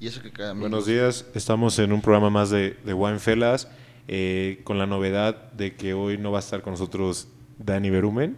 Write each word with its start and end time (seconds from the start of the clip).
Y 0.00 0.08
eso 0.08 0.20
que 0.20 0.30
Buenos 0.54 0.86
días, 0.86 1.26
estamos 1.34 1.78
en 1.78 1.92
un 1.92 2.00
programa 2.00 2.28
más 2.28 2.50
de, 2.50 2.76
de 2.84 2.92
Wine 2.92 3.18
Fellas, 3.18 3.68
eh, 4.08 4.60
con 4.64 4.78
la 4.78 4.86
novedad 4.86 5.52
de 5.52 5.74
que 5.76 5.94
hoy 5.94 6.18
no 6.18 6.30
va 6.32 6.38
a 6.38 6.40
estar 6.40 6.62
con 6.62 6.72
nosotros 6.72 7.28
Dani 7.58 7.90
Berumen. 7.90 8.36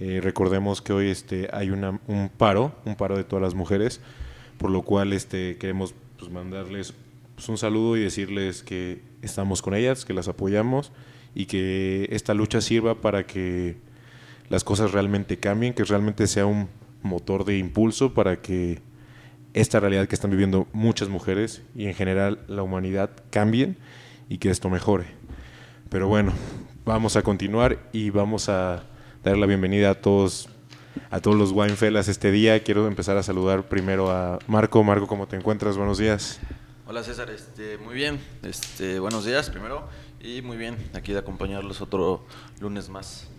Eh, 0.00 0.20
recordemos 0.22 0.80
que 0.80 0.92
hoy 0.92 1.10
este, 1.10 1.48
hay 1.52 1.70
una, 1.70 2.00
un 2.06 2.30
paro, 2.30 2.74
un 2.84 2.94
paro 2.94 3.16
de 3.16 3.24
todas 3.24 3.42
las 3.42 3.54
mujeres, 3.54 4.00
por 4.58 4.70
lo 4.70 4.82
cual 4.82 5.12
este, 5.12 5.58
queremos 5.58 5.94
pues, 6.18 6.30
mandarles 6.30 6.94
pues, 7.34 7.48
un 7.48 7.58
saludo 7.58 7.96
y 7.96 8.00
decirles 8.00 8.62
que 8.62 9.02
estamos 9.20 9.60
con 9.60 9.74
ellas, 9.74 10.04
que 10.04 10.14
las 10.14 10.28
apoyamos 10.28 10.92
y 11.34 11.46
que 11.46 12.08
esta 12.10 12.32
lucha 12.32 12.60
sirva 12.60 13.00
para 13.00 13.26
que 13.26 13.76
las 14.48 14.64
cosas 14.64 14.92
realmente 14.92 15.38
cambien, 15.38 15.74
que 15.74 15.84
realmente 15.84 16.26
sea 16.26 16.46
un 16.46 16.68
motor 17.02 17.44
de 17.44 17.58
impulso 17.58 18.14
para 18.14 18.40
que 18.40 18.80
esta 19.54 19.80
realidad 19.80 20.08
que 20.08 20.14
están 20.14 20.30
viviendo 20.30 20.66
muchas 20.72 21.08
mujeres 21.08 21.62
y 21.74 21.86
en 21.86 21.94
general 21.94 22.40
la 22.48 22.62
humanidad 22.62 23.10
cambien 23.30 23.76
y 24.28 24.38
que 24.38 24.50
esto 24.50 24.70
mejore. 24.70 25.06
Pero 25.88 26.08
bueno, 26.08 26.32
vamos 26.84 27.16
a 27.16 27.22
continuar 27.22 27.78
y 27.92 28.10
vamos 28.10 28.48
a 28.48 28.84
dar 29.22 29.36
la 29.36 29.46
bienvenida 29.46 29.90
a 29.90 29.94
todos 29.94 30.48
a 31.10 31.20
todos 31.20 31.36
los 31.36 31.52
Winefellas 31.52 32.08
este 32.08 32.30
día. 32.30 32.62
Quiero 32.62 32.86
empezar 32.86 33.16
a 33.16 33.22
saludar 33.22 33.68
primero 33.68 34.10
a 34.10 34.38
Marco. 34.46 34.82
Marco, 34.84 35.06
¿cómo 35.06 35.26
te 35.26 35.36
encuentras? 35.36 35.76
Buenos 35.76 35.98
días. 35.98 36.40
Hola 36.86 37.02
César, 37.02 37.30
este, 37.30 37.78
muy 37.78 37.94
bien. 37.94 38.20
Este, 38.42 38.98
buenos 38.98 39.24
días 39.24 39.48
primero 39.50 39.88
y 40.20 40.42
muy 40.42 40.56
bien 40.56 40.76
aquí 40.94 41.12
de 41.12 41.18
acompañarlos 41.18 41.80
otro 41.80 42.26
lunes 42.60 42.88
más. 42.88 43.31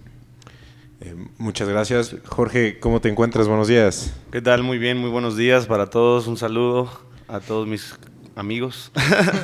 Eh, 1.05 1.15
muchas 1.37 1.67
gracias. 1.67 2.15
Jorge, 2.25 2.79
¿cómo 2.79 3.01
te 3.01 3.09
encuentras? 3.09 3.49
Buenos 3.49 3.67
días. 3.67 4.13
¿Qué 4.31 4.41
tal? 4.41 4.63
Muy 4.63 4.77
bien, 4.77 4.97
muy 4.97 5.09
buenos 5.09 5.35
días 5.35 5.65
para 5.65 5.89
todos. 5.89 6.27
Un 6.27 6.37
saludo 6.37 6.89
a 7.27 7.41
todos 7.41 7.67
mis 7.67 7.93
amigos. 8.37 8.89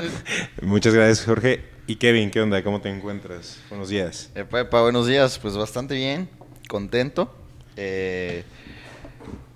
muchas 0.61 0.93
gracias, 0.93 1.25
Jorge. 1.25 1.65
Y 1.85 1.97
Kevin, 1.97 2.31
¿qué 2.31 2.39
onda? 2.39 2.63
¿Cómo 2.63 2.79
te 2.79 2.87
encuentras? 2.87 3.59
Buenos 3.67 3.89
días. 3.89 4.31
Epa, 4.35 4.81
buenos 4.81 5.05
días. 5.05 5.37
Pues 5.37 5.57
bastante 5.57 5.95
bien, 5.95 6.29
contento. 6.69 7.35
Eh, 7.75 8.45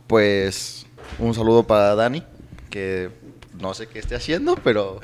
pues 0.08 0.86
un 1.20 1.34
saludo 1.34 1.66
para 1.66 1.96
Dani, 1.96 2.22
que 2.70 3.12
no 3.58 3.74
sé 3.74 3.88
qué 3.88 4.00
esté 4.00 4.16
haciendo, 4.16 4.56
pero 4.62 5.00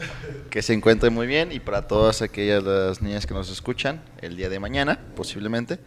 que 0.50 0.62
se 0.62 0.74
encuentre 0.74 1.10
muy 1.12 1.28
bien. 1.28 1.54
Y 1.54 1.62
para 1.62 1.88
todas 1.88 2.22
aquellas 2.22 2.62
las 2.62 3.02
niñas 3.02 3.26
que 3.26 3.34
nos 3.34 3.50
escuchan 3.50 4.02
el 4.22 4.36
día 4.36 4.50
de 4.50 4.60
mañana, 4.60 5.00
posiblemente 5.16 5.80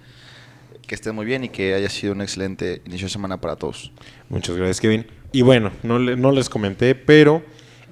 que 0.86 0.94
estén 0.94 1.14
muy 1.14 1.24
bien 1.24 1.44
y 1.44 1.48
que 1.48 1.74
haya 1.74 1.88
sido 1.88 2.12
un 2.12 2.22
excelente 2.22 2.82
inicio 2.86 3.06
de 3.06 3.12
semana 3.12 3.40
para 3.40 3.56
todos. 3.56 3.92
Muchas 4.28 4.56
gracias, 4.56 4.80
Kevin. 4.80 5.06
Y 5.32 5.42
bueno, 5.42 5.72
no, 5.82 5.98
no 5.98 6.32
les 6.32 6.48
comenté, 6.48 6.94
pero 6.94 7.42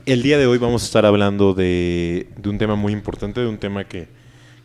el 0.06 0.22
día 0.22 0.38
de 0.38 0.46
hoy 0.46 0.58
vamos 0.58 0.82
a 0.82 0.86
estar 0.86 1.06
hablando 1.06 1.54
de, 1.54 2.28
un 2.44 2.58
tema 2.58 2.74
muy 2.74 2.92
importante, 2.92 3.40
de 3.40 3.46
un 3.46 3.58
tema 3.58 3.84
que, 3.84 4.08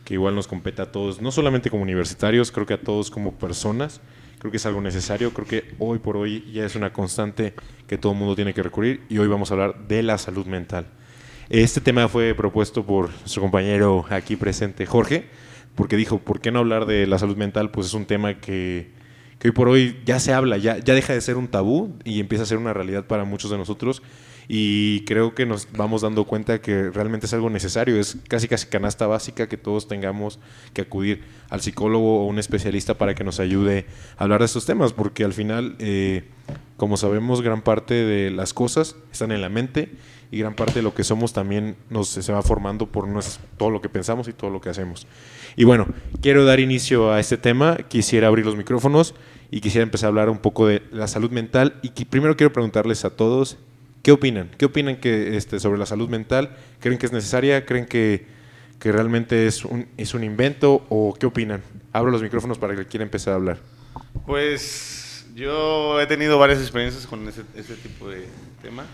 que, 0.04 0.16
igual 0.16 0.36
nos 0.36 0.48
compete 0.48 0.82
a 0.82 0.92
todos, 0.92 1.22
no 1.22 1.32
solamente 1.32 1.70
como 1.70 1.84
universitarios, 1.84 2.52
creo 2.52 2.66
que 2.66 2.74
a 2.74 2.82
todos 2.82 3.10
como 3.10 3.34
personas. 3.34 4.02
Creo 4.40 4.52
que 4.52 4.58
es 4.58 4.66
algo 4.66 4.82
necesario, 4.82 5.34
creo 5.34 5.48
que 5.48 5.76
hoy 5.80 5.98
por 5.98 6.18
hoy 6.18 6.52
ya 6.52 6.66
es 6.66 6.76
una 6.76 6.94
constante 6.94 7.54
que 7.88 7.98
todo 7.98 8.12
el 8.12 8.20
mundo 8.20 8.36
tiene 8.36 8.54
que 8.54 8.62
recurrir 8.62 9.02
y 9.10 9.18
hoy 9.18 9.28
vamos 9.28 9.50
a 9.50 9.54
hablar 9.56 9.88
de 9.88 10.04
la 10.04 10.18
salud 10.18 10.46
mental. 10.46 10.86
Este 11.50 11.80
tema 11.80 12.08
fue 12.10 12.36
propuesto 12.36 12.86
por 12.86 13.10
nuestro 13.10 13.42
compañero 13.42 14.06
aquí 14.10 14.36
presente, 14.36 14.86
Jorge 14.86 15.26
porque 15.76 15.98
dijo, 15.98 16.20
¿por 16.20 16.40
qué 16.40 16.52
no 16.52 16.60
hablar 16.60 16.86
de 16.86 17.06
la 17.06 17.20
salud 17.20 17.38
mental? 17.38 17.72
Pues 17.72 17.88
es 17.88 17.94
un 17.94 18.06
tema 18.06 18.40
que, 18.40 18.92
hoy 19.44 19.52
por 19.52 19.68
hoy 19.68 20.00
ya 20.06 20.20
se 20.20 20.34
habla, 20.34 20.58
ya, 20.58 20.78
ya 20.80 20.94
deja 20.94 21.14
de 21.14 21.22
ser 21.22 21.38
un 21.38 21.48
tabú 21.48 21.94
y 22.04 22.20
empieza 22.20 22.44
a 22.44 22.48
ser 22.48 22.58
una 22.58 22.74
realidad 22.74 23.06
para 23.06 23.26
muchos 23.26 23.52
de 23.52 23.58
nosotros. 23.58 24.02
Y 24.48 25.04
creo 25.06 25.34
que 25.34 25.46
nos 25.46 25.68
vamos 25.72 26.04
dando 26.04 26.26
cuenta 26.26 26.62
que 26.62 26.92
realmente 26.92 27.26
es 27.26 27.34
algo 27.34 27.50
necesario, 27.50 28.00
es 28.00 28.18
casi 28.28 28.48
casi 28.48 28.68
canasta 28.68 29.08
básica 29.08 29.50
que 29.50 29.58
todos 29.58 29.88
tengamos 29.88 30.40
que 30.74 30.82
acudir 30.82 31.24
al 31.50 31.62
psicólogo 31.62 32.22
o 32.22 32.28
un 32.28 32.38
especialista 32.38 32.96
para 32.96 33.16
que 33.16 33.24
nos 33.24 33.40
ayude 33.40 33.88
a 34.18 34.24
hablar 34.24 34.42
de 34.42 34.46
estos 34.46 34.66
temas, 34.66 34.94
porque 34.94 35.24
al 35.24 35.34
final, 35.34 35.76
eh, 35.80 36.26
como 36.78 36.96
sabemos, 36.96 37.42
gran 37.42 37.64
parte 37.64 37.96
de 37.96 38.30
las 38.30 38.54
cosas 38.54 38.96
están 39.12 39.32
en 39.32 39.42
la 39.42 39.50
mente 39.50 39.90
y 40.32 40.40
gran 40.40 40.54
parte 40.54 40.76
de 40.76 40.82
lo 40.84 40.94
que 40.94 41.04
somos 41.04 41.34
también 41.34 41.76
nos, 41.90 42.10
se 42.10 42.32
va 42.32 42.42
formando 42.44 42.88
por 42.88 43.08
todo 43.58 43.70
lo 43.72 43.82
que 43.82 43.90
pensamos 43.90 44.28
y 44.28 44.34
todo 44.34 44.52
lo 44.52 44.62
que 44.62 44.70
hacemos. 44.70 45.08
Y 45.56 45.64
bueno, 45.64 45.88
quiero 46.22 46.46
dar 46.46 46.60
inicio 46.60 47.12
a 47.12 47.20
este 47.20 47.38
tema, 47.38 47.78
quisiera 47.88 48.28
abrir 48.28 48.46
los 48.46 48.58
micrófonos 48.58 49.16
y 49.52 49.62
quisiera 49.62 49.84
empezar 49.84 50.08
a 50.08 50.10
hablar 50.10 50.30
un 50.30 50.40
poco 50.40 50.68
de 50.68 50.82
la 50.92 51.08
salud 51.08 51.32
mental 51.32 51.80
y 51.82 51.90
primero 52.06 52.36
quiero 52.36 52.52
preguntarles 52.52 53.06
a 53.06 53.12
todos, 53.12 53.58
¿qué 54.04 54.12
opinan? 54.12 54.52
¿Qué 54.58 54.66
opinan 54.66 54.98
que, 54.98 55.38
este, 55.38 55.60
sobre 55.60 55.80
la 55.80 55.86
salud 55.86 56.10
mental? 56.10 56.58
¿Creen 56.80 56.98
que 56.98 57.06
es 57.06 57.14
necesaria? 57.14 57.66
¿Creen 57.66 57.86
que, 57.86 58.26
que 58.80 58.92
realmente 58.92 59.48
es 59.48 59.64
un, 59.64 59.88
es 59.98 60.14
un 60.14 60.24
invento 60.24 60.86
o 60.90 61.14
qué 61.18 61.26
opinan? 61.26 61.62
Abro 61.94 62.12
los 62.12 62.22
micrófonos 62.22 62.58
para 62.58 62.76
que 62.76 62.86
quiera 62.86 63.04
empezar 63.04 63.34
a 63.34 63.36
hablar. 63.38 63.60
Pues 64.26 65.26
yo 65.36 66.00
he 66.02 66.08
tenido 66.08 66.38
varias 66.38 66.60
experiencias 66.60 67.08
con 67.08 67.28
ese, 67.28 67.44
tipo 67.82 68.10
de 68.10 68.26
tema. 68.66 68.86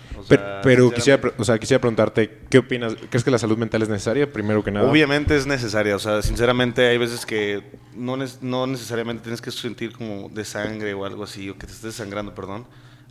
pero, 0.63 0.91
quisiera, 0.91 1.21
o 1.37 1.43
sea, 1.43 1.57
quisiera 1.57 1.79
preguntarte, 1.79 2.39
¿qué 2.49 2.57
opinas? 2.57 2.95
¿Crees 3.09 3.23
que 3.23 3.31
la 3.31 3.37
salud 3.37 3.57
mental 3.57 3.81
es 3.81 3.89
necesaria, 3.89 4.31
primero 4.31 4.63
que 4.63 4.71
nada? 4.71 4.89
Obviamente 4.89 5.35
es 5.35 5.47
necesaria. 5.47 5.95
O 5.95 5.99
sea, 5.99 6.21
sinceramente 6.21 6.87
hay 6.87 6.97
veces 6.97 7.25
que 7.25 7.63
no, 7.95 8.17
no 8.41 8.67
necesariamente 8.67 9.23
tienes 9.23 9.41
que 9.41 9.51
sentir 9.51 9.93
como 9.93 10.29
de 10.29 10.45
sangre 10.45 10.93
o 10.93 11.05
algo 11.05 11.23
así, 11.23 11.49
o 11.49 11.57
que 11.57 11.67
te 11.67 11.73
estés 11.73 11.95
sangrando, 11.95 12.35
perdón, 12.35 12.65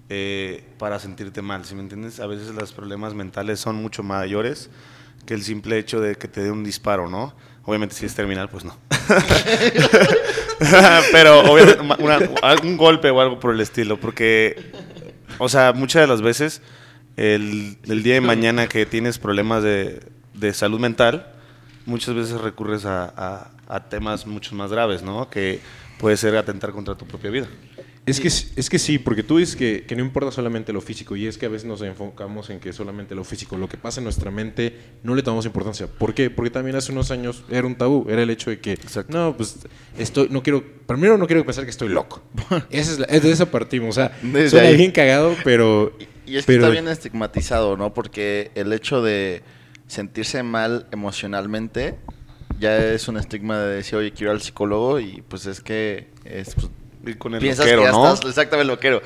eh, 0.08 0.64
para 0.78 0.98
sentirte 0.98 1.42
mal. 1.42 1.64
¿Sí 1.64 1.74
me 1.74 1.80
entiendes? 1.80 2.20
A 2.20 2.26
veces 2.26 2.48
los 2.48 2.72
problemas 2.72 3.14
mentales 3.14 3.60
son 3.60 3.76
mucho 3.76 4.02
mayores 4.02 4.70
que 5.26 5.34
el 5.34 5.42
simple 5.42 5.78
hecho 5.78 6.00
de 6.00 6.16
que 6.16 6.28
te 6.28 6.42
dé 6.42 6.50
un 6.50 6.64
disparo, 6.64 7.08
¿no? 7.08 7.34
Obviamente 7.64 7.94
si 7.94 8.06
es 8.06 8.14
terminal, 8.14 8.48
pues 8.48 8.64
no. 8.64 8.76
Pero 11.12 11.40
obviamente 11.40 12.34
algún 12.42 12.76
golpe 12.76 13.10
o 13.10 13.20
algo 13.20 13.40
por 13.40 13.54
el 13.54 13.60
estilo, 13.60 13.98
porque, 13.98 14.72
o 15.40 15.48
sea, 15.48 15.72
muchas 15.72 16.02
de 16.02 16.06
las 16.06 16.22
veces 16.22 16.62
el, 17.16 18.02
día 18.02 18.14
de 18.14 18.20
mañana 18.20 18.68
que 18.68 18.86
tienes 18.86 19.18
problemas 19.18 19.62
de, 19.62 20.00
salud 20.52 20.78
mental, 20.78 21.26
muchas 21.86 22.14
veces 22.14 22.40
recurres 22.40 22.84
a, 22.84 23.50
a, 23.68 23.80
temas 23.88 24.26
mucho 24.26 24.54
más 24.54 24.70
graves, 24.70 25.02
¿no? 25.02 25.28
Que 25.28 25.60
puede 25.98 26.16
ser 26.16 26.36
atentar 26.36 26.72
contra 26.72 26.94
tu 26.94 27.06
propia 27.06 27.30
vida. 27.30 27.48
Es 28.06 28.18
que, 28.18 28.28
es 28.28 28.70
que 28.70 28.78
sí, 28.78 28.98
porque 28.98 29.22
tú 29.22 29.38
dices 29.38 29.54
que, 29.54 29.84
que, 29.86 29.94
no 29.94 30.02
importa 30.02 30.32
solamente 30.32 30.72
lo 30.72 30.80
físico 30.80 31.16
y 31.16 31.26
es 31.26 31.36
que 31.36 31.46
a 31.46 31.48
veces 31.48 31.68
nos 31.68 31.82
enfocamos 31.82 32.48
en 32.50 32.58
que 32.58 32.72
solamente 32.72 33.14
lo 33.14 33.24
físico, 33.24 33.56
lo 33.56 33.68
que 33.68 33.76
pasa 33.76 34.00
en 34.00 34.04
nuestra 34.04 34.30
mente, 34.30 34.74
no 35.02 35.14
le 35.14 35.22
tomamos 35.22 35.44
importancia. 35.44 35.86
¿Por 35.86 36.14
qué? 36.14 36.30
Porque 36.30 36.50
también 36.50 36.76
hace 36.76 36.92
unos 36.92 37.10
años 37.10 37.44
era 37.50 37.66
un 37.66 37.76
tabú, 37.76 38.06
era 38.08 38.22
el 38.22 38.30
hecho 38.30 38.50
de 38.50 38.58
que, 38.58 38.78
no, 39.08 39.36
pues 39.36 39.58
estoy, 39.98 40.28
no 40.30 40.42
quiero, 40.42 40.64
primero 40.86 41.18
no 41.18 41.26
quiero 41.26 41.44
pensar 41.44 41.64
que 41.64 41.70
estoy 41.70 41.90
loco. 41.90 42.22
Esa 42.70 43.04
es, 43.08 43.22
de 43.22 43.30
eso 43.30 43.46
partimos, 43.46 43.90
o 43.90 44.00
sea, 44.00 44.18
suena 44.48 44.70
bien 44.70 44.92
cagado, 44.92 45.36
pero... 45.44 45.92
Y, 46.26 46.36
es 46.36 46.46
que 46.46 46.54
está 46.54 46.68
bien 46.68 46.88
estigmatizado, 46.88 47.76
¿no? 47.76 47.92
Porque 47.92 48.50
el 48.54 48.72
hecho 48.72 49.02
de 49.02 49.42
sentirse 49.88 50.42
mal 50.42 50.86
emocionalmente 50.92 51.96
ya 52.60 52.76
es 52.76 53.08
un 53.08 53.16
estigma 53.16 53.58
de 53.58 53.76
decir, 53.76 53.96
oye, 53.96 54.12
quiero 54.12 54.32
ir 54.32 54.36
al 54.36 54.42
psicólogo 54.42 55.00
y 55.00 55.22
pues 55.28 55.46
es 55.46 55.60
que 55.60 56.08
es, 56.24 56.54
pues, 56.54 56.68
con 57.18 57.34
el 57.34 57.40
Piensas 57.40 57.66
loquero, 57.66 57.92
¿no? 57.92 58.12
exactamente 58.12 58.64
loquero. 58.64 59.02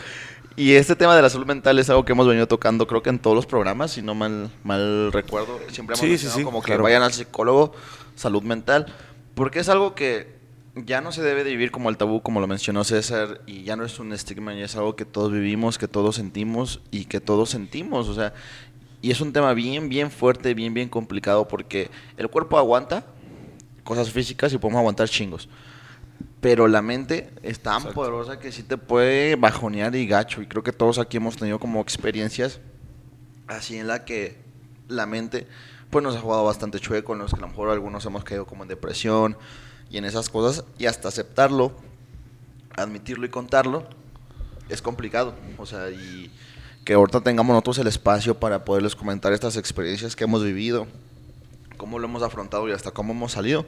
Y 0.56 0.74
este 0.74 0.94
tema 0.94 1.16
de 1.16 1.22
la 1.22 1.28
salud 1.28 1.46
mental 1.46 1.78
es 1.80 1.90
algo 1.90 2.04
que 2.04 2.12
hemos 2.12 2.28
venido 2.28 2.46
tocando, 2.46 2.86
creo 2.86 3.02
que 3.02 3.10
en 3.10 3.18
todos 3.18 3.34
los 3.34 3.44
programas, 3.44 3.90
si 3.92 4.02
no 4.02 4.14
mal, 4.14 4.50
mal 4.62 5.10
recuerdo. 5.12 5.58
Siempre 5.70 5.96
hemos 5.96 6.20
sí, 6.20 6.44
como 6.44 6.62
que 6.62 6.76
vayan 6.76 7.02
al 7.02 7.12
psicólogo, 7.12 7.72
salud 8.14 8.42
mental, 8.42 8.86
porque 9.34 9.58
es 9.58 9.68
algo 9.68 9.96
que 9.96 10.32
ya 10.76 11.00
no 11.00 11.10
se 11.10 11.22
debe 11.22 11.42
de 11.42 11.50
vivir 11.50 11.72
como 11.72 11.88
el 11.88 11.96
tabú, 11.96 12.22
como 12.22 12.40
lo 12.40 12.46
mencionó 12.46 12.84
César, 12.84 13.40
y 13.46 13.64
ya 13.64 13.74
no 13.74 13.84
es 13.84 13.98
un 13.98 14.12
estigma, 14.12 14.54
ya 14.54 14.64
es 14.64 14.76
algo 14.76 14.94
que 14.94 15.04
todos 15.04 15.32
vivimos, 15.32 15.76
que 15.76 15.88
todos 15.88 16.16
sentimos 16.16 16.80
y 16.92 17.06
que 17.06 17.20
todos 17.20 17.50
sentimos, 17.50 18.08
o 18.08 18.14
sea, 18.14 18.32
y 19.02 19.10
es 19.10 19.20
un 19.20 19.32
tema 19.32 19.54
bien, 19.54 19.88
bien 19.88 20.10
fuerte, 20.10 20.54
bien, 20.54 20.72
bien 20.72 20.88
complicado, 20.88 21.48
porque 21.48 21.90
el 22.16 22.28
cuerpo 22.28 22.58
aguanta 22.58 23.04
cosas 23.82 24.10
físicas 24.10 24.52
y 24.52 24.58
podemos 24.58 24.78
aguantar 24.78 25.08
chingos 25.08 25.48
pero 26.44 26.68
la 26.68 26.82
mente 26.82 27.30
es 27.42 27.60
tan 27.60 27.82
poderosa 27.94 28.38
que 28.38 28.52
sí 28.52 28.62
te 28.62 28.76
puede 28.76 29.34
bajonear 29.34 29.96
y 29.96 30.06
gacho. 30.06 30.42
Y 30.42 30.46
creo 30.46 30.62
que 30.62 30.72
todos 30.72 30.98
aquí 30.98 31.16
hemos 31.16 31.38
tenido 31.38 31.58
como 31.58 31.80
experiencias 31.80 32.60
así 33.46 33.78
en 33.78 33.86
la 33.86 34.04
que 34.04 34.36
la 34.88 35.06
mente 35.06 35.46
pues 35.88 36.02
nos 36.04 36.14
ha 36.14 36.20
jugado 36.20 36.44
bastante 36.44 36.80
chueco, 36.80 37.14
en 37.14 37.20
los 37.20 37.30
que 37.30 37.38
a 37.38 37.40
lo 37.40 37.48
mejor 37.48 37.70
algunos 37.70 38.04
hemos 38.04 38.24
caído 38.24 38.44
como 38.44 38.62
en 38.62 38.68
depresión 38.68 39.38
y 39.88 39.96
en 39.96 40.04
esas 40.04 40.28
cosas. 40.28 40.66
Y 40.76 40.84
hasta 40.84 41.08
aceptarlo, 41.08 41.72
admitirlo 42.76 43.24
y 43.24 43.30
contarlo, 43.30 43.88
es 44.68 44.82
complicado. 44.82 45.34
O 45.56 45.64
sea, 45.64 45.88
y 45.88 46.30
que 46.84 46.92
ahorita 46.92 47.22
tengamos 47.22 47.54
nosotros 47.54 47.78
el 47.78 47.86
espacio 47.86 48.38
para 48.38 48.66
poderles 48.66 48.94
comentar 48.94 49.32
estas 49.32 49.56
experiencias 49.56 50.14
que 50.14 50.24
hemos 50.24 50.44
vivido, 50.44 50.88
cómo 51.78 51.98
lo 51.98 52.04
hemos 52.04 52.22
afrontado 52.22 52.68
y 52.68 52.72
hasta 52.72 52.90
cómo 52.90 53.14
hemos 53.14 53.32
salido 53.32 53.64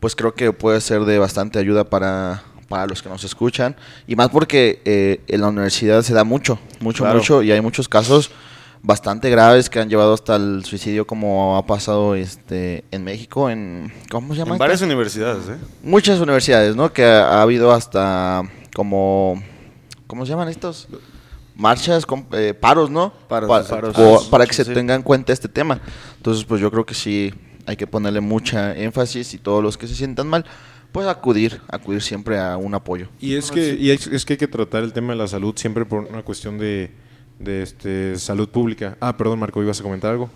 pues 0.00 0.14
creo 0.14 0.34
que 0.34 0.52
puede 0.52 0.80
ser 0.80 1.04
de 1.04 1.18
bastante 1.18 1.58
ayuda 1.58 1.84
para, 1.84 2.42
para 2.68 2.86
los 2.86 3.02
que 3.02 3.08
nos 3.08 3.24
escuchan. 3.24 3.76
Y 4.06 4.16
más 4.16 4.28
porque 4.28 4.80
eh, 4.84 5.20
en 5.28 5.40
la 5.40 5.48
universidad 5.48 6.02
se 6.02 6.14
da 6.14 6.24
mucho, 6.24 6.58
mucho, 6.80 7.04
mucho, 7.04 7.42
y 7.42 7.52
hay 7.52 7.60
muchos 7.60 7.88
casos 7.88 8.30
bastante 8.82 9.28
graves 9.30 9.68
que 9.68 9.80
han 9.80 9.88
llevado 9.88 10.14
hasta 10.14 10.36
el 10.36 10.64
suicidio 10.64 11.06
como 11.06 11.56
ha 11.56 11.66
pasado 11.66 12.14
este 12.14 12.84
en 12.92 13.02
México 13.02 13.50
en 13.50 13.92
¿cómo 14.08 14.34
se 14.34 14.38
llama? 14.38 14.54
En 14.54 14.58
varias 14.58 14.82
universidades, 14.82 15.48
¿eh? 15.48 15.56
Muchas 15.82 16.20
universidades, 16.20 16.76
¿no? 16.76 16.92
Que 16.92 17.04
ha, 17.04 17.42
habido 17.42 17.72
hasta 17.72 18.42
como 18.74 19.42
¿cómo 20.06 20.24
se 20.24 20.30
llaman 20.30 20.48
estos? 20.48 20.88
Marchas, 21.56 22.06
eh, 22.32 22.54
paros, 22.54 22.88
¿no? 22.88 23.12
Paros, 23.28 23.68
para, 24.30 24.46
que 24.46 24.54
se 24.54 24.64
tenga 24.64 24.94
en 24.94 25.02
cuenta 25.02 25.32
este 25.32 25.48
tema. 25.48 25.80
Entonces, 26.16 26.44
pues 26.44 26.60
yo 26.60 26.70
creo 26.70 26.86
que 26.86 26.94
sí 26.94 27.34
hay 27.68 27.76
que 27.76 27.86
ponerle 27.86 28.20
mucha 28.20 28.76
énfasis 28.76 29.34
y 29.34 29.38
todos 29.38 29.62
los 29.62 29.78
que 29.78 29.86
se 29.86 29.94
sientan 29.94 30.26
mal, 30.26 30.44
pues 30.90 31.06
acudir, 31.06 31.60
acudir 31.68 32.02
siempre 32.02 32.38
a 32.38 32.56
un 32.56 32.74
apoyo. 32.74 33.08
Y 33.20 33.34
es 33.34 33.50
que, 33.50 33.76
y 33.78 33.90
es 33.90 34.24
que 34.24 34.32
hay 34.32 34.38
que 34.38 34.48
tratar 34.48 34.82
el 34.82 34.92
tema 34.92 35.12
de 35.12 35.18
la 35.18 35.28
salud 35.28 35.54
siempre 35.56 35.84
por 35.84 36.00
una 36.04 36.22
cuestión 36.22 36.58
de 36.58 36.90
de 37.38 37.62
este, 37.62 38.18
salud 38.18 38.48
pública. 38.48 38.96
Ah, 39.00 39.16
perdón, 39.16 39.38
Marco, 39.38 39.62
¿ibas 39.62 39.80
a 39.80 39.82
comentar 39.82 40.10
algo? 40.10 40.30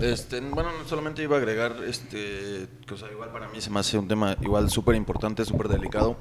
Este, 0.00 0.40
bueno, 0.40 0.70
solamente 0.86 1.22
iba 1.22 1.36
a 1.36 1.38
agregar 1.38 1.76
este, 1.86 2.68
que 2.86 2.94
igual 3.12 3.30
para 3.32 3.48
mí 3.48 3.60
se 3.60 3.70
me 3.70 3.80
hace 3.80 3.98
un 3.98 4.06
tema 4.06 4.36
igual 4.40 4.70
súper 4.70 4.94
importante, 4.94 5.44
súper 5.44 5.68
delicado, 5.68 6.16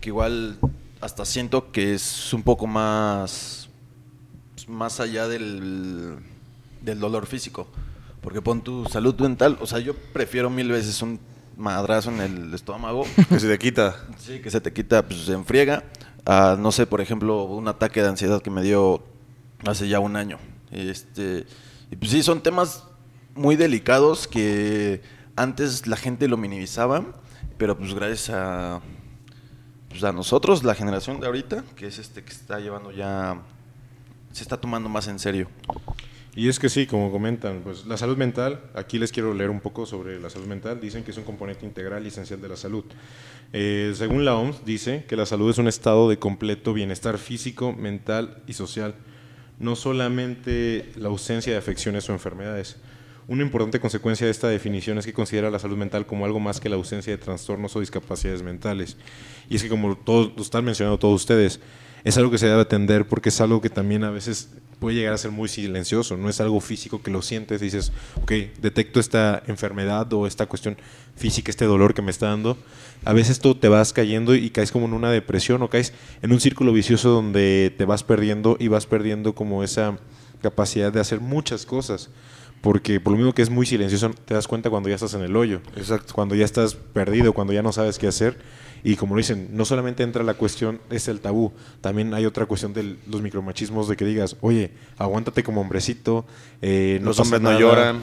que 0.00 0.08
igual 0.08 0.58
hasta 1.00 1.24
siento 1.24 1.70
que 1.70 1.94
es 1.94 2.32
un 2.32 2.42
poco 2.42 2.66
más, 2.66 3.68
más 4.66 4.98
allá 4.98 5.28
del, 5.28 6.16
del 6.82 6.98
dolor 6.98 7.26
físico. 7.26 7.68
Porque 8.26 8.42
pon 8.42 8.60
tu 8.60 8.84
salud 8.86 9.14
mental, 9.20 9.56
o 9.60 9.68
sea, 9.68 9.78
yo 9.78 9.94
prefiero 9.94 10.50
mil 10.50 10.68
veces 10.68 11.00
un 11.00 11.20
madrazo 11.56 12.10
en 12.10 12.20
el 12.20 12.54
estómago. 12.54 13.04
Que 13.28 13.38
se 13.38 13.46
te 13.46 13.56
quita. 13.56 14.04
Sí, 14.18 14.40
que 14.40 14.50
se 14.50 14.60
te 14.60 14.72
quita, 14.72 15.06
pues 15.06 15.20
se 15.20 15.32
enfriega. 15.32 15.84
A, 16.24 16.56
no 16.58 16.72
sé, 16.72 16.88
por 16.88 17.00
ejemplo, 17.00 17.44
un 17.44 17.68
ataque 17.68 18.02
de 18.02 18.08
ansiedad 18.08 18.42
que 18.42 18.50
me 18.50 18.62
dio 18.62 19.04
hace 19.64 19.86
ya 19.86 20.00
un 20.00 20.16
año. 20.16 20.40
Este, 20.72 21.46
y 21.88 21.94
pues 21.94 22.10
sí, 22.10 22.24
son 22.24 22.42
temas 22.42 22.82
muy 23.36 23.54
delicados 23.54 24.26
que 24.26 25.02
antes 25.36 25.86
la 25.86 25.96
gente 25.96 26.26
lo 26.26 26.36
minimizaba, 26.36 27.04
pero 27.58 27.78
pues 27.78 27.94
gracias 27.94 28.30
a, 28.30 28.80
pues 29.88 30.02
a 30.02 30.10
nosotros, 30.10 30.64
la 30.64 30.74
generación 30.74 31.20
de 31.20 31.28
ahorita, 31.28 31.62
que 31.76 31.86
es 31.86 32.00
este 32.00 32.24
que 32.24 32.32
está 32.32 32.58
llevando 32.58 32.90
ya, 32.90 33.40
se 34.32 34.42
está 34.42 34.56
tomando 34.56 34.88
más 34.88 35.06
en 35.06 35.20
serio. 35.20 35.48
Y 36.36 36.48
es 36.48 36.60
que 36.60 36.68
sí, 36.68 36.86
como 36.86 37.10
comentan, 37.10 37.62
pues 37.64 37.86
la 37.86 37.96
salud 37.96 38.16
mental, 38.16 38.60
aquí 38.74 38.98
les 38.98 39.10
quiero 39.10 39.34
leer 39.34 39.50
un 39.50 39.60
poco 39.60 39.86
sobre 39.86 40.20
la 40.20 40.30
salud 40.30 40.46
mental, 40.46 40.80
dicen 40.80 41.02
que 41.02 41.10
es 41.10 41.16
un 41.16 41.24
componente 41.24 41.66
integral 41.66 42.04
y 42.04 42.08
esencial 42.08 42.40
de 42.40 42.48
la 42.48 42.56
salud. 42.56 42.84
Eh, 43.52 43.92
según 43.96 44.24
la 44.24 44.36
OMS, 44.36 44.64
dice 44.64 45.06
que 45.08 45.16
la 45.16 45.26
salud 45.26 45.50
es 45.50 45.58
un 45.58 45.66
estado 45.66 46.08
de 46.08 46.18
completo 46.18 46.74
bienestar 46.74 47.18
físico, 47.18 47.72
mental 47.72 48.42
y 48.46 48.52
social 48.52 48.94
no 49.58 49.76
solamente 49.76 50.90
la 50.96 51.08
ausencia 51.08 51.52
de 51.52 51.58
afecciones 51.58 52.08
o 52.08 52.12
enfermedades. 52.12 52.76
Una 53.28 53.42
importante 53.42 53.80
consecuencia 53.80 54.26
de 54.26 54.30
esta 54.30 54.48
definición 54.48 54.98
es 54.98 55.06
que 55.06 55.12
considera 55.12 55.50
la 55.50 55.58
salud 55.58 55.76
mental 55.76 56.06
como 56.06 56.24
algo 56.24 56.38
más 56.38 56.60
que 56.60 56.68
la 56.68 56.76
ausencia 56.76 57.12
de 57.12 57.18
trastornos 57.18 57.74
o 57.74 57.80
discapacidades 57.80 58.42
mentales. 58.42 58.96
Y 59.48 59.56
es 59.56 59.62
que 59.62 59.68
como 59.68 59.96
todos 59.96 60.32
lo 60.36 60.42
están 60.42 60.64
mencionando 60.64 60.98
todos 60.98 61.22
ustedes, 61.22 61.60
es 62.06 62.16
algo 62.16 62.30
que 62.30 62.38
se 62.38 62.46
debe 62.46 62.60
atender 62.60 63.08
porque 63.08 63.30
es 63.30 63.40
algo 63.40 63.60
que 63.60 63.68
también 63.68 64.04
a 64.04 64.10
veces 64.10 64.48
puede 64.78 64.94
llegar 64.94 65.12
a 65.12 65.18
ser 65.18 65.32
muy 65.32 65.48
silencioso, 65.48 66.16
no 66.16 66.28
es 66.28 66.40
algo 66.40 66.60
físico 66.60 67.02
que 67.02 67.10
lo 67.10 67.20
sientes, 67.20 67.60
dices, 67.60 67.90
ok, 68.22 68.30
detecto 68.62 69.00
esta 69.00 69.42
enfermedad 69.48 70.12
o 70.12 70.28
esta 70.28 70.46
cuestión 70.46 70.76
física, 71.16 71.50
este 71.50 71.64
dolor 71.64 71.94
que 71.94 72.02
me 72.02 72.12
está 72.12 72.28
dando, 72.28 72.56
a 73.04 73.12
veces 73.12 73.40
tú 73.40 73.56
te 73.56 73.68
vas 73.68 73.92
cayendo 73.92 74.36
y 74.36 74.50
caes 74.50 74.70
como 74.70 74.86
en 74.86 74.92
una 74.92 75.10
depresión 75.10 75.62
o 75.62 75.68
caes 75.68 75.92
en 76.22 76.30
un 76.30 76.38
círculo 76.38 76.72
vicioso 76.72 77.10
donde 77.10 77.74
te 77.76 77.84
vas 77.86 78.04
perdiendo 78.04 78.56
y 78.60 78.68
vas 78.68 78.86
perdiendo 78.86 79.34
como 79.34 79.64
esa 79.64 79.98
capacidad 80.40 80.92
de 80.92 81.00
hacer 81.00 81.18
muchas 81.18 81.66
cosas. 81.66 82.10
Porque 82.60 83.00
por 83.00 83.12
lo 83.12 83.18
mismo 83.18 83.34
que 83.34 83.42
es 83.42 83.50
muy 83.50 83.66
silencioso, 83.66 84.10
te 84.24 84.34
das 84.34 84.48
cuenta 84.48 84.70
cuando 84.70 84.88
ya 84.88 84.94
estás 84.94 85.14
en 85.14 85.22
el 85.22 85.36
hoyo. 85.36 85.60
Exacto. 85.76 86.14
Cuando 86.14 86.34
ya 86.34 86.44
estás 86.44 86.74
perdido, 86.74 87.32
cuando 87.32 87.52
ya 87.52 87.62
no 87.62 87.72
sabes 87.72 87.98
qué 87.98 88.06
hacer. 88.06 88.38
Y 88.84 88.96
como 88.96 89.14
lo 89.14 89.18
dicen, 89.18 89.48
no 89.52 89.64
solamente 89.64 90.02
entra 90.02 90.22
la 90.22 90.34
cuestión, 90.34 90.80
es 90.90 91.08
el 91.08 91.20
tabú, 91.20 91.52
también 91.80 92.14
hay 92.14 92.24
otra 92.26 92.46
cuestión 92.46 92.72
de 92.72 92.96
los 93.08 93.22
micromachismos 93.22 93.88
de 93.88 93.96
que 93.96 94.04
digas, 94.04 94.36
oye, 94.40 94.70
aguántate 94.98 95.42
como 95.42 95.60
hombrecito. 95.60 96.24
Eh, 96.62 97.00
los 97.02 97.18
hombres 97.18 97.40
no 97.40 97.58
lloran. 97.58 98.02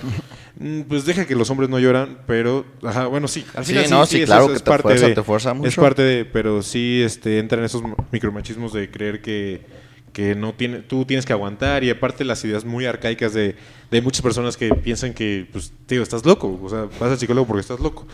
Mm, 0.55 0.81
pues 0.81 1.05
deja 1.05 1.25
que 1.25 1.35
los 1.35 1.49
hombres 1.49 1.69
no 1.69 1.79
lloran, 1.79 2.19
pero, 2.27 2.65
ajá, 2.83 3.07
bueno, 3.07 3.27
sí, 3.27 3.45
al 3.55 3.65
final 3.65 4.07
sí, 4.07 4.23
claro 4.23 4.47
que 4.47 4.53
es 4.53 4.61
parte 4.61 4.93
de, 4.93 5.15
te 5.15 5.23
fuerza 5.23 5.53
mucho. 5.53 5.67
Es 5.67 5.75
parte 5.75 6.03
de, 6.03 6.25
pero 6.25 6.61
sí 6.61 7.01
este, 7.03 7.39
entran 7.39 7.63
esos 7.63 7.81
micromachismos 8.11 8.71
de 8.73 8.91
creer 8.91 9.21
que, 9.21 9.65
que 10.11 10.35
no 10.35 10.53
tiene, 10.53 10.79
tú 10.79 11.05
tienes 11.05 11.25
que 11.25 11.33
aguantar 11.33 11.83
y 11.83 11.89
aparte 11.89 12.23
las 12.23 12.43
ideas 12.45 12.65
muy 12.65 12.85
arcaicas 12.85 13.33
de, 13.33 13.55
de 13.89 14.01
muchas 14.01 14.21
personas 14.21 14.55
que 14.55 14.69
piensan 14.75 15.13
que, 15.13 15.47
pues, 15.51 15.73
tío, 15.87 16.03
estás 16.03 16.25
loco, 16.25 16.59
o 16.61 16.69
sea, 16.69 16.87
vas 16.99 17.11
al 17.11 17.17
psicólogo 17.17 17.47
porque 17.47 17.61
estás 17.61 17.79
loco. 17.79 18.05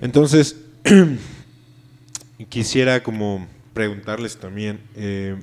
Entonces, 0.00 0.56
quisiera 2.48 3.02
como 3.02 3.46
preguntarles 3.74 4.36
también, 4.38 4.80
eh, 4.96 5.36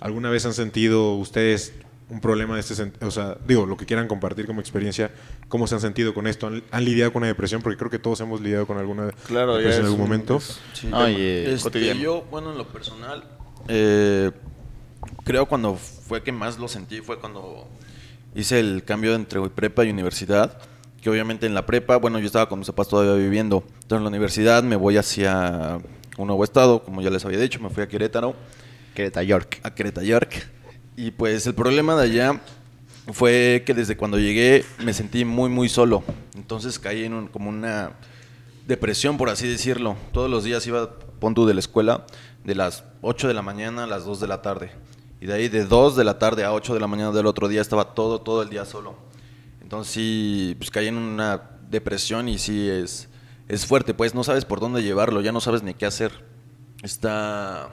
¿alguna 0.00 0.30
vez 0.30 0.46
han 0.46 0.54
sentido 0.54 1.14
ustedes 1.14 1.72
un 2.08 2.20
problema 2.20 2.54
de 2.54 2.60
este 2.60 2.74
sentido? 2.74 3.08
O 3.08 3.10
sea, 3.10 3.36
digo, 3.46 3.66
lo 3.66 3.76
que 3.76 3.86
quieran 3.86 4.08
compartir 4.08 4.46
como 4.46 4.60
experiencia, 4.60 5.10
¿cómo 5.48 5.66
se 5.66 5.74
han 5.74 5.80
sentido 5.80 6.14
con 6.14 6.26
esto? 6.26 6.46
¿Han, 6.46 6.84
lidiado 6.84 7.12
con 7.12 7.20
una 7.20 7.28
depresión? 7.28 7.62
Porque 7.62 7.78
creo 7.78 7.90
que 7.90 7.98
todos 7.98 8.20
hemos 8.20 8.40
lidiado 8.40 8.66
con 8.66 8.78
alguna 8.78 9.10
claro, 9.26 9.56
depresión 9.56 9.86
en 9.86 9.92
algún 9.92 10.00
momento. 10.00 10.40
Este, 10.74 11.98
yo, 11.98 12.24
bueno, 12.30 12.52
en 12.52 12.58
lo 12.58 12.68
personal, 12.68 13.24
eh, 13.68 14.30
creo 15.24 15.46
cuando 15.46 15.76
fue 15.76 16.22
que 16.22 16.32
más 16.32 16.58
lo 16.58 16.68
sentí 16.68 17.00
fue 17.00 17.18
cuando 17.18 17.68
hice 18.34 18.60
el 18.60 18.84
cambio 18.84 19.14
entre 19.14 19.40
prepa 19.50 19.84
y 19.84 19.90
universidad 19.90 20.60
que 21.00 21.08
obviamente 21.08 21.46
en 21.46 21.54
la 21.54 21.66
prepa, 21.66 21.96
bueno, 21.96 22.18
yo 22.18 22.26
estaba 22.26 22.48
con 22.48 22.58
mis 22.58 22.68
papás 22.68 22.88
todavía 22.88 23.14
viviendo. 23.14 23.64
Entonces 23.66 23.98
en 23.98 24.02
la 24.02 24.08
universidad 24.08 24.62
me 24.62 24.76
voy 24.76 24.96
hacia 24.96 25.78
un 26.22 26.28
nuevo 26.28 26.44
estado, 26.44 26.82
como 26.82 27.02
ya 27.02 27.10
les 27.10 27.24
había 27.24 27.38
dicho, 27.38 27.60
me 27.60 27.70
fui 27.70 27.82
a 27.82 27.88
Querétaro. 27.88 28.34
Querétaro 28.94 29.26
York. 29.26 29.60
A 29.62 29.74
Querétaro 29.74 30.06
York. 30.06 30.48
Y 30.96 31.12
pues 31.12 31.46
el 31.46 31.54
problema 31.54 31.96
de 31.96 32.04
allá 32.04 32.40
fue 33.12 33.62
que 33.66 33.74
desde 33.74 33.96
cuando 33.96 34.18
llegué 34.18 34.64
me 34.84 34.92
sentí 34.92 35.24
muy, 35.24 35.48
muy 35.48 35.68
solo. 35.68 36.02
Entonces 36.34 36.78
caí 36.78 37.04
en 37.04 37.28
como 37.28 37.48
una 37.48 37.92
depresión, 38.66 39.16
por 39.16 39.30
así 39.30 39.48
decirlo. 39.48 39.96
Todos 40.12 40.30
los 40.30 40.44
días 40.44 40.66
iba, 40.66 40.90
punto 41.18 41.46
de 41.46 41.54
la 41.54 41.60
escuela, 41.60 42.06
de 42.44 42.54
las 42.54 42.84
8 43.02 43.28
de 43.28 43.34
la 43.34 43.42
mañana 43.42 43.84
a 43.84 43.86
las 43.86 44.04
2 44.04 44.20
de 44.20 44.26
la 44.26 44.42
tarde. 44.42 44.72
Y 45.20 45.26
de 45.26 45.34
ahí 45.34 45.48
de 45.48 45.64
2 45.64 45.96
de 45.96 46.04
la 46.04 46.18
tarde 46.18 46.44
a 46.44 46.52
8 46.52 46.74
de 46.74 46.80
la 46.80 46.86
mañana 46.86 47.12
del 47.12 47.26
otro 47.26 47.48
día 47.48 47.60
estaba 47.60 47.94
todo, 47.94 48.20
todo 48.20 48.42
el 48.42 48.48
día 48.48 48.64
solo. 48.64 48.96
Entonces 49.60 49.92
sí, 49.92 50.54
pues 50.58 50.70
caí 50.70 50.88
en 50.88 50.96
una 50.96 51.42
depresión 51.70 52.28
y 52.28 52.38
sí 52.38 52.68
es 52.68 53.09
es 53.50 53.66
fuerte, 53.66 53.94
pues 53.94 54.14
no 54.14 54.22
sabes 54.22 54.44
por 54.44 54.60
dónde 54.60 54.82
llevarlo, 54.82 55.20
ya 55.20 55.32
no 55.32 55.40
sabes 55.40 55.62
ni 55.62 55.74
qué 55.74 55.84
hacer. 55.84 56.12
Está, 56.82 57.68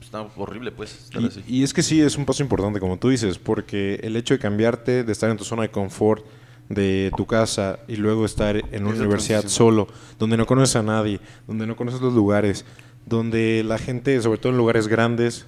está 0.00 0.22
horrible, 0.36 0.72
pues. 0.72 1.10
Y, 1.46 1.62
es 1.62 1.72
que 1.72 1.82
sí, 1.82 2.00
es 2.00 2.16
un 2.16 2.26
paso 2.26 2.42
importante, 2.42 2.80
como 2.80 2.98
tú 2.98 3.08
dices, 3.08 3.38
porque 3.38 4.00
el 4.02 4.16
hecho 4.16 4.34
de 4.34 4.40
cambiarte, 4.40 5.04
de 5.04 5.12
estar 5.12 5.30
en 5.30 5.36
tu 5.36 5.44
zona 5.44 5.62
de 5.62 5.70
confort, 5.70 6.26
de 6.68 7.12
tu 7.16 7.26
casa 7.26 7.78
y 7.86 7.96
luego 7.96 8.24
estar 8.24 8.56
en 8.56 8.84
una 8.84 8.96
universidad 8.96 9.46
solo, 9.46 9.86
donde 10.18 10.36
no 10.36 10.44
conoces 10.44 10.76
a 10.76 10.82
nadie, 10.82 11.20
donde 11.46 11.66
no 11.66 11.76
conoces 11.76 12.00
los 12.00 12.14
lugares, 12.14 12.64
donde 13.06 13.62
la 13.64 13.78
gente, 13.78 14.20
sobre 14.22 14.38
todo 14.38 14.52
en 14.52 14.58
lugares 14.58 14.88
grandes, 14.88 15.46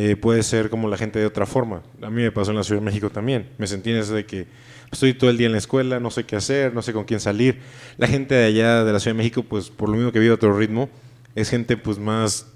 eh, 0.00 0.14
puede 0.14 0.44
ser 0.44 0.70
como 0.70 0.86
la 0.86 0.96
gente 0.96 1.18
de 1.18 1.26
otra 1.26 1.44
forma. 1.44 1.82
A 2.02 2.08
mí 2.08 2.22
me 2.22 2.30
pasó 2.30 2.52
en 2.52 2.56
la 2.56 2.62
Ciudad 2.62 2.80
de 2.80 2.84
México 2.84 3.10
también. 3.10 3.48
Me 3.58 3.66
sentí 3.66 3.90
en 3.90 3.96
ese 3.96 4.14
de 4.14 4.26
que 4.26 4.46
estoy 4.92 5.12
todo 5.12 5.28
el 5.28 5.36
día 5.36 5.46
en 5.46 5.52
la 5.52 5.58
escuela, 5.58 5.98
no 5.98 6.12
sé 6.12 6.22
qué 6.22 6.36
hacer, 6.36 6.72
no 6.72 6.82
sé 6.82 6.92
con 6.92 7.04
quién 7.04 7.18
salir. 7.18 7.58
La 7.96 8.06
gente 8.06 8.36
de 8.36 8.44
allá 8.44 8.84
de 8.84 8.92
la 8.92 9.00
Ciudad 9.00 9.16
de 9.16 9.18
México, 9.18 9.42
pues 9.42 9.70
por 9.70 9.88
lo 9.88 9.96
mismo 9.96 10.12
que 10.12 10.20
vive 10.20 10.32
otro 10.32 10.56
ritmo, 10.56 10.88
es 11.34 11.50
gente 11.50 11.76
pues 11.76 11.98
más, 11.98 12.46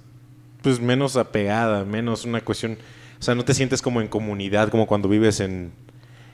pues 0.62 0.78
menos 0.78 1.16
apegada, 1.16 1.84
menos 1.84 2.24
una 2.24 2.40
cuestión, 2.42 2.78
o 3.18 3.22
sea, 3.24 3.34
no 3.34 3.44
te 3.44 3.54
sientes 3.54 3.82
como 3.82 4.00
en 4.00 4.06
comunidad, 4.06 4.68
como 4.68 4.86
cuando 4.86 5.08
vives 5.08 5.40
en, 5.40 5.72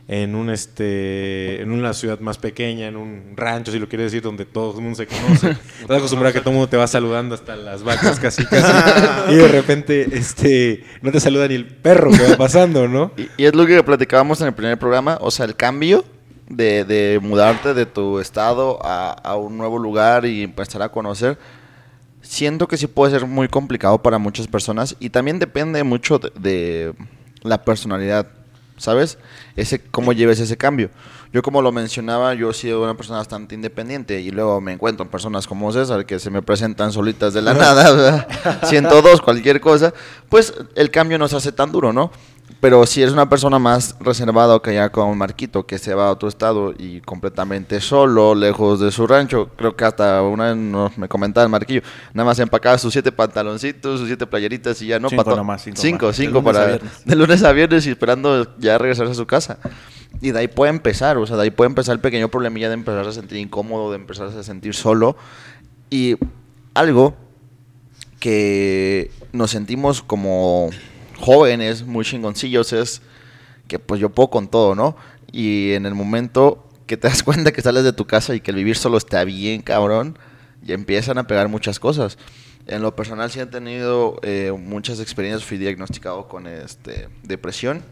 en 0.08 0.34
un 0.34 0.48
este 0.48 1.60
en 1.60 1.70
una 1.70 1.92
ciudad 1.92 2.18
más 2.20 2.38
pequeña, 2.38 2.86
en 2.86 2.96
un 2.96 3.34
rancho, 3.36 3.70
si 3.70 3.78
lo 3.78 3.88
quieres 3.88 4.06
decir, 4.06 4.22
donde 4.22 4.46
todo 4.46 4.74
el 4.74 4.82
mundo 4.82 4.96
se 4.96 5.06
conoce. 5.06 5.50
Estás 5.82 5.98
acostumbrado 5.98 6.30
a 6.30 6.32
que 6.32 6.40
todo 6.40 6.50
el 6.50 6.56
mundo 6.56 6.68
te 6.70 6.78
va 6.78 6.86
saludando 6.86 7.34
hasta 7.34 7.56
las 7.56 7.82
vacas 7.82 8.18
casi 8.18 8.44
casi. 8.46 8.72
y 9.32 9.36
de 9.36 9.48
repente 9.48 10.08
este 10.12 10.82
no 11.02 11.12
te 11.12 11.20
saluda 11.20 11.46
ni 11.46 11.56
el 11.56 11.66
perro 11.66 12.10
que 12.10 12.26
va 12.26 12.36
pasando, 12.38 12.88
¿no? 12.88 13.12
Y, 13.18 13.44
es 13.44 13.54
lo 13.54 13.66
que 13.66 13.82
platicábamos 13.82 14.40
en 14.40 14.46
el 14.46 14.54
primer 14.54 14.78
programa, 14.78 15.18
o 15.20 15.30
sea, 15.30 15.44
el 15.44 15.54
cambio 15.54 16.06
de, 16.48 16.86
de 16.86 17.20
mudarte 17.22 17.74
de 17.74 17.84
tu 17.84 18.18
estado 18.18 18.78
a, 18.82 19.10
a, 19.10 19.36
un 19.36 19.58
nuevo 19.58 19.78
lugar 19.78 20.24
y 20.24 20.42
empezar 20.42 20.80
a 20.80 20.88
conocer. 20.88 21.38
Siento 22.22 22.66
que 22.66 22.78
sí 22.78 22.86
puede 22.86 23.12
ser 23.12 23.26
muy 23.26 23.48
complicado 23.48 24.02
para 24.02 24.16
muchas 24.16 24.48
personas 24.48 24.96
y 25.00 25.10
también 25.10 25.38
depende 25.38 25.84
mucho 25.84 26.18
de 26.18 26.94
la 27.42 27.62
personalidad 27.62 28.37
¿sabes? 28.78 29.18
Ese, 29.56 29.80
cómo 29.80 30.12
lleves 30.12 30.40
ese 30.40 30.56
cambio. 30.56 30.90
Yo 31.32 31.42
como 31.42 31.60
lo 31.60 31.72
mencionaba, 31.72 32.32
yo 32.34 32.50
he 32.50 32.54
sido 32.54 32.82
una 32.82 32.96
persona 32.96 33.18
bastante 33.18 33.54
independiente 33.54 34.20
y 34.20 34.30
luego 34.30 34.60
me 34.62 34.72
encuentro 34.72 35.04
en 35.04 35.10
personas 35.10 35.46
como 35.46 35.70
César 35.72 36.06
que 36.06 36.18
se 36.18 36.30
me 36.30 36.40
presentan 36.40 36.90
solitas 36.90 37.34
de 37.34 37.42
la 37.42 37.52
nada, 37.54 38.26
102, 38.64 39.20
cualquier 39.20 39.60
cosa, 39.60 39.92
pues 40.30 40.54
el 40.74 40.90
cambio 40.90 41.18
no 41.18 41.28
se 41.28 41.36
hace 41.36 41.52
tan 41.52 41.70
duro, 41.70 41.92
¿no? 41.92 42.10
Pero 42.60 42.84
si 42.86 43.02
eres 43.02 43.12
una 43.12 43.28
persona 43.28 43.58
más 43.58 43.94
reservada 44.00 44.60
que 44.60 44.74
ya 44.74 44.90
como 44.90 45.14
Marquito, 45.14 45.64
que 45.64 45.78
se 45.78 45.94
va 45.94 46.08
a 46.08 46.10
otro 46.10 46.28
estado 46.28 46.74
y 46.76 47.00
completamente 47.02 47.80
solo, 47.80 48.34
lejos 48.34 48.80
de 48.80 48.90
su 48.90 49.06
rancho, 49.06 49.50
creo 49.56 49.76
que 49.76 49.84
hasta 49.84 50.22
una 50.22 50.52
vez 50.52 50.98
me 50.98 51.08
comentaba 51.08 51.44
el 51.44 51.50
Marquillo, 51.50 51.82
nada 52.12 52.26
más 52.26 52.38
empacaba 52.40 52.76
sus 52.78 52.92
siete 52.92 53.12
pantaloncitos, 53.12 54.00
sus 54.00 54.08
siete 54.08 54.26
playeritas 54.26 54.82
y 54.82 54.88
ya 54.88 54.98
no. 54.98 55.08
Cinco 55.08 55.36
nomás, 55.36 55.62
cinco, 55.62 55.80
cinco, 55.80 56.12
cinco 56.12 56.42
para 56.42 56.78
de 56.78 57.16
lunes 57.16 57.44
a 57.44 57.52
viernes 57.52 57.86
y 57.86 57.90
esperando 57.90 58.58
ya 58.58 58.76
regresarse 58.76 59.12
a 59.12 59.16
su 59.16 59.26
casa. 59.26 59.58
Y 60.20 60.32
de 60.32 60.40
ahí 60.40 60.48
puede 60.48 60.70
empezar, 60.70 61.16
o 61.16 61.26
sea, 61.26 61.36
de 61.36 61.44
ahí 61.44 61.50
puede 61.50 61.68
empezar 61.68 61.94
el 61.94 62.00
pequeño 62.00 62.28
problemilla 62.28 62.68
de 62.68 62.74
empezar 62.74 63.06
a 63.06 63.12
sentir 63.12 63.38
incómodo, 63.38 63.90
de 63.90 63.96
empezar 63.96 64.28
a 64.28 64.42
sentir 64.42 64.74
solo. 64.74 65.16
Y 65.90 66.16
algo 66.74 67.14
que 68.18 69.12
nos 69.32 69.52
sentimos 69.52 70.02
como 70.02 70.70
jóvenes, 71.18 71.84
muy 71.84 72.04
chingoncillos, 72.04 72.72
es 72.72 73.02
que 73.66 73.78
pues 73.78 74.00
yo 74.00 74.10
puedo 74.10 74.30
con 74.30 74.48
todo, 74.48 74.74
¿no? 74.74 74.96
Y 75.30 75.72
en 75.72 75.86
el 75.86 75.94
momento 75.94 76.68
que 76.86 76.96
te 76.96 77.08
das 77.08 77.22
cuenta 77.24 77.52
que 77.52 77.62
sales 77.62 77.84
de 77.84 77.92
tu 77.92 78.06
casa 78.06 78.34
y 78.34 78.40
que 78.40 78.50
el 78.50 78.56
vivir 78.56 78.76
solo 78.76 78.96
está 78.96 79.24
bien, 79.24 79.62
cabrón, 79.62 80.18
y 80.66 80.72
empiezan 80.72 81.18
a 81.18 81.26
pegar 81.26 81.48
muchas 81.48 81.78
cosas. 81.78 82.18
En 82.66 82.82
lo 82.82 82.94
personal 82.94 83.30
sí 83.30 83.40
he 83.40 83.46
tenido 83.46 84.18
eh, 84.22 84.52
muchas 84.58 85.00
experiencias, 85.00 85.44
fui 85.44 85.56
diagnosticado 85.56 86.28
con 86.28 86.46
este, 86.46 87.08
depresión 87.22 87.82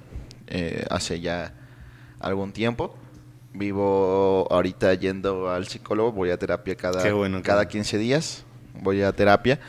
eh, 0.49 0.85
hace 0.91 1.21
ya 1.21 1.55
algún 2.21 2.53
tiempo. 2.53 2.95
Vivo 3.55 4.47
ahorita 4.51 4.93
yendo 4.95 5.51
al 5.51 5.67
psicólogo, 5.67 6.13
voy 6.13 6.31
a 6.31 6.37
terapia 6.37 6.75
cada, 6.75 7.03
cada 7.43 7.69
15 7.69 7.97
días, 7.97 8.45
voy 8.83 9.01
a 9.03 9.13
terapia. 9.13 9.61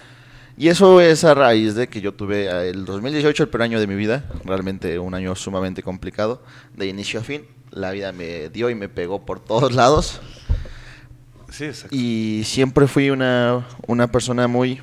Y 0.60 0.70
eso 0.70 1.00
es 1.02 1.24
a 1.24 1.36
raíz 1.36 1.76
de 1.76 1.88
que 1.88 2.02
yo 2.02 2.16
tuve 2.16 2.48
el 2.68 2.84
2018, 2.86 3.44
el 3.44 3.50
peor 3.50 3.62
año 3.62 3.80
de 3.80 3.86
mi 3.86 3.94
vida, 3.94 4.26
realmente 4.44 4.98
un 4.98 5.14
año 5.14 5.36
sumamente 5.36 5.84
complicado, 5.84 6.42
de 6.76 6.88
inicio 6.88 7.20
a 7.20 7.24
fin. 7.24 7.46
La 7.70 7.92
vida 7.92 8.12
me 8.12 8.50
dio 8.50 8.72
y 8.72 8.76
me 8.76 8.90
pegó 8.90 9.24
por 9.24 9.40
todos 9.40 9.72
lados. 9.76 10.20
Sí, 11.50 11.66
exacto. 11.66 11.96
Y 11.96 12.42
siempre 12.44 12.88
fui 12.88 13.12
una, 13.12 13.68
una 13.86 14.12
persona 14.12 14.48
muy, 14.48 14.82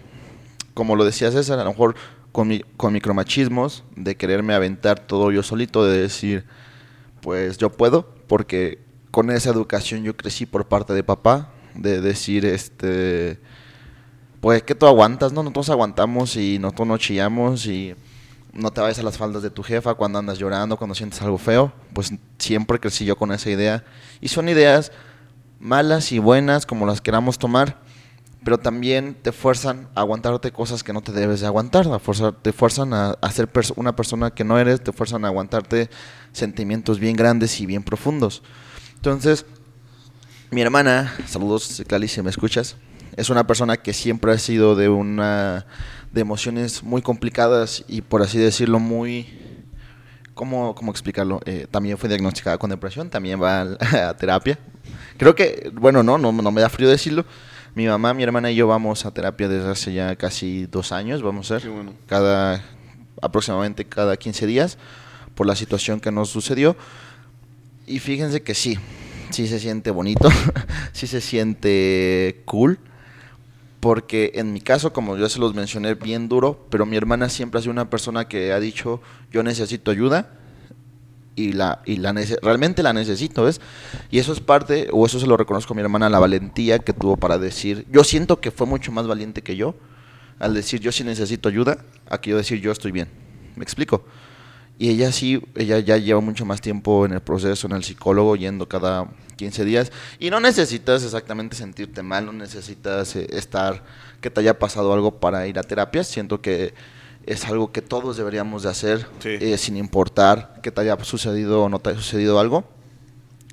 como 0.74 0.94
lo 0.94 1.04
decía 1.04 1.32
César, 1.32 1.58
a 1.58 1.64
lo 1.64 1.70
mejor 1.70 1.96
con, 2.30 2.46
mi, 2.46 2.60
con 2.76 2.92
micromachismos, 2.92 3.82
de 3.96 4.16
quererme 4.16 4.54
aventar 4.54 5.00
todo 5.00 5.32
yo 5.32 5.42
solito, 5.42 5.84
de 5.84 6.02
decir, 6.02 6.44
pues 7.20 7.58
yo 7.58 7.70
puedo, 7.70 8.14
porque 8.28 8.78
con 9.10 9.28
esa 9.28 9.50
educación 9.50 10.04
yo 10.04 10.16
crecí 10.16 10.46
por 10.46 10.68
parte 10.68 10.92
de 10.92 11.02
papá, 11.02 11.52
de 11.74 12.00
decir, 12.00 12.44
este 12.44 13.40
pues 14.44 14.62
que 14.62 14.74
tú 14.74 14.86
aguantas, 14.86 15.32
¿no? 15.32 15.42
Nosotros 15.42 15.70
aguantamos 15.70 16.36
y 16.36 16.58
nosotros 16.58 16.86
no 16.86 16.98
chillamos 16.98 17.64
y 17.64 17.94
no 18.52 18.70
te 18.70 18.82
vayas 18.82 18.98
a 18.98 19.02
las 19.02 19.16
faldas 19.16 19.42
de 19.42 19.48
tu 19.48 19.62
jefa 19.62 19.94
cuando 19.94 20.18
andas 20.18 20.36
llorando, 20.36 20.76
cuando 20.76 20.94
sientes 20.94 21.22
algo 21.22 21.38
feo. 21.38 21.72
Pues 21.94 22.12
siempre 22.36 22.78
crecí 22.78 23.06
yo 23.06 23.16
con 23.16 23.32
esa 23.32 23.48
idea. 23.48 23.86
Y 24.20 24.28
son 24.28 24.50
ideas 24.50 24.92
malas 25.60 26.12
y 26.12 26.18
buenas 26.18 26.66
como 26.66 26.84
las 26.84 27.00
queramos 27.00 27.38
tomar, 27.38 27.80
pero 28.44 28.58
también 28.58 29.14
te 29.14 29.32
fuerzan 29.32 29.88
a 29.94 30.00
aguantarte 30.00 30.52
cosas 30.52 30.84
que 30.84 30.92
no 30.92 31.00
te 31.00 31.12
debes 31.12 31.40
de 31.40 31.46
aguantar, 31.46 31.86
te 32.42 32.52
fuerzan 32.52 32.92
a, 32.92 33.16
ser 33.32 33.48
una 33.76 33.96
persona 33.96 34.30
que 34.30 34.44
no 34.44 34.58
eres, 34.58 34.84
te 34.84 34.92
fuerzan 34.92 35.24
a 35.24 35.28
aguantarte 35.28 35.88
sentimientos 36.32 36.98
bien 36.98 37.16
grandes 37.16 37.58
y 37.62 37.64
bien 37.64 37.82
profundos. 37.82 38.42
Entonces, 38.96 39.46
mi 40.50 40.60
hermana, 40.60 41.14
saludos, 41.26 41.82
Clali, 41.88 42.08
si 42.08 42.20
me 42.20 42.28
escuchas, 42.28 42.76
es 43.16 43.30
una 43.30 43.47
persona 43.47 43.76
que 43.76 43.92
siempre 43.92 44.33
ha 44.33 44.38
sido 44.38 44.75
de 44.75 44.88
una 44.88 45.66
de 46.12 46.21
emociones 46.21 46.83
muy 46.83 47.02
complicadas 47.02 47.85
y 47.88 48.02
por 48.02 48.23
así 48.23 48.38
decirlo 48.38 48.78
muy 48.78 49.26
¿cómo, 50.35 50.75
cómo 50.75 50.90
explicarlo? 50.90 51.40
Eh, 51.44 51.66
también 51.71 51.97
fue 51.97 52.09
diagnosticada 52.09 52.59
con 52.59 52.71
depresión, 52.71 53.09
también 53.09 53.40
va 53.42 53.62
a, 54.09 54.16
terapia. 54.16 54.59
Creo 55.16 55.35
que, 55.35 55.71
bueno, 55.75 56.02
no, 56.02 56.18
no, 56.18 56.33
no 56.33 56.50
me 56.50 56.61
da 56.61 56.68
frío 56.68 56.88
decirlo. 56.88 57.25
Mi 57.75 57.87
mamá, 57.87 58.14
mi 58.14 58.23
hermana 58.23 58.50
y 58.50 58.56
yo 58.56 58.68
vamos 58.68 59.04
a 59.04 59.11
terapia 59.12 59.49
desde 59.49 59.68
hace 59.68 59.92
ya 59.92 60.14
casi 60.14 60.66
dos 60.66 60.92
años, 60.92 61.23
vamos 61.23 61.50
a 61.50 61.59
ser, 61.59 61.71
cada, 62.06 62.64
aproximadamente 63.21 63.85
cada 63.85 64.16
15 64.16 64.47
días, 64.47 64.78
por 65.35 65.47
la 65.47 65.56
situación 65.56 65.99
que 65.99 66.12
nos 66.12 66.28
sucedió. 66.28 66.76
Y 67.87 67.99
fíjense 67.99 68.42
que 68.42 68.54
sí, 68.54 68.78
sí 69.30 69.49
se 69.49 69.59
siente 69.59 69.90
bonito, 69.90 70.28
sí 70.92 71.09
se 71.09 71.21
siente 71.21 72.42
cool 72.44 72.78
porque 73.84 74.32
en 74.36 74.54
mi 74.54 74.62
caso, 74.62 74.94
como 74.94 75.18
yo 75.18 75.28
se 75.28 75.38
los 75.38 75.52
mencioné, 75.52 75.92
bien 75.92 76.26
duro, 76.26 76.66
pero 76.70 76.86
mi 76.86 76.96
hermana 76.96 77.28
siempre 77.28 77.58
ha 77.58 77.60
sido 77.60 77.72
una 77.72 77.90
persona 77.90 78.26
que 78.28 78.50
ha 78.54 78.58
dicho, 78.58 79.02
yo 79.30 79.42
necesito 79.42 79.90
ayuda 79.90 80.38
y 81.36 81.52
la 81.52 81.82
y 81.84 81.98
la 81.98 82.14
realmente 82.40 82.82
la 82.82 82.94
necesito, 82.94 83.44
¿ves? 83.44 83.60
Y 84.10 84.20
eso 84.20 84.32
es 84.32 84.40
parte, 84.40 84.88
o 84.90 85.04
eso 85.04 85.20
se 85.20 85.26
lo 85.26 85.36
reconozco 85.36 85.74
a 85.74 85.76
mi 85.76 85.82
hermana, 85.82 86.08
la 86.08 86.18
valentía 86.18 86.78
que 86.78 86.94
tuvo 86.94 87.18
para 87.18 87.36
decir, 87.36 87.86
yo 87.90 88.04
siento 88.04 88.40
que 88.40 88.50
fue 88.50 88.66
mucho 88.66 88.90
más 88.90 89.06
valiente 89.06 89.42
que 89.42 89.54
yo 89.54 89.74
al 90.38 90.54
decir 90.54 90.80
yo 90.80 90.90
sí 90.90 91.04
necesito 91.04 91.50
ayuda, 91.50 91.84
a 92.08 92.22
que 92.22 92.30
yo 92.30 92.38
decir 92.38 92.62
yo 92.62 92.72
estoy 92.72 92.90
bien. 92.90 93.08
¿Me 93.54 93.64
explico? 93.64 94.06
Y 94.78 94.90
ella 94.90 95.12
sí, 95.12 95.40
ella 95.54 95.78
ya 95.78 95.96
lleva 95.98 96.20
mucho 96.20 96.44
más 96.44 96.60
tiempo 96.60 97.06
en 97.06 97.12
el 97.12 97.20
proceso, 97.20 97.66
en 97.68 97.74
el 97.74 97.84
psicólogo, 97.84 98.34
yendo 98.34 98.68
cada 98.68 99.08
15 99.36 99.64
días. 99.64 99.92
Y 100.18 100.30
no 100.30 100.40
necesitas 100.40 101.04
exactamente 101.04 101.56
sentirte 101.56 102.02
mal, 102.02 102.26
no 102.26 102.32
necesitas 102.32 103.14
eh, 103.14 103.28
estar, 103.30 103.84
que 104.20 104.30
te 104.30 104.40
haya 104.40 104.58
pasado 104.58 104.92
algo 104.92 105.20
para 105.20 105.46
ir 105.46 105.58
a 105.58 105.62
terapia. 105.62 106.02
Siento 106.02 106.40
que 106.40 106.74
es 107.24 107.44
algo 107.46 107.70
que 107.72 107.82
todos 107.82 108.16
deberíamos 108.16 108.64
de 108.64 108.70
hacer, 108.70 109.06
eh, 109.24 109.56
sin 109.58 109.76
importar 109.76 110.60
que 110.62 110.70
te 110.70 110.80
haya 110.80 111.02
sucedido 111.04 111.62
o 111.62 111.68
no 111.68 111.78
te 111.78 111.90
haya 111.90 111.98
sucedido 111.98 112.40
algo. 112.40 112.64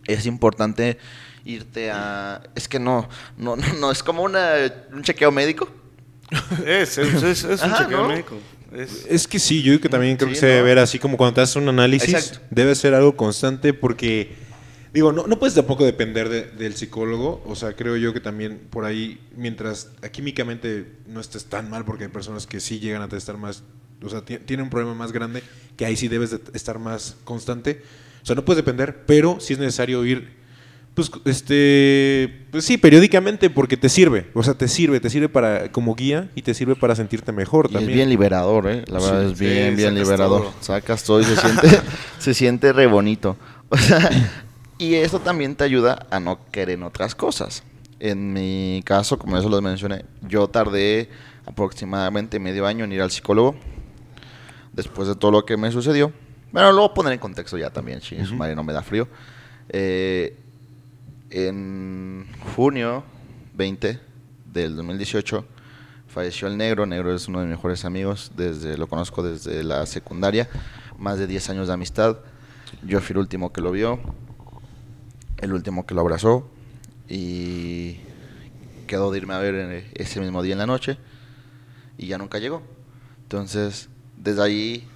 Es 0.08 0.26
importante 0.26 0.98
irte 1.46 1.92
a... 1.92 2.42
Es 2.56 2.68
que 2.68 2.80
no, 2.80 3.08
no, 3.38 3.56
no, 3.80 3.92
es 3.92 4.02
como 4.02 4.24
una, 4.24 4.54
un 4.92 5.04
chequeo 5.04 5.32
médico. 5.32 5.70
es, 6.66 6.98
es, 6.98 7.44
es, 7.44 7.62
un 7.62 7.74
chequeo 7.76 8.08
médico. 8.08 8.38
Es... 8.72 9.28
que 9.28 9.40
sí, 9.40 9.62
yo 9.62 9.72
creo 9.72 9.82
que 9.82 9.90
también 9.90 10.18
creo 10.18 10.30
que 10.30 10.36
se 10.36 10.46
debe 10.46 10.62
ver 10.62 10.80
así 10.80 10.98
como 10.98 11.18
cuando 11.18 11.36
te 11.36 11.42
haces 11.42 11.58
un 11.58 11.68
análisis, 11.68 12.40
debe 12.50 12.74
ser 12.76 12.94
algo 12.94 13.16
constante 13.16 13.74
porque, 13.74 14.32
digo, 14.94 15.12
no, 15.12 15.28
no 15.28 15.40
puedes 15.40 15.56
tampoco 15.56 15.86
depender 15.86 16.56
del 16.56 16.76
psicólogo, 16.76 17.44
o 17.46 17.56
sea, 17.56 17.76
creo 17.76 17.98
yo 17.98 18.14
que 18.14 18.22
también 18.22 18.62
por 18.70 18.86
ahí, 18.86 19.20
mientras 19.36 19.90
químicamente 20.12 20.86
no 21.08 21.20
estés 21.20 21.46
tan 21.46 21.70
mal, 21.70 21.84
porque 21.84 22.06
hay 22.06 22.10
personas 22.10 22.48
que 22.48 22.60
sí 22.60 22.80
llegan 22.80 23.02
a 23.02 23.18
estar 23.18 23.38
más, 23.38 23.64
o 24.02 24.10
sea, 24.10 24.22
tienen 24.22 24.62
un 24.62 24.70
problema 24.70 24.96
más 24.96 25.12
grande, 25.12 25.44
que 25.76 25.86
ahí 25.86 25.98
sí 25.98 26.08
debes 26.08 26.32
de 26.32 26.40
estar 26.54 26.80
más 26.80 27.18
constante, 27.26 27.82
o 28.24 28.26
sea, 28.26 28.36
no 28.36 28.46
puedes 28.46 28.64
depender, 28.64 29.06
pero 29.06 29.40
sí 29.40 29.54
es 29.54 29.60
necesario 29.60 30.06
ir 30.06 30.41
pues, 30.94 31.10
este, 31.26 32.46
pues 32.52 32.66
sí, 32.66 32.78
periódicamente 32.78 33.50
porque 33.50 33.78
te 33.78 33.88
sirve, 33.88 34.30
o 34.34 34.44
sea, 34.44 34.56
te 34.56 34.68
sirve, 34.68 35.00
te 35.00 35.10
sirve 35.10 35.30
para 35.30 35.72
como 35.72 35.96
guía 35.96 36.30
y 36.36 36.42
te 36.42 36.54
sirve 36.54 36.76
para 36.76 36.96
sentirte 36.96 37.32
mejor 37.32 37.70
también. 37.70 37.90
Es 37.90 37.96
bien 37.96 38.10
liberador, 38.10 38.70
¿eh? 38.70 38.84
La 38.88 39.00
verdad 39.00 39.24
es 39.24 39.40
bien, 39.40 39.76
bien 39.78 39.96
liberador. 39.96 40.50
Sacas 40.60 41.04
todo 41.04 41.22
y 41.22 41.24
se 41.24 41.38
siente, 41.38 41.70
se 42.20 42.34
siente 42.34 42.74
re 42.74 42.88
bonito. 42.88 43.38
O 43.70 43.78
sea, 43.78 44.10
y 44.78 44.96
eso 44.96 45.20
también 45.20 45.56
te 45.56 45.64
ayuda 45.64 46.08
a 46.10 46.20
no 46.20 46.40
querer 46.52 46.78
en 46.78 46.84
otras 46.84 47.16
cosas. 47.16 47.64
En 48.00 48.34
mi 48.34 48.82
caso, 48.84 49.18
como 49.18 49.38
eso 49.38 49.48
lo 49.48 49.62
mencioné, 49.62 50.04
yo 50.28 50.50
tardé 50.50 51.08
aproximadamente 51.46 52.40
medio 52.40 52.66
año 52.66 52.84
en 52.84 52.92
ir 52.92 53.02
al 53.02 53.12
psicólogo 53.12 53.56
después 54.74 55.08
de 55.08 55.16
todo 55.16 55.32
lo 55.32 55.46
que 55.46 55.56
me 55.56 55.72
sucedió. 55.72 56.12
Bueno, 56.52 56.72
lo 56.74 56.82
voy 56.82 56.90
a 56.90 56.94
poner 56.94 57.14
en 57.14 57.20
contexto 57.20 57.58
ya 57.58 57.70
también, 57.70 58.02
si 58.02 58.26
su 58.26 58.36
madre 58.36 58.56
no 58.56 58.64
me 58.64 58.74
da 58.74 58.84
frío. 58.84 59.08
Eh, 59.70 60.38
en 61.32 62.28
junio 62.56 63.04
20 63.54 64.00
del 64.46 64.76
2018 64.76 65.46
falleció 66.08 66.48
el 66.48 66.58
negro. 66.58 66.86
Negro 66.86 67.16
es 67.16 67.28
uno 67.28 67.40
de 67.40 67.46
mis 67.46 67.56
mejores 67.56 67.86
amigos, 67.86 68.32
desde 68.36 68.78
lo 68.78 68.88
conozco 68.88 69.24
desde 69.24 69.64
la 69.64 69.86
secundaria, 69.86 70.50
más 70.98 71.18
de 71.18 71.28
10 71.28 71.50
años 71.50 71.68
de 71.68 71.74
amistad. 71.74 72.18
Yo 72.84 73.00
fui 73.00 73.14
el 73.14 73.20
último 73.20 73.52
que 73.54 73.62
lo 73.62 73.72
vio, 73.72 74.00
el 75.38 75.54
último 75.54 75.86
que 75.86 75.96
lo 75.96 76.02
abrazó 76.02 76.50
y 77.08 77.98
quedó 78.88 79.12
de 79.12 79.20
irme 79.20 79.34
a 79.34 79.40
ver 79.40 79.90
ese 79.94 80.20
mismo 80.20 80.42
día 80.42 80.54
en 80.54 80.60
la 80.60 80.66
noche 80.66 80.98
y 81.98 82.08
ya 82.08 82.18
nunca 82.18 82.40
llegó. 82.40 82.62
Entonces, 83.24 83.90
desde 84.18 84.44
ahí 84.44 84.88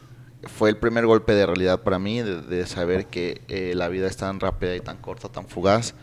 fue 0.44 0.70
el 0.70 0.77
primer 0.77 1.06
golpe 1.06 1.34
de 1.34 1.46
realidad 1.46 1.82
para 1.82 1.98
mí, 1.98 2.22
de, 2.22 2.65
saber 2.68 3.08
que 3.08 3.42
eh, 3.48 3.74
la 3.74 3.88
vida 3.88 4.08
es 4.08 4.18
tan 4.18 4.39
rápida 4.39 4.75
y 4.75 4.82
tan 4.82 4.98
corta, 4.98 5.30
tan 5.30 5.48
fugaz 5.48 5.96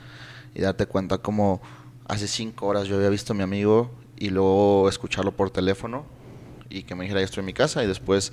y 0.54 0.60
darte 0.60 0.86
cuenta 0.86 1.18
como 1.18 1.60
hace 2.06 2.28
cinco 2.28 2.66
horas 2.66 2.88
yo 2.88 2.96
había 2.96 3.08
visto 3.08 3.32
a 3.32 3.36
mi 3.36 3.42
amigo 3.42 3.90
y 4.16 4.30
luego 4.30 4.88
escucharlo 4.88 5.32
por 5.32 5.50
teléfono 5.50 6.04
y 6.68 6.84
que 6.84 6.94
me 6.94 7.04
dijera 7.04 7.20
ya 7.20 7.24
estoy 7.24 7.40
en 7.40 7.46
mi 7.46 7.52
casa 7.52 7.82
y 7.84 7.86
después 7.86 8.32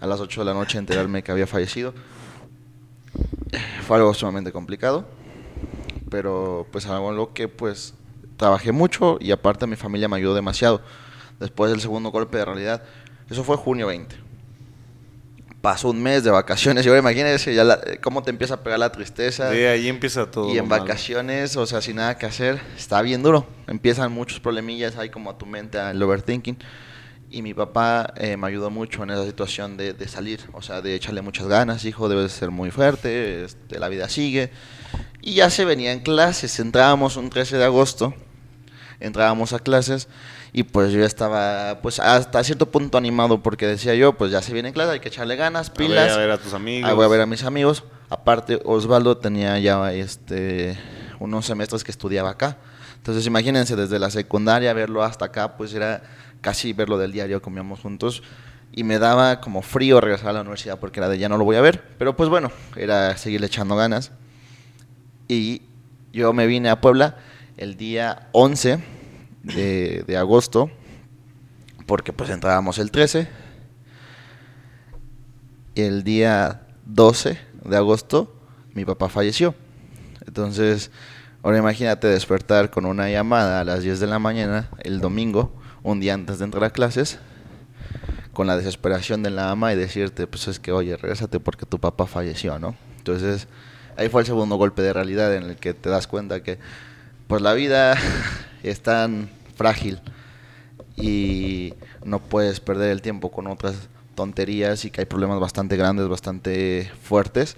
a 0.00 0.06
las 0.06 0.20
8 0.20 0.40
de 0.40 0.44
la 0.44 0.54
noche 0.54 0.78
enterarme 0.78 1.22
que 1.22 1.32
había 1.32 1.46
fallecido. 1.46 1.94
Fue 3.86 3.96
algo 3.96 4.14
sumamente 4.14 4.52
complicado, 4.52 5.08
pero 6.10 6.66
pues 6.70 6.86
algo 6.86 7.10
en 7.10 7.16
lo 7.16 7.32
que 7.32 7.48
pues 7.48 7.94
trabajé 8.36 8.72
mucho 8.72 9.18
y 9.20 9.32
aparte 9.32 9.66
mi 9.66 9.76
familia 9.76 10.08
me 10.08 10.16
ayudó 10.16 10.34
demasiado. 10.34 10.82
Después 11.40 11.70
del 11.70 11.80
segundo 11.80 12.10
golpe 12.10 12.38
de 12.38 12.44
realidad, 12.44 12.82
eso 13.30 13.44
fue 13.44 13.56
junio 13.56 13.86
20. 13.86 14.27
Pasó 15.60 15.90
un 15.90 16.02
mes 16.02 16.22
de 16.24 16.30
vacaciones 16.30 16.84
y 16.84 16.88
ahora 16.88 17.00
imagínense 17.00 17.54
ya 17.54 17.80
cómo 18.00 18.22
te 18.22 18.30
empieza 18.30 18.54
a 18.54 18.62
pegar 18.62 18.78
la 18.78 18.92
tristeza. 18.92 19.50
De 19.50 19.68
ahí 19.68 19.88
empieza 19.88 20.30
todo. 20.30 20.54
Y 20.54 20.58
en 20.58 20.68
vacaciones, 20.68 21.56
o 21.56 21.66
sea, 21.66 21.80
sin 21.80 21.96
nada 21.96 22.16
que 22.16 22.26
hacer, 22.26 22.60
está 22.76 23.02
bien 23.02 23.22
duro. 23.22 23.46
Empiezan 23.66 24.12
muchos 24.12 24.40
problemillas 24.40 24.96
ahí 24.96 25.10
como 25.10 25.30
a 25.30 25.38
tu 25.38 25.46
mente, 25.46 25.78
el 25.78 26.02
overthinking. 26.02 26.58
Y 27.30 27.42
mi 27.42 27.52
papá 27.52 28.14
eh, 28.16 28.38
me 28.38 28.46
ayudó 28.46 28.70
mucho 28.70 29.02
en 29.02 29.10
esa 29.10 29.26
situación 29.26 29.76
de, 29.76 29.92
de, 29.92 30.08
salir, 30.08 30.40
o 30.54 30.62
sea, 30.62 30.80
de 30.80 30.94
echarle 30.94 31.20
muchas 31.20 31.46
ganas, 31.46 31.84
hijo, 31.84 32.08
debes 32.08 32.32
ser 32.32 32.50
muy 32.50 32.70
fuerte, 32.70 33.44
este, 33.44 33.78
la 33.78 33.90
vida 33.90 34.08
sigue. 34.08 34.50
Y 35.20 35.34
ya 35.34 35.50
se 35.50 35.66
venían 35.66 36.00
clases, 36.00 36.58
entrábamos 36.58 37.18
un 37.18 37.28
13 37.28 37.58
de 37.58 37.64
agosto, 37.64 38.14
entrábamos 38.98 39.52
a 39.52 39.58
clases 39.58 40.08
y 40.52 40.62
pues 40.62 40.92
yo 40.92 41.04
estaba 41.04 41.80
pues 41.82 42.00
hasta 42.00 42.42
cierto 42.42 42.70
punto 42.70 42.96
animado 42.96 43.42
porque 43.42 43.66
decía 43.66 43.94
yo, 43.94 44.14
pues 44.14 44.30
ya 44.30 44.40
se 44.42 44.52
viene 44.52 44.72
clase, 44.72 44.92
hay 44.92 45.00
que 45.00 45.08
echarle 45.08 45.36
ganas, 45.36 45.70
pilas. 45.70 46.12
A 46.12 46.18
ver 46.18 46.30
a, 46.30 46.38
tus 46.38 46.54
amigos. 46.54 46.94
voy 46.94 47.04
a 47.04 47.08
ver 47.08 47.20
a 47.20 47.26
mis 47.26 47.44
amigos. 47.44 47.84
Aparte, 48.08 48.60
Osvaldo 48.64 49.18
tenía 49.18 49.58
ya 49.58 49.92
este 49.92 50.78
unos 51.20 51.46
semestres 51.46 51.84
que 51.84 51.90
estudiaba 51.90 52.30
acá. 52.30 52.56
Entonces, 52.96 53.26
imagínense, 53.26 53.76
desde 53.76 53.98
la 53.98 54.10
secundaria 54.10 54.72
verlo 54.72 55.02
hasta 55.02 55.26
acá, 55.26 55.56
pues 55.56 55.74
era 55.74 56.02
casi 56.40 56.72
verlo 56.72 56.98
del 56.98 57.12
diario, 57.12 57.42
comíamos 57.42 57.80
juntos. 57.80 58.22
Y 58.72 58.84
me 58.84 58.98
daba 58.98 59.40
como 59.40 59.62
frío 59.62 60.00
regresar 60.00 60.30
a 60.30 60.32
la 60.34 60.40
universidad 60.42 60.78
porque 60.78 61.00
era 61.00 61.08
de 61.08 61.18
ya 61.18 61.28
no 61.28 61.36
lo 61.36 61.44
voy 61.44 61.56
a 61.56 61.60
ver. 61.60 61.82
Pero 61.98 62.16
pues 62.16 62.28
bueno, 62.28 62.50
era 62.76 63.16
seguirle 63.16 63.46
echando 63.46 63.76
ganas. 63.76 64.12
Y 65.26 65.62
yo 66.12 66.32
me 66.32 66.46
vine 66.46 66.70
a 66.70 66.80
Puebla 66.80 67.16
el 67.56 67.76
día 67.76 68.28
11 68.32 68.97
de, 69.54 70.16
agosto, 70.16 70.70
porque 71.86 72.12
pues 72.12 72.30
entrábamos 72.30 72.78
el 72.78 72.90
13. 72.90 73.28
Y 75.74 75.82
el 75.82 76.04
día 76.04 76.66
12 76.86 77.38
de 77.64 77.76
agosto 77.76 78.34
mi 78.74 78.84
papá 78.84 79.08
falleció. 79.08 79.54
Entonces, 80.26 80.90
ahora 81.42 81.58
imagínate 81.58 82.06
despertar 82.06 82.70
con 82.70 82.84
una 82.84 83.10
llamada 83.10 83.60
a 83.60 83.64
las 83.64 83.82
10 83.82 84.00
de 84.00 84.06
la 84.06 84.18
mañana 84.18 84.68
el 84.80 85.00
domingo 85.00 85.52
un 85.82 86.00
día 86.00 86.14
antes 86.14 86.38
de 86.38 86.44
entrar 86.44 86.64
a 86.64 86.70
clases 86.70 87.18
con 88.32 88.46
la 88.46 88.56
desesperación 88.56 89.22
de 89.22 89.30
la 89.30 89.50
ama 89.50 89.72
y 89.72 89.76
decirte, 89.76 90.28
pues 90.28 90.46
es 90.46 90.60
que, 90.60 90.70
oye, 90.70 90.96
regresate 90.96 91.40
porque 91.40 91.66
tu 91.66 91.80
papá 91.80 92.06
falleció, 92.06 92.58
¿no? 92.60 92.76
Entonces, 92.98 93.48
ahí 93.96 94.08
fue 94.08 94.20
el 94.20 94.26
segundo 94.26 94.54
golpe 94.54 94.80
de 94.80 94.92
realidad 94.92 95.34
en 95.34 95.42
el 95.42 95.56
que 95.56 95.74
te 95.74 95.88
das 95.88 96.06
cuenta 96.06 96.40
que, 96.42 96.60
pues 97.26 97.42
la 97.42 97.52
vida 97.54 97.96
es 98.62 98.80
tan 98.80 99.28
frágil 99.58 100.00
y 100.96 101.74
no 102.04 102.20
puedes 102.20 102.60
perder 102.60 102.90
el 102.90 103.02
tiempo 103.02 103.30
con 103.30 103.46
otras 103.46 103.88
tonterías 104.14 104.84
y 104.84 104.90
que 104.90 105.02
hay 105.02 105.06
problemas 105.06 105.38
bastante 105.38 105.76
grandes, 105.76 106.08
bastante 106.08 106.90
fuertes. 107.02 107.56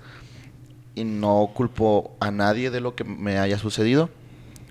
Y 0.94 1.04
no 1.04 1.50
culpo 1.54 2.16
a 2.20 2.30
nadie 2.30 2.70
de 2.70 2.80
lo 2.80 2.94
que 2.94 3.04
me 3.04 3.38
haya 3.38 3.58
sucedido, 3.58 4.10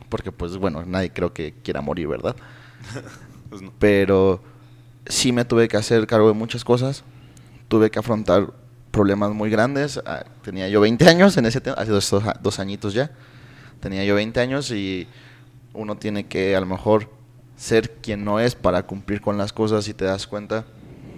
porque 0.09 0.31
pues 0.31 0.57
bueno, 0.57 0.83
nadie 0.85 1.11
creo 1.11 1.33
que 1.33 1.53
quiera 1.63 1.81
morir, 1.81 2.07
¿verdad? 2.07 2.35
Pues 3.49 3.63
Pero 3.79 4.43
sí 5.07 5.31
me 5.31 5.43
tuve 5.43 5.67
que 5.67 5.75
hacer 5.75 6.05
cargo 6.05 6.27
de 6.27 6.35
muchas 6.35 6.63
cosas. 6.63 7.03
Tuve 7.67 7.89
que 7.89 7.97
afrontar 7.97 8.53
problemas 8.91 9.31
muy 9.31 9.49
grandes. 9.49 9.99
Ah, 10.05 10.23
tenía 10.43 10.69
yo 10.69 10.81
20 10.81 11.09
años 11.09 11.35
en 11.35 11.47
ese 11.47 11.59
hace 11.75 11.91
dos, 11.91 12.15
dos, 12.43 12.59
añitos 12.59 12.93
ya. 12.93 13.09
Tenía 13.79 14.05
yo 14.05 14.13
20 14.13 14.39
años 14.39 14.69
y 14.69 15.07
uno 15.73 15.97
tiene 15.97 16.27
que 16.27 16.55
a 16.55 16.59
lo 16.59 16.67
mejor 16.67 17.09
ser 17.59 17.91
quien 17.91 18.23
no 18.23 18.39
es 18.39 18.55
para 18.55 18.83
cumplir 18.83 19.19
con 19.19 19.37
las 19.37 19.51
cosas 19.51 19.89
y 19.89 19.93
te 19.93 20.05
das 20.05 20.27
cuenta 20.27 20.63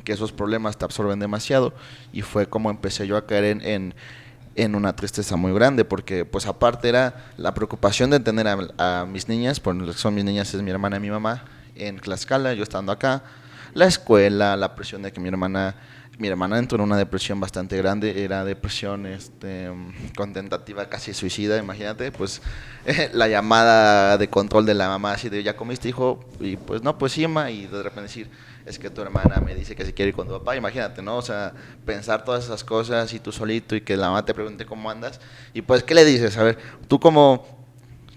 que 0.04 0.12
esos 0.12 0.32
problemas 0.32 0.76
te 0.76 0.84
absorben 0.84 1.20
demasiado. 1.20 1.72
Y 2.12 2.24
fue 2.24 2.48
como 2.48 2.72
empecé 2.72 3.06
yo 3.06 3.16
a 3.16 3.28
caer 3.28 3.44
en, 3.44 3.62
en, 3.62 3.94
en 4.56 4.74
una 4.74 4.96
tristeza 4.96 5.36
muy 5.36 5.54
grande, 5.54 5.86
porque 5.86 6.26
pues 6.26 6.48
aparte 6.48 6.90
era 6.90 7.32
la 7.38 7.54
preocupación 7.54 8.10
de 8.10 8.20
tener 8.20 8.48
a, 8.48 8.58
a 8.80 9.06
mis 9.06 9.30
niñas, 9.30 9.60
porque 9.60 9.94
son 9.94 10.16
mis 10.16 10.26
niñas, 10.26 10.52
es 10.52 10.64
mi 10.64 10.72
hermana 10.72 10.98
y 10.98 11.00
mi 11.00 11.12
mamá, 11.12 11.44
en 11.76 12.00
Tlaxcala, 12.00 12.56
yo 12.56 12.64
estando 12.64 12.92
acá, 12.92 13.22
la 13.76 13.86
escuela, 13.86 14.58
la 14.58 14.74
presión 14.74 15.04
de 15.04 15.12
que 15.12 15.20
mi 15.20 15.30
hermana, 15.30 15.76
mi 16.22 16.28
hermana 16.28 16.60
entró 16.60 16.78
en 16.78 16.84
una 16.84 16.98
depresión 16.98 17.40
bastante 17.40 17.76
grande, 17.78 18.24
era 18.24 18.46
depresión 18.46 19.08
este, 19.08 19.72
contentativa, 20.16 20.88
casi 20.88 21.16
suicida, 21.16 21.58
imagínate, 21.58 22.12
pues 22.12 22.44
la 23.14 23.28
llamada 23.28 24.20
de 24.20 24.30
control 24.30 24.68
de 24.68 24.76
la 24.76 24.88
mamá, 24.88 25.14
así 25.14 25.30
de, 25.30 25.42
¿ya 25.42 25.58
comiste, 25.58 25.90
hijo? 25.90 26.24
Y 26.40 26.58
pues 26.58 26.84
no, 26.84 26.96
pues 27.00 27.14
sí, 27.14 27.24
y 27.24 27.66
de 27.66 27.82
repente 27.82 28.04
decir, 28.04 28.30
es 28.68 28.78
que 28.78 28.92
tu 28.92 29.02
hermana 29.02 29.42
me 29.44 29.56
dice 29.56 29.76
que 29.76 29.84
se 29.84 29.96
quiere 29.96 30.10
ir 30.10 30.16
con 30.16 30.28
tu 30.28 30.34
papá, 30.34 30.56
imagínate, 30.56 31.02
¿no? 31.02 31.18
O 31.18 31.24
sea, 31.24 31.54
pensar 31.88 32.24
todas 32.24 32.46
esas 32.46 32.64
cosas 32.64 33.12
y 33.14 33.20
tú 33.20 33.32
solito 33.32 33.76
y 33.76 33.82
que 33.82 33.98
la 33.98 34.10
mamá 34.10 34.24
te 34.24 34.36
pregunte 34.36 34.64
cómo 34.68 34.92
andas, 34.92 35.20
y 35.56 35.64
pues, 35.64 35.82
¿qué 35.82 35.96
le 35.96 36.06
dices? 36.06 36.38
A 36.38 36.44
ver, 36.44 36.60
tú 36.88 37.00
como 37.00 37.48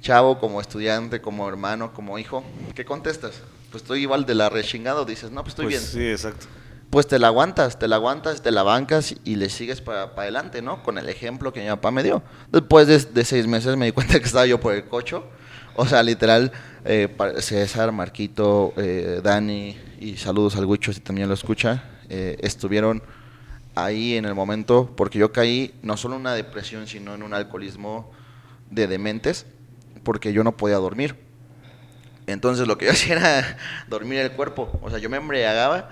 chavo, 0.03 0.39
como 0.39 0.61
estudiante, 0.61 1.23
como 1.23 1.49
hermano, 1.49 1.95
como 1.95 2.19
hijo, 2.19 2.45
¿qué 2.75 2.85
contestas? 2.85 3.41
Pues 3.71 3.83
estoy 3.83 4.03
igual 4.03 4.27
de 4.27 4.35
la 4.35 4.51
rechingado, 4.51 5.07
dices, 5.07 5.31
no, 5.31 5.41
pues 5.41 5.53
estoy 5.53 5.65
pues 5.65 5.81
bien. 5.95 6.05
Sí, 6.05 6.11
exacto. 6.11 6.49
Pues 6.95 7.09
te 7.09 7.19
la 7.19 7.27
aguantas, 7.27 7.77
te 7.77 7.89
la 7.89 7.97
aguantas, 7.97 8.41
te 8.41 8.53
la 8.53 8.63
bancas 8.63 9.17
y 9.25 9.35
le 9.35 9.51
sigues 9.51 9.81
para 9.81 10.05
adelante, 10.05 10.63
¿no? 10.63 10.85
Con 10.85 10.97
el 10.97 11.09
ejemplo 11.09 11.53
que 11.53 11.61
mi 11.61 11.67
papá 11.67 11.91
me 11.91 12.05
dio. 12.05 12.23
Después 12.53 12.87
de, 12.87 13.25
seis 13.25 13.49
meses 13.49 13.77
me 13.77 13.87
di 13.87 13.91
cuenta 13.91 14.21
que 14.21 14.25
estaba 14.25 14.47
yo 14.47 14.61
por 14.61 14.75
el 14.75 14.85
cocho. 14.85 15.25
O 15.75 15.87
sea, 15.87 16.05
literal, 16.05 16.53
eh, 16.85 17.13
César, 17.41 17.91
Marquito, 17.91 18.75
eh, 18.77 19.21
Dani 19.25 19.77
y 19.99 20.19
saludos 20.19 20.55
al 20.55 20.69
Guicho 20.69 20.93
si 20.93 21.01
también 21.01 21.27
lo 21.27 21.35
escucha, 21.35 21.83
eh, 22.11 22.37
estuvieron 22.43 23.03
ahí 23.75 24.15
en 24.15 24.25
el 24.25 24.37
momento 24.37 24.95
porque 24.97 25.19
yo 25.19 25.33
caí 25.33 25.75
no 25.83 25.97
solo 25.97 26.15
en 26.15 26.21
una 26.21 26.35
depresión, 26.35 26.87
sino 26.87 27.17
en 27.17 27.25
un 27.25 27.35
alcoholismo 27.35 28.13
de 28.71 28.87
dementes 28.87 29.47
porque 30.05 30.33
yo 30.33 30.45
no 30.45 30.57
podía 30.57 30.77
dormir. 30.77 31.17
Entonces 32.29 32.69
lo 32.69 32.79
que 32.79 32.85
yo 32.85 32.93
hacía 32.93 33.17
era 33.17 33.59
dormir 33.89 34.21
el 34.21 34.31
cuerpo. 34.31 34.79
O 34.81 34.91
sea, 34.91 35.01
yo 35.01 35.11
me 35.11 35.17
embriagaba 35.17 35.91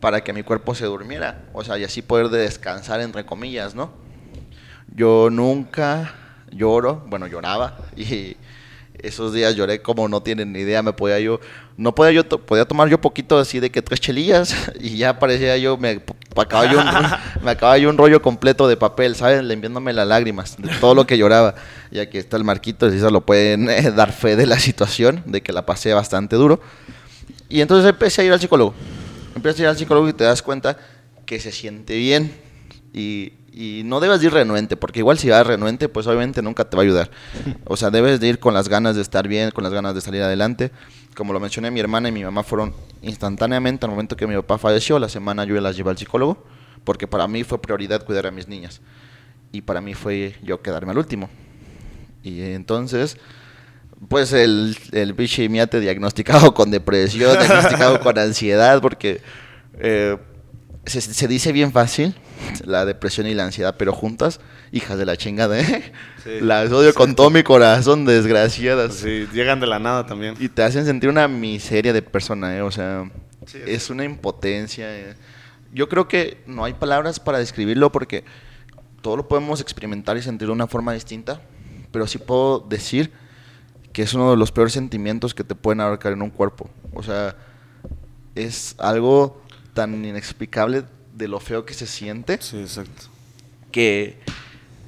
para 0.00 0.22
que 0.22 0.32
mi 0.32 0.42
cuerpo 0.42 0.74
se 0.74 0.86
durmiera. 0.86 1.44
O 1.52 1.62
sea, 1.62 1.78
y 1.78 1.84
así 1.84 2.02
poder 2.02 2.28
descansar, 2.28 3.00
entre 3.00 3.24
comillas, 3.24 3.74
¿no? 3.74 3.92
Yo 4.94 5.28
nunca 5.30 6.14
lloro, 6.50 7.04
bueno, 7.06 7.26
lloraba 7.26 7.78
y 7.96 8.36
esos 9.02 9.32
días 9.32 9.54
lloré 9.54 9.80
como 9.80 10.08
no 10.08 10.22
tienen 10.22 10.52
ni 10.52 10.60
idea, 10.60 10.82
me 10.82 10.92
podía 10.92 11.18
yo, 11.20 11.40
no 11.76 11.94
podía 11.94 12.12
yo, 12.12 12.28
podía 12.28 12.66
tomar 12.66 12.88
yo 12.88 13.00
poquito 13.00 13.38
así 13.38 13.58
de 13.58 13.70
que 13.70 13.80
tres 13.80 14.00
chelillas 14.00 14.54
y 14.80 14.96
ya 14.98 15.18
parecía 15.18 15.56
yo, 15.56 15.76
me 15.78 16.02
acababa 16.36 16.70
yo 16.70 16.80
un, 16.80 16.86
me 17.44 17.50
acababa 17.52 17.78
yo 17.78 17.88
un 17.88 17.96
rollo 17.96 18.20
completo 18.20 18.68
de 18.68 18.76
papel, 18.76 19.16
¿sabes? 19.16 19.42
Limpiándome 19.42 19.92
las 19.92 20.06
lágrimas 20.06 20.56
de 20.58 20.68
todo 20.80 20.94
lo 20.94 21.06
que 21.06 21.16
lloraba. 21.16 21.54
Y 21.90 21.98
aquí 21.98 22.18
está 22.18 22.36
el 22.36 22.44
marquito, 22.44 22.90
si 22.90 23.00
se 23.00 23.10
lo 23.10 23.22
pueden 23.22 23.68
eh, 23.70 23.90
dar 23.90 24.12
fe 24.12 24.36
de 24.36 24.46
la 24.46 24.58
situación, 24.58 25.22
de 25.26 25.42
que 25.42 25.52
la 25.52 25.64
pasé 25.64 25.94
bastante 25.94 26.36
duro. 26.36 26.60
Y 27.48 27.60
entonces 27.60 27.88
empecé 27.88 28.22
a 28.22 28.24
ir 28.26 28.32
al 28.32 28.40
psicólogo. 28.40 28.74
Empecé 29.34 29.62
a 29.62 29.64
ir 29.64 29.68
al 29.68 29.76
psicólogo 29.76 30.08
y 30.08 30.12
te 30.12 30.24
das 30.24 30.42
cuenta 30.42 30.78
que 31.26 31.40
se 31.40 31.52
siente 31.52 31.96
bien 31.96 32.32
y 32.92 33.32
y 33.52 33.82
no 33.84 34.00
debes 34.00 34.20
de 34.20 34.26
ir 34.26 34.32
renuente, 34.32 34.76
porque 34.76 35.00
igual 35.00 35.18
si 35.18 35.28
vas 35.28 35.46
renuente, 35.46 35.88
pues 35.88 36.06
obviamente 36.06 36.42
nunca 36.42 36.68
te 36.68 36.76
va 36.76 36.82
a 36.82 36.84
ayudar. 36.84 37.10
O 37.64 37.76
sea, 37.76 37.90
debes 37.90 38.20
de 38.20 38.28
ir 38.28 38.38
con 38.38 38.54
las 38.54 38.68
ganas 38.68 38.96
de 38.96 39.02
estar 39.02 39.26
bien, 39.26 39.50
con 39.50 39.64
las 39.64 39.72
ganas 39.72 39.94
de 39.94 40.00
salir 40.00 40.22
adelante. 40.22 40.70
Como 41.16 41.32
lo 41.32 41.40
mencioné, 41.40 41.70
mi 41.70 41.80
hermana 41.80 42.08
y 42.08 42.12
mi 42.12 42.22
mamá 42.22 42.42
fueron 42.42 42.74
instantáneamente 43.02 43.86
al 43.86 43.90
momento 43.90 44.16
que 44.16 44.26
mi 44.26 44.34
papá 44.36 44.58
falleció, 44.58 44.98
la 44.98 45.08
semana 45.08 45.44
yo 45.44 45.60
las 45.60 45.76
llevé 45.76 45.90
al 45.90 45.98
psicólogo, 45.98 46.44
porque 46.84 47.08
para 47.08 47.26
mí 47.26 47.42
fue 47.42 47.60
prioridad 47.60 48.04
cuidar 48.04 48.26
a 48.26 48.30
mis 48.30 48.46
niñas. 48.46 48.80
Y 49.52 49.62
para 49.62 49.80
mí 49.80 49.94
fue 49.94 50.36
yo 50.42 50.62
quedarme 50.62 50.92
al 50.92 50.98
último. 50.98 51.28
Y 52.22 52.42
entonces, 52.42 53.16
pues 54.08 54.32
el, 54.32 54.76
el 54.92 55.12
bicho 55.12 55.42
miate 55.50 55.80
diagnosticado 55.80 56.54
con 56.54 56.70
depresión, 56.70 57.38
diagnosticado 57.38 58.00
con 58.00 58.18
ansiedad, 58.18 58.80
porque 58.80 59.20
eh, 59.78 60.16
se, 60.86 61.00
se 61.00 61.28
dice 61.28 61.52
bien 61.52 61.72
fácil, 61.72 62.14
la 62.64 62.84
depresión 62.84 63.26
y 63.26 63.34
la 63.34 63.44
ansiedad, 63.44 63.74
pero 63.78 63.92
juntas, 63.92 64.40
hijas 64.72 64.98
de 64.98 65.06
la 65.06 65.16
chingada, 65.16 65.60
¿eh? 65.60 65.92
Las 66.40 66.70
odio 66.72 66.94
con 66.94 67.14
todo 67.14 67.30
mi 67.30 67.42
corazón, 67.42 68.04
desgraciadas. 68.04 68.94
Sí, 68.94 69.26
llegan 69.32 69.60
de 69.60 69.66
la 69.66 69.78
nada 69.78 70.06
también. 70.06 70.34
Y 70.38 70.48
te 70.48 70.62
hacen 70.62 70.84
sentir 70.86 71.08
una 71.08 71.28
miseria 71.28 71.92
de 71.92 72.02
persona, 72.02 72.56
¿eh? 72.56 72.62
O 72.62 72.70
sea, 72.70 73.10
es 73.66 73.90
una 73.90 74.04
impotencia. 74.04 74.86
¿eh? 74.96 75.14
Yo 75.72 75.88
creo 75.88 76.08
que 76.08 76.38
no 76.46 76.64
hay 76.64 76.74
palabras 76.74 77.20
para 77.20 77.38
describirlo 77.38 77.92
porque 77.92 78.24
todo 79.02 79.16
lo 79.16 79.28
podemos 79.28 79.60
experimentar 79.60 80.16
y 80.16 80.22
sentir 80.22 80.48
de 80.48 80.52
una 80.52 80.66
forma 80.66 80.92
distinta, 80.92 81.40
pero 81.90 82.06
sí 82.06 82.18
puedo 82.18 82.60
decir 82.60 83.10
que 83.92 84.02
es 84.02 84.14
uno 84.14 84.30
de 84.30 84.36
los 84.36 84.52
peores 84.52 84.72
sentimientos 84.72 85.34
que 85.34 85.44
te 85.44 85.54
pueden 85.54 85.80
abarcar 85.80 86.12
en 86.12 86.22
un 86.22 86.30
cuerpo. 86.30 86.70
O 86.94 87.02
sea, 87.02 87.36
es 88.34 88.74
algo 88.78 89.40
tan 89.74 90.04
inexplicable 90.04 90.84
de 91.14 91.28
lo 91.28 91.40
feo 91.40 91.64
que 91.64 91.74
se 91.74 91.86
siente. 91.86 92.38
Sí, 92.40 92.58
exacto. 92.58 93.04
Que 93.72 94.18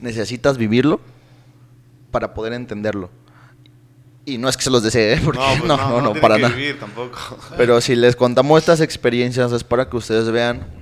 necesitas 0.00 0.56
vivirlo 0.56 1.00
para 2.10 2.34
poder 2.34 2.52
entenderlo. 2.52 3.10
Y 4.24 4.38
no 4.38 4.48
es 4.48 4.56
que 4.56 4.62
se 4.62 4.70
los 4.70 4.84
desee, 4.84 5.14
¿eh? 5.14 5.20
porque 5.24 5.40
pues 5.40 5.64
no, 5.64 5.76
no, 5.76 6.00
no, 6.00 6.20
para 6.20 6.38
nada. 6.38 6.54
tampoco. 6.78 7.38
Pero 7.56 7.80
si 7.80 7.96
les 7.96 8.14
contamos 8.14 8.58
estas 8.60 8.80
experiencias 8.80 9.50
es 9.52 9.64
para 9.64 9.88
que 9.88 9.96
ustedes 9.96 10.30
vean 10.30 10.81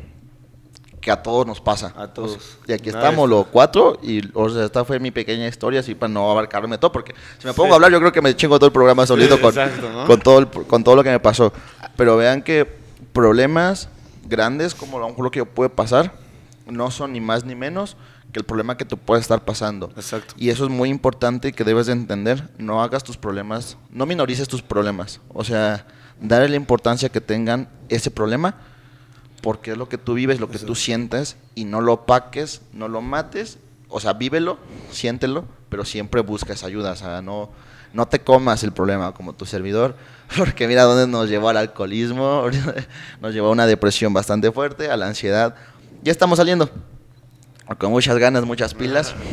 que 1.00 1.10
a 1.10 1.22
todos 1.22 1.46
nos 1.46 1.60
pasa. 1.60 1.92
A 1.96 2.08
todos. 2.08 2.58
y 2.66 2.72
aquí 2.72 2.90
estamos 2.90 3.28
los 3.28 3.46
cuatro 3.46 3.98
y 4.02 4.22
o 4.34 4.48
sea, 4.48 4.64
esta 4.64 4.84
fue 4.84 4.98
mi 4.98 5.10
pequeña 5.10 5.48
historia 5.48 5.80
así 5.80 5.94
para 5.94 6.12
no 6.12 6.30
abarcarme 6.30 6.78
todo 6.78 6.92
porque 6.92 7.14
si 7.38 7.46
me 7.46 7.54
pongo 7.54 7.72
a 7.72 7.76
hablar 7.76 7.90
yo 7.90 7.98
creo 7.98 8.12
que 8.12 8.20
me 8.20 8.34
chingo 8.36 8.58
todo 8.58 8.66
el 8.66 8.72
programa 8.72 9.06
solito 9.06 9.40
con, 9.40 9.54
con, 10.06 10.20
todo 10.20 10.50
con 10.66 10.84
todo 10.84 10.96
lo 10.96 11.02
que 11.02 11.10
me 11.10 11.20
pasó. 11.20 11.52
Pero 11.96 12.16
vean 12.16 12.42
que 12.42 12.66
problemas 13.12 13.88
grandes 14.26 14.74
como 14.74 14.98
lo 14.98 15.30
que 15.30 15.38
yo 15.38 15.46
puede 15.46 15.70
pasar 15.70 16.12
no 16.66 16.90
son 16.90 17.12
ni 17.12 17.20
más 17.20 17.44
ni 17.44 17.54
menos 17.54 17.96
que 18.32 18.38
el 18.38 18.44
problema 18.44 18.76
que 18.76 18.84
tú 18.84 18.96
puedes 18.96 19.22
estar 19.22 19.44
pasando. 19.44 19.90
Exacto. 19.96 20.34
Y 20.36 20.50
eso 20.50 20.64
es 20.64 20.70
muy 20.70 20.88
importante 20.88 21.48
y 21.48 21.52
que 21.52 21.64
debes 21.64 21.86
de 21.86 21.92
entender. 21.92 22.48
No 22.58 22.82
hagas 22.82 23.02
tus 23.02 23.16
problemas, 23.16 23.76
no 23.90 24.06
minorices 24.06 24.48
tus 24.48 24.62
problemas. 24.62 25.20
O 25.28 25.44
sea, 25.44 25.86
darle 26.20 26.48
la 26.48 26.56
importancia 26.56 27.08
que 27.08 27.20
tengan 27.20 27.68
ese 27.88 28.10
problema 28.10 28.56
porque 29.40 29.72
es 29.72 29.78
lo 29.78 29.88
que 29.88 29.98
tú 29.98 30.14
vives, 30.14 30.40
lo 30.40 30.48
que 30.48 30.58
tú 30.58 30.74
sientes 30.74 31.36
y 31.54 31.64
no 31.64 31.80
lo 31.80 32.06
paques, 32.06 32.62
no 32.72 32.88
lo 32.88 33.00
mates. 33.00 33.58
O 33.88 34.00
sea, 34.00 34.12
vívelo, 34.12 34.58
siéntelo, 34.90 35.44
pero 35.68 35.84
siempre 35.84 36.20
busca 36.20 36.52
esa 36.52 36.66
ayuda. 36.66 36.92
O 36.92 36.96
sea, 36.96 37.22
no, 37.22 37.50
no 37.92 38.06
te 38.06 38.20
comas 38.20 38.62
el 38.62 38.72
problema 38.72 39.12
como 39.12 39.32
tu 39.32 39.46
servidor, 39.46 39.96
porque 40.36 40.68
mira 40.68 40.84
dónde 40.84 41.06
nos 41.06 41.28
llevó 41.28 41.48
al 41.48 41.56
alcoholismo, 41.56 42.44
nos 43.20 43.34
llevó 43.34 43.48
a 43.48 43.52
una 43.52 43.66
depresión 43.66 44.12
bastante 44.12 44.52
fuerte, 44.52 44.90
a 44.90 44.96
la 44.96 45.06
ansiedad. 45.06 45.54
Ya 46.02 46.12
estamos 46.12 46.38
saliendo 46.38 46.70
con 47.78 47.90
muchas 47.90 48.18
ganas, 48.18 48.44
muchas 48.44 48.74
pilas. 48.74 49.14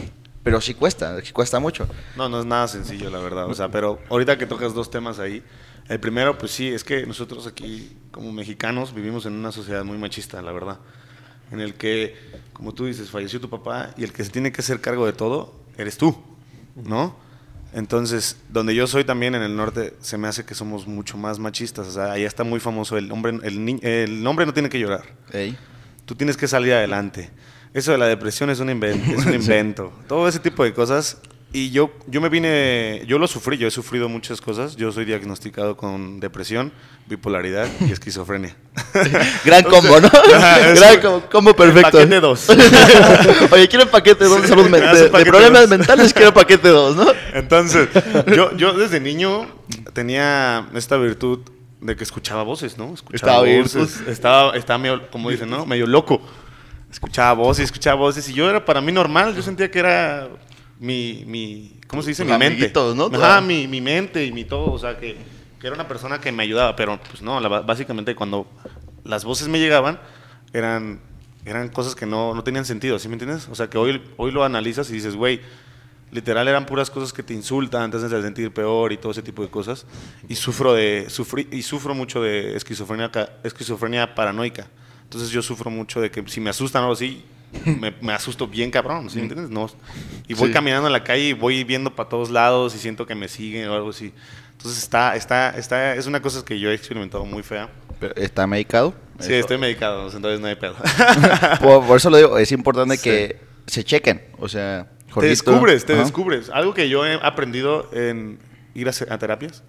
Pero 0.43 0.61
sí 0.61 0.73
cuesta, 0.73 1.19
sí 1.21 1.33
cuesta 1.33 1.59
mucho. 1.59 1.89
No, 2.15 2.29
no 2.29 2.39
es 2.39 2.45
nada 2.45 2.69
sencillo, 2.69 3.09
la 3.09 3.19
verdad. 3.19 3.47
O 3.49 3.53
sea, 3.53 3.67
pero 3.67 3.99
ahorita 4.09 4.37
que 4.37 4.45
tocas 4.45 4.73
dos 4.73 4.89
temas 4.89 5.19
ahí, 5.19 5.43
el 5.89 5.99
primero, 5.99 6.37
pues 6.37 6.51
sí, 6.51 6.67
es 6.67 6.83
que 6.83 7.05
nosotros 7.05 7.47
aquí, 7.47 7.95
como 8.11 8.31
mexicanos, 8.31 8.93
vivimos 8.93 9.25
en 9.25 9.33
una 9.33 9.51
sociedad 9.51 9.83
muy 9.83 9.97
machista, 9.97 10.41
la 10.41 10.51
verdad. 10.51 10.79
En 11.51 11.61
el 11.61 11.75
que, 11.75 12.15
como 12.51 12.73
tú 12.73 12.85
dices, 12.85 13.09
falleció 13.09 13.39
tu 13.39 13.49
papá 13.49 13.93
y 13.97 14.03
el 14.03 14.11
que 14.11 14.23
se 14.23 14.29
tiene 14.29 14.51
que 14.51 14.61
hacer 14.61 14.81
cargo 14.81 15.05
de 15.05 15.13
todo 15.13 15.55
eres 15.77 15.97
tú, 15.97 16.17
¿no? 16.75 17.15
Entonces, 17.73 18.37
donde 18.49 18.73
yo 18.75 18.87
soy 18.87 19.03
también 19.03 19.35
en 19.35 19.41
el 19.41 19.55
norte, 19.55 19.93
se 20.01 20.17
me 20.17 20.27
hace 20.27 20.45
que 20.45 20.55
somos 20.55 20.87
mucho 20.87 21.17
más 21.17 21.39
machistas. 21.39 21.87
O 21.87 21.91
sea, 21.91 22.11
ahí 22.13 22.23
está 22.23 22.43
muy 22.43 22.59
famoso 22.59 22.97
el 22.97 23.11
hombre, 23.11 23.39
el, 23.43 23.79
el 23.83 24.27
hombre 24.27 24.45
no 24.45 24.53
tiene 24.53 24.69
que 24.69 24.79
llorar. 24.79 25.03
Tú 26.05 26.15
tienes 26.15 26.37
que 26.37 26.47
salir 26.47 26.73
adelante. 26.73 27.29
Eso 27.73 27.91
de 27.91 27.97
la 27.97 28.07
depresión 28.07 28.49
es 28.49 28.59
un 28.59 28.69
invento. 28.69 29.11
Es 29.11 29.25
un 29.25 29.33
invento. 29.41 29.93
Todo 30.07 30.27
ese 30.27 30.39
tipo 30.39 30.63
de 30.63 30.73
cosas. 30.73 31.17
Y 31.57 31.71
yo, 31.71 31.89
yo 32.05 32.21
me 32.21 32.29
vine, 32.29 33.01
yo 33.07 33.17
lo 33.17 33.25
sufrí, 33.25 33.57
yo 33.57 33.67
he 33.67 33.71
sufrido 33.71 34.07
muchas 34.07 34.39
cosas. 34.41 34.75
Yo 34.75 34.91
soy 34.91 35.05
diagnosticado 35.05 35.75
con 35.75 36.19
depresión, 36.19 36.71
bipolaridad 37.07 37.67
y 37.81 37.91
esquizofrenia. 37.91 38.55
Gran 39.43 39.63
combo, 39.63 39.99
¿no? 39.99 40.07
Gran 40.07 41.01
combo, 41.31 41.55
perfecto. 41.55 41.97
Paquete 41.97 42.19
2. 42.19 42.49
Oye, 43.51 43.67
quiero 43.67 43.89
paquete 43.89 44.25
2 44.25 44.41
de 44.43 44.47
salud 44.47 44.69
mental. 44.69 45.11
De, 45.11 45.25
problemas 45.25 45.67
mentales 45.67 46.13
quiero 46.13 46.31
paquete 46.31 46.67
2, 46.67 46.95
¿no? 46.95 47.07
Entonces, 47.33 47.89
yo, 48.27 48.55
yo 48.55 48.73
desde 48.73 48.99
niño 48.99 49.47
tenía 49.93 50.69
esta 50.75 50.95
virtud 50.97 51.39
de 51.81 51.95
que 51.95 52.03
escuchaba 52.03 52.43
voces, 52.43 52.77
¿no? 52.77 52.93
Escuchaba 52.93 53.39
voces. 53.39 54.01
Estaba, 54.07 54.55
estaba 54.55 54.77
medio, 54.77 55.09
como 55.09 55.31
dicen, 55.31 55.49
¿no? 55.49 55.65
Medio 55.65 55.87
loco 55.87 56.21
escuchaba 56.91 57.33
voces, 57.33 57.65
escuchaba 57.65 57.95
voces, 57.95 58.29
y 58.29 58.33
yo 58.33 58.49
era 58.49 58.63
para 58.63 58.79
mí 58.79 58.91
normal, 58.91 59.35
yo 59.35 59.41
sentía 59.41 59.69
que 59.69 59.79
era 59.79 60.29
mi, 60.79 61.23
mi 61.25 61.79
¿cómo 61.87 62.01
se 62.01 62.09
dice? 62.09 62.25
mi 62.25 62.37
mente. 62.37 62.71
¿no? 62.95 63.09
Ajá, 63.13 63.41
mi, 63.41 63.67
mi, 63.67 63.81
mente 63.81 64.25
y 64.25 64.31
mi 64.31 64.45
todo, 64.45 64.71
o 64.71 64.79
sea, 64.79 64.97
que, 64.97 65.17
que, 65.59 65.67
era 65.67 65.75
una 65.75 65.87
persona 65.87 66.19
que 66.19 66.31
me 66.31 66.43
ayudaba, 66.43 66.75
pero 66.75 66.99
pues 67.09 67.21
no, 67.21 67.41
básicamente 67.63 68.15
cuando 68.15 68.47
las 69.03 69.25
voces 69.25 69.47
me 69.47 69.59
llegaban, 69.59 69.99
eran, 70.53 70.99
eran 71.45 71.69
cosas 71.69 71.95
que 71.95 72.05
no, 72.05 72.33
no 72.33 72.43
tenían 72.43 72.65
sentido, 72.65 72.99
¿sí 72.99 73.07
me 73.07 73.13
entiendes? 73.13 73.47
O 73.49 73.55
sea, 73.55 73.69
que 73.69 73.77
hoy, 73.77 74.01
hoy 74.17 74.31
lo 74.31 74.43
analizas 74.43 74.89
y 74.89 74.93
dices, 74.93 75.15
güey, 75.15 75.41
literal 76.11 76.47
eran 76.47 76.65
puras 76.65 76.89
cosas 76.89 77.11
que 77.11 77.23
te 77.23 77.33
insultan, 77.33 77.91
te 77.91 77.97
hacen 77.97 78.09
sentir 78.09 78.53
peor 78.53 78.93
y 78.93 78.97
todo 78.97 79.11
ese 79.11 79.21
tipo 79.21 79.41
de 79.41 79.49
cosas. 79.49 79.85
Y 80.27 80.35
sufro 80.35 80.73
de 80.73 81.07
sufrí, 81.09 81.47
y 81.51 81.61
sufro 81.61 81.93
mucho 81.93 82.21
de 82.21 82.55
esquizofrenia 82.55 83.11
esquizofrenia 83.43 84.15
paranoica. 84.15 84.67
Entonces 85.03 85.29
yo 85.29 85.41
sufro 85.41 85.69
mucho 85.71 86.01
de 86.01 86.11
que 86.11 86.23
si 86.27 86.41
me 86.41 86.49
asustan 86.49 86.83
o 86.83 86.85
algo 86.85 86.93
así, 86.93 87.23
me, 88.01 88.13
asusto 88.13 88.47
bien 88.47 88.71
cabrón, 88.71 89.09
¿sí 89.09 89.17
me 89.17 89.23
entiendes? 89.23 89.49
No. 89.49 89.69
Y 90.27 90.33
voy 90.33 90.51
caminando 90.51 90.87
en 90.87 90.93
la 90.93 91.03
calle 91.03 91.29
y 91.29 91.33
voy 91.33 91.63
viendo 91.63 91.95
para 91.95 92.09
todos 92.09 92.29
lados 92.29 92.75
y 92.75 92.79
siento 92.79 93.05
que 93.05 93.15
me 93.15 93.27
siguen 93.27 93.67
o 93.69 93.75
algo 93.75 93.89
así. 93.89 94.13
Entonces 94.51 94.81
está, 94.81 95.15
está, 95.15 95.51
está, 95.51 95.95
es 95.95 96.07
una 96.07 96.21
cosa 96.21 96.43
que 96.43 96.59
yo 96.59 96.71
he 96.71 96.73
experimentado 96.73 97.25
muy 97.25 97.43
fea. 97.43 97.69
¿Está 98.15 98.47
medicado? 98.47 98.93
Sí, 99.19 99.33
estoy 99.33 99.57
medicado, 99.57 100.11
entonces 100.11 100.39
no 100.39 100.47
hay 100.47 100.55
pedo. 100.55 100.75
por, 101.61 101.97
eso 101.97 102.09
lo 102.09 102.17
digo, 102.17 102.37
es 102.37 102.51
importante 102.51 102.97
que 102.97 103.39
se 103.65 103.83
chequen, 103.83 104.21
o 104.39 104.47
sea... 104.47 104.87
Te 105.19 105.27
descubres, 105.27 105.85
te 105.85 105.95
descubres. 105.95 106.49
Algo 106.51 106.73
que 106.73 106.89
yo 106.89 107.05
he 107.05 107.15
aprendido 107.15 107.89
en 107.91 108.37
ir 108.75 108.87
a, 108.87 109.17
terapias. 109.17 109.63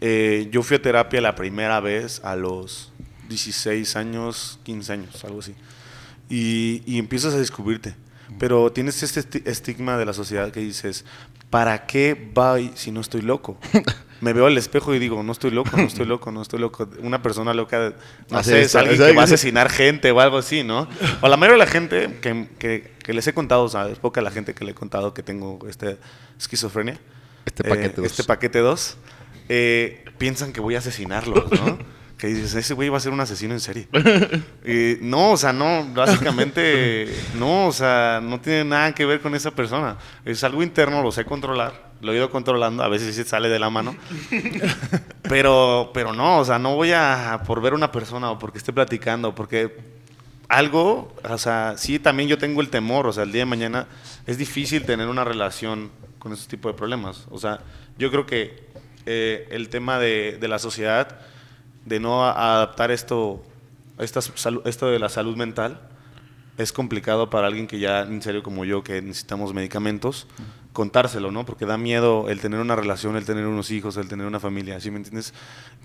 Eh, 0.00 0.48
yo 0.50 0.62
fui 0.62 0.76
a 0.76 0.82
terapia 0.82 1.20
la 1.20 1.34
primera 1.34 1.80
vez 1.80 2.22
a 2.24 2.34
los 2.34 2.90
16 3.28 3.96
años, 3.96 4.58
15 4.62 4.92
años, 4.92 5.24
algo 5.24 5.40
así. 5.40 5.54
Y, 6.30 6.82
y 6.86 6.98
empiezas 6.98 7.34
a 7.34 7.38
descubrirte. 7.38 7.94
Pero 8.38 8.72
tienes 8.72 9.02
este 9.02 9.50
estigma 9.50 9.98
de 9.98 10.06
la 10.06 10.12
sociedad 10.12 10.50
que 10.50 10.60
dices, 10.60 11.04
¿para 11.50 11.86
qué 11.86 12.30
voy 12.32 12.70
si 12.74 12.90
no 12.90 13.00
estoy 13.00 13.22
loco? 13.22 13.58
Me 14.20 14.34
veo 14.34 14.46
al 14.46 14.58
espejo 14.58 14.94
y 14.94 14.98
digo, 14.98 15.22
no 15.22 15.32
estoy 15.32 15.50
loco, 15.50 15.76
no 15.78 15.84
estoy 15.84 16.04
loco, 16.04 16.30
no 16.30 16.42
estoy 16.42 16.60
loco. 16.60 16.86
Una 17.00 17.22
persona 17.22 17.54
loca, 17.54 17.94
no 18.28 18.42
sé, 18.42 18.60
es 18.60 18.74
alguien 18.74 18.98
que 18.98 19.12
va 19.14 19.22
a 19.22 19.24
asesinar 19.24 19.70
gente 19.70 20.10
o 20.10 20.20
algo 20.20 20.36
así, 20.36 20.62
¿no? 20.62 20.86
O 21.22 21.28
la 21.28 21.38
mayoría 21.38 21.54
de 21.54 21.64
la 21.64 21.70
gente 21.70 22.18
que, 22.20 22.46
que, 22.58 22.92
que 23.02 23.14
les 23.14 23.26
he 23.26 23.32
contado, 23.32 23.66
¿sabes? 23.70 23.98
Poca 23.98 24.20
la 24.20 24.30
gente 24.30 24.52
que 24.52 24.66
le 24.66 24.72
he 24.72 24.74
contado 24.74 25.14
que 25.14 25.22
tengo 25.22 25.58
este 25.68 25.96
esquizofrenia. 26.38 26.98
Este 27.46 27.64
paquete 27.64 27.96
2. 27.96 28.04
Eh, 28.04 28.06
este 28.06 28.24
paquete 28.24 28.58
2. 28.58 28.96
Eh, 29.48 30.04
piensan 30.18 30.52
que 30.52 30.60
voy 30.60 30.74
a 30.74 30.78
asesinarlos, 30.78 31.50
¿no? 31.52 31.78
que 32.20 32.26
dices, 32.26 32.54
ese 32.54 32.74
güey 32.74 32.90
va 32.90 32.98
a 32.98 33.00
ser 33.00 33.12
un 33.12 33.20
asesino 33.20 33.54
en 33.54 33.60
serie. 33.60 33.88
no, 35.00 35.32
o 35.32 35.36
sea, 35.38 35.54
no, 35.54 35.86
básicamente, 35.94 37.08
no, 37.38 37.68
o 37.68 37.72
sea, 37.72 38.20
no 38.22 38.38
tiene 38.38 38.64
nada 38.64 38.94
que 38.94 39.06
ver 39.06 39.22
con 39.22 39.34
esa 39.34 39.50
persona. 39.52 39.96
Es 40.26 40.44
algo 40.44 40.62
interno, 40.62 41.02
lo 41.02 41.12
sé 41.12 41.24
controlar, 41.24 41.92
lo 42.02 42.12
he 42.12 42.16
ido 42.16 42.30
controlando, 42.30 42.82
a 42.82 42.88
veces 42.88 43.16
sí 43.16 43.24
sale 43.24 43.48
de 43.48 43.58
la 43.58 43.70
mano. 43.70 43.96
pero, 45.22 45.92
pero 45.94 46.12
no, 46.12 46.40
o 46.40 46.44
sea, 46.44 46.58
no 46.58 46.76
voy 46.76 46.92
a 46.92 47.40
por 47.46 47.62
ver 47.62 47.72
una 47.72 47.90
persona 47.90 48.30
o 48.30 48.38
porque 48.38 48.58
esté 48.58 48.74
platicando, 48.74 49.34
porque 49.34 49.78
algo, 50.48 51.14
o 51.26 51.38
sea, 51.38 51.74
sí 51.78 51.98
también 51.98 52.28
yo 52.28 52.36
tengo 52.36 52.60
el 52.60 52.68
temor, 52.68 53.06
o 53.06 53.14
sea, 53.14 53.22
el 53.22 53.32
día 53.32 53.42
de 53.42 53.46
mañana 53.46 53.86
es 54.26 54.36
difícil 54.36 54.84
tener 54.84 55.08
una 55.08 55.24
relación 55.24 55.90
con 56.18 56.34
ese 56.34 56.46
tipo 56.48 56.68
de 56.68 56.74
problemas. 56.74 57.26
O 57.30 57.38
sea, 57.38 57.60
yo 57.96 58.10
creo 58.10 58.26
que 58.26 58.68
eh, 59.06 59.48
el 59.50 59.70
tema 59.70 59.98
de, 59.98 60.36
de 60.38 60.48
la 60.48 60.58
sociedad 60.58 61.29
de 61.90 61.98
no 61.98 62.24
adaptar 62.24 62.92
esto, 62.92 63.42
esto 63.98 64.86
de 64.86 64.98
la 64.98 65.08
salud 65.08 65.36
mental, 65.36 65.80
es 66.56 66.72
complicado 66.72 67.30
para 67.30 67.48
alguien 67.48 67.66
que 67.66 67.80
ya, 67.80 68.02
en 68.02 68.22
serio 68.22 68.44
como 68.44 68.64
yo, 68.64 68.84
que 68.84 69.02
necesitamos 69.02 69.52
medicamentos, 69.52 70.28
contárselo, 70.72 71.32
¿no? 71.32 71.44
Porque 71.44 71.66
da 71.66 71.76
miedo 71.76 72.28
el 72.28 72.40
tener 72.40 72.60
una 72.60 72.76
relación, 72.76 73.16
el 73.16 73.24
tener 73.24 73.44
unos 73.46 73.72
hijos, 73.72 73.96
el 73.96 74.08
tener 74.08 74.24
una 74.24 74.38
familia, 74.38 74.78
¿sí 74.78 74.90
me 74.92 74.98
entiendes? 74.98 75.34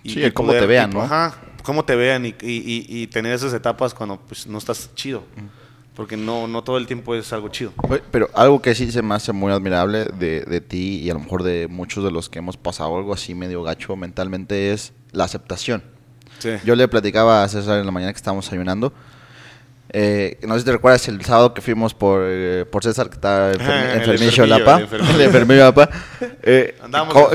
Y, 0.03 0.11
sí, 0.11 0.31
cómo 0.31 0.51
te 0.51 0.65
vean, 0.67 0.91
¿no? 0.91 1.01
Ajá, 1.01 1.35
cómo 1.63 1.85
te 1.85 1.95
vean 1.95 2.27
y, 2.27 2.35
y, 2.39 3.07
tener 3.07 3.33
esas 3.33 3.53
etapas 3.53 3.95
cuando 3.95 4.19
pues, 4.19 4.45
no 4.45 4.59
estás 4.59 4.93
chido. 4.93 5.23
Porque 5.95 6.17
no, 6.17 6.45
no 6.45 6.61
todo 6.61 6.77
el 6.77 6.85
tiempo 6.85 7.15
es 7.15 7.31
algo 7.33 7.47
chido. 7.47 7.71
Pero 8.11 8.29
algo 8.35 8.61
que 8.61 8.75
sí 8.75 8.91
se 8.91 9.01
me 9.01 9.15
hace 9.15 9.31
muy 9.31 9.51
admirable 9.51 10.03
de, 10.03 10.41
de 10.41 10.61
ti 10.61 10.99
y 11.01 11.09
a 11.09 11.13
lo 11.13 11.21
mejor 11.21 11.41
de 11.41 11.67
muchos 11.67 12.03
de 12.03 12.11
los 12.11 12.29
que 12.29 12.39
hemos 12.39 12.57
pasado 12.57 12.97
algo 12.97 13.13
así 13.13 13.33
medio 13.33 13.63
gacho 13.63 13.95
mentalmente 13.95 14.71
es 14.71 14.93
la 15.13 15.23
aceptación. 15.23 15.94
Yo 16.63 16.75
le 16.75 16.87
platicaba 16.87 17.43
a 17.43 17.47
César 17.47 17.79
en 17.79 17.85
la 17.85 17.91
mañana 17.91 18.13
que 18.13 18.17
estábamos 18.17 18.51
ayunando. 18.51 18.93
Eh, 19.89 20.39
no 20.43 20.55
sé 20.55 20.61
si 20.61 20.65
te 20.65 20.71
recuerdas 20.73 21.07
el 21.07 21.23
sábado 21.23 21.53
que 21.53 21.61
fuimos 21.61 21.93
por, 21.93 22.21
eh, 22.25 22.65
por 22.69 22.83
César, 22.83 23.07
que 23.07 23.15
estaba 23.15 23.51
enfermillo 23.93 24.43
en 24.43 24.49
la 24.49 24.65
PA. 24.65 24.79
El 24.79 25.21
enfermillo 25.21 25.73
PA. 25.73 25.89
Eh, 26.47 26.75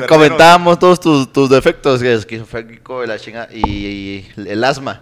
comentábamos 0.09 0.79
todos 0.79 1.01
tus, 1.01 1.33
tus 1.33 1.51
defectos, 1.51 2.01
esquizofrénico, 2.01 3.05
la 3.07 3.19
chinga, 3.19 3.49
y, 3.53 4.25
el 4.37 4.63
asma. 4.63 5.01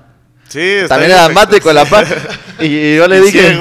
Sí, 0.49 0.79
También 0.89 1.11
era 1.11 1.27
asmático 1.27 1.71
la 1.73 1.85
PA. 1.85 2.05
y 2.61 2.97
yo 2.97 3.07
le 3.07 3.21
dije. 3.21 3.59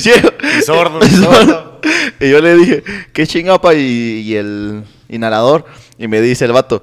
Ciego. 0.00 0.30
y 0.58 0.64
sordo. 0.64 1.80
y 2.18 2.30
yo 2.30 2.40
le 2.40 2.56
dije, 2.56 2.82
¿qué 3.12 3.26
chingapa? 3.26 3.74
Y, 3.74 4.22
y 4.24 4.36
el 4.36 4.82
inhalador. 5.08 5.66
Y 5.96 6.08
me 6.08 6.20
dice 6.20 6.44
el 6.44 6.52
vato. 6.52 6.82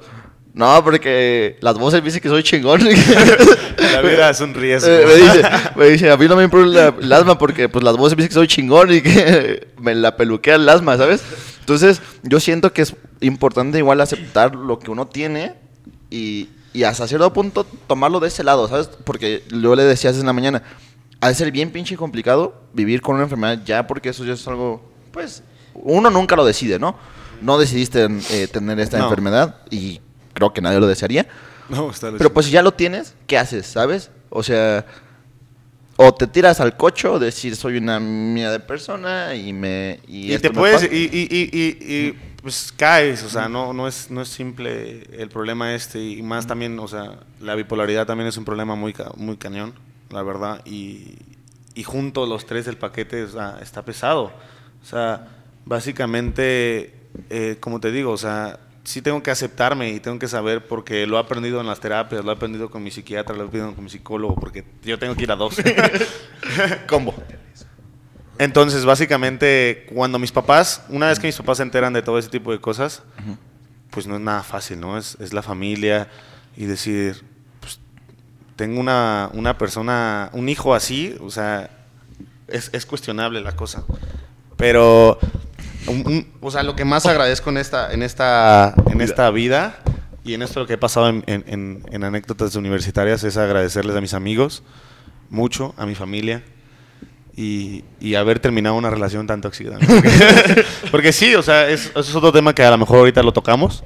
No, 0.54 0.84
porque 0.84 1.58
las 1.62 1.78
voces 1.78 2.04
dicen 2.04 2.22
que 2.22 2.28
soy 2.28 2.44
chingón. 2.44 2.82
La 3.94 4.02
vida 4.02 4.30
es 4.30 4.42
un 4.42 4.54
riesgo. 4.54 4.90
Eh, 4.90 5.06
me, 5.06 5.14
dice, 5.16 5.50
me 5.76 5.86
dice, 5.86 6.12
a 6.12 6.18
mí 6.18 6.28
no 6.28 6.36
me 6.36 6.44
importa 6.44 6.94
el 7.00 7.14
asma 7.14 7.38
porque 7.38 7.70
pues 7.70 7.84
las 7.84 7.96
voces 7.96 8.18
dicen 8.18 8.28
que 8.30 8.34
soy 8.34 8.48
chingón 8.48 8.94
y 8.94 9.02
que 9.02 9.68
me 9.80 9.96
la 9.96 10.18
peluquea 10.18 10.56
el 10.56 10.68
asma, 10.68 10.98
¿sabes? 10.98 11.24
Entonces, 11.60 12.02
yo 12.24 12.40
siento 12.40 12.74
que 12.74 12.82
es 12.82 12.96
importante 13.22 13.78
igual 13.78 14.02
aceptar 14.02 14.56
lo 14.56 14.80
que 14.80 14.92
uno 14.92 15.08
tiene 15.08 15.56
y, 16.10 16.50
y 16.74 16.84
hasta 16.84 17.08
cierto 17.08 17.32
punto 17.32 17.64
tomarlo 17.64 18.20
de 18.20 18.28
ese 18.28 18.44
lado, 18.44 18.68
¿sabes? 18.68 18.90
Porque 19.06 19.44
yo 19.52 19.76
le 19.76 19.84
decía 19.84 20.10
en 20.10 20.26
la 20.26 20.34
mañana, 20.34 20.64
ha 21.22 21.30
de 21.30 21.36
ser 21.36 21.52
bien 21.52 21.72
pinche 21.72 21.96
complicado 21.96 22.62
vivir 22.74 23.02
con 23.02 23.16
una 23.16 23.24
enfermedad 23.24 23.62
ya, 23.64 23.88
porque 23.88 24.10
eso 24.10 24.26
ya 24.26 24.34
es 24.34 24.48
algo, 24.48 24.82
pues, 25.12 25.44
uno 25.76 26.10
nunca 26.10 26.36
lo 26.36 26.44
decide, 26.44 26.78
¿no? 26.78 26.96
No 27.42 27.58
decidiste 27.58 28.08
eh, 28.32 28.48
tener 28.48 28.80
esta 28.80 29.00
enfermedad 29.00 29.62
y 29.70 30.02
creo 30.42 30.54
que 30.54 30.62
nadie 30.62 30.80
lo 30.80 30.88
desearía. 30.88 31.28
No, 31.70 31.92
está 31.92 32.12
Pero 32.12 32.34
pues 32.34 32.48
si 32.48 32.52
ya 32.52 32.62
lo 32.62 32.72
tienes, 32.72 33.14
¿qué 33.28 33.38
haces, 33.38 33.68
sabes? 33.68 34.10
O 34.30 34.42
sea, 34.42 34.86
o 35.96 36.14
te 36.14 36.26
tiras 36.26 36.60
al 36.60 36.76
cocho, 36.76 37.20
decir 37.20 37.56
soy 37.56 37.78
una 37.78 38.00
mía 38.00 38.52
de 38.52 38.60
persona 38.60 39.36
y 39.36 39.54
me... 39.54 40.00
Y, 40.08 40.36
te 40.40 40.50
puedes... 40.50 40.84
Y, 40.92 41.10
y, 41.12 42.18
pues 42.42 42.74
caes, 42.76 43.24
o 43.24 43.30
sea, 43.30 43.48
no, 43.48 43.72
no, 43.72 43.88
es, 43.88 44.10
no 44.10 44.24
es 44.24 44.30
simple 44.30 45.04
el 45.16 45.30
problema 45.30 45.76
este 45.76 46.04
y 46.04 46.24
más 46.24 46.48
también, 46.48 46.80
o 46.80 46.88
sea, 46.88 47.20
la 47.40 47.54
bipolaridad 47.54 48.08
también 48.08 48.28
es 48.28 48.36
un 48.36 48.46
problema 48.46 48.74
muy, 48.74 48.96
muy 49.16 49.38
cañón, 49.38 49.74
la 50.10 50.24
verdad, 50.24 50.66
y, 50.66 51.20
y 51.76 51.84
junto 51.84 52.26
los 52.26 52.48
tres 52.48 52.66
del 52.66 52.78
paquete 52.78 53.28
está 53.62 53.86
pesado. 53.86 54.32
O 54.82 54.86
sea, 54.86 55.28
básicamente, 55.66 56.96
eh, 57.30 57.58
como 57.60 57.80
te 57.80 57.92
digo, 57.92 58.12
o 58.12 58.18
sea, 58.18 58.60
sí 58.84 59.02
tengo 59.02 59.22
que 59.22 59.32
aceptarme 59.32 59.92
y 59.92 60.00
tengo 60.00 60.20
que 60.20 60.28
saber 60.28 60.68
porque 60.68 61.06
lo 61.06 61.18
he 61.18 61.20
aprendido 61.20 61.62
en 61.62 61.68
las 61.68 61.80
terapias, 61.80 62.24
lo 62.24 62.32
he 62.32 62.36
aprendido 62.36 62.70
con 62.70 62.84
mi 62.84 62.92
psiquiatra, 62.92 63.36
lo 63.36 63.44
he 63.44 63.48
aprendido 63.48 63.76
con 63.76 63.84
mi 63.84 63.90
psicólogo, 63.90 64.36
porque 64.36 64.66
yo 64.84 64.98
tengo 64.98 65.16
que 65.16 65.24
ir 65.24 65.32
a 65.32 65.36
dos. 65.36 65.56
Combo. 66.88 67.14
Entonces, 68.38 68.86
básicamente, 68.86 69.86
cuando 69.94 70.18
mis 70.18 70.32
papás, 70.32 70.84
una 70.90 71.08
vez 71.08 71.20
que 71.20 71.28
mis 71.28 71.38
papás 71.38 71.58
se 71.58 71.64
enteran 71.64 71.94
de 71.94 72.02
todo 72.02 72.18
ese 72.18 72.30
tipo 72.30 72.52
de 72.52 72.60
cosas, 72.60 73.04
pues 73.92 74.08
no 74.08 74.16
es 74.16 74.22
nada 74.22 74.42
fácil, 74.42 74.80
¿no? 74.80 74.98
Es, 74.98 75.16
es 75.20 75.32
la 75.32 75.44
familia 75.44 76.10
y 76.58 76.66
decir, 76.66 77.24
pues, 77.60 77.80
tengo 78.56 78.80
una, 78.80 79.30
una, 79.34 79.58
persona, 79.60 80.32
un 80.34 80.50
hijo 80.50 80.74
así, 80.74 81.16
o 81.22 81.30
sea, 81.30 81.70
es, 82.48 82.72
es 82.74 82.86
cuestionable 82.88 83.42
la 83.42 83.56
cosa. 83.56 83.84
Pero 84.58 85.20
o 86.42 86.52
sea, 86.52 86.64
lo 86.64 86.76
que 86.76 86.86
más 86.86 87.06
agradezco 87.06 87.50
en 87.50 87.58
esta, 87.58 87.92
en 87.92 88.04
esta, 88.04 88.76
en 88.92 89.02
esta 89.02 89.30
vida 89.32 89.80
y 90.24 90.34
en 90.34 90.42
esto 90.42 90.60
lo 90.60 90.68
que 90.68 90.74
he 90.74 90.78
pasado 90.78 91.10
en, 91.10 91.24
en, 91.26 92.04
anécdotas 92.04 92.56
universitarias 92.56 93.24
es 93.24 93.38
agradecerles 93.38 93.96
a 93.96 94.02
mis 94.02 94.14
amigos 94.14 94.64
mucho, 95.30 95.74
a 95.78 95.86
mi 95.86 95.96
familia 95.96 96.44
y, 97.36 97.84
y 98.00 98.16
haber 98.16 98.40
terminado 98.40 98.76
una 98.76 98.90
relación 98.90 99.26
tan 99.26 99.42
tóxica. 99.42 99.80
Porque, 100.92 101.12
sí, 101.12 101.34
o 101.36 101.42
sea, 101.42 101.70
es, 101.70 101.86
eso 101.88 102.00
es 102.00 102.16
otro 102.16 102.32
tema 102.32 102.54
que 102.54 102.64
a 102.64 102.72
lo 102.72 102.78
mejor 102.78 103.00
ahorita 103.00 103.24
lo 103.24 103.34
tocamos. 103.34 103.84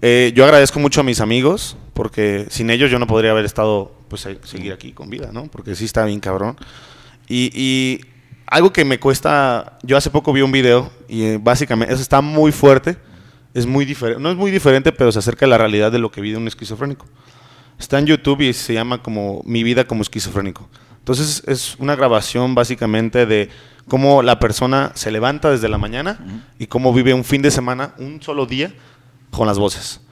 Eh, 0.00 0.32
yo 0.34 0.44
agradezco 0.44 0.80
mucho 0.80 1.00
a 1.00 1.04
mis 1.04 1.20
amigos 1.20 1.76
porque 1.94 2.46
sin 2.50 2.70
ellos 2.70 2.90
yo 2.90 2.98
no 2.98 3.06
podría 3.06 3.32
haber 3.32 3.44
estado, 3.44 3.92
pues, 4.08 4.26
seguir 4.44 4.72
aquí 4.72 4.92
con 4.92 5.10
vida, 5.10 5.30
¿no? 5.32 5.46
Porque 5.46 5.74
sí 5.74 5.84
está 5.84 6.04
bien 6.04 6.20
cabrón. 6.20 6.56
Y, 7.28 7.50
y 7.54 8.00
algo 8.52 8.70
que 8.70 8.84
me 8.84 9.00
cuesta, 9.00 9.78
yo 9.82 9.96
hace 9.96 10.10
poco 10.10 10.30
vi 10.30 10.42
un 10.42 10.52
video 10.52 10.90
y 11.08 11.22
eh, 11.24 11.38
básicamente 11.42 11.94
eso 11.94 12.02
está 12.02 12.20
muy 12.20 12.52
fuerte, 12.52 12.98
es 13.54 13.64
muy 13.64 13.86
diferente, 13.86 14.22
no 14.22 14.30
es 14.30 14.36
muy 14.36 14.50
diferente, 14.50 14.92
pero 14.92 15.10
se 15.10 15.20
acerca 15.20 15.46
a 15.46 15.48
la 15.48 15.56
realidad 15.56 15.90
de 15.90 15.98
lo 15.98 16.10
que 16.10 16.20
vive 16.20 16.36
un 16.36 16.46
esquizofrénico. 16.46 17.06
Está 17.78 17.98
en 17.98 18.04
YouTube 18.04 18.42
y 18.42 18.52
se 18.52 18.74
llama 18.74 19.02
como 19.02 19.40
Mi 19.46 19.62
vida 19.62 19.86
como 19.86 20.02
esquizofrénico. 20.02 20.68
Entonces 20.98 21.42
es 21.46 21.76
una 21.78 21.96
grabación 21.96 22.54
básicamente 22.54 23.24
de 23.24 23.48
cómo 23.88 24.22
la 24.22 24.38
persona 24.38 24.92
se 24.94 25.10
levanta 25.10 25.50
desde 25.50 25.70
la 25.70 25.78
mañana 25.78 26.18
y 26.58 26.66
cómo 26.66 26.92
vive 26.92 27.14
un 27.14 27.24
fin 27.24 27.40
de 27.40 27.50
semana, 27.50 27.94
un 27.96 28.20
solo 28.20 28.44
día, 28.44 28.74
con 29.30 29.46
las 29.46 29.58
voces. 29.58 30.02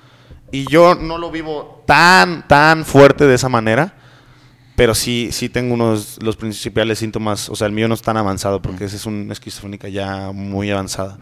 Y 0.51 0.65
yo 0.71 0.95
no 0.95 1.19
lo 1.19 1.31
vivo 1.31 1.85
tan, 1.87 2.49
tan 2.49 2.87
fuerte 2.87 3.27
de 3.27 3.35
esa 3.35 3.51
manera, 3.51 4.00
pero 4.81 4.95
sí, 4.95 5.29
sí 5.31 5.51
tengo 5.51 5.75
unos 5.75 6.17
los 6.23 6.37
principales 6.37 7.01
síntomas. 7.01 7.51
O 7.51 7.55
sea, 7.55 7.67
el 7.67 7.73
mío 7.75 7.87
no 7.87 7.93
es 7.93 8.01
tan 8.01 8.17
avanzado 8.17 8.63
porque 8.63 8.87
ese 8.87 8.97
es 8.97 9.05
una 9.05 9.31
esquizofrénica 9.31 9.91
ya 9.91 10.33
muy 10.33 10.71
avanzada. 10.71 11.19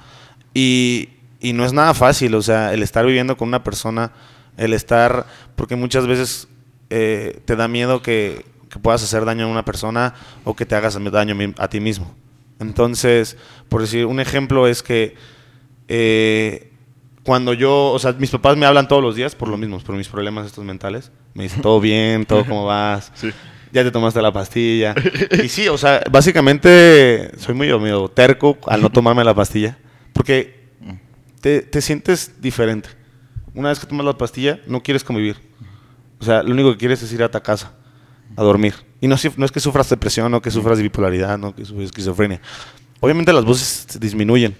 Y, 0.54 1.08
y 1.40 1.54
no 1.54 1.64
es 1.64 1.72
nada 1.72 1.92
fácil, 1.92 2.36
o 2.36 2.42
sea, 2.42 2.72
el 2.72 2.84
estar 2.84 3.04
viviendo 3.04 3.36
con 3.36 3.48
una 3.48 3.64
persona, 3.64 4.12
el 4.56 4.74
estar, 4.74 5.26
porque 5.56 5.74
muchas 5.74 6.06
veces 6.06 6.46
eh, 6.90 7.40
te 7.46 7.56
da 7.56 7.66
miedo 7.66 8.00
que, 8.00 8.46
que, 8.70 8.78
puedas 8.78 9.02
hacer 9.02 9.24
daño 9.24 9.46
a 9.46 9.48
una 9.48 9.64
persona 9.64 10.14
o 10.44 10.54
que 10.54 10.64
te 10.64 10.76
hagas 10.76 10.96
daño 11.10 11.54
a 11.58 11.66
ti 11.66 11.80
mismo. 11.80 12.14
Entonces, 12.60 13.36
por 13.68 13.80
decir, 13.80 14.06
un 14.06 14.20
ejemplo 14.20 14.68
es 14.68 14.84
que 14.84 15.16
eh, 15.88 16.67
cuando 17.28 17.52
yo, 17.52 17.92
o 17.92 17.98
sea, 17.98 18.14
mis 18.14 18.30
papás 18.30 18.56
me 18.56 18.64
hablan 18.64 18.88
todos 18.88 19.02
los 19.02 19.14
días 19.14 19.34
por 19.34 19.48
lo 19.48 19.58
mismo, 19.58 19.78
por 19.80 19.94
mis 19.94 20.08
problemas 20.08 20.46
estos 20.46 20.64
mentales. 20.64 21.12
Me 21.34 21.42
dicen, 21.42 21.60
todo 21.60 21.78
bien, 21.78 22.24
todo 22.24 22.42
cómo 22.46 22.64
vas. 22.64 23.12
Ya 23.70 23.84
te 23.84 23.90
tomaste 23.90 24.22
la 24.22 24.32
pastilla. 24.32 24.94
Y 25.44 25.50
sí, 25.50 25.68
o 25.68 25.76
sea, 25.76 26.02
básicamente 26.10 27.30
soy 27.36 27.54
muy 27.54 27.66
medio 27.78 28.08
terco 28.08 28.56
al 28.66 28.80
no 28.80 28.88
tomarme 28.88 29.22
la 29.24 29.34
pastilla. 29.34 29.76
Porque 30.14 30.70
te, 31.42 31.60
te 31.60 31.82
sientes 31.82 32.40
diferente. 32.40 32.88
Una 33.52 33.68
vez 33.68 33.78
que 33.78 33.86
tomas 33.86 34.06
la 34.06 34.16
pastilla, 34.16 34.60
no 34.66 34.82
quieres 34.82 35.04
convivir. 35.04 35.36
O 36.18 36.24
sea, 36.24 36.42
lo 36.42 36.52
único 36.52 36.72
que 36.72 36.78
quieres 36.78 37.02
es 37.02 37.12
ir 37.12 37.22
a 37.22 37.30
tu 37.30 37.38
casa 37.42 37.74
a 38.38 38.42
dormir. 38.42 38.72
Y 39.02 39.06
no, 39.06 39.16
no 39.36 39.44
es 39.44 39.52
que 39.52 39.60
sufras 39.60 39.90
depresión, 39.90 40.32
no 40.32 40.40
que 40.40 40.50
sufras 40.50 40.80
bipolaridad, 40.80 41.36
no 41.36 41.54
que 41.54 41.66
sufras 41.66 41.88
esquizofrenia. 41.88 42.40
Obviamente 43.00 43.34
las 43.34 43.44
voces 43.44 44.00
disminuyen 44.00 44.56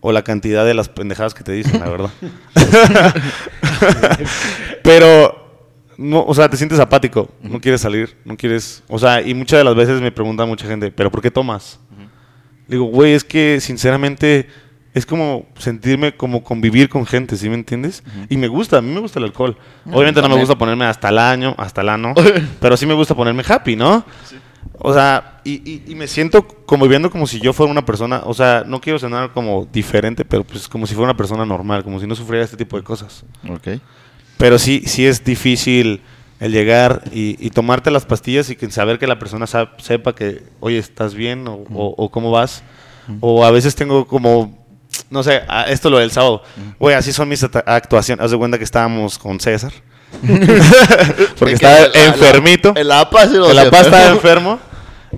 o 0.00 0.12
la 0.12 0.22
cantidad 0.22 0.64
de 0.64 0.74
las 0.74 0.88
pendejadas 0.88 1.34
que 1.34 1.44
te 1.44 1.52
dicen, 1.52 1.80
la 1.80 1.88
verdad. 1.88 2.10
Pero, 4.82 5.48
no, 5.96 6.24
o 6.24 6.34
sea, 6.34 6.48
te 6.48 6.56
sientes 6.56 6.78
apático, 6.78 7.28
no 7.42 7.60
quieres 7.60 7.80
salir, 7.80 8.16
no 8.24 8.36
quieres, 8.36 8.82
o 8.88 8.98
sea, 8.98 9.20
y 9.20 9.34
muchas 9.34 9.58
de 9.58 9.64
las 9.64 9.74
veces 9.74 10.00
me 10.00 10.12
pregunta 10.12 10.46
mucha 10.46 10.66
gente, 10.66 10.90
¿pero 10.90 11.10
por 11.10 11.20
qué 11.20 11.30
tomas? 11.30 11.80
Digo, 12.68 12.84
güey, 12.84 13.14
es 13.14 13.24
que 13.24 13.60
sinceramente 13.60 14.48
es 14.94 15.06
como 15.06 15.46
sentirme 15.58 16.14
como 16.16 16.44
convivir 16.44 16.88
con 16.88 17.06
gente, 17.06 17.36
¿sí 17.36 17.48
me 17.48 17.54
entiendes? 17.54 18.02
Y 18.28 18.36
me 18.36 18.46
gusta, 18.46 18.78
a 18.78 18.82
mí 18.82 18.92
me 18.92 19.00
gusta 19.00 19.18
el 19.18 19.24
alcohol. 19.24 19.56
Obviamente 19.86 20.20
no 20.20 20.28
me 20.28 20.36
gusta 20.36 20.56
ponerme 20.56 20.84
hasta 20.84 21.08
el 21.08 21.18
año, 21.18 21.54
hasta 21.58 21.80
el 21.80 21.88
ano, 21.88 22.14
pero 22.60 22.76
sí 22.76 22.86
me 22.86 22.94
gusta 22.94 23.14
ponerme 23.14 23.42
happy, 23.46 23.74
¿no? 23.74 24.04
Sí. 24.24 24.36
O 24.80 24.94
sea, 24.94 25.40
y, 25.44 25.82
y, 25.90 25.94
me 25.94 26.06
siento 26.06 26.46
como 26.46 26.84
viviendo 26.84 27.10
como 27.10 27.26
si 27.26 27.40
yo 27.40 27.52
fuera 27.52 27.72
una 27.72 27.84
persona, 27.84 28.22
o 28.24 28.34
sea, 28.34 28.64
no 28.66 28.80
quiero 28.80 28.98
sonar 28.98 29.32
como 29.32 29.66
diferente, 29.72 30.24
pero 30.24 30.44
pues 30.44 30.68
como 30.68 30.86
si 30.86 30.94
fuera 30.94 31.10
una 31.10 31.16
persona 31.16 31.44
normal, 31.44 31.82
como 31.82 31.98
si 31.98 32.06
no 32.06 32.14
sufriera 32.14 32.44
este 32.44 32.56
tipo 32.56 32.76
de 32.76 32.84
cosas. 32.84 33.24
Ok. 33.48 33.80
Pero 34.36 34.58
sí, 34.58 34.82
sí 34.86 35.04
es 35.04 35.24
difícil 35.24 36.00
el 36.40 36.52
llegar 36.52 37.02
y, 37.12 37.50
tomarte 37.50 37.90
las 37.90 38.04
pastillas 38.04 38.48
y 38.50 38.56
que 38.56 38.70
saber 38.70 38.98
que 38.98 39.06
la 39.08 39.18
persona 39.18 39.46
sepa 39.46 40.14
que, 40.14 40.44
oye, 40.60 40.78
¿estás 40.78 41.14
bien? 41.14 41.44
O, 41.48 42.10
cómo 42.10 42.30
vas. 42.30 42.62
O 43.20 43.44
a 43.44 43.50
veces 43.50 43.74
tengo 43.74 44.06
como, 44.06 44.56
no 45.10 45.22
sé, 45.22 45.42
esto 45.66 45.90
lo 45.90 45.98
del 45.98 46.12
sábado. 46.12 46.42
Güey, 46.78 46.94
así 46.94 47.12
son 47.12 47.28
mis 47.28 47.42
actuaciones. 47.42 48.24
Haz 48.24 48.30
de 48.30 48.38
cuenta 48.38 48.58
que 48.58 48.64
estábamos 48.64 49.18
con 49.18 49.40
César. 49.40 49.72
Porque 51.38 51.54
estaba 51.54 51.86
enfermito. 51.94 52.72
El 52.76 52.90
APA, 52.90 53.24
el 53.24 53.58
APA 53.58 53.80
estaba 53.80 54.06
enfermo. 54.10 54.58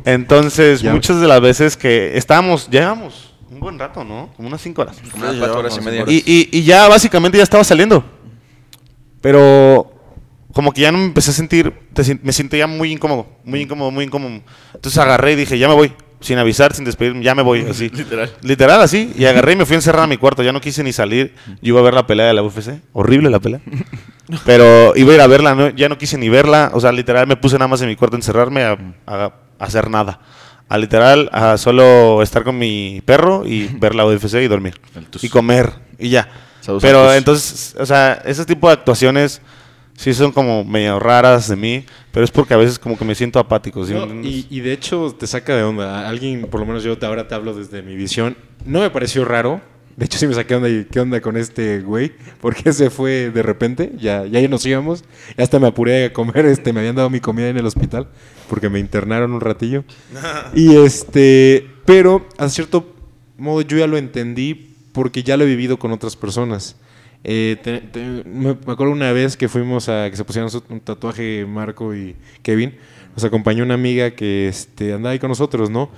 Entonces, 0.05 0.85
muchas 0.85 1.21
de 1.21 1.27
las 1.27 1.41
veces 1.41 1.77
que 1.77 2.17
estábamos, 2.17 2.69
llevamos 2.71 3.35
un 3.51 3.61
buen 3.61 3.79
rato, 3.79 4.05
¿no? 4.05 4.31
Como 4.37 4.49
unas 4.49 4.61
5 4.61 4.83
horas. 4.83 4.97
horas 5.55 5.77
y 5.77 5.81
media. 5.81 6.05
Y, 6.07 6.63
ya 6.63 6.89
básicamente 6.89 7.39
ya 7.39 7.45
estaba 7.45 7.65
saliendo. 7.65 8.05
Pero 9.21 9.93
como 10.53 10.73
que 10.73 10.81
ya 10.81 10.93
no 10.93 10.99
me 10.99 11.05
empecé 11.05 11.31
a 11.31 11.35
sentir, 11.35 11.73
me 12.23 12.33
siento 12.33 12.57
ya 12.57 12.67
muy 12.67 12.91
incómodo, 12.91 13.27
muy 13.45 13.63
incómodo, 13.63 13.91
muy 13.91 14.05
incómodo. 14.05 14.41
Entonces 14.75 14.99
agarré 14.99 15.33
y 15.33 15.37
dije, 15.37 15.59
ya 15.59 15.69
me 15.69 15.75
voy, 15.75 15.93
sin 16.21 16.39
avisar, 16.39 16.75
sin 16.75 16.85
despedirme, 16.85 17.23
ya 17.23 17.35
me 17.35 17.43
voy, 17.43 17.61
así. 17.71 17.89
Literal. 17.89 18.31
Literal, 18.43 18.81
así. 18.81 19.13
Y 19.17 19.25
agarré 19.25 19.53
y 19.53 19.57
me 19.57 19.67
fui 19.67 19.75
a 19.75 19.79
encerrar 19.79 20.05
a 20.05 20.07
mi 20.07 20.17
cuarto, 20.17 20.43
ya 20.43 20.53
no 20.53 20.61
quise 20.61 20.83
ni 20.83 20.93
salir. 20.93 21.35
Yo 21.63 21.75
iba 21.75 21.81
a 21.81 21.83
ver 21.83 21.95
la 21.95 22.07
pelea 22.07 22.27
de 22.27 22.35
la 22.35 22.43
UFC, 22.43 22.81
horrible 22.93 23.31
la 23.31 23.41
pelea. 23.41 23.61
Pero 24.45 24.95
iba 24.97 25.13
a 25.13 25.15
ir 25.17 25.21
a 25.21 25.27
verla, 25.27 25.73
ya 25.75 25.89
no 25.89 25.99
quise 25.99 26.17
ni 26.17 26.29
verla. 26.29 26.71
O 26.75 26.81
sea, 26.81 26.93
literal 26.93 27.27
me 27.27 27.37
puse 27.37 27.57
nada 27.57 27.69
más 27.69 27.83
en 27.83 27.89
mi 27.89 27.97
cuarto 27.97 28.17
a 28.17 28.19
encerrarme 28.19 28.63
a 28.63 29.33
hacer 29.59 29.91
nada. 29.91 30.21
A 30.69 30.79
literal, 30.79 31.29
a 31.33 31.59
solo 31.59 32.23
estar 32.23 32.45
con 32.45 32.57
mi 32.57 33.03
perro 33.05 33.45
y 33.45 33.67
ver 33.67 33.97
la 33.97 34.07
UFC 34.07 34.35
y 34.35 34.47
dormir. 34.47 34.81
Y 35.21 35.29
comer 35.29 35.73
y 35.99 36.11
ya. 36.11 36.29
pero 36.81 37.13
entonces, 37.13 37.75
o 37.77 37.85
sea, 37.85 38.23
ese 38.25 38.45
tipo 38.45 38.69
de 38.69 38.75
actuaciones 38.75 39.43
sí 40.01 40.15
son 40.15 40.33
como 40.33 40.65
medio 40.65 40.99
raras 40.99 41.49
de 41.49 41.57
mí, 41.57 41.85
pero 42.11 42.25
es 42.25 42.31
porque 42.31 42.55
a 42.55 42.57
veces 42.57 42.79
como 42.79 42.97
que 42.97 43.05
me 43.05 43.15
siento 43.15 43.39
apático. 43.39 43.85
y, 44.23 44.47
y, 44.49 44.61
de 44.61 44.73
hecho 44.73 45.15
te 45.19 45.27
saca 45.27 45.55
de 45.55 45.63
onda. 45.63 46.09
Alguien, 46.09 46.47
por 46.47 46.61
lo 46.61 46.67
menos 46.67 46.83
yo 46.83 46.97
ahora 47.03 47.29
te 47.29 47.35
hablo 47.35 47.55
desde 47.55 47.83
mi 47.83 47.97
visión, 47.97 48.37
no 48.65 48.81
me 48.81 48.89
pareció 48.89 49.25
raro 49.25 49.61
de 50.01 50.07
hecho, 50.07 50.19
sí 50.19 50.27
me 50.27 50.33
saqué 50.33 50.55
onda 50.55 50.71
y 50.71 50.87
qué 50.87 50.99
onda 50.99 51.21
con 51.21 51.37
este 51.37 51.81
güey, 51.81 52.13
porque 52.41 52.73
se 52.73 52.89
fue 52.89 53.31
de 53.31 53.43
repente, 53.43 53.93
ya, 53.99 54.25
ya 54.25 54.47
nos 54.49 54.65
íbamos, 54.65 55.05
y 55.37 55.43
hasta 55.43 55.59
me 55.59 55.67
apuré 55.67 56.07
a 56.07 56.13
comer, 56.15 56.47
este, 56.47 56.73
me 56.73 56.81
habían 56.81 56.97
dado 56.97 57.11
mi 57.11 57.21
comida 57.21 57.51
en 57.51 57.59
el 57.59 57.67
hospital, 57.67 58.09
porque 58.49 58.71
me 58.71 58.79
internaron 58.79 59.35
un 59.35 59.43
ratillo. 59.43 59.85
y 60.55 60.75
este, 60.77 61.69
pero 61.85 62.27
a 62.39 62.49
cierto 62.49 62.95
modo 63.37 63.61
yo 63.61 63.77
ya 63.77 63.87
lo 63.87 63.99
entendí 63.99 64.75
porque 64.93 65.23
ya 65.23 65.37
lo 65.37 65.45
he 65.45 65.47
vivido 65.47 65.79
con 65.79 65.93
otras 65.93 66.17
personas. 66.17 66.77
Eh, 67.23 68.23
me, 68.27 68.51
acuerdo 68.51 68.93
una 68.93 69.13
vez 69.13 69.37
que 69.37 69.49
fuimos 69.49 69.89
a 69.89 70.09
que 70.11 70.17
se 70.17 70.25
pusieron 70.25 70.51
un 70.69 70.81
tatuaje 70.81 71.45
Marco 71.47 71.95
y 71.95 72.17
Kevin. 72.43 72.75
Nos 73.15 73.25
acompañó 73.25 73.65
una 73.65 73.75
amiga 73.75 74.13
que 74.13 74.49
este, 74.49 74.93
andaba 74.93 75.13
ahí 75.13 75.19
con 75.19 75.29
nosotros, 75.29 75.69
¿no? 75.69 75.91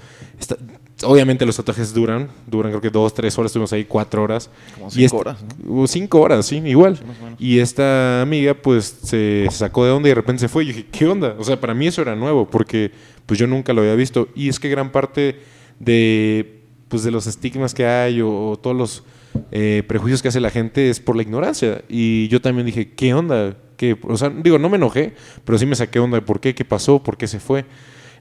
obviamente 1.05 1.45
los 1.45 1.57
tatuajes 1.57 1.93
duran, 1.93 2.29
duran 2.47 2.71
creo 2.71 2.81
que 2.81 2.91
dos, 2.91 3.13
tres 3.15 3.37
horas, 3.39 3.51
estuvimos 3.51 3.73
ahí 3.73 3.85
cuatro 3.85 4.23
horas. 4.23 4.51
Como 4.75 4.91
cinco 4.91 5.17
horas, 5.19 5.45
¿no? 5.65 5.87
Cinco 5.87 6.21
horas, 6.21 6.47
sí, 6.47 6.57
igual. 6.65 6.99
y 7.39 7.59
esta 7.59 8.23
amiga 8.23 8.55
pues 8.55 8.99
se 9.03 9.47
sacó 9.51 9.85
de 9.85 9.91
onda 9.91 10.09
y 10.09 10.11
de 10.11 10.15
repente 10.15 10.41
se 10.41 10.49
fue. 10.49 10.65
Y 10.65 10.69
dije, 10.69 10.87
¿qué 10.91 11.07
onda? 11.07 11.35
O 11.39 11.45
sea, 11.45 11.61
para 11.61 11.75
mí 11.75 11.87
eso 11.87 12.03
era 12.03 12.15
nuevo 12.15 12.49
porque 12.49 12.93
pues 13.27 13.39
yo 13.39 13.47
nunca 13.47 13.73
lo 13.73 13.83
había 13.83 13.95
visto. 13.95 14.29
Y 14.35 14.49
es 14.49 14.59
que 14.59 14.69
gran 14.69 14.93
parte 14.93 15.41
de, 15.79 16.63
pues, 16.89 17.03
de 17.03 17.11
los 17.11 17.27
estigmas 17.27 17.75
que 17.75 17.87
hay 17.87 18.21
o, 18.23 18.59
todos 18.61 18.77
los 18.77 19.05
eh, 19.51 19.83
prejuicios 19.87 20.23
que 20.23 20.29
hace 20.29 20.41
la 20.41 20.51
gente 20.51 20.91
es 20.91 21.01
por 21.01 21.17
la 21.17 21.23
ignorancia. 21.23 21.83
Y 21.89 22.29
yo 22.29 22.41
también 22.41 22.67
dije, 22.67 22.93
¿qué 22.93 23.15
onda? 23.15 23.57
¿Qué? 23.77 23.97
O 24.03 24.17
sea, 24.17 24.31
digo, 24.31 24.59
no 24.59 24.69
me 24.69 24.77
enojé, 24.77 25.15
pero 25.45 25.59
sí 25.59 25.67
me 25.67 25.75
saqué 25.75 25.99
onda 25.99 26.17
de 26.17 26.23
por 26.23 26.41
qué, 26.41 26.55
qué 26.55 26.65
pasó, 26.65 27.03
por 27.03 27.17
qué 27.17 27.27
se 27.27 27.41
fue. 27.41 27.65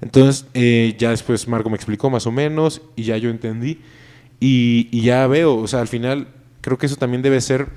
Entonces, 0.02 0.48
eh, 0.54 0.96
ya 0.98 1.12
después 1.12 1.48
Marco 1.48 1.70
me 1.70 1.76
explicó 1.76 2.10
más 2.10 2.26
o 2.26 2.32
menos 2.32 2.82
y 2.96 3.04
ya 3.04 3.18
yo 3.18 3.30
entendí. 3.30 3.80
Y, 4.40 4.90
y, 4.92 5.02
ya 5.02 5.28
veo, 5.28 5.56
o 5.56 5.68
sea, 5.68 5.82
al 5.82 5.88
final 5.88 6.28
creo 6.62 6.78
que 6.80 6.88
eso 6.88 6.96
también 6.96 7.22
debe 7.22 7.40
ser, 7.42 7.68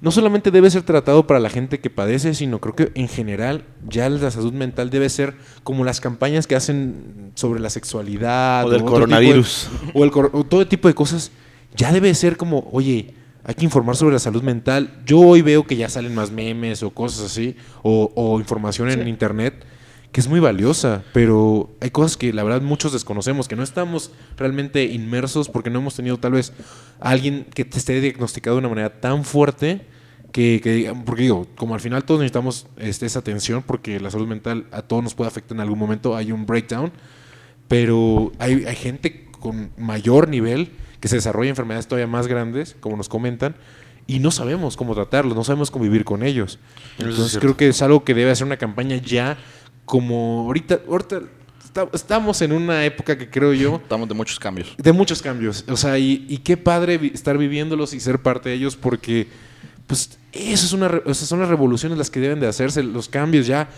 no 0.00 0.12
solamente 0.12 0.52
debe 0.52 0.70
ser 0.70 0.82
tratado 0.82 1.26
para 1.26 1.40
la 1.40 1.50
gente 1.50 1.80
que 1.80 1.90
padece, 1.90 2.34
sino 2.34 2.60
creo 2.60 2.76
que 2.76 2.92
en 2.94 3.08
general 3.08 3.64
ya 3.88 4.08
la 4.08 4.30
salud 4.30 4.52
mental 4.52 4.90
debe 4.90 5.08
ser 5.08 5.34
como 5.64 5.84
las 5.84 6.00
campañas 6.00 6.46
que 6.46 6.54
hacen 6.54 7.32
sobre 7.34 7.58
la 7.58 7.70
sexualidad. 7.70 8.66
O 8.66 8.70
del 8.70 8.84
coronavirus. 8.84 9.68
o, 9.94 10.04
el, 10.04 10.10
o 10.14 10.44
todo 10.44 10.64
tipo 10.68 10.86
de 10.86 10.94
cosas. 10.94 11.32
Ya 11.76 11.92
debe 11.92 12.14
ser 12.14 12.36
como, 12.36 12.68
oye, 12.72 13.14
hay 13.44 13.54
que 13.54 13.64
informar 13.64 13.96
sobre 13.96 14.14
la 14.14 14.18
salud 14.18 14.42
mental. 14.42 15.02
Yo 15.04 15.20
hoy 15.20 15.42
veo 15.42 15.66
que 15.66 15.76
ya 15.76 15.88
salen 15.88 16.14
más 16.14 16.30
memes 16.30 16.82
o 16.82 16.90
cosas 16.90 17.26
así, 17.26 17.56
o, 17.82 18.10
o 18.14 18.40
información 18.40 18.90
en 18.90 19.06
internet 19.06 19.64
que 20.16 20.20
es 20.20 20.28
muy 20.28 20.40
valiosa, 20.40 21.04
pero 21.12 21.68
hay 21.78 21.90
cosas 21.90 22.16
que 22.16 22.32
la 22.32 22.42
verdad 22.42 22.62
muchos 22.62 22.90
desconocemos, 22.90 23.48
que 23.48 23.54
no 23.54 23.62
estamos 23.62 24.12
realmente 24.38 24.84
inmersos 24.84 25.50
porque 25.50 25.68
no 25.68 25.80
hemos 25.80 25.94
tenido 25.94 26.16
tal 26.16 26.32
vez 26.32 26.54
a 27.00 27.10
alguien 27.10 27.44
que 27.52 27.66
te 27.66 27.76
esté 27.76 28.00
diagnosticado 28.00 28.56
de 28.56 28.60
una 28.60 28.70
manera 28.70 28.98
tan 28.98 29.24
fuerte 29.24 29.82
que, 30.32 30.90
porque 31.04 31.24
digo, 31.24 31.46
como 31.54 31.74
al 31.74 31.80
final 31.80 32.04
todos 32.04 32.20
necesitamos 32.20 32.66
este, 32.78 33.04
esa 33.04 33.18
atención 33.18 33.62
porque 33.62 34.00
la 34.00 34.10
salud 34.10 34.26
mental 34.26 34.66
a 34.70 34.80
todos 34.80 35.02
nos 35.02 35.14
puede 35.14 35.28
afectar 35.28 35.54
en 35.54 35.60
algún 35.60 35.78
momento, 35.78 36.16
hay 36.16 36.32
un 36.32 36.46
breakdown, 36.46 36.92
pero 37.68 38.32
hay, 38.38 38.64
hay 38.64 38.76
gente 38.76 39.26
con 39.38 39.70
mayor 39.76 40.28
nivel 40.28 40.70
que 41.00 41.08
se 41.08 41.16
desarrolla 41.16 41.50
enfermedades 41.50 41.86
todavía 41.86 42.06
más 42.06 42.26
grandes, 42.26 42.76
como 42.80 42.96
nos 42.96 43.08
comentan, 43.08 43.56
y 44.06 44.20
no 44.20 44.30
sabemos 44.30 44.76
cómo 44.76 44.94
tratarlos, 44.94 45.36
no 45.36 45.44
sabemos 45.44 45.70
cómo 45.70 45.84
vivir 45.84 46.04
con 46.04 46.22
ellos. 46.22 46.58
Entonces 46.98 47.38
creo 47.38 47.56
que 47.56 47.68
es 47.68 47.82
algo 47.82 48.04
que 48.04 48.14
debe 48.14 48.30
hacer 48.30 48.46
una 48.46 48.56
campaña 48.56 48.96
ya 48.96 49.36
como 49.84 50.42
ahorita, 50.46 50.80
ahorita 50.88 51.22
estamos 51.92 52.40
en 52.42 52.52
una 52.52 52.84
época 52.84 53.18
que 53.18 53.28
creo 53.28 53.52
yo... 53.52 53.76
Estamos 53.76 54.08
de 54.08 54.14
muchos 54.14 54.38
cambios. 54.38 54.74
De 54.78 54.92
muchos 54.92 55.22
cambios. 55.22 55.64
O 55.68 55.76
sea, 55.76 55.98
y, 55.98 56.38
qué 56.44 56.56
padre 56.56 57.00
estar 57.12 57.36
viviéndolos 57.36 57.92
y 57.94 58.00
ser 58.00 58.20
parte 58.20 58.48
de 58.48 58.54
ellos 58.54 58.76
porque, 58.76 59.28
pues, 59.86 60.18
eso 60.32 60.66
es 60.66 60.72
una, 60.72 61.02
esas 61.06 61.28
son 61.28 61.40
las 61.40 61.48
revoluciones 61.48 61.98
las 61.98 62.10
que 62.10 62.20
deben 62.20 62.40
de 62.40 62.46
hacerse, 62.46 62.82
los 62.82 63.08
cambios 63.08 63.46
ya. 63.46 63.68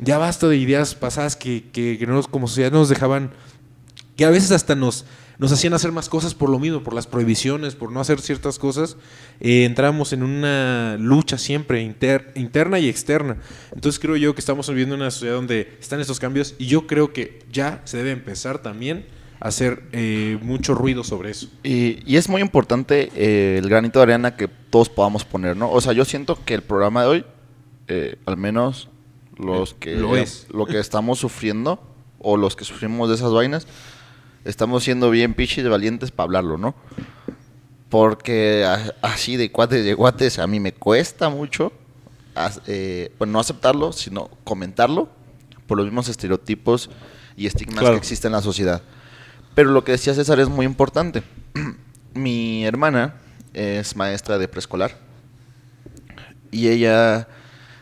Ya 0.00 0.18
basta 0.18 0.46
de 0.46 0.56
ideas 0.56 0.94
pasadas 0.94 1.36
que, 1.36 1.64
que, 1.72 1.98
que 1.98 2.06
como 2.30 2.46
sociedad 2.46 2.70
nos 2.70 2.88
dejaban, 2.88 3.30
que 4.16 4.24
a 4.24 4.30
veces 4.30 4.52
hasta 4.52 4.74
nos 4.74 5.04
nos 5.38 5.52
hacían 5.52 5.72
hacer 5.72 5.92
más 5.92 6.08
cosas 6.08 6.34
por 6.34 6.50
lo 6.50 6.58
mismo, 6.58 6.82
por 6.82 6.94
las 6.94 7.06
prohibiciones, 7.06 7.76
por 7.76 7.92
no 7.92 8.00
hacer 8.00 8.20
ciertas 8.20 8.58
cosas. 8.58 8.96
Eh, 9.40 9.64
entramos 9.64 10.12
en 10.12 10.24
una 10.24 10.96
lucha 10.98 11.38
siempre 11.38 11.80
interna 11.80 12.78
y 12.80 12.88
externa. 12.88 13.38
Entonces 13.72 14.00
creo 14.00 14.16
yo 14.16 14.34
que 14.34 14.40
estamos 14.40 14.68
viviendo 14.68 14.96
una 14.96 15.10
sociedad 15.10 15.36
donde 15.36 15.76
están 15.80 16.00
estos 16.00 16.18
cambios 16.18 16.54
y 16.58 16.66
yo 16.66 16.86
creo 16.86 17.12
que 17.12 17.40
ya 17.52 17.82
se 17.84 17.98
debe 17.98 18.10
empezar 18.10 18.58
también 18.58 19.06
a 19.40 19.48
hacer 19.48 19.84
eh, 19.92 20.38
mucho 20.42 20.74
ruido 20.74 21.04
sobre 21.04 21.30
eso. 21.30 21.48
Y, 21.62 22.16
es 22.16 22.28
muy 22.28 22.42
importante 22.42 23.10
eh, 23.14 23.58
el 23.58 23.68
granito 23.68 24.00
de 24.00 24.02
arena 24.02 24.34
que 24.34 24.48
todos 24.48 24.88
podamos 24.88 25.24
poner, 25.24 25.56
¿no? 25.56 25.70
O 25.70 25.80
sea, 25.80 25.92
yo 25.92 26.04
siento 26.04 26.36
que 26.44 26.54
el 26.54 26.62
programa 26.62 27.02
de 27.02 27.08
hoy, 27.08 27.24
al 28.26 28.36
menos 28.36 28.90
los 29.38 29.74
que 29.74 29.94
lo, 29.94 30.16
es. 30.16 30.46
lo 30.50 30.66
que 30.66 30.78
estamos 30.78 31.20
sufriendo 31.20 31.80
o 32.18 32.36
los 32.36 32.56
que 32.56 32.64
sufrimos 32.64 33.08
de 33.08 33.14
esas 33.14 33.32
vainas, 33.32 33.66
estamos 34.48 34.82
siendo 34.82 35.10
bien 35.10 35.34
pichis 35.34 35.68
valientes 35.68 36.10
para 36.10 36.24
hablarlo, 36.24 36.56
¿no? 36.56 36.74
Porque 37.90 38.66
así 39.02 39.36
de 39.36 39.52
cuates 39.52 39.84
de 39.84 39.94
guates 39.94 40.38
a 40.38 40.46
mí 40.46 40.58
me 40.58 40.72
cuesta 40.72 41.28
mucho, 41.28 41.72
eh, 42.66 43.12
bueno, 43.18 43.34
no 43.34 43.40
aceptarlo, 43.40 43.92
sino 43.92 44.30
comentarlo 44.44 45.10
por 45.66 45.76
los 45.76 45.86
mismos 45.86 46.08
estereotipos 46.08 46.90
y 47.36 47.46
estigmas 47.46 47.84
que 47.84 47.96
existen 47.96 48.30
en 48.30 48.36
la 48.36 48.42
sociedad. 48.42 48.82
Pero 49.54 49.70
lo 49.70 49.84
que 49.84 49.92
decía 49.92 50.14
César 50.14 50.40
es 50.40 50.48
muy 50.48 50.64
importante. 50.64 51.22
Mi 52.14 52.64
hermana 52.64 53.16
es 53.52 53.96
maestra 53.96 54.38
de 54.38 54.48
preescolar 54.48 54.96
y 56.50 56.68
ella 56.68 57.28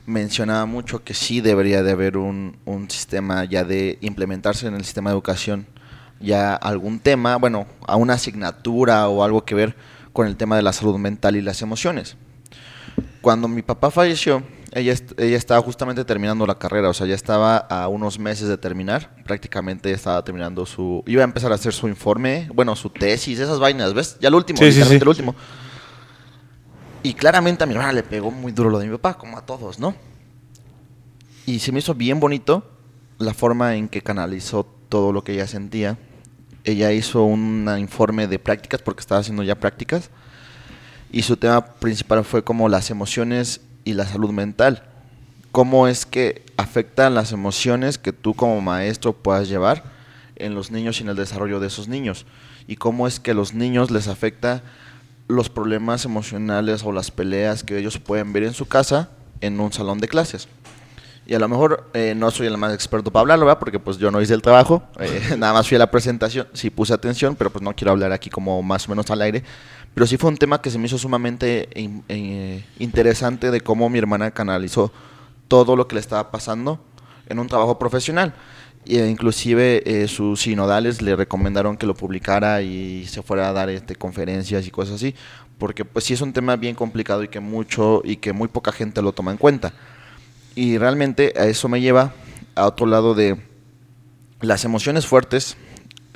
mencionaba 0.04 0.66
mucho 0.66 1.04
que 1.04 1.14
sí 1.14 1.40
debería 1.40 1.82
de 1.82 1.92
haber 1.92 2.16
un, 2.16 2.58
un 2.64 2.90
sistema 2.90 3.44
ya 3.44 3.64
de 3.64 3.98
implementarse 4.00 4.66
en 4.66 4.74
el 4.74 4.84
sistema 4.84 5.10
de 5.10 5.14
educación 5.14 5.66
ya 6.20 6.54
algún 6.54 7.00
tema, 7.00 7.36
bueno, 7.36 7.66
a 7.86 7.96
una 7.96 8.14
asignatura 8.14 9.08
o 9.08 9.22
algo 9.22 9.44
que 9.44 9.54
ver 9.54 9.76
con 10.12 10.26
el 10.26 10.36
tema 10.36 10.56
de 10.56 10.62
la 10.62 10.72
salud 10.72 10.98
mental 10.98 11.36
y 11.36 11.42
las 11.42 11.62
emociones. 11.62 12.16
Cuando 13.20 13.48
mi 13.48 13.62
papá 13.62 13.90
falleció, 13.90 14.42
ella, 14.72 14.94
ella 15.18 15.36
estaba 15.36 15.60
justamente 15.62 16.04
terminando 16.04 16.46
la 16.46 16.58
carrera, 16.58 16.88
o 16.88 16.94
sea, 16.94 17.06
ya 17.06 17.14
estaba 17.14 17.56
a 17.56 17.88
unos 17.88 18.18
meses 18.18 18.48
de 18.48 18.56
terminar, 18.56 19.14
prácticamente 19.24 19.90
estaba 19.90 20.22
terminando 20.24 20.66
su, 20.66 21.02
iba 21.06 21.22
a 21.22 21.24
empezar 21.24 21.52
a 21.52 21.56
hacer 21.56 21.72
su 21.72 21.88
informe, 21.88 22.48
bueno, 22.54 22.76
su 22.76 22.90
tesis, 22.90 23.38
esas 23.38 23.58
vainas, 23.58 23.94
¿ves? 23.94 24.16
Ya 24.20 24.30
lo 24.30 24.36
último, 24.36 24.58
sí, 24.58 24.80
el 24.80 25.08
último. 25.08 25.34
Y 27.02 27.14
claramente 27.14 27.64
a 27.64 27.66
mi 27.66 27.74
hermana 27.74 27.92
le 27.92 28.02
pegó 28.02 28.30
muy 28.30 28.52
duro 28.52 28.70
lo 28.70 28.78
de 28.78 28.86
mi 28.86 28.92
papá, 28.96 29.14
como 29.16 29.38
a 29.38 29.46
todos, 29.46 29.78
¿no? 29.78 29.94
Y 31.46 31.60
se 31.60 31.70
me 31.72 31.78
hizo 31.78 31.94
bien 31.94 32.18
bonito 32.18 32.68
la 33.18 33.32
forma 33.32 33.76
en 33.76 33.88
que 33.88 34.00
canalizó 34.02 34.66
todo 34.88 35.12
lo 35.12 35.22
que 35.22 35.34
ella 35.34 35.46
sentía. 35.46 35.98
Ella 36.66 36.92
hizo 36.92 37.22
un 37.22 37.66
informe 37.78 38.26
de 38.26 38.38
prácticas 38.38 38.82
porque 38.82 39.00
estaba 39.00 39.20
haciendo 39.20 39.42
ya 39.42 39.54
prácticas 39.54 40.10
y 41.10 41.22
su 41.22 41.36
tema 41.36 41.64
principal 41.64 42.24
fue 42.24 42.42
como 42.44 42.68
las 42.68 42.90
emociones 42.90 43.60
y 43.84 43.94
la 43.94 44.04
salud 44.04 44.32
mental. 44.32 44.82
Cómo 45.52 45.88
es 45.88 46.04
que 46.04 46.44
afectan 46.56 47.14
las 47.14 47.32
emociones 47.32 47.98
que 47.98 48.12
tú 48.12 48.34
como 48.34 48.60
maestro 48.60 49.12
puedas 49.12 49.48
llevar 49.48 49.84
en 50.34 50.54
los 50.54 50.70
niños 50.70 50.98
y 50.98 51.04
en 51.04 51.10
el 51.10 51.16
desarrollo 51.16 51.60
de 51.60 51.68
esos 51.68 51.88
niños. 51.88 52.26
Y 52.66 52.76
cómo 52.76 53.06
es 53.06 53.20
que 53.20 53.32
los 53.32 53.54
niños 53.54 53.90
les 53.90 54.08
afecta 54.08 54.62
los 55.28 55.48
problemas 55.48 56.04
emocionales 56.04 56.82
o 56.84 56.92
las 56.92 57.10
peleas 57.10 57.62
que 57.62 57.78
ellos 57.78 57.98
pueden 57.98 58.32
ver 58.32 58.42
en 58.42 58.54
su 58.54 58.66
casa 58.66 59.10
en 59.40 59.60
un 59.60 59.72
salón 59.72 59.98
de 59.98 60.08
clases. 60.08 60.48
Y 61.28 61.34
a 61.34 61.40
lo 61.40 61.48
mejor 61.48 61.88
eh, 61.92 62.14
no 62.16 62.30
soy 62.30 62.46
el 62.46 62.56
más 62.56 62.72
experto 62.72 63.10
para 63.10 63.22
hablarlo, 63.22 63.46
¿verdad? 63.46 63.58
Porque 63.58 63.80
pues 63.80 63.98
yo 63.98 64.12
no 64.12 64.22
hice 64.22 64.32
el 64.32 64.42
trabajo, 64.42 64.84
eh, 65.00 65.34
nada 65.38 65.52
más 65.52 65.66
fui 65.66 65.74
a 65.74 65.78
la 65.80 65.90
presentación, 65.90 66.46
sí 66.52 66.70
puse 66.70 66.94
atención, 66.94 67.34
pero 67.34 67.50
pues 67.50 67.62
no 67.62 67.74
quiero 67.74 67.90
hablar 67.90 68.12
aquí 68.12 68.30
como 68.30 68.62
más 68.62 68.86
o 68.86 68.90
menos 68.90 69.10
al 69.10 69.20
aire. 69.22 69.42
Pero 69.92 70.06
sí 70.06 70.16
fue 70.18 70.30
un 70.30 70.36
tema 70.36 70.62
que 70.62 70.70
se 70.70 70.78
me 70.78 70.86
hizo 70.86 70.98
sumamente 70.98 71.68
eh, 71.74 72.64
interesante 72.78 73.50
de 73.50 73.60
cómo 73.60 73.88
mi 73.88 73.98
hermana 73.98 74.30
canalizó 74.30 74.92
todo 75.48 75.74
lo 75.74 75.88
que 75.88 75.94
le 75.94 76.00
estaba 76.00 76.30
pasando 76.30 76.78
en 77.28 77.40
un 77.40 77.48
trabajo 77.48 77.78
profesional. 77.78 78.34
E 78.84 79.04
inclusive 79.08 80.06
sus 80.06 80.42
sinodales 80.42 81.02
le 81.02 81.16
recomendaron 81.16 81.76
que 81.76 81.86
lo 81.86 81.94
publicara 81.94 82.62
y 82.62 83.04
se 83.06 83.22
fuera 83.22 83.48
a 83.48 83.52
dar 83.52 83.68
este, 83.68 83.96
conferencias 83.96 84.64
y 84.64 84.70
cosas 84.70 84.96
así, 84.96 85.12
porque 85.58 85.84
pues 85.84 86.04
sí 86.04 86.14
es 86.14 86.20
un 86.20 86.32
tema 86.32 86.54
bien 86.54 86.76
complicado 86.76 87.24
y 87.24 87.28
que 87.28 87.40
mucho 87.40 88.00
y 88.04 88.16
que 88.16 88.32
muy 88.32 88.46
poca 88.46 88.70
gente 88.70 89.02
lo 89.02 89.12
toma 89.12 89.32
en 89.32 89.38
cuenta. 89.38 89.72
Y 90.56 90.78
realmente 90.78 91.32
a 91.36 91.46
eso 91.46 91.68
me 91.68 91.80
lleva 91.80 92.12
a 92.56 92.66
otro 92.66 92.86
lado 92.86 93.14
de 93.14 93.36
las 94.40 94.64
emociones 94.64 95.06
fuertes 95.06 95.56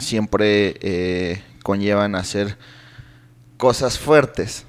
siempre 0.01 0.77
eh, 0.81 1.43
conllevan 1.63 2.15
a 2.15 2.21
hacer 2.21 2.57
cosas 3.57 3.99
fuertes. 3.99 4.65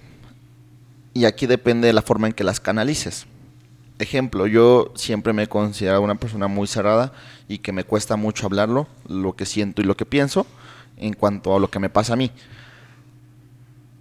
Y 1.13 1.25
aquí 1.25 1.47
depende 1.47 1.87
de 1.87 1.93
la 1.93 2.01
forma 2.01 2.27
en 2.27 2.33
que 2.33 2.43
las 2.43 2.59
canalices. 2.59 3.25
Ejemplo, 3.99 4.47
yo 4.47 4.91
siempre 4.95 5.33
me 5.33 5.43
he 5.43 5.47
considerado 5.47 6.01
una 6.01 6.15
persona 6.15 6.47
muy 6.47 6.67
cerrada 6.67 7.13
y 7.47 7.59
que 7.59 7.71
me 7.71 7.83
cuesta 7.83 8.15
mucho 8.15 8.45
hablarlo, 8.45 8.87
lo 9.07 9.35
que 9.35 9.45
siento 9.45 9.81
y 9.81 9.85
lo 9.85 9.95
que 9.95 10.05
pienso 10.05 10.47
en 10.97 11.13
cuanto 11.13 11.55
a 11.55 11.59
lo 11.59 11.69
que 11.69 11.79
me 11.79 11.89
pasa 11.89 12.13
a 12.13 12.17
mí. 12.17 12.31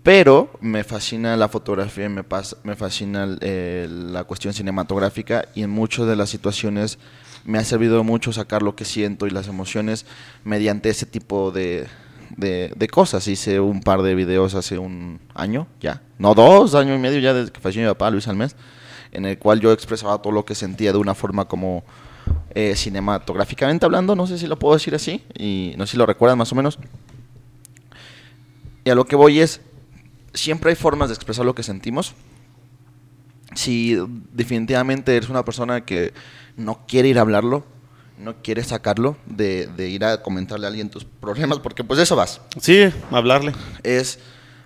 Pero 0.02 0.50
me 0.60 0.82
fascina 0.82 1.36
la 1.36 1.48
fotografía, 1.48 2.08
me, 2.08 2.24
me 2.62 2.76
fascina 2.76 3.36
eh, 3.40 3.86
la 3.90 4.24
cuestión 4.24 4.54
cinematográfica 4.54 5.48
y 5.54 5.62
en 5.62 5.70
muchas 5.70 6.06
de 6.06 6.16
las 6.16 6.30
situaciones 6.30 6.98
me 7.44 7.58
ha 7.58 7.64
servido 7.64 8.02
mucho 8.02 8.32
sacar 8.32 8.62
lo 8.62 8.74
que 8.74 8.84
siento 8.84 9.26
y 9.26 9.30
las 9.30 9.48
emociones 9.48 10.06
mediante 10.44 10.88
ese 10.88 11.04
tipo 11.04 11.50
de, 11.50 11.86
de, 12.36 12.88
cosas. 12.88 13.28
Hice 13.28 13.60
un 13.60 13.82
par 13.82 14.02
de 14.02 14.14
videos 14.14 14.54
hace 14.54 14.78
un 14.78 15.20
año, 15.34 15.66
ya. 15.80 16.02
No, 16.18 16.34
dos 16.34 16.74
años 16.74 16.96
y 16.96 17.00
medio 17.00 17.20
ya 17.20 17.34
desde 17.34 17.52
que 17.52 17.60
falleció 17.60 17.82
mi 17.82 17.88
papá, 17.88 18.10
Luis 18.10 18.28
Almes, 18.28 18.56
en 19.12 19.26
el 19.26 19.38
cual 19.38 19.60
yo 19.60 19.72
expresaba 19.72 20.18
todo 20.22 20.32
lo 20.32 20.44
que 20.44 20.54
sentía 20.54 20.92
de 20.92 20.98
una 20.98 21.14
forma 21.14 21.46
como 21.46 21.84
eh, 22.54 22.74
cinematográficamente 22.76 23.84
hablando, 23.84 24.14
no 24.16 24.26
sé 24.26 24.38
si 24.38 24.46
lo 24.46 24.58
puedo 24.58 24.74
decir 24.74 24.94
así, 24.94 25.24
y 25.38 25.74
no 25.76 25.86
sé 25.86 25.92
si 25.92 25.96
lo 25.98 26.06
recuerdan 26.06 26.38
más 26.38 26.52
o 26.52 26.54
menos. 26.54 26.78
Y 28.84 28.90
a 28.90 28.94
lo 28.94 29.04
que 29.04 29.16
voy 29.16 29.40
es, 29.40 29.60
siempre 30.34 30.70
hay 30.70 30.76
formas 30.76 31.08
de 31.08 31.14
expresar 31.14 31.44
lo 31.44 31.54
que 31.54 31.62
sentimos. 31.62 32.14
Si 33.54 33.96
definitivamente 34.32 35.16
eres 35.16 35.28
una 35.28 35.44
persona 35.44 35.84
que 35.84 36.12
no 36.56 36.86
quiere 36.86 37.08
ir 37.08 37.18
a 37.18 37.22
hablarlo, 37.22 37.64
no 38.18 38.42
quiere 38.42 38.62
sacarlo, 38.62 39.16
de, 39.26 39.66
de, 39.66 39.88
ir 39.88 40.04
a 40.04 40.22
comentarle 40.22 40.66
a 40.66 40.68
alguien 40.68 40.90
tus 40.90 41.04
problemas, 41.04 41.58
porque 41.58 41.82
pues 41.82 41.98
eso 41.98 42.14
vas. 42.16 42.40
Sí, 42.60 42.92
hablarle. 43.10 43.54
Es, 43.82 44.20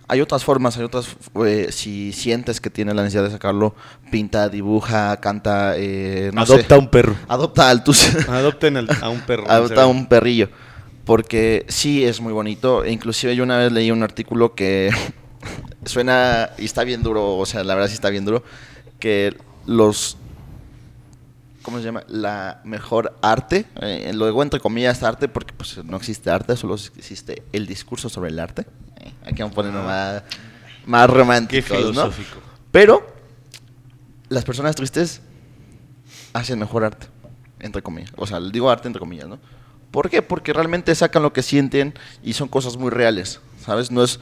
hay 0.06 0.20
otras 0.20 0.44
formas, 0.44 0.76
hay 0.76 0.84
otras, 0.84 1.06
eh, 1.46 1.68
si 1.70 2.12
sientes 2.12 2.60
que 2.60 2.68
tienes 2.68 2.94
la 2.94 3.02
necesidad 3.02 3.24
de 3.24 3.30
sacarlo, 3.30 3.74
pinta, 4.10 4.48
dibuja, 4.48 5.18
canta, 5.20 5.74
eh, 5.76 6.30
Adopta 6.36 6.76
un 6.76 6.88
perro. 6.88 7.16
Adopta 7.28 7.70
al 7.70 7.84
tus... 7.84 8.14
Adopten 8.28 8.76
a 8.76 9.08
un 9.08 9.20
perro. 9.22 9.50
Adopta 9.50 9.86
un 9.86 10.06
perrillo. 10.06 10.50
Porque 11.04 11.64
sí 11.68 12.04
es 12.04 12.20
muy 12.20 12.32
bonito. 12.32 12.84
Inclusive 12.84 13.36
yo 13.36 13.44
una 13.44 13.58
vez 13.58 13.72
leí 13.72 13.90
un 13.90 14.02
artículo 14.02 14.54
que 14.54 14.90
suena 15.84 16.50
y 16.58 16.64
está 16.64 16.84
bien 16.84 17.02
duro, 17.02 17.36
o 17.36 17.46
sea, 17.46 17.64
la 17.64 17.74
verdad 17.74 17.88
sí 17.88 17.94
está 17.94 18.10
bien 18.10 18.24
duro, 18.24 18.42
que 18.98 19.36
los 19.66 20.16
¿cómo 21.64 21.78
se 21.78 21.84
llama? 21.84 22.04
La 22.08 22.60
mejor 22.64 23.16
arte, 23.22 23.64
eh, 23.80 24.12
luego 24.14 24.42
entre 24.42 24.60
comillas 24.60 25.02
arte, 25.02 25.28
porque 25.28 25.54
pues 25.54 25.82
no 25.82 25.96
existe 25.96 26.30
arte, 26.30 26.56
solo 26.56 26.74
existe 26.74 27.42
el 27.52 27.66
discurso 27.66 28.08
sobre 28.08 28.30
el 28.30 28.38
arte. 28.38 28.66
Eh, 29.00 29.12
aquí 29.24 29.42
vamos 29.42 29.52
a 29.52 29.56
ponerlo 29.56 29.82
más, 29.82 30.22
más 30.86 31.10
romántico, 31.10 31.74
¿no? 31.92 32.10
Pero 32.70 33.04
las 34.28 34.44
personas 34.44 34.76
tristes 34.76 35.22
hacen 36.34 36.58
mejor 36.58 36.84
arte, 36.84 37.06
entre 37.60 37.82
comillas. 37.82 38.12
O 38.16 38.26
sea, 38.26 38.38
digo 38.40 38.70
arte 38.70 38.86
entre 38.86 39.00
comillas, 39.00 39.26
¿no? 39.26 39.38
¿Por 39.90 40.10
qué? 40.10 40.20
Porque 40.20 40.52
realmente 40.52 40.94
sacan 40.94 41.22
lo 41.22 41.32
que 41.32 41.42
sienten 41.42 41.94
y 42.22 42.34
son 42.34 42.48
cosas 42.48 42.76
muy 42.76 42.90
reales, 42.90 43.40
¿sabes? 43.64 43.90
No 43.90 44.04
es, 44.04 44.20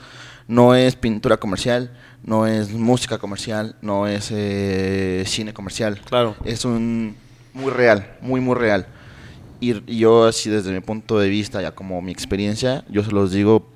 no 0.49 0.75
es 0.75 0.97
pintura 0.97 1.37
comercial, 1.37 1.93
no 2.25 2.47
es 2.47 2.73
música 2.73 3.19
comercial, 3.19 3.77
no 3.83 4.07
es 4.07 4.31
eh, 4.31 5.25
cine 5.27 5.53
comercial. 5.53 6.01
Claro. 6.05 6.37
Es 6.45 6.65
un 6.65 7.17
muy 7.55 7.71
real, 7.71 8.17
muy, 8.21 8.41
muy 8.41 8.55
real. 8.55 8.87
Y, 9.61 9.97
yo 9.99 10.25
así 10.25 10.51
desde 10.51 10.73
mi 10.73 10.81
punto 10.81 11.19
de 11.19 11.29
vista, 11.29 11.63
ya 11.63 11.73
como 11.73 12.03
mi 12.03 12.13
experiencia, 12.13 12.85
yo 12.89 13.05
se 13.05 13.13
los 13.13 13.33
digo, 13.33 13.69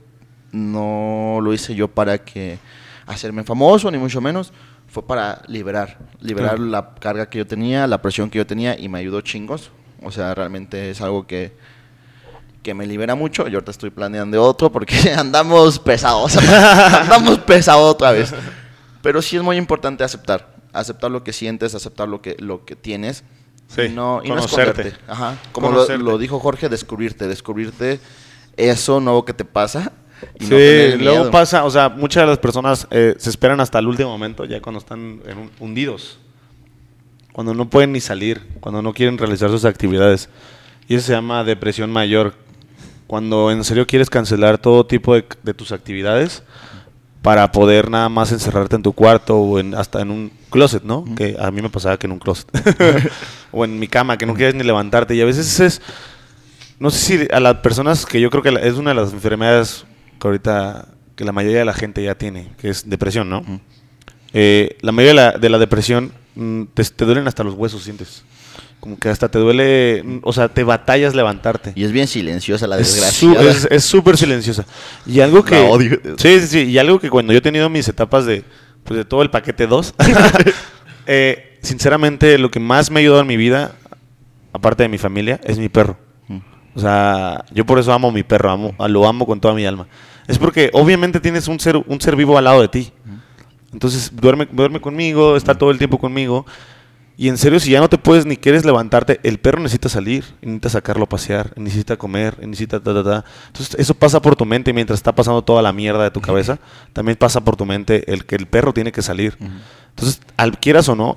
no 0.52 1.38
lo 1.42 1.52
hice 1.52 1.74
yo 1.74 1.88
para 1.88 2.18
que 2.18 2.58
hacerme 3.06 3.44
famoso, 3.44 3.90
ni 3.90 3.98
mucho 3.98 4.20
menos, 4.20 4.52
fue 4.88 5.06
para 5.06 5.42
liberar, 5.46 5.98
liberar 6.20 6.58
la 6.58 6.94
carga 6.94 7.28
que 7.28 7.38
yo 7.38 7.46
tenía, 7.46 7.86
la 7.86 8.02
presión 8.02 8.30
que 8.30 8.38
yo 8.38 8.46
tenía 8.46 8.78
y 8.78 8.88
me 8.88 8.98
ayudó 8.98 9.20
chingos. 9.20 9.70
O 10.02 10.10
sea, 10.10 10.34
realmente 10.34 10.90
es 10.90 11.00
algo 11.00 11.26
que, 11.26 11.52
que 12.66 12.74
me 12.74 12.84
libera 12.84 13.14
mucho. 13.14 13.46
Yo 13.46 13.58
ahorita 13.58 13.70
estoy 13.70 13.90
planeando 13.90 14.42
otro 14.42 14.72
porque 14.72 15.12
andamos 15.16 15.78
pesados, 15.78 16.36
andamos 16.36 17.38
pesados 17.38 17.94
otra 17.94 18.10
vez. 18.10 18.34
Pero 19.02 19.22
sí 19.22 19.36
es 19.36 19.42
muy 19.44 19.56
importante 19.56 20.02
aceptar, 20.02 20.52
aceptar 20.72 21.12
lo 21.12 21.22
que 21.22 21.32
sientes, 21.32 21.76
aceptar 21.76 22.08
lo 22.08 22.20
que, 22.20 22.34
lo 22.40 22.64
que 22.64 22.74
tienes 22.74 23.22
y 23.78 23.90
no, 23.90 24.20
y 24.24 24.30
conocerte. 24.30 24.94
Ajá. 25.06 25.36
Como 25.52 25.70
lo, 25.70 26.18
dijo 26.18 26.40
Jorge, 26.40 26.68
descubrirte, 26.68 27.28
descubrirte 27.28 28.00
eso 28.56 28.98
nuevo 28.98 29.24
que 29.24 29.32
te 29.32 29.44
pasa. 29.44 29.92
Y 30.40 30.46
sí, 30.46 30.98
luego 30.98 31.30
pasa, 31.30 31.64
o 31.64 31.70
sea, 31.70 31.88
muchas 31.88 32.24
de 32.24 32.26
las 32.26 32.38
personas 32.38 32.88
eh, 32.90 33.14
se 33.16 33.30
esperan 33.30 33.60
hasta 33.60 33.78
el 33.78 33.86
último 33.86 34.08
momento, 34.08 34.44
ya 34.44 34.60
cuando 34.60 34.80
están 34.80 35.20
hundidos, 35.60 36.18
cuando 37.32 37.54
no 37.54 37.70
pueden 37.70 37.92
ni 37.92 38.00
salir, 38.00 38.44
cuando 38.58 38.82
no 38.82 38.92
quieren 38.92 39.18
realizar 39.18 39.50
sus 39.50 39.64
actividades. 39.64 40.28
Y 40.88 40.96
eso 40.96 41.06
se 41.06 41.12
llama 41.12 41.44
depresión 41.44 41.92
mayor. 41.92 42.34
Cuando 43.06 43.50
en 43.50 43.62
serio 43.64 43.86
quieres 43.86 44.10
cancelar 44.10 44.58
todo 44.58 44.86
tipo 44.86 45.14
de, 45.14 45.24
de 45.42 45.54
tus 45.54 45.72
actividades 45.72 46.42
para 47.26 47.50
poder 47.50 47.90
nada 47.90 48.08
más 48.08 48.30
encerrarte 48.30 48.76
en 48.76 48.82
tu 48.84 48.92
cuarto 48.92 49.36
o 49.36 49.58
en, 49.58 49.74
hasta 49.74 50.00
en 50.00 50.12
un 50.12 50.30
closet, 50.48 50.84
¿no? 50.84 51.04
Que 51.16 51.36
a 51.38 51.50
mí 51.50 51.60
me 51.60 51.68
pasaba 51.68 51.98
que 51.98 52.06
en 52.06 52.12
un 52.12 52.20
closet. 52.20 52.46
o 53.52 53.64
en 53.64 53.80
mi 53.80 53.88
cama, 53.88 54.16
que 54.16 54.26
no 54.26 54.34
quieres 54.34 54.54
ni 54.54 54.62
levantarte. 54.62 55.14
Y 55.14 55.20
a 55.20 55.24
veces 55.24 55.58
es... 55.58 55.82
No 56.78 56.88
sé 56.90 56.98
si 56.98 57.28
a 57.32 57.40
las 57.40 57.56
personas 57.56 58.06
que 58.06 58.20
yo 58.20 58.30
creo 58.30 58.44
que 58.44 58.68
es 58.68 58.74
una 58.74 58.90
de 58.90 58.96
las 59.00 59.12
enfermedades 59.12 59.84
que 60.20 60.28
ahorita 60.28 60.86
que 61.16 61.24
la 61.24 61.32
mayoría 61.32 61.58
de 61.58 61.64
la 61.64 61.72
gente 61.72 62.00
ya 62.02 62.14
tiene, 62.14 62.52
que 62.58 62.68
es 62.68 62.88
depresión, 62.88 63.28
¿no? 63.28 63.42
Eh, 64.32 64.76
la 64.82 64.92
mayoría 64.92 65.22
de 65.22 65.32
la, 65.32 65.38
de 65.38 65.48
la 65.48 65.58
depresión 65.58 66.12
mm, 66.36 66.64
te, 66.74 66.84
te, 66.84 67.04
duelen 67.06 67.26
hasta 67.26 67.42
los 67.42 67.54
huesos, 67.54 67.82
sientes. 67.82 68.22
Como 68.86 68.98
que 68.98 69.08
hasta 69.08 69.28
te 69.28 69.40
duele, 69.40 70.20
o 70.22 70.32
sea, 70.32 70.48
te 70.48 70.62
batallas 70.62 71.12
levantarte. 71.12 71.72
Y 71.74 71.82
es 71.82 71.90
bien 71.90 72.06
silenciosa 72.06 72.68
la 72.68 72.76
desgracia. 72.76 73.34
Es 73.68 73.84
súper 73.84 74.16
silenciosa. 74.16 74.64
Y 75.04 75.18
algo 75.18 75.44
que... 75.44 75.56
odio. 75.58 75.98
Sí, 76.18 76.38
sí, 76.38 76.46
sí. 76.46 76.58
Y 76.70 76.78
algo 76.78 77.00
que 77.00 77.10
cuando 77.10 77.32
yo 77.32 77.40
he 77.40 77.42
tenido 77.42 77.68
mis 77.68 77.88
etapas 77.88 78.26
de 78.26 78.44
pues 78.86 78.98
de 78.98 79.04
todo 79.04 79.22
el 79.22 79.30
paquete 79.30 79.66
2. 79.66 79.94
Eh, 81.08 81.60
sinceramente, 81.62 82.36
lo 82.36 82.50
que 82.50 82.58
más 82.58 82.90
me 82.90 82.98
ha 82.98 83.00
ayudado 83.00 83.20
en 83.20 83.28
mi 83.28 83.36
vida, 83.36 83.76
aparte 84.52 84.82
de 84.82 84.88
mi 84.88 84.98
familia, 84.98 85.40
es 85.44 85.56
mi 85.56 85.68
perro. 85.68 85.96
Mm. 86.26 86.38
O 86.74 86.80
sea, 86.80 87.44
yo 87.52 87.64
por 87.64 87.78
eso 87.78 87.92
amo 87.92 88.08
a 88.08 88.10
mi 88.10 88.24
perro, 88.24 88.50
amo, 88.50 88.74
lo 88.88 89.06
amo 89.06 89.24
con 89.24 89.38
toda 89.38 89.54
mi 89.54 89.64
alma. 89.64 89.86
Es 90.26 90.36
porque 90.36 90.68
obviamente 90.72 91.20
tienes 91.20 91.46
un 91.46 91.60
ser, 91.60 91.76
un 91.76 92.00
ser 92.00 92.16
vivo 92.16 92.36
al 92.36 92.42
lado 92.42 92.60
de 92.60 92.66
ti. 92.66 92.92
Mm. 93.04 93.74
Entonces 93.74 94.10
duerme, 94.16 94.48
duerme 94.50 94.80
conmigo, 94.80 95.36
está 95.36 95.54
todo 95.54 95.70
el 95.70 95.78
tiempo 95.78 95.96
conmigo. 95.96 96.44
Y 97.18 97.28
en 97.28 97.38
serio, 97.38 97.58
si 97.58 97.70
ya 97.70 97.80
no 97.80 97.88
te 97.88 97.96
puedes 97.96 98.26
ni 98.26 98.36
quieres 98.36 98.66
levantarte, 98.66 99.20
el 99.22 99.38
perro 99.38 99.60
necesita 99.60 99.88
salir, 99.88 100.24
necesita 100.42 100.68
sacarlo 100.68 101.04
a 101.04 101.08
pasear, 101.08 101.52
necesita 101.56 101.96
comer, 101.96 102.38
necesita 102.46 102.78
ta, 102.78 102.92
ta, 102.92 103.02
ta. 103.02 103.24
Entonces, 103.46 103.74
eso 103.78 103.94
pasa 103.94 104.20
por 104.20 104.36
tu 104.36 104.44
mente 104.44 104.74
mientras 104.74 104.98
está 104.98 105.14
pasando 105.14 105.42
toda 105.42 105.62
la 105.62 105.72
mierda 105.72 106.04
de 106.04 106.10
tu 106.10 106.20
cabeza. 106.20 106.58
También 106.92 107.16
pasa 107.16 107.40
por 107.40 107.56
tu 107.56 107.64
mente 107.64 108.12
el 108.12 108.26
que 108.26 108.36
el 108.36 108.46
perro 108.46 108.74
tiene 108.74 108.92
que 108.92 109.00
salir. 109.00 109.38
Entonces, 109.90 110.20
al 110.36 110.58
quieras 110.58 110.90
o 110.90 110.94
no, 110.94 111.16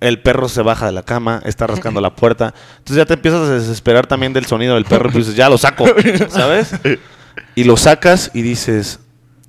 el 0.00 0.22
perro 0.22 0.48
se 0.48 0.62
baja 0.62 0.86
de 0.86 0.92
la 0.92 1.02
cama, 1.02 1.42
está 1.44 1.66
rascando 1.66 2.00
la 2.00 2.16
puerta. 2.16 2.54
Entonces, 2.78 2.96
ya 2.96 3.04
te 3.04 3.12
empiezas 3.12 3.46
a 3.46 3.52
desesperar 3.52 4.06
también 4.06 4.32
del 4.32 4.46
sonido 4.46 4.74
del 4.74 4.86
perro 4.86 5.10
y 5.10 5.18
dices, 5.18 5.36
ya 5.36 5.50
lo 5.50 5.58
saco, 5.58 5.84
¿sabes? 6.30 6.72
Y 7.54 7.64
lo 7.64 7.76
sacas 7.76 8.30
y 8.32 8.40
dices, 8.40 9.00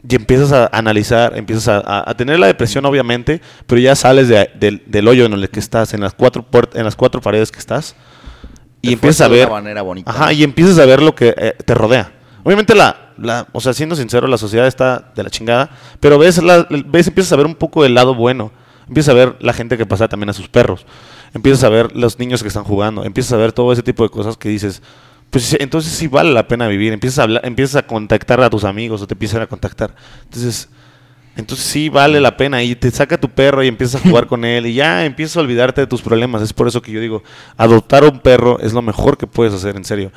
y 0.08 0.16
empiezas 0.16 0.52
a 0.52 0.70
analizar, 0.72 1.38
empiezas 1.38 1.84
a, 1.86 2.14
tener 2.16 2.40
la 2.40 2.48
depresión 2.48 2.86
obviamente, 2.86 3.42
pero 3.68 3.80
ya 3.80 3.96
sales 3.96 4.28
del 4.30 5.08
hoyo 5.08 5.26
en 5.26 5.34
el 5.34 5.50
que 5.50 5.60
estás, 5.60 5.94
en 5.94 6.02
las 6.02 6.14
cuatro 6.14 6.46
en 6.74 6.84
las 6.84 6.96
cuatro 6.96 7.22
paredes 7.22 7.52
que 7.52 7.60
estás 7.60 7.96
y 8.82 8.94
empiezas 8.94 9.22
a 9.22 9.28
ver 9.28 9.50
manera 9.50 9.82
bonita. 9.82 10.10
Ajá, 10.10 10.34
y 10.34 10.44
empiezas 10.44 10.80
a 10.80 10.86
ver 10.86 11.02
lo 11.02 11.14
que 11.14 11.34
eh, 11.38 11.56
te 11.66 11.76
rodea. 11.76 12.12
Obviamente 12.44 12.74
la, 12.74 13.14
la, 13.18 13.48
o 13.52 13.62
sea, 13.62 13.74
siendo 13.74 13.96
sincero, 13.96 14.28
la 14.28 14.38
sociedad 14.38 14.66
está 14.66 15.12
de 15.16 15.24
la 15.24 15.30
chingada, 15.30 15.70
pero 16.00 16.18
ves, 16.18 16.42
la, 16.42 16.68
ves 16.70 17.08
empiezas 17.08 17.34
a 17.34 17.36
ver 17.36 17.46
un 17.46 17.56
poco 17.56 17.84
del 17.84 17.94
lado 17.94 18.16
bueno. 18.16 18.52
Empiezas 18.88 19.14
a 19.14 19.16
ver 19.16 19.36
la 19.40 19.54
gente 19.54 19.78
que 19.78 19.86
pasa 19.86 20.08
también 20.08 20.30
a 20.32 20.34
sus 20.34 20.50
perros. 20.50 20.86
Empiezas 21.34 21.64
a 21.64 21.70
ver 21.70 21.96
los 21.96 22.20
niños 22.20 22.42
que 22.42 22.48
están 22.48 22.64
jugando. 22.64 23.06
Empiezas 23.06 23.34
a 23.34 23.38
ver 23.38 23.54
todo 23.54 23.72
ese 23.72 23.84
tipo 23.84 24.04
de 24.04 24.10
cosas 24.10 24.36
que 24.36 24.50
dices, 24.50 24.82
pues 25.32 25.56
entonces 25.60 25.94
sí 25.94 26.08
vale 26.08 26.32
la 26.32 26.48
pena 26.48 26.68
vivir. 26.68 26.92
Empiezas 26.92 27.20
a, 27.20 27.24
hablar, 27.24 27.46
empiezas 27.46 27.78
a 27.78 27.88
contactar 27.88 28.42
a 28.42 28.50
tus 28.50 28.66
amigos 28.66 29.02
o 29.02 29.08
te 29.08 29.14
empiezan 29.14 29.42
a 29.42 29.48
contactar. 29.48 29.96
Entonces, 30.26 30.70
entonces 31.38 31.66
sí 31.66 31.88
vale 31.88 32.20
la 32.20 32.36
pena. 32.36 32.62
Y 32.62 32.76
te 32.76 32.92
saca 32.92 33.18
tu 33.18 33.30
perro 33.30 33.64
y 33.64 33.70
empiezas 33.70 34.06
a 34.06 34.10
jugar 34.10 34.28
con 34.28 34.44
él 34.44 34.66
y 34.66 34.74
ya 34.74 35.06
empiezas 35.06 35.38
a 35.38 35.40
olvidarte 35.40 35.80
de 35.80 35.88
tus 35.88 36.02
problemas. 36.02 36.42
Es 36.42 36.52
por 36.52 36.68
eso 36.68 36.82
que 36.82 36.92
yo 36.92 37.00
digo, 37.00 37.24
adoptar 37.56 38.04
un 38.04 38.20
perro 38.20 38.60
es 38.60 38.74
lo 38.74 38.82
mejor 38.82 39.18
que 39.18 39.26
puedes 39.26 39.54
hacer, 39.54 39.78
en 39.78 39.86
serio. 39.86 40.12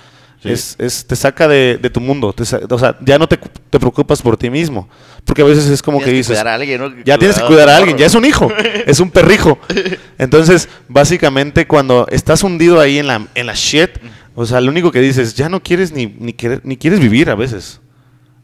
Es, 0.44 0.76
es, 0.78 1.06
te 1.06 1.16
saca 1.16 1.48
de, 1.48 1.78
tu 1.92 2.00
mundo. 2.00 2.34
o 2.36 2.78
sea, 2.78 2.98
ya 3.00 3.18
no 3.18 3.26
te, 3.26 3.36
te, 3.36 3.78
preocupas 3.78 4.20
por 4.20 4.36
ti 4.36 4.50
mismo. 4.50 4.88
Porque 5.24 5.42
a 5.42 5.44
veces 5.44 5.66
es 5.68 5.82
como 5.82 6.00
que 6.00 6.10
dices. 6.10 6.38
a 6.38 6.54
alguien, 6.54 7.02
Ya 7.04 7.18
tienes 7.18 7.38
que 7.38 7.46
cuidar 7.46 7.68
a 7.68 7.76
alguien. 7.76 7.96
Ya 7.96 8.06
es 8.06 8.14
un 8.14 8.24
hijo. 8.24 8.50
es 8.86 9.00
un 9.00 9.10
perrijo. 9.10 9.58
Entonces, 10.18 10.68
básicamente, 10.88 11.66
cuando 11.66 12.06
estás 12.10 12.42
hundido 12.42 12.80
ahí 12.80 12.98
en 12.98 13.06
la, 13.06 13.26
en 13.34 13.46
la 13.46 13.54
shit, 13.54 13.90
o 14.34 14.44
sea, 14.44 14.60
lo 14.60 14.70
único 14.70 14.92
que 14.92 15.00
dices, 15.00 15.34
ya 15.34 15.48
no 15.48 15.62
quieres 15.62 15.92
ni, 15.92 16.06
ni, 16.06 16.32
querer, 16.32 16.60
ni 16.64 16.76
quieres 16.76 17.00
vivir 17.00 17.30
a 17.30 17.34
veces. 17.34 17.80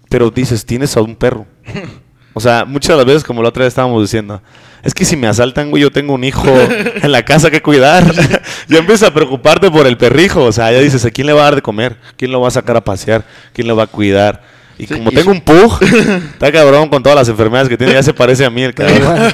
Pero 0.08 0.30
dices, 0.30 0.64
tienes 0.64 0.96
a 0.96 1.02
un 1.02 1.16
perro. 1.16 1.46
O 2.32 2.40
sea, 2.40 2.64
muchas 2.64 2.90
de 2.90 2.96
las 2.96 3.06
veces, 3.06 3.24
como 3.24 3.42
la 3.42 3.48
otra 3.48 3.64
vez 3.64 3.72
estábamos 3.72 4.02
diciendo, 4.02 4.40
es 4.82 4.94
que 4.94 5.04
si 5.04 5.16
me 5.16 5.26
asaltan, 5.26 5.70
güey, 5.70 5.82
yo 5.82 5.90
tengo 5.90 6.14
un 6.14 6.24
hijo 6.24 6.48
en 7.02 7.12
la 7.12 7.24
casa 7.24 7.50
que 7.50 7.60
cuidar. 7.60 8.04
ya 8.68 8.78
empiezas 8.78 9.08
a 9.08 9.14
preocuparte 9.14 9.70
por 9.70 9.86
el 9.86 9.96
perrijo. 9.96 10.44
O 10.44 10.52
sea, 10.52 10.70
ya 10.72 10.78
dices, 10.78 11.04
¿a 11.04 11.10
quién 11.10 11.26
le 11.26 11.32
va 11.32 11.42
a 11.42 11.44
dar 11.44 11.56
de 11.56 11.62
comer? 11.62 11.96
¿Quién 12.16 12.30
lo 12.30 12.40
va 12.40 12.48
a 12.48 12.52
sacar 12.52 12.76
a 12.76 12.84
pasear? 12.84 13.24
¿Quién 13.52 13.66
lo 13.66 13.76
va 13.76 13.84
a 13.84 13.88
cuidar? 13.88 14.42
Y 14.78 14.86
como 14.86 15.10
tengo 15.10 15.30
un 15.30 15.42
pug, 15.42 15.82
está 16.32 16.50
cabrón 16.50 16.88
con 16.88 17.02
todas 17.02 17.16
las 17.16 17.28
enfermedades 17.28 17.68
que 17.68 17.76
tiene, 17.76 17.92
ya 17.92 18.02
se 18.02 18.14
parece 18.14 18.46
a 18.46 18.50
mí 18.50 18.62
el 18.62 18.74
cabrón. 18.74 19.30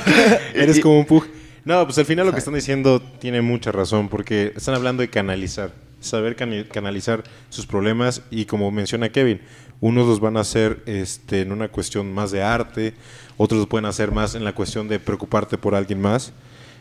Eres 0.54 0.80
como 0.80 0.98
un 0.98 1.04
pug. 1.04 1.24
No, 1.64 1.84
pues 1.84 1.98
al 1.98 2.04
final 2.04 2.26
lo 2.26 2.32
que 2.32 2.38
están 2.38 2.54
diciendo 2.54 3.00
tiene 3.20 3.42
mucha 3.42 3.70
razón, 3.70 4.08
porque 4.08 4.52
están 4.56 4.74
hablando 4.74 5.02
de 5.02 5.08
canalizar 5.08 5.70
saber 6.00 6.36
canalizar 6.36 7.24
sus 7.50 7.66
problemas 7.66 8.22
y 8.30 8.44
como 8.44 8.70
menciona 8.70 9.08
Kevin, 9.08 9.40
Unos 9.80 10.06
los 10.06 10.20
van 10.20 10.36
a 10.36 10.40
hacer 10.40 10.82
este, 10.86 11.42
en 11.42 11.52
una 11.52 11.68
cuestión 11.68 12.12
más 12.12 12.30
de 12.30 12.42
arte, 12.42 12.94
otros 13.36 13.58
los 13.58 13.68
pueden 13.68 13.86
hacer 13.86 14.12
más 14.12 14.34
en 14.34 14.44
la 14.44 14.54
cuestión 14.54 14.88
de 14.88 14.98
preocuparte 14.98 15.58
por 15.58 15.74
alguien 15.74 16.00
más. 16.00 16.32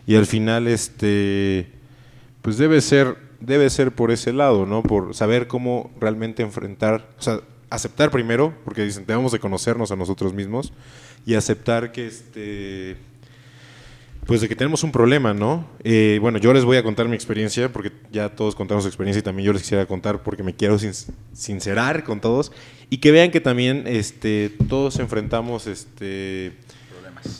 Y 0.08 0.16
al 0.16 0.26
final, 0.26 0.68
este, 0.68 1.68
pues 2.42 2.58
debe 2.58 2.80
ser, 2.82 3.18
debe 3.40 3.70
ser 3.70 3.92
por 3.92 4.12
ese 4.12 4.32
lado, 4.32 4.66
¿no? 4.66 4.84
Por 4.84 5.14
saber 5.14 5.48
cómo 5.48 5.92
realmente 6.00 6.44
enfrentar, 6.44 7.10
o 7.20 7.22
sea, 7.22 7.42
aceptar 7.70 8.12
primero, 8.12 8.54
porque 8.64 8.84
dicen, 8.84 9.06
debemos 9.06 9.32
de 9.32 9.40
conocernos 9.40 9.92
a 9.92 9.96
nosotros 9.96 10.34
mismos, 10.34 10.72
y 11.26 11.34
aceptar 11.34 11.92
que 11.92 12.08
este 12.08 12.98
pues 14.26 14.42
de 14.42 14.50
que 14.50 14.56
tenemos 14.56 14.84
un 14.84 14.92
problema, 14.92 15.34
¿no? 15.34 15.68
Eh, 15.84 16.18
bueno, 16.20 16.40
yo 16.40 16.52
les 16.54 16.66
voy 16.66 16.78
a 16.78 16.84
contar 16.84 17.08
mi 17.08 17.16
experiencia, 17.16 17.72
porque 17.72 17.92
ya 18.12 18.30
todos 18.30 18.56
contamos 18.56 18.86
experiencia 18.86 19.20
y 19.20 19.24
también 19.24 19.46
yo 19.46 19.54
les 19.54 19.62
quisiera 19.62 19.86
contar 19.86 20.24
porque 20.24 20.42
me 20.42 20.56
quiero 20.56 20.78
sincerar 21.34 22.04
con 22.04 22.22
todos 22.22 22.52
y 22.90 22.98
que 22.98 23.12
vean 23.12 23.30
que 23.30 23.40
también 23.40 23.84
este, 23.86 24.52
todos 24.68 24.98
enfrentamos 25.00 25.68
este, 25.68 26.54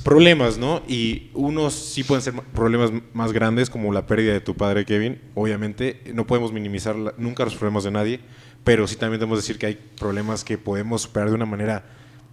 problemas. 0.04 0.58
¿no? 0.58 0.84
Y 0.88 1.32
unos 1.34 1.74
sí 1.74 2.04
pueden 2.04 2.22
ser 2.22 2.34
problemas 2.54 2.92
más 3.14 3.34
grandes, 3.34 3.70
como 3.70 3.92
la 3.92 4.06
pérdida 4.06 4.34
de 4.34 4.42
tu 4.42 4.56
padre, 4.56 4.86
Kevin. 4.86 5.20
Obviamente, 5.34 6.02
no 6.14 6.28
podemos 6.28 6.54
minimizar 6.54 6.96
nunca 7.18 7.46
los 7.46 7.56
problemas 7.56 7.84
de 7.84 7.92
nadie, 7.92 8.20
pero 8.64 8.88
sí 8.88 8.96
también 8.96 9.20
debemos 9.20 9.40
decir 9.40 9.58
que 9.58 9.66
hay 9.66 9.80
problemas 10.00 10.44
que 10.44 10.58
podemos 10.58 11.04
superar 11.04 11.30
de 11.30 11.36
una 11.36 11.46
manera 11.46 11.84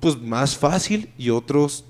pues, 0.01 0.21
más 0.21 0.57
fácil 0.57 1.11
y 1.17 1.31
otros 1.31 1.87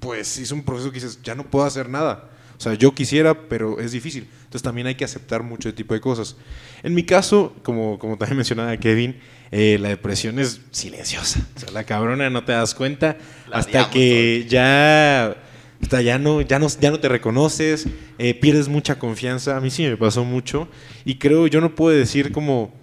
pues 0.00 0.38
es 0.38 0.50
un 0.50 0.62
proceso 0.62 0.90
que 0.90 0.96
dices, 0.96 1.20
ya 1.22 1.34
no 1.34 1.44
puedo 1.44 1.64
hacer 1.64 1.88
nada. 1.88 2.30
O 2.60 2.62
sea, 2.62 2.74
yo 2.74 2.94
quisiera, 2.94 3.48
pero 3.48 3.80
es 3.80 3.92
difícil. 3.92 4.28
Entonces 4.40 4.62
también 4.62 4.86
hay 4.86 4.94
que 4.94 5.04
aceptar 5.04 5.42
mucho 5.42 5.72
tipo 5.72 5.94
de 5.94 6.00
cosas. 6.00 6.36
En 6.82 6.94
mi 6.94 7.04
caso, 7.04 7.54
como, 7.62 7.98
como 7.98 8.18
también 8.18 8.36
mencionaba 8.38 8.76
Kevin, 8.76 9.18
eh, 9.50 9.78
la 9.80 9.88
depresión 9.88 10.38
es 10.38 10.60
silenciosa. 10.70 11.46
O 11.56 11.58
sea, 11.58 11.70
la 11.70 11.84
cabrona 11.84 12.28
no 12.28 12.44
te 12.44 12.52
das 12.52 12.74
cuenta 12.74 13.16
hasta 13.50 13.88
que 13.90 14.46
ya, 14.46 15.36
hasta 15.80 16.02
ya, 16.02 16.18
no, 16.18 16.42
ya, 16.42 16.58
no, 16.58 16.68
ya 16.68 16.90
no 16.90 17.00
te 17.00 17.08
reconoces, 17.08 17.86
eh, 18.18 18.34
pierdes 18.34 18.68
mucha 18.68 18.98
confianza. 18.98 19.56
A 19.56 19.60
mí 19.60 19.70
sí 19.70 19.84
me 19.84 19.96
pasó 19.96 20.24
mucho. 20.24 20.68
Y 21.06 21.14
creo, 21.14 21.46
yo 21.46 21.62
no 21.62 21.74
puedo 21.74 21.96
decir 21.96 22.30
como, 22.30 22.74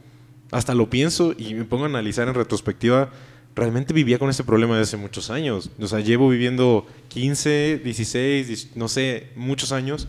hasta 0.49 0.73
lo 0.73 0.89
pienso 0.89 1.35
y 1.37 1.53
me 1.53 1.65
pongo 1.65 1.83
a 1.83 1.87
analizar 1.87 2.27
en 2.27 2.33
retrospectiva 2.33 3.11
realmente 3.57 3.93
vivía 3.93 4.19
con 4.19 4.29
ese 4.29 4.43
problema 4.43 4.77
desde 4.77 4.95
hace 4.95 4.97
muchos 4.97 5.29
años. 5.29 5.69
O 5.79 5.87
sea, 5.87 5.99
llevo 5.99 6.29
viviendo 6.29 6.87
15, 7.09 7.81
16, 7.83 8.75
no 8.75 8.87
sé, 8.87 9.27
muchos 9.35 9.71
años 9.71 10.07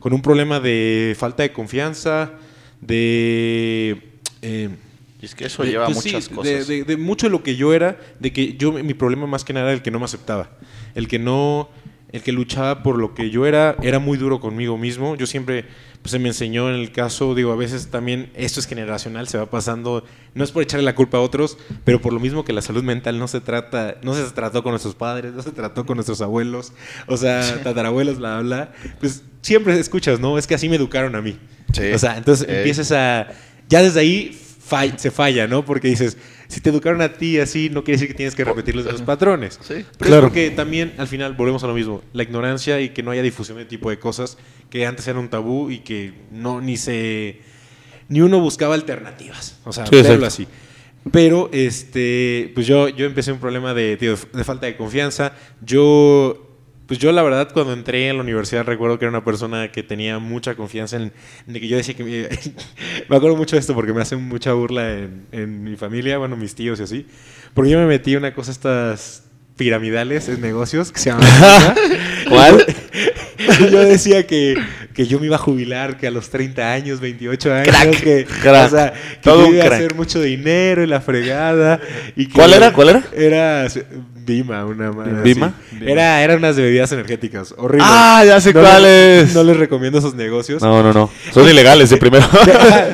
con 0.00 0.12
un 0.12 0.22
problema 0.22 0.60
de 0.60 1.14
falta 1.18 1.42
de 1.42 1.52
confianza, 1.52 2.32
de... 2.80 4.02
Eh, 4.42 4.68
es 5.20 5.34
que 5.34 5.46
eso 5.46 5.64
lleva 5.64 5.86
pues 5.86 6.04
muchas 6.04 6.28
cosas. 6.28 6.68
De, 6.68 6.96
mucho 6.96 7.26
de 7.26 7.30
lo 7.32 7.42
que 7.42 7.56
yo 7.56 7.72
era, 7.72 7.98
de 8.20 8.32
que 8.32 8.54
yo, 8.56 8.72
mi 8.72 8.94
problema 8.94 9.26
más 9.26 9.44
que 9.44 9.52
nada 9.52 9.66
era 9.66 9.74
el 9.74 9.82
que 9.82 9.90
no 9.90 9.98
me 9.98 10.04
aceptaba. 10.04 10.50
El 10.94 11.08
que 11.08 11.18
no, 11.18 11.68
el 12.12 12.22
que 12.22 12.30
luchaba 12.32 12.82
por 12.82 12.98
lo 12.98 13.14
que 13.14 13.30
yo 13.30 13.46
era, 13.46 13.76
era 13.82 13.98
muy 13.98 14.18
duro 14.18 14.38
conmigo 14.38 14.78
mismo. 14.78 15.16
Yo 15.16 15.26
siempre 15.26 15.64
pues, 16.06 16.12
se 16.12 16.18
me 16.20 16.28
enseñó 16.28 16.68
en 16.68 16.76
el 16.76 16.92
caso, 16.92 17.34
digo, 17.34 17.50
a 17.50 17.56
veces 17.56 17.88
también 17.88 18.30
esto 18.36 18.60
es 18.60 18.66
generacional, 18.68 19.26
se 19.26 19.38
va 19.38 19.50
pasando, 19.50 20.04
no 20.34 20.44
es 20.44 20.52
por 20.52 20.62
echarle 20.62 20.84
la 20.84 20.94
culpa 20.94 21.18
a 21.18 21.20
otros, 21.20 21.58
pero 21.82 22.00
por 22.00 22.12
lo 22.12 22.20
mismo 22.20 22.44
que 22.44 22.52
la 22.52 22.62
salud 22.62 22.84
mental 22.84 23.18
no 23.18 23.26
se 23.26 23.40
trata, 23.40 23.96
no 24.02 24.14
se 24.14 24.22
trató 24.30 24.62
con 24.62 24.70
nuestros 24.70 24.94
padres, 24.94 25.32
no 25.32 25.42
se 25.42 25.50
trató 25.50 25.84
con 25.84 25.96
nuestros 25.96 26.20
abuelos, 26.20 26.72
o 27.08 27.16
sea, 27.16 27.60
tatarabuelos, 27.64 28.18
bla, 28.18 28.40
bla, 28.40 28.72
pues 29.00 29.24
siempre 29.42 29.76
escuchas, 29.80 30.20
¿no? 30.20 30.38
Es 30.38 30.46
que 30.46 30.54
así 30.54 30.68
me 30.68 30.76
educaron 30.76 31.16
a 31.16 31.22
mí. 31.22 31.36
O 31.92 31.98
sea, 31.98 32.16
entonces 32.18 32.48
empiezas 32.48 32.92
a, 32.92 33.26
ya 33.68 33.82
desde 33.82 33.98
ahí 33.98 34.40
se 34.96 35.10
falla, 35.10 35.46
¿no? 35.48 35.64
Porque 35.64 35.88
dices, 35.88 36.16
si 36.48 36.60
te 36.60 36.70
educaron 36.70 37.00
a 37.00 37.14
ti 37.14 37.38
así, 37.38 37.68
no 37.70 37.82
quiere 37.82 37.96
decir 37.96 38.08
que 38.08 38.14
tienes 38.14 38.34
que 38.34 38.44
repetir 38.44 38.76
los, 38.76 39.02
patrones. 39.02 39.58
Sí. 39.62 39.84
claro. 39.98 40.32
que 40.32 40.50
también, 40.50 40.94
al 40.98 41.08
final, 41.08 41.34
volvemos 41.34 41.62
a 41.64 41.66
lo 41.66 41.74
mismo. 41.74 42.02
La 42.12 42.22
ignorancia 42.22 42.80
y 42.80 42.90
que 42.90 43.02
no 43.02 43.10
haya 43.10 43.22
difusión 43.22 43.58
de 43.58 43.64
tipo 43.64 43.90
de 43.90 43.98
cosas 43.98 44.38
que 44.70 44.86
antes 44.86 45.06
eran 45.08 45.22
un 45.22 45.28
tabú 45.28 45.70
y 45.70 45.80
que 45.80 46.12
no 46.30 46.60
ni 46.60 46.76
se... 46.76 47.40
Ni 48.08 48.20
uno 48.20 48.40
buscaba 48.40 48.74
alternativas. 48.74 49.58
O 49.64 49.72
sea, 49.72 49.86
sí, 49.86 49.96
así. 50.24 50.46
Pero, 51.10 51.50
este, 51.52 52.52
pues 52.54 52.66
yo, 52.66 52.88
yo 52.88 53.06
empecé 53.06 53.32
un 53.32 53.38
problema 53.38 53.74
de, 53.74 53.96
de 53.96 54.44
falta 54.44 54.66
de 54.66 54.76
confianza. 54.76 55.32
Yo 55.60 56.46
pues 56.86 57.00
yo 57.00 57.10
la 57.12 57.22
verdad 57.22 57.50
cuando 57.52 57.72
entré 57.72 58.08
en 58.08 58.16
la 58.16 58.22
universidad 58.22 58.64
recuerdo 58.64 58.98
que 58.98 59.04
era 59.04 59.10
una 59.10 59.24
persona 59.24 59.72
que 59.72 59.82
tenía 59.82 60.18
mucha 60.18 60.54
confianza 60.54 60.96
en, 60.96 61.12
que 61.52 61.66
yo 61.66 61.76
decía 61.76 61.94
que 61.94 62.04
me, 62.04 62.10
me, 63.08 63.16
acuerdo 63.16 63.36
mucho 63.36 63.56
de 63.56 63.60
esto 63.60 63.74
porque 63.74 63.92
me 63.92 64.02
hacen 64.02 64.22
mucha 64.22 64.52
burla 64.52 64.92
en, 64.92 65.26
en, 65.32 65.64
mi 65.64 65.76
familia, 65.76 66.18
bueno, 66.18 66.36
mis 66.36 66.54
tíos 66.54 66.78
y 66.80 66.84
así, 66.84 67.06
porque 67.54 67.70
yo 67.70 67.78
me 67.78 67.86
metí 67.86 68.12
en 68.12 68.18
una 68.18 68.34
cosa 68.34 68.52
estas 68.52 69.24
piramidales 69.56 70.28
en 70.28 70.40
negocios 70.40 70.92
que 70.92 71.00
se 71.00 71.10
llaman 71.10 71.26
¿Cuál? 72.28 72.64
yo 73.70 73.84
decía 73.84 74.26
que, 74.26 74.56
que, 74.94 75.06
yo 75.06 75.18
me 75.20 75.26
iba 75.26 75.36
a 75.36 75.38
jubilar, 75.38 75.96
que 75.96 76.06
a 76.06 76.10
los 76.10 76.30
30 76.30 76.72
años, 76.72 77.00
28 77.00 77.52
años, 77.52 77.76
que, 78.02 78.26
O 78.28 78.68
sea, 78.68 78.92
que 79.22 79.30
iba 79.30 79.64
a 79.64 79.66
hacer 79.68 79.94
mucho 79.94 80.20
dinero 80.20 80.82
y 80.82 80.86
la 80.86 81.00
fregada. 81.00 81.80
Y 82.16 82.26
¿Cuál 82.28 82.54
era? 82.54 82.72
¿Cuál 82.72 82.88
era? 82.90 83.04
Era 83.14 83.68
Bima, 84.26 84.64
una 84.64 84.90
madre. 84.90 85.22
¿Bima? 85.22 85.54
Era, 85.80 86.20
eran 86.20 86.38
unas 86.38 86.56
bebidas 86.56 86.90
energéticas. 86.90 87.54
Horrible. 87.56 87.86
Ah, 87.88 88.24
ya 88.26 88.40
sé 88.40 88.52
cuáles. 88.52 89.32
no 89.32 89.44
les 89.44 89.56
recomiendo 89.56 90.00
esos 90.00 90.16
negocios. 90.16 90.60
No, 90.60 90.82
no, 90.82 90.92
no. 90.92 91.08
Son 91.32 91.48
ilegales 91.48 91.90
de 91.90 91.96
primero. 91.96 92.26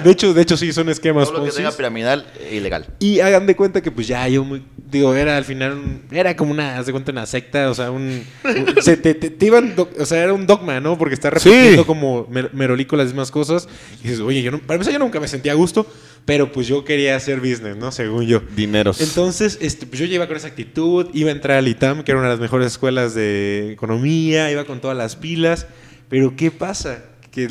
De, 0.04 0.10
hecho, 0.10 0.34
de 0.34 0.42
hecho, 0.42 0.58
sí, 0.58 0.72
son 0.72 0.90
esquemas. 0.90 1.28
Todo 1.28 1.38
lo 1.38 1.44
que 1.44 1.52
tenga 1.52 1.72
piramidal, 1.72 2.26
ilegal. 2.50 2.86
Y 2.98 3.20
hagan 3.20 3.46
de 3.46 3.56
cuenta 3.56 3.80
que, 3.80 3.90
pues 3.90 4.06
ya, 4.06 4.28
yo 4.28 4.44
muy. 4.44 4.62
Digo, 4.90 5.14
era 5.14 5.38
al 5.38 5.44
final. 5.44 6.02
Era 6.10 6.36
como 6.36 6.50
una. 6.52 6.78
Haz 6.78 6.86
de 6.86 6.92
cuenta, 6.92 7.12
una 7.12 7.24
secta. 7.24 7.70
O 7.70 7.74
sea, 7.74 7.90
un. 7.90 8.24
se 8.82 8.98
te, 8.98 9.14
te, 9.14 9.46
iban. 9.46 9.74
o 9.76 10.04
sea, 10.04 10.22
era 10.22 10.34
un 10.34 10.46
dogma, 10.46 10.80
¿no? 10.80 10.98
Porque 10.98 11.14
está 11.14 11.30
repitiendo 11.30 11.86
como 11.86 12.28
merolico 12.52 12.94
las 12.96 13.06
mismas 13.06 13.30
cosas. 13.30 13.68
Y 14.00 14.08
dices, 14.08 14.20
oye, 14.20 14.42
yo 14.42 14.50
no, 14.50 14.58
para 14.58 14.74
empezar, 14.74 14.92
yo 14.92 14.98
nunca 14.98 15.18
me 15.18 15.28
sentía 15.28 15.52
a 15.52 15.54
gusto. 15.54 15.86
Pero 16.24 16.52
pues 16.52 16.68
yo 16.68 16.84
quería 16.84 17.16
hacer 17.16 17.40
business, 17.40 17.76
¿no? 17.76 17.90
Según 17.90 18.26
yo. 18.26 18.40
Dineros. 18.54 19.00
Entonces, 19.00 19.58
este, 19.60 19.86
pues 19.86 19.98
yo 19.98 20.06
llegué 20.06 20.26
con 20.26 20.36
esa 20.36 20.48
actitud, 20.48 21.08
iba 21.12 21.30
a 21.30 21.32
entrar 21.32 21.58
al 21.58 21.66
ITAM, 21.66 22.04
que 22.04 22.12
era 22.12 22.20
una 22.20 22.28
de 22.28 22.34
las 22.34 22.40
mejores 22.40 22.68
escuelas 22.68 23.14
de 23.14 23.72
economía, 23.72 24.50
iba 24.50 24.64
con 24.64 24.80
todas 24.80 24.96
las 24.96 25.16
pilas. 25.16 25.66
Pero 26.08 26.36
¿qué 26.36 26.50
pasa? 26.50 27.04
Que, 27.30 27.48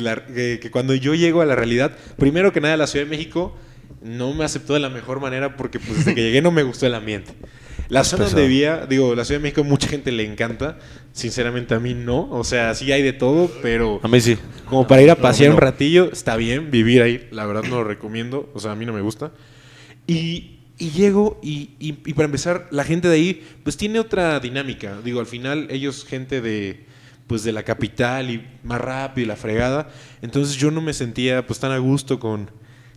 que, 0.62 0.70
cuando 0.70 0.94
yo 0.94 1.14
llego 1.14 1.40
a 1.42 1.46
la 1.46 1.56
realidad, 1.56 1.96
primero 2.16 2.52
que 2.52 2.60
nada 2.60 2.76
la 2.76 2.86
Ciudad 2.86 3.04
de 3.04 3.10
México 3.10 3.56
no 4.00 4.32
me 4.32 4.44
aceptó 4.44 4.74
de 4.74 4.80
la 4.80 4.88
mejor 4.88 5.20
manera 5.20 5.56
porque 5.56 5.80
pues 5.80 5.98
desde 5.98 6.14
que 6.14 6.22
llegué 6.22 6.40
no 6.40 6.52
me 6.52 6.62
gustó 6.62 6.86
el 6.86 6.94
ambiente. 6.94 7.32
La 7.92 8.04
zona 8.04 8.24
donde 8.24 8.48
vivía, 8.48 8.86
digo, 8.86 9.14
la 9.14 9.22
Ciudad 9.22 9.38
de 9.38 9.42
México 9.42 9.64
mucha 9.64 9.86
gente 9.86 10.10
le 10.12 10.24
encanta. 10.24 10.78
Sinceramente 11.12 11.74
a 11.74 11.78
mí 11.78 11.92
no. 11.92 12.26
O 12.30 12.42
sea, 12.42 12.74
sí 12.74 12.90
hay 12.90 13.02
de 13.02 13.12
todo, 13.12 13.50
pero... 13.60 14.00
A 14.02 14.08
mí 14.08 14.18
sí. 14.18 14.38
Como 14.64 14.86
para 14.86 15.02
ir 15.02 15.10
a 15.10 15.16
pasear 15.16 15.50
un 15.50 15.58
ratillo, 15.58 16.10
está 16.10 16.36
bien 16.36 16.70
vivir 16.70 17.02
ahí. 17.02 17.28
La 17.32 17.44
verdad 17.44 17.64
no 17.64 17.76
lo 17.76 17.84
recomiendo. 17.84 18.48
O 18.54 18.60
sea, 18.60 18.72
a 18.72 18.76
mí 18.76 18.86
no 18.86 18.94
me 18.94 19.02
gusta. 19.02 19.32
Y, 20.06 20.60
llego 20.78 21.38
y, 21.42 21.72
y, 21.78 21.92
para 22.14 22.24
empezar, 22.24 22.66
la 22.70 22.84
gente 22.84 23.08
de 23.08 23.14
ahí 23.14 23.46
pues 23.62 23.76
tiene 23.76 24.00
otra 24.00 24.40
dinámica. 24.40 24.98
Digo, 25.04 25.20
al 25.20 25.26
final 25.26 25.66
ellos 25.68 26.06
gente 26.06 26.40
de 26.40 26.86
pues 27.26 27.44
de 27.44 27.52
la 27.52 27.62
capital 27.62 28.30
y 28.30 28.42
más 28.64 28.80
rápido 28.80 29.26
y 29.26 29.28
la 29.28 29.36
fregada. 29.36 29.90
Entonces 30.22 30.56
yo 30.56 30.70
no 30.70 30.80
me 30.80 30.94
sentía 30.94 31.46
pues 31.46 31.60
tan 31.60 31.72
a 31.72 31.78
gusto 31.78 32.18
con 32.18 32.50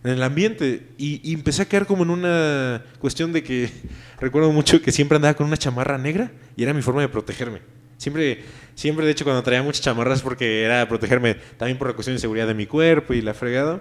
en 0.06 0.12
el 0.14 0.22
ambiente. 0.22 0.88
Y, 0.98 1.32
empecé 1.32 1.62
a 1.62 1.64
caer 1.66 1.86
como 1.86 2.04
en 2.04 2.10
una 2.10 2.84
cuestión 2.98 3.32
de 3.32 3.42
que 3.42 3.70
recuerdo 4.20 4.52
mucho 4.52 4.80
que 4.80 4.92
siempre 4.92 5.16
andaba 5.16 5.34
con 5.34 5.46
una 5.46 5.56
chamarra 5.56 5.98
negra 5.98 6.30
y 6.56 6.62
era 6.62 6.72
mi 6.72 6.82
forma 6.82 7.00
de 7.00 7.08
protegerme. 7.08 7.60
Siempre, 7.98 8.44
siempre 8.74 9.06
de 9.06 9.12
hecho, 9.12 9.24
cuando 9.24 9.42
traía 9.42 9.62
muchas 9.62 9.82
chamarras 9.82 10.22
porque 10.22 10.62
era 10.62 10.86
protegerme 10.88 11.34
también 11.56 11.78
por 11.78 11.88
la 11.88 11.94
cuestión 11.94 12.14
de 12.14 12.20
seguridad 12.20 12.46
de 12.46 12.54
mi 12.54 12.66
cuerpo 12.66 13.14
y 13.14 13.22
la 13.22 13.34
fregada. 13.34 13.80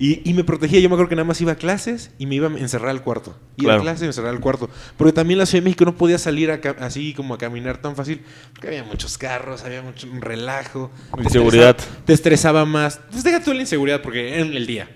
Y, 0.00 0.32
me 0.32 0.44
protegía, 0.44 0.78
yo 0.78 0.88
me 0.88 0.94
acuerdo 0.94 1.08
que 1.08 1.16
nada 1.16 1.26
más 1.26 1.40
iba 1.40 1.50
a 1.50 1.56
clases 1.56 2.12
y 2.18 2.26
me 2.26 2.36
iba 2.36 2.46
a 2.46 2.56
encerrar 2.56 2.90
al 2.90 3.02
cuarto. 3.02 3.36
Iba 3.56 3.74
a 3.74 3.80
clases 3.80 4.02
y 4.02 4.04
me 4.04 4.08
encerraba 4.10 4.32
al 4.32 4.40
cuarto. 4.40 4.70
Porque 4.96 5.12
también 5.12 5.38
la 5.38 5.46
Ciudad 5.46 5.62
de 5.62 5.64
México 5.64 5.84
no 5.84 5.96
podía 5.96 6.18
salir 6.18 6.52
así 6.78 7.14
como 7.14 7.34
a 7.34 7.38
caminar 7.38 7.78
tan 7.78 7.96
fácil. 7.96 8.20
Porque 8.52 8.68
había 8.68 8.84
muchos 8.84 9.18
carros, 9.18 9.64
había 9.64 9.82
mucho 9.82 10.06
relajo. 10.20 10.92
Inseguridad. 11.20 11.76
Te 12.04 12.12
estresaba, 12.12 12.64
más. 12.64 13.00
Pues 13.10 13.24
deja 13.24 13.42
tú 13.42 13.52
la 13.52 13.60
inseguridad 13.62 14.00
porque 14.00 14.34
era 14.34 14.42
en 14.42 14.54
el 14.54 14.68
día. 14.68 14.88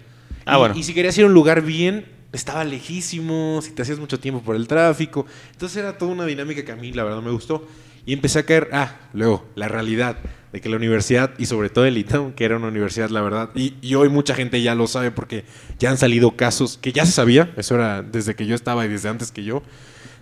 Ah, 0.45 0.57
y, 0.57 0.59
bueno. 0.59 0.75
Y 0.77 0.83
si 0.83 0.95
querías 0.95 1.17
ir 1.19 1.25
a 1.25 1.27
un 1.27 1.35
lugar 1.35 1.63
bien, 1.63 2.07
estaba 2.33 2.65
lejísimo, 2.65 3.61
si 3.63 3.73
te 3.73 3.83
hacías 3.83 3.99
mucho 3.99 4.19
tiempo 4.19 4.43
por 4.43 4.57
el 4.57 4.67
tráfico. 4.67 5.27
Entonces 5.53 5.79
era 5.79 5.99
toda 5.99 6.13
una 6.13 6.27
dinámica 6.27 6.65
que 6.65 6.73
a 6.73 6.77
mí 6.77 6.93
la 6.93 7.05
verdad 7.05 7.23
me 7.23 7.31
gustó. 7.31 7.67
Y 8.05 8.13
empecé 8.13 8.41
a 8.41 8.43
caer, 8.45 8.69
ah, 8.73 8.97
luego, 9.13 9.45
la 9.55 9.69
realidad 9.69 10.17
de 10.53 10.61
que 10.61 10.69
la 10.69 10.77
universidad, 10.77 11.33
y 11.39 11.47
sobre 11.47 11.71
todo 11.71 11.87
el 11.87 11.97
ITAM, 11.97 12.33
que 12.33 12.45
era 12.45 12.57
una 12.57 12.69
universidad, 12.69 13.11
la 13.11 13.23
verdad, 13.23 13.51
y, 13.55 13.75
y, 13.81 13.95
hoy 13.95 14.09
mucha 14.09 14.35
gente 14.35 14.61
ya 14.61 14.75
lo 14.75 14.87
sabe 14.87 15.13
porque 15.13 15.45
ya 15.79 15.91
han 15.91 15.97
salido 15.97 16.37
casos, 16.37 16.79
que 16.83 16.93
ya 16.93 17.07
se 17.07 17.13
sabía, 17.13 17.55
eso 17.57 17.77
era 17.77 18.03
desde 18.03 18.35
que 18.35 18.45
yo 18.45 18.55
estaba 18.55 18.85
y 18.85 18.89
desde 18.89 19.09
antes 19.09 19.31
que 19.31 19.45
yo, 19.45 19.63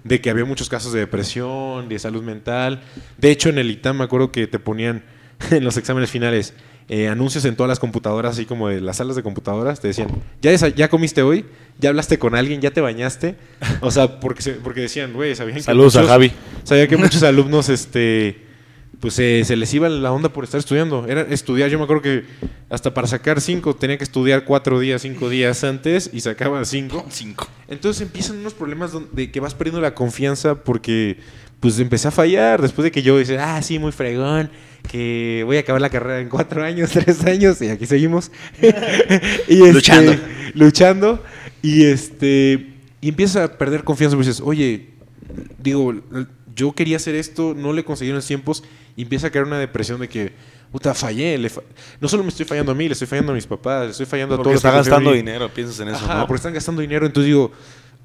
de 0.04 0.20
que 0.20 0.30
había 0.30 0.44
muchos 0.44 0.68
casos 0.68 0.92
de 0.92 1.00
depresión, 1.00 1.88
de 1.88 1.98
salud 1.98 2.22
mental. 2.22 2.82
De 3.18 3.30
hecho, 3.30 3.48
en 3.48 3.58
el 3.58 3.70
ITAM 3.70 3.98
me 3.98 4.04
acuerdo 4.04 4.30
que 4.30 4.46
te 4.46 4.58
ponían 4.58 5.02
en 5.50 5.64
los 5.64 5.76
exámenes 5.76 6.10
finales, 6.10 6.54
eh, 6.92 7.06
anuncios 7.06 7.44
en 7.44 7.54
todas 7.54 7.68
las 7.68 7.78
computadoras, 7.78 8.32
así 8.32 8.46
como 8.46 8.66
de 8.66 8.80
las 8.80 8.96
salas 8.96 9.14
de 9.14 9.22
computadoras, 9.22 9.78
te 9.78 9.86
decían, 9.86 10.08
¿ya, 10.42 10.52
ya 10.56 10.88
comiste 10.88 11.22
hoy? 11.22 11.44
¿Ya 11.78 11.90
hablaste 11.90 12.18
con 12.18 12.34
alguien? 12.34 12.60
¿Ya 12.60 12.72
te 12.72 12.80
bañaste? 12.80 13.36
O 13.80 13.92
sea, 13.92 14.18
porque, 14.18 14.42
porque 14.54 14.80
decían, 14.80 15.12
güey, 15.12 15.36
sabían 15.36 15.58
que 15.58 15.62
Saludos 15.62 15.94
a 15.94 16.02
Javi. 16.02 16.32
Sabía 16.64 16.88
que 16.88 16.96
muchos 16.96 17.22
alumnos, 17.22 17.68
este 17.68 18.50
pues 18.98 19.14
se 19.14 19.56
les 19.56 19.72
iba 19.72 19.88
la 19.88 20.10
onda 20.10 20.30
por 20.30 20.42
estar 20.42 20.58
estudiando. 20.58 21.06
Era 21.06 21.22
estudiar, 21.22 21.70
yo 21.70 21.78
me 21.78 21.84
acuerdo 21.84 22.02
que 22.02 22.24
hasta 22.68 22.92
para 22.92 23.06
sacar 23.06 23.40
cinco 23.40 23.76
tenía 23.76 23.96
que 23.96 24.04
estudiar 24.04 24.44
cuatro 24.44 24.80
días, 24.80 25.02
cinco 25.02 25.28
días 25.30 25.62
antes 25.62 26.10
y 26.12 26.20
sacaba 26.20 26.64
cinco. 26.64 27.06
Cinco. 27.10 27.46
Entonces 27.68 28.02
empiezan 28.02 28.38
unos 28.38 28.52
problemas 28.52 28.90
de 29.12 29.30
que 29.30 29.38
vas 29.38 29.54
perdiendo 29.54 29.80
la 29.80 29.94
confianza 29.94 30.56
porque 30.56 31.18
pues 31.60 31.78
empecé 31.78 32.08
a 32.08 32.10
fallar 32.10 32.60
después 32.60 32.82
de 32.82 32.90
que 32.90 33.02
yo 33.02 33.16
dice, 33.16 33.38
ah, 33.38 33.62
sí, 33.62 33.78
muy 33.78 33.92
fregón, 33.92 34.50
que 34.88 35.42
voy 35.44 35.56
a 35.56 35.60
acabar 35.60 35.80
la 35.80 35.90
carrera 35.90 36.20
en 36.20 36.28
cuatro 36.28 36.62
años, 36.62 36.90
tres 36.92 37.24
años 37.24 37.60
y 37.62 37.68
aquí 37.68 37.86
seguimos. 37.86 38.30
y 38.60 38.66
este, 38.66 39.72
luchando. 39.72 40.16
Luchando. 40.54 41.24
Y 41.62 41.84
este 41.84 42.70
y 43.00 43.08
empiezas 43.08 43.44
a 43.44 43.58
perder 43.58 43.84
confianza 43.84 44.16
dices, 44.16 44.40
oye, 44.44 44.90
digo, 45.58 45.94
yo 46.54 46.72
quería 46.72 46.96
hacer 46.96 47.14
esto, 47.14 47.54
no 47.56 47.72
le 47.72 47.84
conseguí 47.84 48.10
en 48.10 48.16
los 48.16 48.26
tiempos 48.26 48.62
y 48.96 49.02
empieza 49.02 49.28
a 49.28 49.30
caer 49.30 49.46
una 49.46 49.58
depresión 49.58 50.00
de 50.00 50.08
que, 50.08 50.32
puta, 50.70 50.92
fallé. 50.92 51.40
no 52.00 52.08
solo 52.08 52.22
me 52.22 52.28
estoy 52.28 52.44
fallando 52.44 52.72
a 52.72 52.74
mí, 52.74 52.86
le 52.86 52.92
estoy 52.92 53.06
fallando 53.06 53.32
a 53.32 53.34
mis 53.34 53.46
papás, 53.46 53.84
le 53.84 53.90
estoy 53.92 54.06
fallando 54.06 54.34
a 54.34 54.36
todos. 54.36 54.44
Porque 54.44 54.56
están 54.56 54.74
gastando 54.74 55.12
dinero, 55.12 55.48
piensas 55.48 55.80
en 55.80 55.88
eso. 55.88 56.04
Ajá, 56.04 56.26
porque 56.26 56.36
están 56.36 56.52
gastando 56.52 56.82
dinero, 56.82 57.06
entonces 57.06 57.28
digo, 57.28 57.52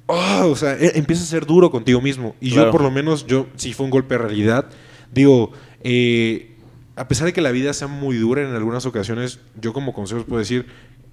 oh, 0.06 0.46
o 0.46 0.56
sea, 0.56 0.72
e, 0.74 0.98
empieza 0.98 1.22
a 1.22 1.26
ser 1.26 1.44
duro 1.44 1.70
contigo 1.70 2.00
mismo. 2.00 2.34
Y 2.40 2.50
yo, 2.50 2.70
por 2.70 2.80
lo 2.80 2.90
menos, 2.90 3.26
yo, 3.26 3.46
si 3.56 3.74
fue 3.74 3.84
un 3.84 3.90
golpe 3.90 4.14
de 4.14 4.18
realidad, 4.18 4.66
digo, 5.12 5.52
eh, 5.82 6.55
a 6.96 7.08
pesar 7.08 7.26
de 7.26 7.32
que 7.32 7.42
la 7.42 7.52
vida 7.52 7.72
sea 7.72 7.88
muy 7.88 8.16
dura 8.16 8.42
en 8.42 8.54
algunas 8.54 8.86
ocasiones, 8.86 9.38
yo 9.60 9.72
como 9.72 9.92
consejo 9.92 10.24
puedo 10.24 10.40
decir, 10.40 10.66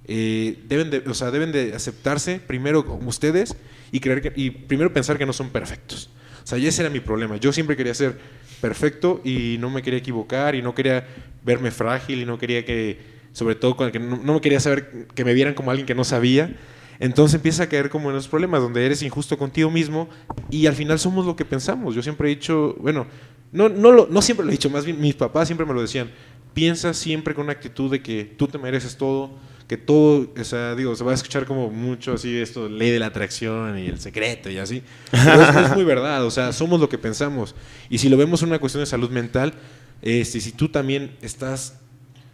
eh, 0.06 0.58
deben 0.66 0.90
de, 0.90 0.98
o 1.06 1.14
sea, 1.14 1.30
deben 1.30 1.52
de 1.52 1.74
aceptarse 1.74 2.40
primero 2.40 2.84
como 2.84 3.08
ustedes 3.08 3.56
y 3.92 4.00
creer 4.00 4.32
y 4.36 4.50
primero 4.50 4.92
pensar 4.92 5.18
que 5.18 5.26
no 5.26 5.32
son 5.32 5.50
perfectos. 5.50 6.10
O 6.42 6.46
sea, 6.46 6.58
ese 6.58 6.82
era 6.82 6.90
mi 6.90 7.00
problema. 7.00 7.36
Yo 7.36 7.52
siempre 7.52 7.76
quería 7.76 7.94
ser 7.94 8.18
perfecto 8.60 9.20
y 9.24 9.56
no 9.60 9.70
me 9.70 9.82
quería 9.82 9.98
equivocar 9.98 10.54
y 10.54 10.62
no 10.62 10.74
quería 10.74 11.06
verme 11.42 11.70
frágil 11.70 12.20
y 12.20 12.24
no 12.24 12.38
quería 12.38 12.64
que, 12.64 12.98
sobre 13.32 13.54
todo, 13.54 13.76
que 13.90 13.98
no, 13.98 14.16
me 14.16 14.40
quería 14.40 14.60
saber 14.60 15.06
que 15.14 15.24
me 15.24 15.32
vieran 15.32 15.54
como 15.54 15.70
alguien 15.70 15.86
que 15.86 15.94
no 15.94 16.04
sabía. 16.04 16.54
Entonces 16.98 17.34
empieza 17.34 17.64
a 17.64 17.68
caer 17.68 17.90
como 17.90 18.10
en 18.10 18.16
los 18.16 18.28
problemas 18.28 18.60
donde 18.60 18.84
eres 18.84 19.02
injusto 19.02 19.36
contigo 19.36 19.70
mismo 19.70 20.08
y 20.50 20.66
al 20.66 20.74
final 20.74 20.98
somos 20.98 21.26
lo 21.26 21.36
que 21.36 21.44
pensamos. 21.44 21.94
Yo 21.94 22.02
siempre 22.02 22.30
he 22.30 22.34
dicho, 22.34 22.76
bueno, 22.80 23.06
no, 23.52 23.68
no, 23.68 24.06
no 24.06 24.22
siempre 24.22 24.44
lo 24.44 24.50
he 24.50 24.52
dicho, 24.52 24.70
más 24.70 24.84
bien 24.84 25.00
mis 25.00 25.14
papás 25.14 25.48
siempre 25.48 25.66
me 25.66 25.74
lo 25.74 25.80
decían, 25.80 26.10
piensa 26.54 26.94
siempre 26.94 27.34
con 27.34 27.44
una 27.44 27.52
actitud 27.52 27.90
de 27.90 28.02
que 28.02 28.24
tú 28.24 28.46
te 28.46 28.58
mereces 28.58 28.96
todo, 28.96 29.30
que 29.68 29.76
todo, 29.76 30.32
o 30.38 30.44
sea, 30.44 30.74
digo, 30.74 30.94
se 30.94 31.04
va 31.04 31.12
a 31.12 31.14
escuchar 31.14 31.46
como 31.46 31.70
mucho 31.70 32.12
así 32.12 32.36
esto, 32.36 32.68
ley 32.68 32.90
de 32.90 32.98
la 32.98 33.06
atracción 33.06 33.78
y 33.78 33.86
el 33.86 33.98
secreto 33.98 34.50
y 34.50 34.58
así. 34.58 34.82
Pero 35.10 35.42
es, 35.42 35.74
muy 35.74 35.84
verdad, 35.84 36.24
o 36.24 36.30
sea, 36.30 36.52
somos 36.52 36.80
lo 36.80 36.88
que 36.88 36.98
pensamos. 36.98 37.54
Y 37.88 37.98
si 37.98 38.08
lo 38.08 38.16
vemos 38.16 38.42
en 38.42 38.48
una 38.48 38.58
cuestión 38.58 38.82
de 38.82 38.86
salud 38.86 39.10
mental, 39.10 39.54
este, 40.02 40.40
si 40.40 40.52
tú 40.52 40.68
también 40.68 41.16
estás 41.22 41.80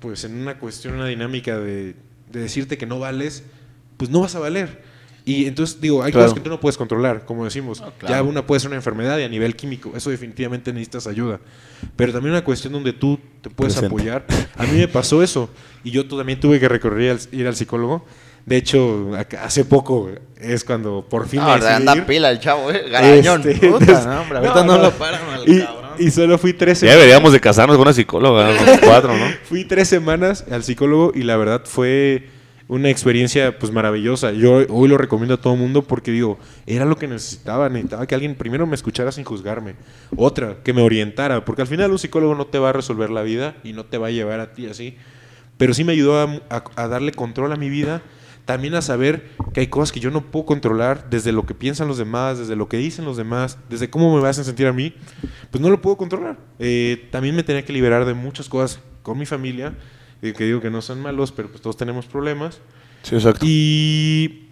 pues 0.00 0.24
en 0.24 0.34
una 0.40 0.58
cuestión, 0.58 0.94
una 0.94 1.06
dinámica 1.06 1.58
de, 1.58 1.94
de 2.32 2.40
decirte 2.40 2.78
que 2.78 2.86
no 2.86 2.98
vales, 2.98 3.44
pues 4.00 4.08
no 4.08 4.22
vas 4.22 4.34
a 4.34 4.38
valer. 4.38 4.80
Y 5.26 5.44
entonces, 5.44 5.78
digo, 5.78 6.02
hay 6.02 6.10
cosas 6.10 6.32
que 6.32 6.40
tú 6.40 6.48
no 6.48 6.58
puedes 6.58 6.78
controlar, 6.78 7.26
como 7.26 7.44
decimos. 7.44 7.82
Ah, 7.84 7.92
ya 8.08 8.22
una 8.22 8.46
puede 8.46 8.60
ser 8.60 8.68
una 8.68 8.76
enfermedad 8.76 9.18
y 9.18 9.24
a 9.24 9.28
nivel 9.28 9.54
químico, 9.54 9.92
eso 9.94 10.08
definitivamente 10.08 10.72
necesitas 10.72 11.06
ayuda. 11.06 11.38
Pero 11.96 12.14
también 12.14 12.32
una 12.32 12.42
cuestión 12.42 12.72
donde 12.72 12.94
tú 12.94 13.20
te 13.42 13.50
puedes 13.50 13.76
apoyar. 13.76 14.24
A 14.56 14.64
mí 14.64 14.78
me 14.78 14.88
pasó 14.88 15.22
eso 15.22 15.50
y 15.84 15.90
yo 15.90 16.08
también 16.08 16.40
tuve 16.40 16.58
que 16.58 16.66
recorrer 16.66 17.10
al, 17.10 17.20
ir 17.38 17.46
al 17.46 17.54
psicólogo. 17.54 18.06
De 18.46 18.56
hecho, 18.56 19.10
hace 19.38 19.66
poco 19.66 20.10
es 20.40 20.64
cuando 20.64 21.04
por 21.06 21.28
fin. 21.28 21.40
No, 21.40 21.52
anda 21.52 22.06
pila 22.06 22.30
el 22.30 22.40
chavo, 22.40 22.72
¿eh? 22.72 22.88
Garañón. 22.90 23.46
Este, 23.46 23.68
Puta, 23.70 24.02
no, 24.06 24.22
hombre, 24.22 24.38
ahorita 24.38 24.64
no, 24.64 24.78
lo 24.78 24.92
paran 24.92 25.20
al 25.28 25.46
y, 25.46 25.60
cabrón. 25.60 25.90
Y 25.98 26.10
solo 26.10 26.38
fui 26.38 26.54
tres 26.54 26.78
semanas. 26.78 26.96
Ya 26.96 27.00
deberíamos 27.02 27.34
de 27.34 27.40
casarnos 27.40 27.76
con 27.76 27.82
una 27.82 27.92
psicóloga, 27.92 28.50
los 28.50 28.80
cuatro, 28.80 29.14
¿no? 29.14 29.26
fui 29.44 29.66
tres 29.66 29.86
semanas 29.86 30.46
al 30.50 30.64
psicólogo 30.64 31.12
y 31.14 31.24
la 31.24 31.36
verdad 31.36 31.60
fue 31.66 32.39
una 32.70 32.88
experiencia 32.88 33.58
pues 33.58 33.72
maravillosa. 33.72 34.30
Yo 34.30 34.64
hoy 34.68 34.88
lo 34.88 34.96
recomiendo 34.96 35.34
a 35.34 35.40
todo 35.40 35.56
mundo 35.56 35.82
porque 35.82 36.12
digo, 36.12 36.38
era 36.66 36.84
lo 36.84 36.96
que 36.96 37.08
necesitaba, 37.08 37.68
necesitaba 37.68 38.06
que 38.06 38.14
alguien 38.14 38.36
primero 38.36 38.64
me 38.64 38.76
escuchara 38.76 39.10
sin 39.10 39.24
juzgarme, 39.24 39.74
otra, 40.16 40.58
que 40.62 40.72
me 40.72 40.80
orientara, 40.80 41.44
porque 41.44 41.62
al 41.62 41.68
final 41.68 41.90
un 41.90 41.98
psicólogo 41.98 42.36
no 42.36 42.46
te 42.46 42.60
va 42.60 42.68
a 42.68 42.72
resolver 42.72 43.10
la 43.10 43.22
vida 43.22 43.56
y 43.64 43.72
no 43.72 43.86
te 43.86 43.98
va 43.98 44.06
a 44.06 44.10
llevar 44.12 44.38
a 44.38 44.52
ti 44.52 44.66
así, 44.66 44.96
pero 45.56 45.74
sí 45.74 45.82
me 45.82 45.94
ayudó 45.94 46.42
a, 46.48 46.88
darle 46.88 47.10
control 47.10 47.52
a 47.52 47.56
mi 47.56 47.68
vida, 47.68 48.02
también 48.44 48.76
a 48.76 48.82
saber 48.82 49.30
que 49.52 49.60
hay 49.60 49.66
cosas 49.66 49.90
que 49.90 49.98
yo 49.98 50.12
no 50.12 50.30
puedo 50.30 50.46
controlar 50.46 51.10
desde 51.10 51.32
lo 51.32 51.46
que 51.46 51.54
piensan 51.54 51.88
los 51.88 51.98
demás, 51.98 52.38
desde 52.38 52.54
lo 52.54 52.68
que 52.68 52.76
dicen 52.76 53.04
los 53.04 53.16
demás, 53.16 53.58
desde 53.68 53.90
cómo 53.90 54.16
me 54.16 54.28
hacen 54.28 54.44
sentir 54.44 54.68
a 54.68 54.72
mí, 54.72 54.94
pues 55.50 55.60
no 55.60 55.70
lo 55.70 55.80
puedo 55.80 55.96
controlar. 55.96 56.38
Eh, 56.60 57.08
también 57.10 57.34
me 57.34 57.42
tenía 57.42 57.64
que 57.64 57.72
liberar 57.72 58.04
de 58.04 58.14
muchas 58.14 58.48
cosas 58.48 58.80
con 59.02 59.18
mi 59.18 59.26
familia, 59.26 59.74
que 60.20 60.44
digo 60.44 60.60
que 60.60 60.70
no 60.70 60.82
son 60.82 61.00
malos, 61.00 61.32
pero 61.32 61.48
pues 61.48 61.62
todos 61.62 61.76
tenemos 61.76 62.06
problemas. 62.06 62.60
Sí, 63.02 63.14
exacto. 63.14 63.44
Y, 63.46 64.48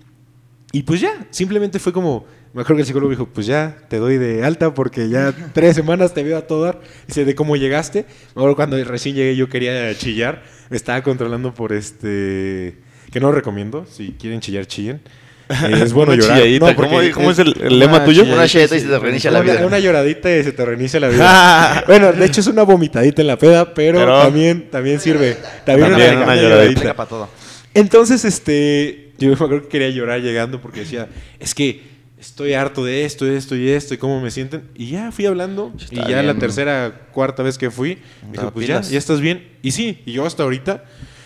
y 0.72 0.82
pues 0.82 1.00
ya, 1.00 1.26
simplemente 1.30 1.78
fue 1.78 1.92
como, 1.92 2.26
me 2.54 2.62
acuerdo 2.62 2.76
que 2.76 2.80
el 2.82 2.86
psicólogo 2.86 3.10
dijo, 3.10 3.26
pues 3.26 3.46
ya, 3.46 3.78
te 3.88 3.98
doy 3.98 4.16
de 4.16 4.44
alta 4.44 4.74
porque 4.74 5.08
ya 5.08 5.34
tres 5.52 5.76
semanas 5.76 6.14
te 6.14 6.22
veo 6.22 6.38
a 6.38 6.46
todo 6.46 6.64
dar. 6.64 6.80
Dice, 7.06 7.24
¿de 7.24 7.34
cómo 7.34 7.56
llegaste? 7.56 8.06
Me 8.34 8.40
acuerdo 8.40 8.56
cuando 8.56 8.82
recién 8.84 9.14
llegué 9.14 9.36
yo 9.36 9.48
quería 9.48 9.94
chillar, 9.96 10.42
me 10.70 10.76
estaba 10.76 11.02
controlando 11.02 11.54
por 11.54 11.72
este, 11.72 12.78
que 13.10 13.20
no 13.20 13.28
lo 13.28 13.32
recomiendo, 13.34 13.86
si 13.86 14.12
quieren 14.12 14.40
chillar, 14.40 14.66
chillen. 14.66 15.00
Eh, 15.48 15.80
es 15.82 15.92
bueno 15.92 16.14
llorar. 16.14 16.42
No, 16.60 16.76
¿Cómo, 16.76 17.30
es 17.30 17.38
el, 17.38 17.54
lema 17.78 18.04
tuyo? 18.04 18.24
Una 18.24 18.46
chilleta 18.46 18.76
y 18.76 18.80
se 18.80 18.88
te 18.88 18.98
reinicia 18.98 19.30
la 19.30 19.40
vida. 19.40 19.64
Una, 19.66 19.78
lloradita 19.78 20.36
y 20.36 20.44
se 20.44 20.52
te 20.52 20.64
reinicia 20.64 21.00
la 21.00 21.08
vida. 21.08 21.84
bueno, 21.86 22.12
de 22.12 22.26
hecho 22.26 22.40
es 22.40 22.46
una 22.46 22.62
vomitadita 22.64 23.22
en 23.22 23.28
la 23.28 23.38
peda, 23.38 23.72
pero, 23.72 24.04
también, 24.22 24.70
también 24.70 25.00
sirve. 25.00 25.36
También, 25.64 25.94
una, 25.94 26.36
lloradita. 26.36 26.94
Para 26.94 27.08
todo. 27.08 27.28
Entonces, 27.74 28.24
este, 28.24 29.12
yo 29.18 29.28
me 29.28 29.34
acuerdo 29.34 29.62
que 29.62 29.68
quería 29.68 29.90
llorar 29.90 30.20
llegando 30.20 30.60
porque 30.60 30.80
decía, 30.80 31.08
es 31.38 31.54
que 31.54 31.82
estoy 32.18 32.54
harto 32.54 32.84
de 32.84 33.04
esto, 33.04 33.24
de 33.24 33.36
esto 33.36 33.56
y 33.56 33.70
esto, 33.70 33.94
y 33.94 33.98
cómo 33.98 34.20
me 34.20 34.30
sienten. 34.30 34.68
Y 34.74 34.90
ya 34.90 35.12
fui 35.12 35.26
hablando. 35.26 35.72
y 35.90 35.96
ya 35.96 36.22
la 36.22 36.34
tercera, 36.34 37.08
cuarta 37.12 37.42
vez 37.42 37.56
que 37.56 37.70
fui, 37.70 37.98
dije, 38.32 38.46
pues 38.52 38.66
ya, 38.66 38.80
ya 38.80 38.98
estás 38.98 39.20
bien. 39.20 39.48
Y 39.62 39.70
sí, 39.70 40.02
y 40.04 40.12
yo 40.12 40.26
hasta 40.26 40.42
ahorita, 40.42 40.84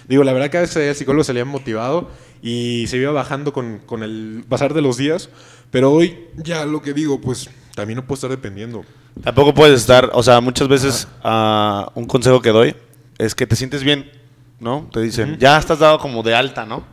digo, 0.09 0.23
la 0.25 0.33
verdad, 0.33 0.51
cada 0.51 0.62
vez 0.62 0.70
que 0.70 0.75
salía 0.75 0.91
el 0.91 0.97
psicólogo 0.97 1.25
salía 1.25 1.45
motivado 1.45 2.11
y 2.43 2.86
se 2.88 2.97
iba 2.97 3.12
bajando 3.12 3.53
con, 3.53 3.78
con, 3.86 4.03
el 4.03 4.45
pasar 4.49 4.74
de 4.74 4.82
los 4.82 4.97
días. 4.97 5.30
Pero 5.70 5.93
hoy 5.93 6.26
ya 6.36 6.66
lo 6.66 6.82
que 6.82 6.93
digo, 6.93 7.20
pues 7.20 7.49
también 7.74 7.97
no 7.97 8.05
puedo 8.05 8.16
estar 8.16 8.30
dependiendo. 8.30 8.84
Tampoco 9.22 9.55
puedes 9.55 9.80
estar, 9.80 10.11
o 10.12 10.22
sea, 10.22 10.40
muchas 10.40 10.68
veces 10.68 11.09
uh, 11.24 11.84
un 11.95 12.07
consejo 12.07 12.43
que 12.43 12.51
doy 12.51 12.74
es 13.18 13.34
que 13.34 13.47
te 13.47 13.57
sientes 13.57 13.84
bien, 13.84 14.11
¿no? 14.59 14.88
Te 14.93 15.01
dicen, 15.01 15.38
ya 15.38 15.59
estás 15.59 15.78
dado 15.78 15.99
como 15.99 16.22
de 16.22 16.34
alta, 16.34 16.66
¿no? 16.66 16.84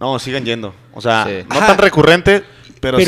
No, 0.00 0.18
sigan 0.18 0.44
yendo. 0.44 0.74
O 0.94 1.00
sea, 1.00 1.26
no 1.48 1.58
tan 1.58 1.76
recurrente, 1.78 2.44
pero, 2.80 2.98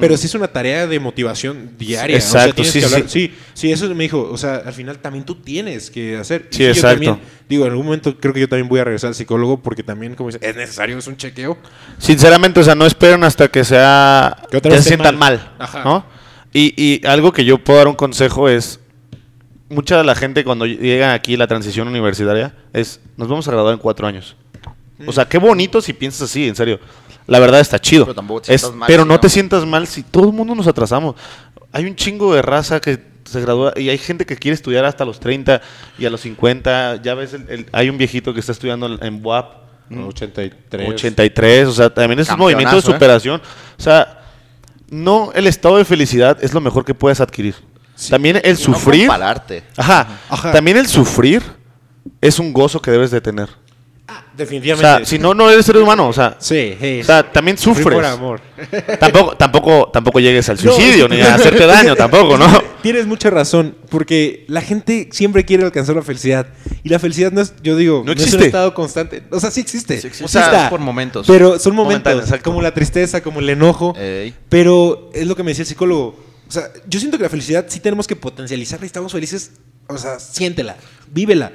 pero, 0.00 0.16
sí 0.16 0.26
es 0.26 0.34
una 0.34 0.48
tarea 0.48 0.86
de 0.86 1.00
motivación 1.00 1.70
diaria. 1.78 2.16
Exacto, 2.16 2.62
sí, 2.64 2.80
sí. 3.06 3.34
sí, 3.54 3.72
eso 3.72 3.92
me 3.94 4.04
dijo. 4.04 4.28
O 4.30 4.36
sea, 4.36 4.56
al 4.64 4.72
final 4.72 4.98
también 4.98 5.24
tú 5.24 5.34
tienes 5.36 5.90
que 5.90 6.16
hacer. 6.16 6.48
Sí, 6.50 6.64
exacto. 6.64 7.18
digo, 7.48 7.64
en 7.64 7.70
algún 7.70 7.86
momento 7.86 8.16
creo 8.18 8.32
que 8.32 8.40
yo 8.40 8.48
también 8.48 8.68
voy 8.68 8.80
a 8.80 8.84
regresar 8.84 9.08
al 9.08 9.14
psicólogo 9.14 9.58
porque 9.60 9.82
también, 9.82 10.14
como 10.14 10.30
dice, 10.30 10.38
es 10.46 10.56
necesario, 10.56 10.98
es 10.98 11.06
un 11.06 11.16
chequeo. 11.16 11.58
Sinceramente, 11.98 12.60
o 12.60 12.62
sea, 12.62 12.74
no 12.74 12.86
esperen 12.86 13.24
hasta 13.24 13.48
que 13.48 13.64
sea. 13.64 14.36
Que 14.50 14.60
se 14.60 14.82
sientan 14.82 15.18
mal. 15.18 15.54
¿no? 15.84 16.04
Y, 16.52 16.74
y 16.76 17.06
algo 17.06 17.32
que 17.32 17.44
yo 17.44 17.58
puedo 17.58 17.78
dar 17.78 17.88
un 17.88 17.96
consejo 17.96 18.48
es. 18.48 18.80
Mucha 19.68 19.98
de 19.98 20.04
la 20.04 20.14
gente 20.14 20.44
cuando 20.44 20.64
llega 20.64 21.12
aquí 21.12 21.36
la 21.36 21.48
transición 21.48 21.88
universitaria 21.88 22.54
es, 22.72 23.00
nos 23.16 23.26
vamos 23.26 23.48
a 23.48 23.50
graduar 23.50 23.74
en 23.74 23.80
cuatro 23.80 24.06
años. 24.06 24.36
O 25.04 25.12
sea, 25.12 25.24
qué 25.24 25.38
bonito 25.38 25.80
si 25.80 25.92
piensas 25.92 26.22
así, 26.22 26.46
en 26.46 26.54
serio 26.54 26.78
la 27.26 27.38
verdad 27.38 27.60
está 27.60 27.78
chido. 27.78 28.06
Pero, 28.86 29.04
no, 29.04 29.20
te 29.20 29.28
sientas 29.28 29.66
mal 29.66 29.86
si 29.86 30.02
todo 30.02 30.26
el 30.26 30.32
mundo 30.32 30.54
nos 30.54 30.66
atrasamos. 30.66 31.16
Hay 31.72 31.84
un 31.84 31.96
chingo 31.96 32.34
de 32.34 32.42
raza 32.42 32.80
que 32.80 33.00
se 33.24 33.40
gradúa 33.40 33.72
y 33.76 33.88
hay 33.88 33.98
gente 33.98 34.24
que 34.24 34.36
quiere 34.36 34.54
estudiar 34.54 34.84
hasta 34.84 35.04
los 35.04 35.18
30 35.18 35.60
y 35.98 36.06
a 36.06 36.10
los 36.10 36.20
50. 36.20 37.02
Ya 37.02 37.14
ves, 37.14 37.36
hay 37.72 37.90
un 37.90 37.98
viejito 37.98 38.32
que 38.32 38.40
está 38.40 38.52
estudiando 38.52 38.98
en 39.00 39.22
BUAP. 39.22 39.66
83. 39.88 40.88
83, 40.88 41.68
o 41.68 41.72
sea, 41.72 41.90
también 41.90 42.18
es 42.18 42.28
un 42.28 42.38
movimiento 42.38 42.74
de 42.74 42.80
¿eh? 42.80 42.82
superación. 42.82 43.40
O 43.78 43.82
sea, 43.82 44.20
no 44.90 45.30
el 45.32 45.46
estado 45.46 45.76
de 45.76 45.84
felicidad 45.84 46.38
es 46.40 46.52
lo 46.52 46.60
mejor 46.60 46.84
que 46.84 46.94
puedes 46.94 47.20
adquirir. 47.20 47.54
También 48.10 48.40
el 48.42 48.56
sufrir. 48.56 49.06
No 49.06 49.14
ajá, 49.14 50.08
ajá. 50.28 50.52
También 50.52 50.76
el 50.76 50.86
sufrir 50.86 51.42
es 52.20 52.38
un 52.38 52.52
gozo 52.52 52.80
que 52.80 52.90
debes 52.90 53.10
de 53.10 53.20
tener. 53.20 53.48
Ah, 54.08 54.24
definitivamente. 54.36 54.86
O 54.86 54.96
sea, 54.98 55.04
si 55.04 55.18
no, 55.18 55.34
no 55.34 55.50
eres 55.50 55.66
ser 55.66 55.76
humano. 55.78 56.08
O 56.08 56.12
sea, 56.12 56.36
sí, 56.38 56.76
o 57.00 57.04
sea 57.04 57.30
también 57.32 57.58
sufres. 57.58 57.86
Por 57.86 58.04
amor. 58.04 58.40
Tampoco, 59.00 59.36
tampoco, 59.36 59.90
tampoco 59.92 60.20
llegues 60.20 60.48
al 60.48 60.58
suicidio 60.58 61.08
ni 61.08 61.20
a 61.20 61.34
hacerte 61.36 61.66
daño, 61.66 61.94
tampoco, 61.94 62.38
¿no? 62.38 62.46
Tienes 62.82 63.06
mucha 63.06 63.28
razón, 63.30 63.76
porque 63.90 64.44
la 64.48 64.60
gente 64.60 65.08
siempre 65.12 65.44
quiere 65.44 65.64
alcanzar 65.64 65.96
la 65.96 66.02
felicidad. 66.02 66.46
Y 66.82 66.88
la 66.88 66.98
felicidad 66.98 67.32
no 67.32 67.40
es, 67.40 67.54
yo 67.62 67.76
digo, 67.76 68.02
no, 68.04 68.12
existe. 68.12 68.36
es 68.36 68.42
un 68.42 68.46
estado 68.46 68.74
constante. 68.74 69.24
O 69.30 69.40
sea, 69.40 69.50
sí 69.50 69.60
existe. 69.60 70.00
O 70.22 70.28
sea, 70.28 70.70
por 70.70 70.80
momentos. 70.80 71.26
Pero 71.26 71.58
son 71.58 71.74
momentos, 71.74 72.32
como 72.42 72.62
la 72.62 72.72
tristeza, 72.72 73.22
como 73.22 73.40
el 73.40 73.50
enojo. 73.50 73.94
Pero 74.48 75.10
es 75.12 75.26
lo 75.26 75.34
que 75.36 75.42
me 75.42 75.50
decía 75.50 75.62
el 75.62 75.68
psicólogo. 75.68 76.26
O 76.48 76.52
sea, 76.52 76.70
yo 76.86 77.00
siento 77.00 77.16
que 77.18 77.24
la 77.24 77.28
felicidad 77.28 77.66
sí 77.68 77.80
tenemos 77.80 78.06
que 78.06 78.14
potencializarla 78.14 78.86
y 78.86 78.88
estamos 78.88 79.12
felices. 79.12 79.50
O 79.88 79.98
sea, 79.98 80.18
siéntela, 80.20 80.76
vívela. 81.12 81.52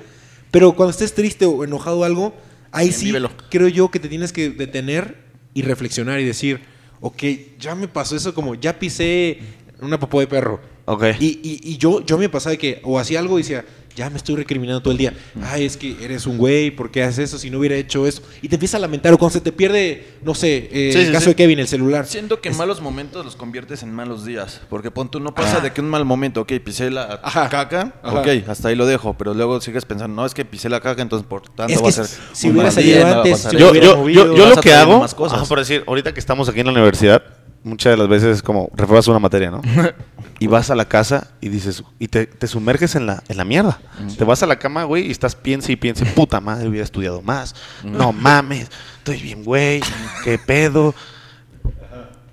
Pero 0.52 0.74
cuando 0.74 0.92
estés 0.92 1.14
triste 1.14 1.46
o 1.46 1.64
enojado 1.64 2.00
o 2.00 2.04
algo, 2.04 2.34
ahí 2.72 2.92
sí 2.92 3.14
creo 3.50 3.68
yo 3.68 3.90
que 3.90 4.00
te 4.00 4.10
tienes 4.10 4.32
que 4.32 4.50
detener 4.50 5.18
y 5.54 5.62
reflexionar 5.62 6.20
y 6.20 6.26
decir, 6.26 6.62
ok, 7.00 7.24
ya 7.60 7.76
me 7.76 7.88
pasó 7.88 8.16
eso 8.16 8.34
como, 8.34 8.56
ya 8.56 8.78
pisé 8.78 9.40
una 9.82 10.00
popó 10.00 10.20
de 10.20 10.28
perro. 10.28 10.62
Ok. 10.86 11.04
Y, 11.20 11.40
y, 11.42 11.62
y 11.64 11.78
yo, 11.78 12.06
yo 12.06 12.18
me 12.18 12.30
pasaba 12.30 12.52
de 12.52 12.58
que 12.58 12.82
o 12.84 13.00
hacía 13.00 13.20
algo 13.20 13.40
y 13.40 13.44
decía, 13.44 13.66
ya 13.96 14.10
me 14.10 14.18
estoy 14.18 14.36
recriminando 14.36 14.82
todo 14.82 14.92
el 14.92 14.98
día. 14.98 15.14
Ay, 15.44 15.66
es 15.66 15.78
que 15.78 15.96
eres 16.04 16.26
un 16.26 16.38
güey, 16.38 16.72
¿por 16.72 16.92
qué 16.92 17.04
haces 17.04 17.30
eso 17.30 17.38
si 17.38 17.50
no 17.50 17.60
hubiera 17.60 17.76
hecho 17.76 18.08
eso? 18.08 18.22
Y 18.42 18.50
te 18.50 18.56
empieza 18.56 18.78
a 18.78 18.80
lamentar 18.80 19.14
o 19.14 19.18
cuando 19.18 19.34
se 19.34 19.42
te 19.42 19.52
pierde, 19.52 20.08
no 20.24 20.36
sé, 20.36 20.70
eh, 20.72 20.94
el 20.94 21.12
caso 21.12 21.30
de 21.30 21.36
Kevin, 21.36 21.60
el 21.60 21.68
celular. 21.68 22.06
Siento 22.06 22.42
que 22.42 22.52
malos 22.52 22.82
momentos 22.82 23.26
los 23.26 23.36
conviertes 23.36 23.84
en 23.84 23.94
malos 23.94 24.26
días. 24.26 24.62
Porque 24.70 24.92
pon 24.92 25.10
tú, 25.10 25.20
no 25.20 25.34
pasa 25.34 25.60
de 25.60 25.72
que 25.72 25.82
un 25.82 25.90
mal 25.90 26.06
momento, 26.06 26.42
ok, 26.42 26.54
pisé 26.64 26.92
la 26.92 27.22
caca, 27.50 27.94
ok, 28.04 28.28
hasta 28.48 28.70
ahí 28.70 28.76
lo 28.76 28.86
dejo. 28.86 29.16
Pero 29.18 29.34
luego 29.34 29.60
sigues 29.62 29.86
pensando, 29.86 30.16
no, 30.16 30.26
es 30.26 30.34
que 30.34 30.46
pisé 30.46 30.70
la 30.70 30.80
caca, 30.80 31.02
entonces 31.02 31.28
por 31.28 31.42
tanto 31.50 31.82
va 31.82 31.90
a 31.90 31.92
ser. 31.92 32.08
Si 32.34 32.50
hubiera 32.50 32.72
salido 32.72 33.06
antes, 33.06 33.50
yo, 33.52 33.74
yo, 33.74 34.10
yo, 34.10 34.26
lo 34.26 34.62
que 34.62 34.74
hago, 34.74 35.06
por 35.48 35.60
decir, 35.60 35.84
ahorita 35.88 36.14
que 36.14 36.20
estamos 36.20 36.50
aquí 36.50 36.60
en 36.60 36.68
la 36.68 36.72
universidad, 36.72 37.24
muchas 37.64 37.92
de 37.92 37.98
las 37.98 38.08
veces 38.08 38.38
es 38.38 38.42
como 38.42 38.70
repruebas 38.76 39.08
una 39.08 39.20
materia, 39.20 39.52
¿no? 39.52 39.62
y 40.40 40.48
vas 40.48 40.70
a 40.70 40.76
la 40.76 40.86
casa 40.86 41.32
y 41.42 41.50
dices, 41.50 41.84
y 42.00 42.08
te, 42.08 42.30
sumerges 42.48 42.96
en 42.96 43.06
la, 43.06 43.24
en 43.28 43.38
la 43.38 43.46
mierda. 43.46 43.80
Te 44.18 44.24
vas 44.24 44.42
a 44.44 44.48
la 44.48 44.58
cama, 44.58 44.84
güey, 44.86 45.08
y 45.08 45.12
estás 45.12 45.36
piensa 45.36 45.72
y 45.72 45.76
piensa, 45.76 46.06
puta 46.16 46.40
madre, 46.40 46.68
hubiera 46.68 46.84
estudiado 46.84 47.22
más. 47.22 47.56
No 47.84 48.12
mames, 48.12 48.70
estoy 48.98 49.22
bien, 49.22 49.44
güey, 49.44 49.82
qué 50.24 50.38
pedo. 50.38 50.96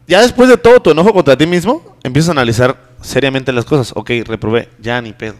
Ya 0.06 0.22
después 0.22 0.48
de 0.48 0.56
todo 0.56 0.80
tu 0.80 0.90
enojo 0.90 1.12
contra 1.12 1.36
ti 1.36 1.46
mismo, 1.46 1.96
empiezas 2.02 2.30
a 2.30 2.32
analizar 2.32 2.78
seriamente 3.02 3.52
las 3.52 3.66
cosas. 3.66 3.92
Ok, 3.94 4.10
reprobé, 4.24 4.70
ya 4.80 5.02
ni 5.02 5.12
pedo. 5.12 5.36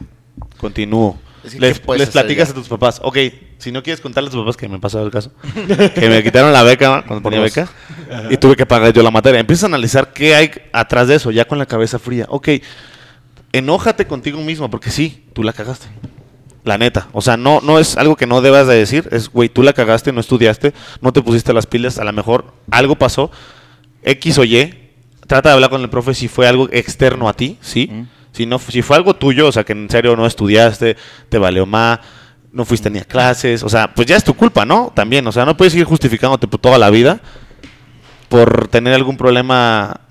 Continúo 0.58 1.18
les, 1.58 1.78
platicas 1.80 2.50
a 2.50 2.54
tus 2.54 2.68
papás, 2.68 3.00
ok, 3.02 3.18
si 3.58 3.72
no 3.72 3.82
quieres 3.82 4.00
contarle 4.00 4.28
a 4.28 4.30
tus 4.30 4.40
papás 4.40 4.56
que 4.56 4.68
me 4.68 4.78
pasó 4.78 5.02
el 5.04 5.10
caso, 5.10 5.32
que 5.94 6.08
me 6.08 6.22
quitaron 6.22 6.52
la 6.52 6.62
beca 6.62 7.04
cuando 7.06 7.28
tenía 7.28 7.40
beca 7.42 7.68
y 8.30 8.36
tuve 8.36 8.56
que 8.56 8.66
pagar 8.66 8.92
yo 8.92 9.02
la 9.02 9.10
materia. 9.10 9.40
Empieza 9.40 9.66
a 9.66 9.68
analizar 9.68 10.12
qué 10.12 10.34
hay 10.34 10.50
atrás 10.72 11.08
de 11.08 11.16
eso, 11.16 11.30
ya 11.30 11.46
con 11.46 11.58
la 11.58 11.66
cabeza 11.66 11.98
fría. 11.98 12.26
Ok, 12.28 12.48
enójate 13.52 14.06
contigo 14.06 14.40
mismo 14.40 14.70
porque 14.70 14.90
sí, 14.90 15.24
tú 15.32 15.42
la 15.42 15.52
cagaste. 15.52 15.86
La 16.64 16.76
neta. 16.76 17.08
O 17.12 17.22
sea, 17.22 17.36
no, 17.36 17.60
no 17.62 17.78
es 17.78 17.96
algo 17.96 18.16
que 18.16 18.26
no 18.26 18.42
debas 18.42 18.66
de 18.66 18.74
decir. 18.74 19.08
Es, 19.10 19.30
güey, 19.30 19.48
tú 19.48 19.62
la 19.62 19.72
cagaste, 19.72 20.12
no 20.12 20.20
estudiaste, 20.20 20.74
no 21.00 21.12
te 21.12 21.22
pusiste 21.22 21.52
las 21.52 21.66
pilas. 21.66 21.98
A 21.98 22.04
lo 22.04 22.12
mejor 22.12 22.52
algo 22.70 22.96
pasó, 22.96 23.30
X 24.02 24.38
o 24.38 24.44
Y. 24.44 24.74
Trata 25.26 25.50
de 25.50 25.54
hablar 25.54 25.70
con 25.70 25.82
el 25.82 25.90
profe 25.90 26.14
si 26.14 26.28
fue 26.28 26.46
algo 26.46 26.68
externo 26.72 27.28
a 27.28 27.34
ti, 27.34 27.58
¿sí? 27.60 28.06
Si, 28.38 28.46
no, 28.46 28.60
si 28.60 28.82
fue 28.82 28.96
algo 28.96 29.16
tuyo, 29.16 29.48
o 29.48 29.52
sea, 29.52 29.64
que 29.64 29.72
en 29.72 29.90
serio 29.90 30.14
no 30.14 30.24
estudiaste, 30.24 30.96
te 31.28 31.38
valió 31.38 31.66
más, 31.66 31.98
no 32.52 32.64
fuiste 32.64 32.88
ni 32.88 33.00
a 33.00 33.04
clases, 33.04 33.64
o 33.64 33.68
sea, 33.68 33.92
pues 33.92 34.06
ya 34.06 34.14
es 34.14 34.22
tu 34.22 34.32
culpa, 34.32 34.64
¿no? 34.64 34.92
También, 34.94 35.26
o 35.26 35.32
sea, 35.32 35.44
no 35.44 35.56
puedes 35.56 35.72
seguir 35.72 35.88
justificándote 35.88 36.46
por 36.46 36.60
toda 36.60 36.78
la 36.78 36.88
vida 36.88 37.20
por 38.28 38.68
tener 38.68 38.94
algún 38.94 39.16
problema 39.16 40.02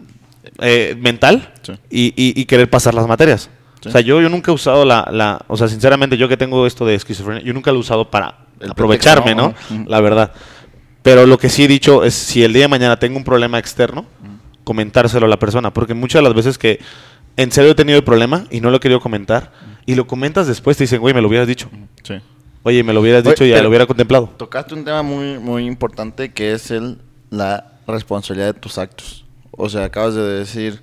eh, 0.59 0.97
mental 0.99 1.53
y, 1.89 2.43
querer 2.43 2.69
pasar 2.69 2.93
las 2.93 3.07
materias. 3.07 3.49
O 3.85 3.89
sea, 3.89 4.01
yo, 4.01 4.19
yo 4.19 4.27
nunca 4.27 4.51
he 4.51 4.53
usado 4.53 4.83
la, 4.83 5.07
la, 5.09 5.45
o 5.47 5.55
sea, 5.55 5.69
sinceramente, 5.69 6.17
yo 6.17 6.27
que 6.27 6.35
tengo 6.35 6.67
esto 6.67 6.85
de 6.85 6.95
esquizofrenia, 6.95 7.41
yo 7.45 7.53
nunca 7.53 7.71
lo 7.71 7.77
he 7.77 7.79
usado 7.79 8.11
para 8.11 8.39
aprovecharme, 8.69 9.35
¿no? 9.35 9.53
La 9.85 10.01
verdad. 10.01 10.33
Pero 11.01 11.25
lo 11.25 11.37
que 11.37 11.47
sí 11.47 11.63
he 11.63 11.67
dicho 11.69 12.03
es, 12.03 12.13
si 12.13 12.43
el 12.43 12.51
día 12.51 12.63
de 12.63 12.67
mañana 12.67 12.99
tengo 12.99 13.15
un 13.15 13.23
problema 13.23 13.57
externo, 13.57 14.05
comentárselo 14.65 15.27
a 15.27 15.29
la 15.29 15.39
persona, 15.39 15.71
porque 15.71 15.93
muchas 15.93 16.19
de 16.19 16.23
las 16.23 16.33
veces 16.33 16.57
que 16.57 16.81
en 17.37 17.51
serio 17.51 17.71
he 17.71 17.75
tenido 17.75 17.97
el 17.97 18.03
problema 18.03 18.45
y 18.49 18.61
no 18.61 18.71
lo 18.71 18.77
he 18.77 18.79
querido 18.79 18.99
comentar. 18.99 19.51
Y 19.85 19.95
lo 19.95 20.05
comentas 20.05 20.47
después, 20.47 20.75
te 20.75 20.83
dicen, 20.83 20.99
güey, 20.99 21.13
me 21.13 21.21
lo 21.21 21.29
hubieras 21.29 21.47
dicho. 21.47 21.69
Sí. 22.03 22.15
Oye, 22.63 22.83
me 22.83 22.91
lo 22.91 22.99
hubieras 22.99 23.23
dicho 23.23 23.45
y 23.45 23.49
ya 23.49 23.61
lo 23.61 23.69
hubiera 23.69 23.85
contemplado. 23.85 24.29
Tocaste 24.35 24.73
un 24.73 24.83
tema 24.83 25.03
muy, 25.03 25.37
muy 25.37 25.65
importante 25.65 26.33
que 26.33 26.51
es 26.51 26.71
el, 26.71 26.97
la 27.29 27.79
responsabilidad 27.87 28.53
de 28.53 28.59
tus 28.59 28.77
actos. 28.77 29.23
O 29.51 29.69
sea, 29.69 29.85
acabas 29.85 30.15
de 30.15 30.23
decir, 30.23 30.81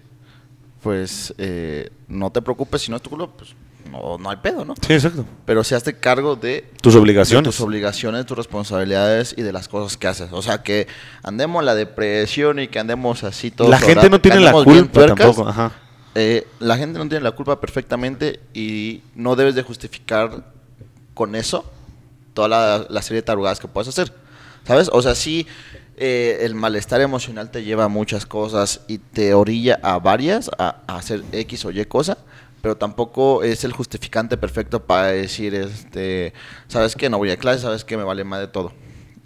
pues, 0.83 1.35
eh, 1.37 1.91
no 2.09 2.31
te 2.31 2.41
preocupes 2.41 2.83
si 2.83 2.91
no 2.91 2.97
es 2.97 3.03
tu 3.03 3.11
culo, 3.11 3.31
pues 3.37 3.55
no, 3.91 4.17
no 4.17 4.31
hay 4.31 4.37
pedo, 4.37 4.65
¿no? 4.65 4.75
Sí, 4.87 4.95
exacto. 4.95 5.27
Pero 5.45 5.65
si 5.65 5.75
hazte 5.75 5.99
cargo 5.99 6.37
de 6.37 6.71
tus 6.81 6.95
obligaciones. 6.95 7.45
tus 7.45 7.61
obligaciones, 7.61 8.25
tus 8.27 8.39
responsabilidades 8.39 9.35
y 9.37 9.43
de 9.43 9.53
las 9.53 9.69
cosas 9.69 9.97
que 9.97 10.07
haces. 10.07 10.29
O 10.33 10.41
sea, 10.41 10.63
que 10.63 10.87
andemos 11.23 11.63
la 11.65 11.75
depresión 11.75 12.61
y 12.61 12.69
que 12.69 12.79
andemos 12.79 13.25
así 13.25 13.51
todos. 13.51 13.71
La 13.71 13.79
gente 13.79 14.09
no 14.09 14.21
tiene 14.21 14.41
la 14.41 14.53
culpa 14.53 15.07
tampoco. 15.07 15.49
Ajá. 15.49 15.73
Eh, 16.15 16.47
la 16.61 16.77
gente 16.77 16.99
no 16.99 17.09
tiene 17.09 17.25
la 17.25 17.33
culpa 17.33 17.61
perfectamente 17.61 18.41
y 18.53 19.03
no 19.15 19.35
debes 19.35 19.55
de 19.55 19.63
justificar 19.63 20.45
con 21.13 21.35
eso 21.35 21.65
toda 22.35 22.87
la, 22.89 23.03
serie 23.03 23.21
de 23.21 23.27
tarugadas 23.27 23.61
que 23.61 23.69
puedes 23.69 23.89
hacer. 23.89 24.13
¿Sabes? 24.67 24.89
O 24.93 25.03
sea, 25.03 25.15
sí, 25.15 25.47
eh, 25.97 26.39
el 26.43 26.55
malestar 26.55 27.01
emocional 27.01 27.51
te 27.51 27.65
lleva 27.65 27.85
a 27.85 27.89
muchas 27.89 28.27
cosas 28.27 28.81
y 28.89 28.99
te 28.99 29.35
orilla 29.35 29.79
a 29.83 29.99
varias, 29.99 30.51
a, 30.59 30.83
hacer 30.87 31.23
X 31.33 31.65
o 31.65 31.71
Y 31.71 31.85
cosa, 31.85 32.19
pero 32.63 32.77
tampoco 32.77 33.43
es 33.43 33.65
el 33.65 33.73
justificante 33.73 34.37
perfecto 34.37 34.83
para 34.85 35.09
decir, 35.09 35.55
este, 35.55 36.33
¿sabes 36.69 36.97
qué? 36.97 37.11
No 37.11 37.19
voy 37.19 37.31
a 37.31 37.37
clase, 37.37 37.61
¿sabes 37.61 37.85
qué? 37.85 37.97
Me 37.97 38.05
vale 38.05 38.25
más 38.25 38.41
de 38.41 38.49
todo. 38.49 38.73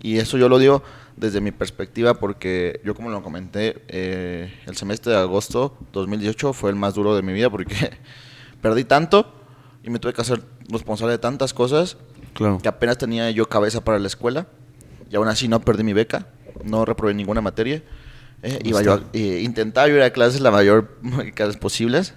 Y 0.02 0.18
eso 0.18 0.38
yo 0.38 0.48
lo 0.48 0.58
digo 0.58 0.82
desde 1.18 1.40
mi 1.40 1.50
perspectiva, 1.50 2.14
porque 2.14 2.80
yo 2.84 2.94
como 2.94 3.10
lo 3.10 3.22
comenté, 3.22 3.82
eh, 3.88 4.52
el 4.66 4.76
semestre 4.76 5.12
de 5.12 5.18
agosto 5.18 5.76
2018 5.92 6.52
fue 6.52 6.70
el 6.70 6.76
más 6.76 6.94
duro 6.94 7.14
de 7.16 7.22
mi 7.22 7.32
vida 7.32 7.50
porque 7.50 7.74
perdí 8.62 8.84
tanto 8.84 9.32
y 9.82 9.90
me 9.90 9.98
tuve 9.98 10.12
que 10.12 10.20
hacer 10.20 10.42
responsable 10.68 11.12
de 11.12 11.18
tantas 11.18 11.54
cosas 11.54 11.96
que 12.62 12.68
apenas 12.68 12.98
tenía 12.98 13.30
yo 13.30 13.48
cabeza 13.48 13.82
para 13.82 13.98
la 13.98 14.06
escuela 14.06 14.46
y 15.10 15.16
aún 15.16 15.28
así 15.28 15.48
no 15.48 15.60
perdí 15.60 15.82
mi 15.82 15.92
beca, 15.92 16.26
no 16.62 16.84
reprobé 16.84 17.14
ninguna 17.14 17.40
materia. 17.40 17.82
Eh, 18.42 18.60
iba 18.64 18.82
yo 18.82 18.94
a, 18.94 19.02
eh, 19.12 19.40
intentaba 19.42 19.88
ir 19.88 20.00
a 20.00 20.10
clases 20.10 20.40
la 20.40 20.52
mayor 20.52 20.98
clases 21.34 21.56
posibles 21.56 22.14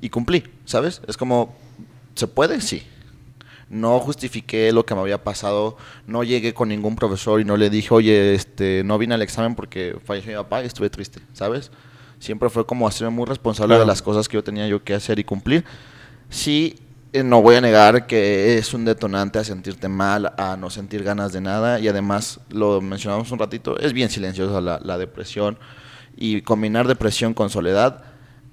y 0.00 0.10
cumplí, 0.10 0.44
¿sabes? 0.64 1.02
Es 1.08 1.16
como, 1.16 1.56
¿se 2.14 2.28
puede? 2.28 2.60
Sí 2.60 2.86
no 3.70 4.00
justifiqué 4.00 4.72
lo 4.72 4.84
que 4.84 4.94
me 4.94 5.00
había 5.00 5.22
pasado, 5.22 5.76
no 6.06 6.24
llegué 6.24 6.52
con 6.52 6.68
ningún 6.68 6.96
profesor 6.96 7.40
y 7.40 7.44
no 7.44 7.56
le 7.56 7.70
dije, 7.70 7.94
oye, 7.94 8.34
este, 8.34 8.82
no 8.84 8.98
vine 8.98 9.14
al 9.14 9.22
examen 9.22 9.54
porque 9.54 9.96
falleció 10.04 10.32
mi 10.32 10.36
papá 10.36 10.62
y 10.62 10.66
estuve 10.66 10.90
triste, 10.90 11.20
¿sabes? 11.32 11.70
Siempre 12.18 12.50
fue 12.50 12.66
como 12.66 12.86
hacerme 12.86 13.10
muy 13.10 13.26
responsable 13.26 13.78
de 13.78 13.86
las 13.86 14.02
cosas 14.02 14.28
que 14.28 14.34
yo 14.34 14.44
tenía 14.44 14.66
yo 14.66 14.82
que 14.82 14.92
hacer 14.92 15.18
y 15.20 15.24
cumplir. 15.24 15.64
Sí, 16.28 16.76
eh, 17.12 17.22
no 17.22 17.42
voy 17.42 17.54
a 17.54 17.60
negar 17.60 18.06
que 18.06 18.58
es 18.58 18.74
un 18.74 18.84
detonante 18.84 19.38
a 19.38 19.44
sentirte 19.44 19.88
mal, 19.88 20.34
a 20.36 20.56
no 20.56 20.68
sentir 20.68 21.04
ganas 21.04 21.32
de 21.32 21.40
nada 21.40 21.78
y 21.78 21.86
además, 21.86 22.40
lo 22.50 22.80
mencionamos 22.80 23.30
un 23.30 23.38
ratito, 23.38 23.78
es 23.78 23.92
bien 23.92 24.10
silenciosa 24.10 24.60
la, 24.60 24.80
la 24.82 24.98
depresión 24.98 25.58
y 26.16 26.42
combinar 26.42 26.88
depresión 26.88 27.34
con 27.34 27.50
soledad 27.50 28.09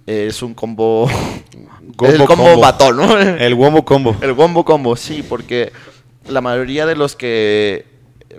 es 0.08 0.42
un 0.42 0.54
combo. 0.54 1.10
el 2.02 2.26
combo, 2.26 2.60
batón, 2.60 2.98
¿no? 2.98 3.20
El 3.20 3.54
wombo 3.54 3.86
combo. 3.86 4.16
El 4.22 4.32
wombo 4.32 4.66
combo, 4.66 4.96
sí, 4.96 5.24
porque 5.28 5.72
la 6.28 6.42
mayoría 6.42 6.86
de 6.86 6.96
los 6.96 7.16
que 7.16 7.86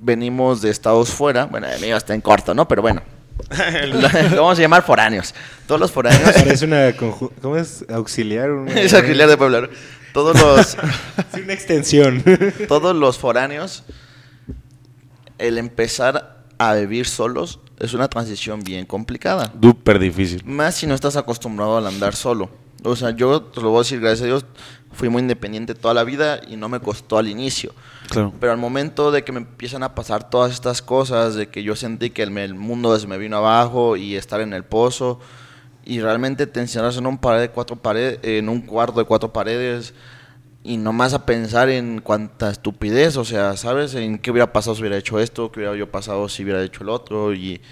venimos 0.01 0.63
de 0.63 0.71
estados 0.71 1.11
fuera, 1.11 1.45
bueno, 1.45 1.69
el 1.69 1.81
mío 1.81 1.97
está 1.97 2.15
en 2.15 2.21
corto, 2.21 2.55
¿no? 2.55 2.67
Pero 2.67 2.83
bueno. 2.83 3.03
lo, 3.87 4.09
vamos 4.37 4.59
a 4.59 4.63
llamar 4.63 4.83
foráneos. 4.83 5.35
Todos 5.67 5.81
los 5.81 5.93
foráneos. 5.93 6.33
Parece 6.33 6.65
una. 6.65 6.93
¿Cómo 6.97 7.57
es? 7.57 7.85
Auxiliar. 7.89 8.51
es 8.75 8.95
auxiliar 8.95 9.29
de 9.29 9.37
Puebla. 9.37 9.69
Todos 10.13 10.41
los. 10.41 10.67
sí, 11.35 11.43
una 11.43 11.53
extensión. 11.53 12.25
todos 12.67 12.97
los 12.97 13.19
foráneos, 13.19 13.85
el 15.37 15.59
empezar 15.59 16.45
a 16.59 16.75
vivir 16.75 17.07
solos 17.07 17.61
es 17.79 17.95
una 17.95 18.09
transición 18.09 18.61
bien 18.61 18.87
complicada. 18.87 19.53
Súper 19.63 19.99
difícil. 19.99 20.43
Más 20.45 20.75
si 20.75 20.87
no 20.87 20.95
estás 20.95 21.17
acostumbrado 21.17 21.77
al 21.77 21.87
andar 21.87 22.15
solo. 22.15 22.51
O 22.85 22.95
sea, 22.95 23.11
yo 23.11 23.43
te 23.43 23.61
lo 23.61 23.71
voy 23.71 23.79
a 23.79 23.81
decir, 23.81 24.01
gracias 24.01 24.23
a 24.23 24.27
Dios, 24.27 24.45
fui 24.93 25.09
muy 25.09 25.23
independiente 25.23 25.75
toda 25.75 25.95
la 25.95 26.05
vida 26.05 26.41
y 26.49 26.57
no 26.57 26.69
me 26.69 26.81
costó 26.81 27.19
al 27.19 27.29
inicio. 27.29 27.73
Claro. 28.09 28.33
Pero 28.41 28.53
al 28.53 28.59
momento 28.59 29.11
de 29.11 29.25
que 29.25 29.33
me 29.33 29.39
empiezan 29.39 29.83
a 29.83 29.95
pasar 29.95 30.31
todas 30.31 30.53
estas 30.53 30.81
cosas, 30.81 31.35
de 31.35 31.49
que 31.49 31.63
yo 31.63 31.75
sentí 31.77 32.11
que 32.11 32.23
el, 32.23 32.55
mundo 32.55 32.97
se 32.99 33.07
me 33.07 33.19
vino 33.19 33.37
abajo 33.37 33.97
y 33.97 34.15
estar 34.17 34.41
en 34.41 34.53
el 34.53 34.65
pozo, 34.65 35.19
y 35.85 36.01
realmente 36.01 36.47
te 36.47 36.61
encierras 36.61 36.97
en 36.99 37.07
un, 37.07 37.19
pared 37.19 37.41
de 37.41 37.51
cuatro 37.51 37.77
paredes, 37.77 38.21
en 38.23 38.49
un 38.49 38.61
cuarto 38.61 39.01
de 39.01 39.07
cuatro 39.07 39.33
paredes, 39.33 39.95
y 40.69 40.77
nomás 40.77 41.15
a 41.15 41.25
pensar 41.25 41.71
en 41.71 42.03
cuánta 42.03 42.51
estupidez, 42.51 43.17
o 43.17 43.25
sea, 43.25 43.57
¿sabes? 43.57 43.95
En 43.95 44.19
qué 44.19 44.31
hubiera 44.31 44.53
pasado 44.53 44.77
si 44.77 44.83
hubiera 44.83 44.99
hecho 44.99 45.19
esto, 45.19 45.51
qué 45.51 45.61
hubiera 45.61 45.75
yo 45.75 45.91
pasado 45.91 46.29
si 46.29 46.43
hubiera 46.45 46.63
hecho 46.63 46.83
el 46.83 46.91
otro, 46.91 47.33
y, 47.33 47.63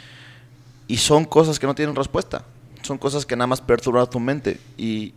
y 0.88 0.97
son 0.97 1.26
cosas 1.26 1.59
que 1.59 1.66
no 1.66 1.74
tienen 1.74 1.94
respuesta, 1.94 2.47
son 2.80 2.97
cosas 2.97 3.26
que 3.26 3.36
nada 3.36 3.49
más 3.49 3.61
perturban 3.61 4.09
tu 4.09 4.18
mente, 4.18 4.59
y, 4.78 5.12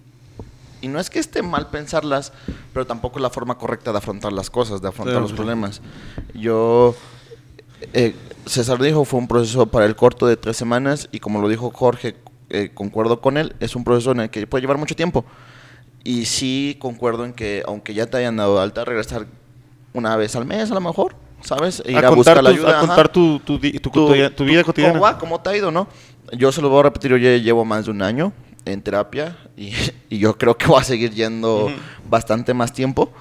y 0.82 0.90
no 0.90 1.00
es 1.00 1.10
que 1.10 1.20
esté 1.20 1.42
mal 1.42 1.70
pensarlas, 1.70 2.34
pero 2.74 2.86
tampoco 2.86 3.18
es 3.18 3.22
la 3.22 3.30
forma 3.30 3.58
correcta 3.58 3.94
de 3.94 3.98
afrontar 4.00 4.34
las 4.34 4.50
cosas, 4.50 4.82
de 4.82 4.90
afrontar 4.90 5.22
los 5.22 5.32
problemas. 5.32 5.82
Yo, 6.34 6.96
eh, 7.94 8.14
César 8.46 8.82
dijo, 8.82 9.06
fue 9.06 9.22
un 9.22 9.30
proceso 9.30 9.68
para 9.68 9.86
el 9.86 9.96
corto 9.96 10.28
de 10.28 10.36
tres 10.36 10.58
semanas, 10.58 11.08
y 11.14 11.22
como 11.22 11.40
lo 11.40 11.48
dijo 11.48 11.72
Jorge, 11.72 12.18
eh, 12.50 12.72
concuerdo 12.74 13.22
con 13.22 13.38
él, 13.38 13.56
es 13.62 13.78
un 13.78 13.86
proceso 13.86 14.12
en 14.12 14.20
el 14.20 14.30
que 14.30 14.46
puede 14.48 14.64
llevar 14.64 14.78
mucho 14.78 14.98
tiempo. 14.98 15.24
Y 16.04 16.26
sí 16.26 16.78
concuerdo 16.80 17.26
en 17.26 17.34
que, 17.34 17.64
aunque 17.66 17.94
ya 17.94 18.08
te 18.08 18.18
hayan 18.18 18.38
dado 18.38 18.60
alta, 18.60 18.86
regresar 18.86 19.28
una 19.94 20.16
vez 20.16 20.36
al 20.36 20.46
mes 20.46 20.72
a 20.72 20.74
lo 20.74 20.82
mejor, 20.82 21.16
¿sabes? 21.42 21.84
Ir 21.86 21.98
a, 21.98 22.10
buscar 22.12 22.44
la 22.44 22.52
ayuda. 22.52 22.78
A 22.78 22.82
contar 22.82 23.10
tu, 23.10 23.40
tu, 23.40 23.60
tu, 23.60 24.46
vida 24.46 24.64
cotidiana. 24.64 25.00
¿Cómo, 25.00 25.18
¿Cómo 25.18 25.42
te 25.42 25.50
ha 25.50 25.58
ido, 25.58 25.72
no? 25.72 25.88
Yo 26.34 26.52
se 26.52 26.62
lo 26.62 26.70
voy 26.70 26.80
a 26.80 26.84
repetir, 26.84 27.12
yo 27.12 27.18
ya 27.18 27.36
llevo 27.38 27.66
más 27.66 27.86
de 27.86 27.92
un 27.92 28.02
año 28.02 28.34
en 28.66 28.82
terapia 28.82 29.38
y, 29.58 29.74
y 30.10 30.20
yo 30.20 30.38
creo 30.38 30.58
que 30.58 30.68
voy 30.68 30.80
a 30.80 30.84
seguir 30.84 31.12
yendo 31.12 31.70
bastante 32.10 32.54
más 32.54 32.74
tiempo. 32.74 33.12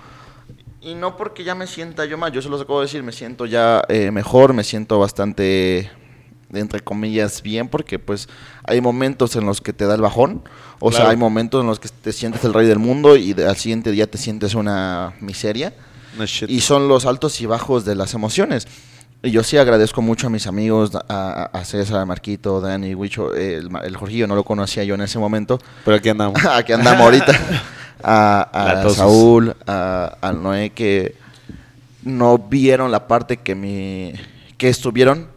Y 0.80 0.94
no 0.94 1.16
porque 1.16 1.42
ya 1.42 1.54
me 1.54 1.66
sienta 1.66 2.04
yo 2.04 2.16
mal, 2.16 2.32
yo 2.32 2.40
se 2.40 2.48
los 2.48 2.60
acabo 2.60 2.80
de 2.80 2.86
decir, 2.86 3.02
me 3.02 3.12
siento 3.12 3.46
ya 3.46 3.82
eh, 3.88 4.10
mejor, 4.12 4.54
me 4.54 4.62
siento 4.62 4.98
bastante, 4.98 5.90
entre 6.52 6.80
comillas, 6.80 7.42
bien, 7.42 7.68
porque 7.68 7.98
pues 7.98 8.28
hay 8.64 8.80
momentos 8.80 9.36
en 9.36 9.46
los 9.46 9.60
que 9.60 9.72
te 9.72 9.86
da 9.86 9.94
el 9.94 10.00
bajón, 10.00 10.42
o 10.80 10.92
sea, 10.92 11.10
hay 11.10 11.16
momentos 11.16 11.60
en 11.60 11.66
los 11.66 11.80
que 11.80 11.88
te 11.88 12.12
sientes 12.12 12.44
el 12.44 12.54
rey 12.54 12.66
del 12.66 12.78
mundo 12.78 13.16
y 13.16 13.32
al 13.32 13.56
siguiente 13.56 13.90
día 13.90 14.06
te 14.06 14.18
sientes 14.18 14.54
una 14.54 15.14
miseria. 15.20 15.74
y 16.48 16.60
son 16.60 16.88
los 16.88 17.06
altos 17.06 17.40
y 17.40 17.46
bajos 17.46 17.84
de 17.84 17.94
las 17.94 18.14
emociones. 18.14 18.66
Y 19.20 19.32
yo 19.32 19.42
sí 19.42 19.56
agradezco 19.56 20.00
mucho 20.00 20.28
a 20.28 20.30
mis 20.30 20.46
amigos, 20.46 20.92
a, 20.94 21.62
César, 21.64 21.98
a 21.98 22.06
Marquito, 22.06 22.60
Dani, 22.60 22.94
Huicho, 22.94 23.34
el, 23.34 23.68
el 23.82 23.96
Jorgillo 23.96 24.28
no 24.28 24.36
lo 24.36 24.44
conocía 24.44 24.84
yo 24.84 24.94
en 24.94 25.00
ese 25.00 25.18
momento. 25.18 25.58
Pero 25.84 25.96
aquí 25.96 26.08
andamos. 26.08 26.44
aquí 26.52 26.72
andamos 26.72 27.02
ahorita. 27.02 27.32
a, 28.02 28.86
Saúl, 28.94 29.56
a, 29.66 30.32
Noé, 30.40 30.70
que 30.70 31.16
no 32.02 32.38
vieron 32.38 32.90
la 32.90 33.08
parte 33.08 33.38
que 33.38 33.54
mi 33.54 34.12
que 34.56 34.68
estuvieron 34.68 35.28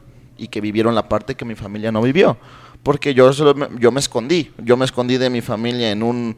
y 0.42 0.48
que 0.48 0.62
vivieron 0.62 0.96
la 0.96 1.08
parte 1.08 1.36
que 1.36 1.46
mi 1.46 1.56
familia 1.56 1.92
no 1.92 2.02
vivió 2.02 2.38
porque 2.84 3.14
yo, 3.14 3.32
yo 3.78 3.92
me 3.92 4.00
escondí, 4.00 4.52
yo 4.58 4.78
me 4.78 4.86
escondí 4.86 5.18
de 5.18 5.30
mi 5.30 5.42
familia 5.42 5.92
en 5.92 6.04
un, 6.04 6.38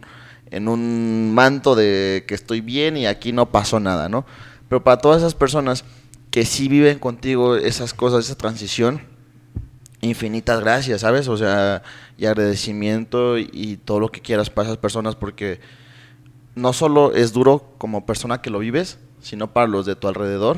en 0.51 0.67
un 0.67 1.33
manto 1.33 1.75
de 1.75 2.25
que 2.27 2.35
estoy 2.35 2.61
bien 2.61 2.97
y 2.97 3.05
aquí 3.05 3.31
no 3.31 3.49
pasó 3.49 3.79
nada, 3.79 4.09
¿no? 4.09 4.25
Pero 4.67 4.83
para 4.83 4.97
todas 4.97 5.19
esas 5.19 5.35
personas 5.35 5.85
que 6.31 6.45
sí 6.45 6.67
viven 6.67 6.99
contigo 6.99 7.55
esas 7.55 7.93
cosas, 7.93 8.25
esa 8.25 8.35
transición, 8.35 9.01
infinitas 10.01 10.59
gracias, 10.59 11.01
¿sabes? 11.01 11.27
O 11.27 11.37
sea, 11.37 11.83
y 12.17 12.25
agradecimiento 12.25 13.37
y, 13.37 13.79
todo 13.85 13.99
lo 13.99 14.09
que 14.09 14.21
quieras 14.21 14.49
para 14.49 14.67
esas 14.67 14.77
personas 14.77 15.15
porque 15.15 15.61
no 16.55 16.73
solo 16.73 17.13
es 17.13 17.31
duro 17.31 17.73
como 17.77 18.05
persona 18.05 18.41
que 18.41 18.49
lo 18.49 18.59
vives, 18.59 18.99
sino 19.21 19.53
para 19.53 19.67
los 19.67 19.85
de 19.85 19.95
tu 19.95 20.07
alrededor, 20.07 20.57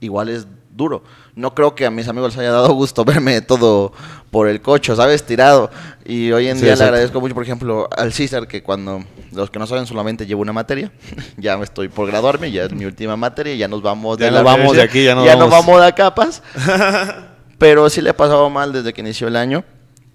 igual 0.00 0.28
es 0.28 0.48
duro. 0.74 1.04
No 1.40 1.54
creo 1.54 1.74
que 1.74 1.86
a 1.86 1.90
mis 1.90 2.06
amigos 2.06 2.32
les 2.34 2.40
haya 2.40 2.52
dado 2.52 2.74
gusto 2.74 3.02
verme 3.06 3.40
todo 3.40 3.94
por 4.30 4.46
el 4.46 4.60
cocho, 4.60 4.94
¿sabes? 4.94 5.24
Tirado. 5.24 5.70
Y 6.04 6.30
hoy 6.32 6.48
en 6.48 6.60
día 6.60 6.76
le 6.76 6.84
agradezco 6.84 7.18
mucho, 7.18 7.34
por 7.34 7.42
ejemplo, 7.42 7.88
al 7.96 8.12
César, 8.12 8.46
que 8.46 8.62
cuando, 8.62 9.02
los 9.32 9.50
que 9.50 9.58
no 9.58 9.66
saben, 9.66 9.86
solamente 9.86 10.26
llevo 10.26 10.42
una 10.42 10.52
materia. 10.52 10.92
ya 11.38 11.56
me 11.56 11.64
estoy 11.64 11.88
por 11.88 12.06
graduarme, 12.06 12.52
ya 12.52 12.64
es 12.64 12.72
mi 12.72 12.84
última 12.84 13.16
materia, 13.16 13.54
ya 13.54 13.68
nos 13.68 13.80
vamos 13.80 14.18
de, 14.18 14.30
ya 14.30 14.42
vamos 14.42 14.76
de 14.76 14.82
aquí, 14.82 15.02
ya, 15.02 15.14
nos, 15.14 15.24
ya 15.24 15.34
vamos. 15.34 15.50
nos 15.50 15.66
vamos 15.66 15.82
a 15.82 15.92
capas. 15.94 16.42
Pero 17.58 17.88
sí 17.88 18.02
le 18.02 18.10
he 18.10 18.14
pasado 18.14 18.50
mal 18.50 18.74
desde 18.74 18.92
que 18.92 19.00
inició 19.00 19.26
el 19.26 19.36
año. 19.36 19.64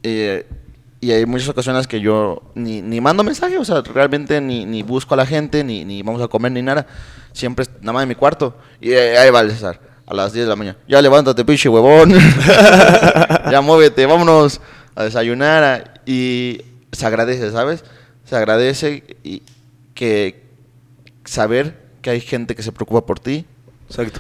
Eh, 0.04 0.46
y 1.02 1.12
hay 1.12 1.26
muchas 1.26 1.50
ocasiones 1.50 1.88
que 1.88 2.02
yo 2.02 2.44
ni, 2.54 2.84
ni 2.84 3.02
mando 3.02 3.24
mensaje, 3.24 3.58
o 3.58 3.66
sea, 3.66 3.82
realmente 3.82 4.40
ni, 4.42 4.66
ni 4.66 4.84
busco 4.84 5.16
a 5.16 5.18
la 5.18 5.26
gente, 5.26 5.64
ni, 5.64 5.86
ni 5.86 6.04
vamos 6.04 6.22
a 6.22 6.28
comer, 6.28 6.52
ni 6.52 6.62
nada. 6.62 6.86
Siempre 7.34 7.66
nada 7.82 7.94
más 7.94 8.04
en 8.04 8.10
mi 8.10 8.16
cuarto. 8.16 8.56
Y 8.80 8.94
ahí 8.94 9.32
va 9.32 9.42
el 9.42 9.50
César 9.50 9.95
a 10.08 10.14
las 10.14 10.34
10 10.34 10.46
de 10.46 10.50
la 10.50 10.56
mañana. 10.56 10.78
Ya 10.88 11.02
levántate, 11.02 11.44
pinche 11.46 11.70
huevón. 11.70 12.14
ya 13.52 13.62
muévete, 13.62 14.06
vámonos 14.06 14.62
a 14.96 15.04
desayunar. 15.04 16.02
Y 16.06 16.62
se 16.92 17.06
agradece, 17.06 17.52
¿sabes? 17.52 17.84
Se 18.26 18.36
agradece 18.36 19.04
y 19.24 19.42
que 19.94 20.44
saber 21.26 21.86
que 22.02 22.12
hay 22.12 22.22
gente 22.22 22.56
que 22.56 22.64
se 22.64 22.72
preocupa 22.72 23.06
por 23.06 23.20
ti. 23.20 23.46
Exacto. 23.90 24.20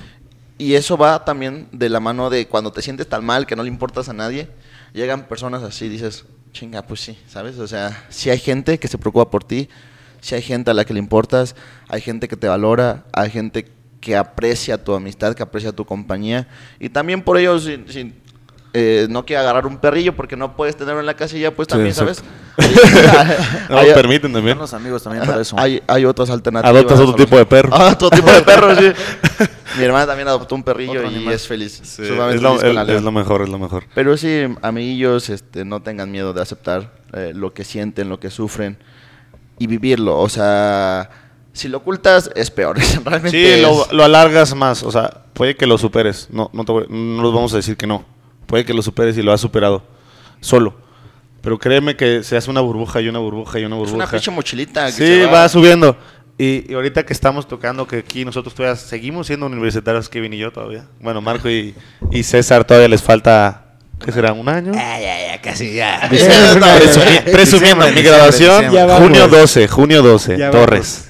Y 0.57 0.75
eso 0.75 0.97
va 0.97 1.25
también 1.25 1.67
de 1.71 1.89
la 1.89 1.99
mano 1.99 2.29
de 2.29 2.47
cuando 2.47 2.71
te 2.71 2.81
sientes 2.81 3.07
tan 3.07 3.25
mal 3.25 3.45
que 3.45 3.55
no 3.55 3.63
le 3.63 3.69
importas 3.69 4.07
a 4.09 4.13
nadie, 4.13 4.47
llegan 4.93 5.27
personas 5.27 5.63
así, 5.63 5.89
dices, 5.89 6.23
chinga, 6.53 6.81
pues 6.83 7.01
sí, 7.01 7.17
¿sabes? 7.27 7.59
O 7.59 7.67
sea, 7.67 8.05
si 8.09 8.29
hay 8.29 8.39
gente 8.39 8.79
que 8.79 8.87
se 8.87 8.97
preocupa 8.97 9.29
por 9.29 9.43
ti, 9.43 9.67
si 10.21 10.33
hay 10.33 10.41
gente 10.41 10.71
a 10.71 10.73
la 10.73 10.85
que 10.85 10.93
le 10.93 10.99
importas, 10.99 11.55
hay 11.89 12.01
gente 12.01 12.29
que 12.29 12.37
te 12.37 12.47
valora, 12.47 13.03
hay 13.11 13.29
gente 13.29 13.67
que 14.05 14.15
aprecia 14.15 14.77
tu 14.77 14.93
amistad, 14.93 15.33
que 15.33 15.41
aprecia 15.41 15.71
tu 15.71 15.83
compañía. 15.83 16.47
Y 16.79 16.89
también 16.89 17.23
por 17.23 17.39
ello, 17.39 17.57
si, 17.57 18.13
eh, 18.71 19.07
no 19.09 19.25
quiere 19.25 19.41
agarrar 19.41 19.65
un 19.65 19.77
perrillo 19.79 20.15
porque 20.15 20.35
no 20.35 20.55
puedes 20.55 20.77
tenerlo 20.77 20.99
en 20.99 21.07
la 21.07 21.15
casilla, 21.15 21.55
pues 21.55 21.67
también, 21.67 21.91
¿sabes? 21.91 22.23
no 23.67 23.81
lo 23.81 23.93
permiten 23.95 24.31
también. 24.31 24.59
los 24.59 24.75
amigos 24.75 25.01
también 25.01 25.25
para 25.25 25.41
eso. 25.41 25.55
Hay, 25.57 25.81
hay 25.87 26.05
otras 26.05 26.29
alternativas. 26.29 26.75
Adoptas 26.75 26.99
otro 26.99 27.15
tipo 27.15 27.35
de 27.35 27.47
perro. 27.47 27.69
Ah, 27.73 27.93
otro 27.93 28.11
tipo 28.11 28.31
de 28.31 28.43
perro, 28.43 28.75
sí. 28.75 28.91
Mi 29.79 29.85
hermana 29.85 30.05
también 30.05 30.27
adoptó 30.27 30.53
un 30.53 30.61
perrillo 30.61 31.09
y 31.09 31.27
es 31.29 31.47
feliz. 31.47 31.81
es, 31.81 31.99
lo, 31.99 32.29
es, 32.29 33.01
lo, 33.01 33.11
mejor, 33.11 33.41
es 33.41 33.49
lo 33.49 33.57
mejor. 33.57 33.85
Pero 33.95 34.15
sí, 34.17 34.43
amiguillos, 34.61 35.29
este, 35.31 35.65
no 35.65 35.81
tengan 35.81 36.11
miedo 36.11 36.31
de 36.31 36.43
aceptar 36.43 36.91
eh, 37.13 37.31
lo 37.33 37.55
que 37.55 37.63
sienten, 37.63 38.07
lo 38.07 38.19
que 38.19 38.29
sufren 38.29 38.77
y 39.57 39.65
vivirlo. 39.65 40.19
O 40.19 40.29
sea 40.29 41.24
si 41.55 41.69
lo 41.69 41.77
ocultas 41.77 42.29
es 42.35 42.51
peor. 42.51 42.79
sí, 43.31 43.61
lo, 43.61 44.03
alargas 44.03 44.53
más. 44.53 44.83
O 44.83 44.91
sea, 44.91 45.23
puede 45.33 45.55
que 45.55 45.65
lo 45.65 45.77
superes. 45.77 46.27
No, 46.29 46.49
no, 46.53 46.65
te 46.65 46.73
no 46.89 47.31
vamos 47.31 47.53
a 47.53 47.57
decir 47.57 47.77
que 47.77 47.87
no. 47.87 48.05
Puede 48.45 48.65
que 48.65 48.73
lo 48.73 48.81
superes 48.81 49.17
y 49.17 49.23
lo 49.23 49.31
has 49.31 49.41
superado 49.41 49.81
solo. 50.41 50.75
Pero 51.41 51.57
créeme 51.57 51.95
que 51.95 52.23
se 52.23 52.35
hace 52.35 52.49
una 52.51 52.61
burbuja 52.61 52.99
y 53.01 53.07
una 53.07 53.19
burbuja 53.19 53.59
y 53.59 53.65
una 53.65 53.77
burbuja. 53.77 53.91
Es 53.91 53.95
una 53.95 54.07
fecha 54.07 54.31
mochilita. 54.31 54.91
sí, 54.91 55.21
va. 55.21 55.47
subiendo. 55.47 55.97
Y, 56.37 56.73
ahorita 56.73 57.05
que 57.05 57.13
estamos 57.13 57.47
tocando, 57.47 57.87
que 57.87 57.99
aquí 57.99 58.25
nosotros 58.25 58.53
todavía 58.53 58.75
seguimos 58.75 59.27
siendo 59.27 59.45
universitarios, 59.45 60.09
Kevin 60.09 60.33
y 60.33 60.37
yo 60.37 60.51
todavía. 60.51 60.85
Bueno, 60.99 61.21
Marco 61.21 61.49
y, 61.49 61.73
y 62.11 62.23
César 62.23 62.65
todavía 62.65 62.89
les 62.89 63.01
falta 63.01 63.65
¿Qué 64.03 64.11
será? 64.11 64.33
¿Un 64.33 64.49
año? 64.49 64.73
Ya, 64.73 64.99
ya, 64.99 65.27
ya, 65.27 65.41
casi 65.41 65.73
ya. 65.73 66.09
Presumiendo, 67.31 67.89
mi 67.91 68.01
graduación, 68.01 68.65
junio 68.67 69.27
12, 69.29 69.67
junio 69.67 70.01
12, 70.01 70.49
Torres. 70.51 71.09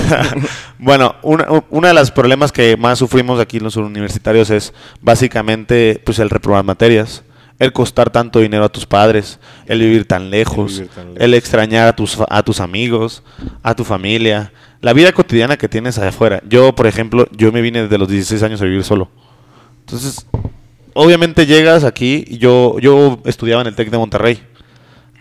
bueno, 0.78 1.16
uno 1.22 1.88
de 1.88 1.94
los 1.94 2.10
problemas 2.10 2.52
que 2.52 2.76
más 2.76 2.98
sufrimos 2.98 3.40
aquí 3.40 3.58
en 3.58 3.64
los 3.64 3.76
universitarios 3.76 4.50
es 4.50 4.72
básicamente 5.00 6.00
pues 6.04 6.18
el 6.18 6.30
reprobar 6.30 6.64
materias, 6.64 7.22
el 7.58 7.72
costar 7.72 8.10
tanto 8.10 8.40
dinero 8.40 8.64
a 8.64 8.68
tus 8.68 8.86
padres, 8.86 9.38
el 9.66 9.80
vivir 9.80 10.06
tan 10.06 10.30
lejos, 10.30 10.82
el, 11.16 11.34
extrañar 11.34 11.88
a 11.88 11.96
tus, 11.96 12.18
a 12.28 12.42
tus 12.42 12.60
amigos, 12.60 13.22
a 13.62 13.74
tu 13.74 13.84
familia, 13.84 14.52
la 14.80 14.92
vida 14.92 15.12
cotidiana 15.12 15.56
que 15.56 15.68
tienes 15.68 15.98
allá 15.98 16.08
afuera. 16.08 16.42
Yo, 16.48 16.74
por 16.74 16.86
ejemplo, 16.86 17.28
yo 17.32 17.52
me 17.52 17.60
vine 17.60 17.82
desde 17.82 17.98
los 17.98 18.08
16 18.08 18.42
años 18.42 18.60
a 18.62 18.64
vivir 18.64 18.82
solo. 18.82 19.08
Entonces, 19.80 20.26
obviamente 20.94 21.46
llegas 21.46 21.84
aquí, 21.84 22.24
yo, 22.38 22.78
yo 22.80 23.20
estudiaba 23.24 23.62
en 23.62 23.68
el 23.68 23.74
TEC 23.74 23.90
de 23.90 23.98
Monterrey. 23.98 24.42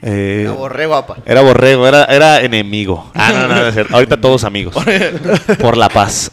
Eh, 0.02 0.42
era 0.46 0.54
borrego, 0.54 0.96
apa. 0.96 1.18
Era 1.26 1.42
borrego, 1.42 1.88
era, 1.88 2.06
era 2.06 2.42
enemigo. 2.42 3.12
Ah, 3.14 3.32
no, 3.32 3.48
no, 3.48 3.72
no, 3.72 3.96
Ahorita 3.96 4.20
todos 4.20 4.44
amigos. 4.44 4.76
Por 5.60 5.78
la 5.78 5.90
paz. 5.90 6.32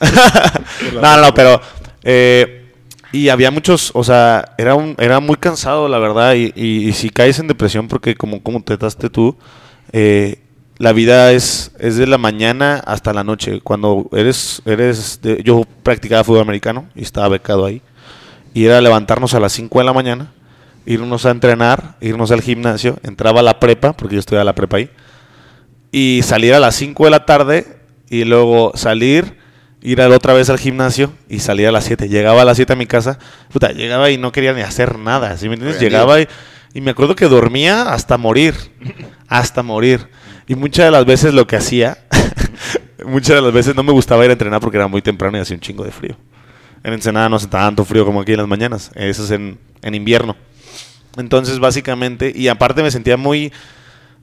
no, 1.01 1.17
no, 1.19 1.35
pero. 1.35 1.61
Eh, 2.03 2.55
y 3.13 3.31
había 3.31 3.51
muchos, 3.51 3.91
o 3.95 4.05
sea, 4.05 4.55
era, 4.59 4.75
un, 4.75 4.95
era 4.99 5.21
muy 5.21 5.37
cansado, 5.37 5.89
la 5.89 5.99
verdad. 5.99 6.35
Y, 6.35 6.53
y, 6.55 6.93
si 6.93 7.11
caes 7.11 7.39
en 7.39 7.49
depresión, 7.49 7.89
porque 7.89 8.15
como, 8.15 8.43
como 8.43 8.61
te 8.61 8.77
trataste 8.77 9.09
tú, 9.09 9.37
eh, 9.93 10.43
la 10.79 10.93
vida 10.93 11.33
es, 11.33 11.73
es 11.79 11.97
de 11.97 12.07
la 12.07 12.19
mañana 12.19 12.83
hasta 12.87 13.13
la 13.13 13.25
noche. 13.25 13.61
Cuando 13.63 14.09
eres. 14.13 14.63
eres 14.65 15.21
yo 15.45 15.65
practicaba 15.83 16.25
fútbol 16.25 16.43
americano 16.43 16.87
y 16.95 17.03
estaba 17.03 17.29
becado 17.29 17.67
ahí. 17.67 17.83
Y 18.55 18.65
era 18.65 18.81
levantarnos 18.81 19.35
a 19.35 19.41
las 19.41 19.53
5 19.53 19.79
de 19.79 19.85
la 19.85 19.93
mañana 19.93 20.33
irnos 20.89 21.27
a 21.27 21.31
entrenar, 21.31 21.97
irnos 22.01 22.31
al 22.31 22.41
gimnasio, 22.41 22.99
entraba 23.03 23.41
a 23.41 23.43
la 23.43 23.61
prepa, 23.61 23.93
porque 23.93 24.15
yo 24.15 24.21
estudiaba 24.21 24.45
la 24.45 24.55
prepa 24.55 24.79
ahí, 24.79 24.91
y 25.93 26.23
salir 26.25 26.55
a 26.55 26.61
las 26.61 26.75
5 26.77 27.05
de 27.05 27.11
la 27.11 27.27
tarde 27.27 27.67
y 28.09 28.25
luego 28.25 28.73
salir, 28.75 29.37
ir 29.83 30.01
otra 30.01 30.33
vez 30.33 30.49
al 30.49 30.59
gimnasio 30.59 31.13
y 31.29 31.41
salir 31.41 31.69
a 31.69 31.73
las 31.73 31.85
7. 31.85 32.09
Llegaba 32.09 32.41
a 32.43 32.45
las 32.47 32.57
7 32.57 32.73
a 32.73 32.77
mi 32.77 32.87
casa, 32.87 33.19
puta, 33.53 33.73
llegaba 33.73 34.11
y 34.11 34.17
no 34.17 34.33
quería 34.33 34.55
ni 34.55 34.63
hacer 34.63 34.99
nada, 34.99 35.37
¿sí 35.37 35.49
me 35.49 35.55
entiendes? 35.55 35.79
Llegaba 35.79 36.21
y, 36.23 36.29
y 36.73 36.81
me 36.81 36.93
acuerdo 36.93 37.15
que 37.15 37.27
dormía 37.27 37.93
hasta 37.93 38.17
morir, 38.17 38.55
hasta 39.29 39.63
morir. 39.63 40.09
Y 40.47 40.55
muchas 40.55 40.87
de 40.87 40.91
las 40.91 41.05
veces 41.05 41.35
lo 41.35 41.47
que 41.47 41.57
hacía 41.57 41.99
muchas 43.05 43.37
de 43.37 43.43
las 43.43 43.53
veces 43.53 43.75
no 43.75 43.83
me 43.83 43.93
gustaba 43.93 44.25
ir 44.25 44.31
a 44.31 44.33
entrenar 44.33 44.61
porque 44.61 44.79
era 44.79 44.89
muy 44.89 45.03
temprano 45.03 45.37
y 45.37 45.41
hacía 45.41 45.57
un 45.57 45.61
chingo 45.61 45.85
de 45.85 45.91
frío. 45.91 46.17
En 46.83 46.95
Ensenada 46.95 47.29
no 47.29 47.37
hace 47.37 47.49
tanto 47.49 47.85
frío 47.85 48.05
como 48.05 48.21
aquí 48.21 48.33
en 48.33 48.39
las 48.39 48.49
mañanas. 48.49 48.91
Eso 48.95 49.25
es 49.25 49.31
en, 49.31 49.59
en 49.83 49.95
invierno. 49.95 50.37
Entonces, 51.19 51.59
básicamente, 51.59 52.33
y 52.35 52.49
aparte 52.49 52.83
me 52.83 52.91
sentía 52.91 53.17
muy 53.17 53.53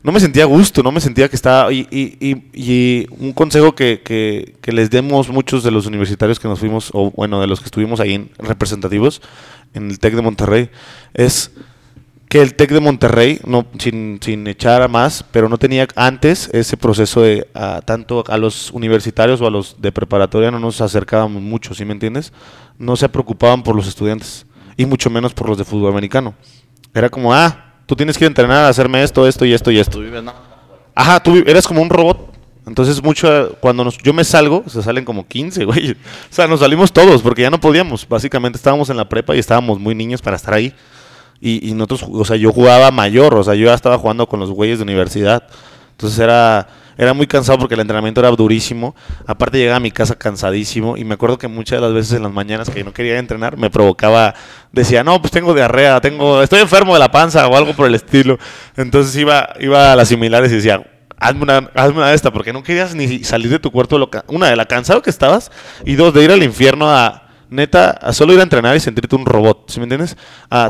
no 0.05 0.11
me 0.11 0.19
sentía 0.19 0.43
a 0.43 0.45
gusto, 0.45 0.83
no 0.83 0.91
me 0.91 1.01
sentía 1.01 1.27
que 1.29 1.35
estaba... 1.35 1.73
Y, 1.73 1.87
y, 1.89 2.43
y, 2.53 3.07
un 3.09 3.33
consejo 3.33 3.73
que, 3.73 4.01
que, 4.03 4.71
les 4.71 4.91
demos 4.91 5.29
muchos 5.29 5.63
de 5.63 5.71
los 5.71 5.87
universitarios 5.87 6.39
que 6.39 6.47
nos 6.47 6.59
fuimos, 6.59 6.91
o 6.93 7.09
bueno, 7.09 7.41
de 7.41 7.47
los 7.47 7.59
que 7.59 7.65
estuvimos 7.65 7.99
ahí 7.99 8.13
en 8.13 8.29
representativos 8.37 9.23
en 9.73 9.89
el 9.89 9.97
TEC 9.97 10.13
de 10.13 10.21
Monterrey, 10.21 10.69
es 11.15 11.49
que 12.29 12.39
el 12.43 12.53
TEC 12.53 12.69
de 12.73 12.81
Monterrey, 12.81 13.39
no, 13.47 13.65
sin, 13.79 14.19
sin 14.21 14.45
echar 14.45 14.83
a 14.83 14.87
más, 14.87 15.25
pero 15.31 15.49
no 15.49 15.57
tenía 15.57 15.87
antes 15.95 16.51
ese 16.53 16.77
proceso 16.77 17.23
de 17.23 17.47
tanto 17.85 18.23
a 18.27 18.37
los 18.37 18.69
universitarios 18.73 19.41
o 19.41 19.47
a 19.47 19.49
los 19.49 19.81
de 19.81 19.91
preparatoria 19.91 20.51
no 20.51 20.59
nos 20.59 20.81
acercábamos 20.81 21.41
mucho, 21.41 21.73
¿sí 21.73 21.83
me 21.83 21.93
entiendes? 21.93 22.31
No 22.77 22.95
se 22.95 23.09
preocupaban 23.09 23.63
por 23.63 23.75
los 23.75 23.87
estudiantes 23.87 24.45
y 24.77 24.85
mucho 24.85 25.09
menos 25.09 25.33
por 25.33 25.49
los 25.49 25.57
de 25.57 25.65
fútbol 25.65 25.91
americano. 25.91 26.35
Era 26.95 27.09
como, 27.09 27.33
ah, 27.33 27.73
tú 27.85 27.93
tienes 27.93 28.17
que 28.17 28.25
entrenar 28.25 28.63
a 28.63 28.69
hacerme 28.69 29.03
esto, 29.03 29.27
esto 29.27 29.43
y 29.45 29.53
esto 29.53 29.69
y 29.69 29.79
esto. 29.79 29.99
Ajá, 30.95 31.21
tú 31.21 31.35
eres 31.45 31.67
como 31.67 31.81
un 31.81 31.89
robot. 31.89 32.33
Entonces, 32.65 33.03
mucho, 33.03 33.55
cuando 33.59 33.91
yo 34.01 34.13
me 34.13 34.23
salgo, 34.23 34.63
se 34.65 34.81
salen 34.81 35.03
como 35.03 35.27
15, 35.27 35.65
güey. 35.65 35.91
O 35.91 35.95
sea, 36.29 36.47
nos 36.47 36.61
salimos 36.61 36.93
todos 36.93 37.21
porque 37.21 37.41
ya 37.41 37.49
no 37.49 37.59
podíamos. 37.59 38.07
Básicamente 38.07 38.55
estábamos 38.55 38.89
en 38.89 38.95
la 38.95 39.09
prepa 39.09 39.35
y 39.35 39.39
estábamos 39.39 39.77
muy 39.77 39.93
niños 39.93 40.21
para 40.21 40.37
estar 40.37 40.53
ahí. 40.53 40.73
Y, 41.41 41.69
y 41.69 41.73
nosotros, 41.73 42.05
o 42.09 42.23
sea, 42.23 42.37
yo 42.37 42.53
jugaba 42.53 42.89
mayor, 42.91 43.35
o 43.35 43.43
sea, 43.43 43.55
yo 43.55 43.65
ya 43.65 43.73
estaba 43.73 43.97
jugando 43.97 44.25
con 44.25 44.39
los 44.39 44.49
güeyes 44.49 44.79
de 44.79 44.83
universidad. 44.83 45.43
Entonces 45.91 46.17
era 46.17 46.65
era 46.97 47.13
muy 47.13 47.27
cansado 47.27 47.57
porque 47.59 47.75
el 47.75 47.81
entrenamiento 47.81 48.21
era 48.21 48.31
durísimo. 48.31 48.95
Aparte 49.27 49.57
llegaba 49.57 49.77
a 49.77 49.79
mi 49.79 49.91
casa 49.91 50.15
cansadísimo 50.15 50.97
y 50.97 51.03
me 51.03 51.15
acuerdo 51.15 51.37
que 51.37 51.47
muchas 51.47 51.77
de 51.77 51.85
las 51.85 51.93
veces 51.93 52.13
en 52.13 52.23
las 52.23 52.31
mañanas 52.31 52.69
que 52.69 52.83
no 52.83 52.93
quería 52.93 53.17
entrenar 53.19 53.57
me 53.57 53.69
provocaba, 53.69 54.33
decía, 54.71 55.03
no, 55.03 55.21
pues 55.21 55.31
tengo 55.31 55.53
diarrea, 55.53 55.99
tengo, 56.01 56.41
estoy 56.41 56.61
enfermo 56.61 56.93
de 56.93 56.99
la 56.99 57.11
panza 57.11 57.47
o 57.47 57.55
algo 57.55 57.73
por 57.73 57.87
el 57.87 57.95
estilo. 57.95 58.37
Entonces 58.77 59.15
iba, 59.15 59.49
iba 59.59 59.93
a 59.93 59.95
las 59.95 60.07
similares 60.07 60.51
y 60.51 60.55
decía, 60.55 60.81
hazme 61.17 61.43
una, 61.43 61.69
hazme 61.75 61.97
una 61.97 62.09
de 62.09 62.15
esta, 62.15 62.31
porque 62.31 62.53
no 62.53 62.63
querías 62.63 62.95
ni 62.95 63.23
salir 63.23 63.49
de 63.49 63.59
tu 63.59 63.71
cuarto, 63.71 64.09
una 64.27 64.49
de 64.49 64.55
la 64.55 64.65
cansado 64.65 65.01
que 65.01 65.09
estabas 65.09 65.51
y 65.85 65.95
dos 65.95 66.13
de 66.13 66.23
ir 66.23 66.31
al 66.31 66.43
infierno 66.43 66.89
a 66.89 67.23
neta, 67.49 67.91
a 67.91 68.13
solo 68.13 68.33
ir 68.33 68.39
a 68.39 68.43
entrenar 68.43 68.75
y 68.75 68.79
sentirte 68.79 69.15
un 69.15 69.25
robot, 69.25 69.69
¿sí 69.69 69.79
me 69.79 69.83
entiendes? 69.83 70.17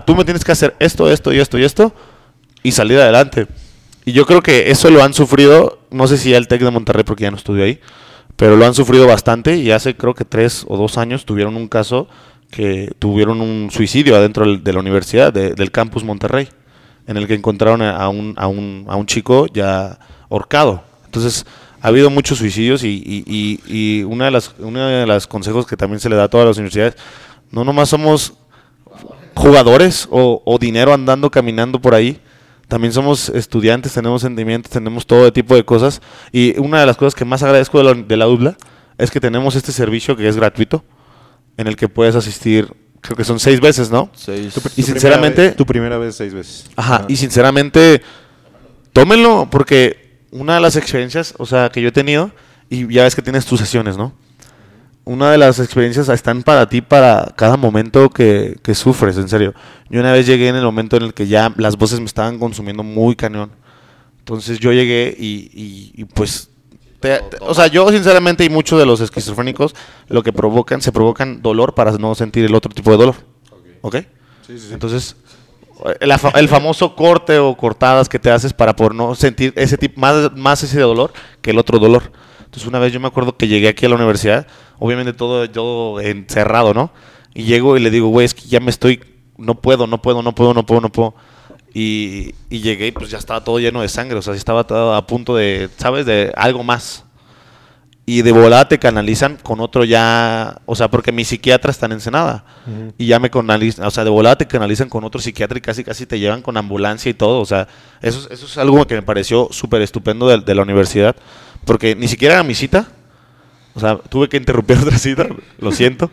Tú 0.05 0.15
me 0.15 0.23
tienes 0.23 0.43
que 0.43 0.51
hacer 0.51 0.75
esto, 0.79 1.09
esto 1.09 1.33
y 1.33 1.39
esto 1.39 1.57
y 1.57 1.63
esto 1.63 1.93
y 2.63 2.71
salir 2.71 2.99
adelante. 2.99 3.47
Y 4.05 4.13
yo 4.13 4.25
creo 4.25 4.41
que 4.41 4.69
eso 4.69 4.89
lo 4.91 5.03
han 5.03 5.13
sufrido, 5.13 5.79
no 5.89 6.07
sé 6.07 6.17
si 6.17 6.33
el 6.33 6.47
TEC 6.47 6.61
de 6.61 6.71
Monterrey 6.71 7.03
porque 7.03 7.23
ya 7.23 7.31
no 7.31 7.37
estudió 7.37 7.63
ahí, 7.63 7.79
pero 8.35 8.55
lo 8.55 8.65
han 8.65 8.75
sufrido 8.75 9.07
bastante 9.07 9.57
y 9.57 9.71
hace 9.71 9.95
creo 9.95 10.13
que 10.13 10.25
tres 10.25 10.63
o 10.67 10.77
dos 10.77 10.97
años 10.99 11.25
tuvieron 11.25 11.55
un 11.55 11.67
caso 11.67 12.07
que 12.51 12.91
tuvieron 12.99 13.41
un 13.41 13.69
suicidio 13.71 14.15
adentro 14.15 14.57
de 14.57 14.73
la 14.73 14.79
universidad, 14.79 15.33
del 15.33 15.71
campus 15.71 16.03
Monterrey, 16.03 16.47
en 17.07 17.17
el 17.17 17.27
que 17.27 17.33
encontraron 17.33 17.81
a 17.81 18.07
un, 18.09 18.35
a 18.37 18.47
un, 18.47 18.85
a 18.87 18.95
un 18.95 19.05
chico 19.07 19.47
ya 19.47 19.99
horcado. 20.29 20.83
Entonces, 21.05 21.45
ha 21.81 21.87
habido 21.87 22.09
muchos 22.09 22.37
suicidios 22.37 22.83
y, 22.83 23.23
y, 23.27 23.59
y, 23.67 24.03
una 24.03 24.25
de 24.25 24.31
las 24.31 24.55
de 24.57 25.05
los 25.05 25.27
consejos 25.27 25.65
que 25.65 25.77
también 25.77 25.99
se 25.99 26.09
le 26.09 26.15
da 26.15 26.25
a 26.25 26.29
todas 26.29 26.47
las 26.47 26.57
universidades, 26.57 26.95
no 27.51 27.63
nomás 27.63 27.89
somos 27.89 28.33
jugadores 29.35 30.07
o, 30.11 30.41
o 30.45 30.57
dinero 30.57 30.93
andando 30.93 31.29
caminando 31.29 31.79
por 31.79 31.93
ahí, 31.93 32.19
también 32.67 32.93
somos 32.93 33.29
estudiantes, 33.29 33.93
tenemos 33.93 34.21
sentimientos, 34.21 34.71
tenemos 34.71 35.05
todo 35.05 35.31
tipo 35.31 35.55
de 35.55 35.63
cosas. 35.63 36.01
Y 36.31 36.57
una 36.59 36.79
de 36.79 36.85
las 36.85 36.97
cosas 36.97 37.13
que 37.15 37.25
más 37.25 37.43
agradezco 37.43 37.77
de 37.83 38.17
la, 38.17 38.27
UDLA 38.27 38.57
es 38.97 39.11
que 39.11 39.19
tenemos 39.19 39.55
este 39.55 39.71
servicio 39.71 40.15
que 40.15 40.27
es 40.27 40.35
gratuito, 40.35 40.83
en 41.57 41.67
el 41.67 41.75
que 41.75 41.87
puedes 41.87 42.15
asistir, 42.15 42.73
creo 43.01 43.15
que 43.15 43.23
son 43.23 43.39
seis 43.39 43.61
veces, 43.61 43.91
¿no? 43.91 44.09
Seis. 44.13 44.53
y 44.75 44.83
sinceramente... 44.83 45.51
tu 45.51 45.65
primera 45.65 45.97
vez 45.97 46.15
seis 46.15 46.33
veces. 46.33 46.69
Ajá, 46.75 47.05
y 47.07 47.15
sinceramente, 47.15 48.01
tómenlo, 48.93 49.47
porque 49.49 50.19
una 50.31 50.55
de 50.55 50.61
las 50.61 50.75
experiencias, 50.75 51.33
o 51.37 51.45
sea, 51.45 51.69
que 51.69 51.81
yo 51.81 51.89
he 51.89 51.93
tenido, 51.93 52.31
y 52.69 52.91
ya 52.91 53.03
ves 53.03 53.15
que 53.15 53.21
tienes 53.21 53.45
tus 53.45 53.59
sesiones, 53.59 53.95
¿no? 53.95 54.13
Una 55.05 55.31
de 55.31 55.37
las 55.37 55.59
experiencias 55.59 56.09
están 56.09 56.41
para 56.43 56.67
ti 56.67 56.81
para 56.81 57.31
cada 57.35 57.57
momento 57.57 58.09
que, 58.09 58.59
sufres, 58.73 59.17
en 59.17 59.29
serio. 59.29 59.53
Yo 59.89 59.99
una 59.99 60.11
vez 60.11 60.25
llegué 60.25 60.49
en 60.49 60.55
el 60.55 60.63
momento 60.63 60.97
en 60.97 61.03
el 61.03 61.13
que 61.13 61.27
ya 61.27 61.53
las 61.57 61.77
voces 61.77 61.99
me 61.99 62.07
estaban 62.07 62.39
consumiendo 62.39 62.83
muy 62.83 63.15
cañón. 63.15 63.51
Entonces 64.19 64.59
yo 64.59 64.73
llegué 64.73 65.15
y, 65.17 66.03
pues, 66.15 66.49
o 67.41 67.53
sea, 67.53 67.67
yo 67.67 67.89
sinceramente 67.91 68.43
y 68.43 68.49
muchos 68.49 68.79
de 68.79 68.85
los 68.87 68.99
esquizofrénicos 68.99 69.75
lo 70.07 70.23
que 70.23 70.33
provocan, 70.33 70.81
se 70.81 70.91
provocan 70.91 71.41
dolor 71.43 71.75
para 71.75 71.91
no 71.91 72.15
sentir 72.15 72.43
el 72.43 72.55
otro 72.55 72.73
tipo 72.73 72.89
de 72.89 72.97
dolor. 72.97 73.15
¿Ok? 73.81 73.97
Sí, 74.47 74.57
sí, 74.57 74.69
Entonces, 74.73 75.15
el, 75.99 76.11
el, 76.11 76.47
famoso 76.49 76.95
corte 76.95 77.37
o 77.37 77.55
cortadas 77.55 78.09
que 78.09 78.17
te 78.17 78.31
haces 78.31 78.53
para 78.53 78.75
por 78.75 78.95
no 78.95 79.13
sentir 79.13 79.53
ese 79.55 79.77
tipo, 79.77 79.99
más, 79.99 80.35
más 80.35 80.63
ese 80.63 80.79
dolor 80.79 81.13
que 81.43 81.51
el 81.51 81.59
otro 81.59 81.77
dolor. 81.77 82.11
Entonces 82.45 82.67
una 82.67 82.79
vez 82.79 82.93
yo 82.93 82.99
me 82.99 83.07
acuerdo 83.07 83.35
que 83.35 83.47
llegué 83.47 83.67
aquí 83.67 83.85
a 83.85 83.89
la 83.89 83.95
universidad 83.95 84.47
obviamente 84.79 85.13
todo, 85.13 85.49
todo 85.49 85.99
encerrado, 86.01 86.73
¿no? 86.73 86.91
Y 87.33 87.43
llego 87.43 87.77
y 87.77 87.81
le 87.81 87.89
digo, 87.89 88.07
güey, 88.07 88.25
es 88.25 88.33
que 88.33 88.47
ya 88.47 88.59
me 88.59 88.69
estoy, 88.69 89.01
no 89.37 89.55
puedo, 89.55 89.87
no 89.87 90.01
puedo, 90.01 90.21
no 90.21 90.33
puedo, 90.33 90.53
no 90.53 90.65
puedo, 90.65 90.81
no 90.81 90.91
puedo. 90.91 91.15
Y, 91.73 92.33
y 92.49 92.61
llegué 92.61 92.87
y 92.87 92.91
pues 92.91 93.11
ya 93.11 93.17
estaba 93.17 93.43
todo 93.43 93.59
lleno 93.59 93.81
de 93.81 93.89
sangre, 93.89 94.17
o 94.17 94.21
sea, 94.21 94.33
estaba 94.33 94.65
todo 94.65 94.95
a 94.95 95.05
punto 95.05 95.35
de, 95.35 95.69
¿sabes? 95.77 96.05
De 96.05 96.31
algo 96.35 96.63
más. 96.63 97.03
Y 98.07 98.21
de 98.21 98.31
volada 98.31 98.67
te 98.67 98.77
canalizan 98.77 99.37
con 99.41 99.59
otro 99.59 99.83
ya, 99.83 100.61
o 100.67 100.75
sea, 100.75 100.89
porque 100.89 101.11
mi 101.11 101.25
psiquiatra 101.25 101.71
está 101.71 101.87
en 101.87 101.93
Ensenada. 101.93 102.45
Y 102.99 103.07
ya 103.07 103.19
me 103.19 103.31
canalizan, 103.31 103.85
o 103.87 103.89
sea, 103.89 104.03
de 104.03 104.11
volada 104.11 104.37
te 104.37 104.45
canalizan 104.45 104.89
con 104.89 105.03
otro 105.03 105.19
psiquiatra 105.19 105.57
y 105.57 105.61
casi 105.61 105.83
casi 105.83 106.05
te 106.05 106.19
llevan 106.19 106.43
con 106.43 106.55
ambulancia 106.55 107.09
y 107.09 107.15
todo. 107.15 107.41
O 107.41 107.45
sea, 107.45 107.67
eso, 108.03 108.29
eso 108.29 108.45
es 108.45 108.57
algo 108.59 108.85
que 108.85 108.93
me 108.93 109.01
pareció 109.01 109.47
súper 109.49 109.81
estupendo 109.81 110.27
de, 110.27 110.37
de 110.37 110.53
la 110.53 110.61
universidad. 110.61 111.15
Porque 111.65 111.95
ni 111.95 112.07
siquiera 112.07 112.35
era 112.35 112.43
mi 112.43 112.53
cita, 112.53 112.87
o 113.75 113.79
sea, 113.79 113.97
tuve 113.97 114.29
que 114.29 114.37
interrumpir 114.37 114.77
otra 114.81 114.97
cita, 114.97 115.27
lo 115.59 115.71
siento. 115.71 116.09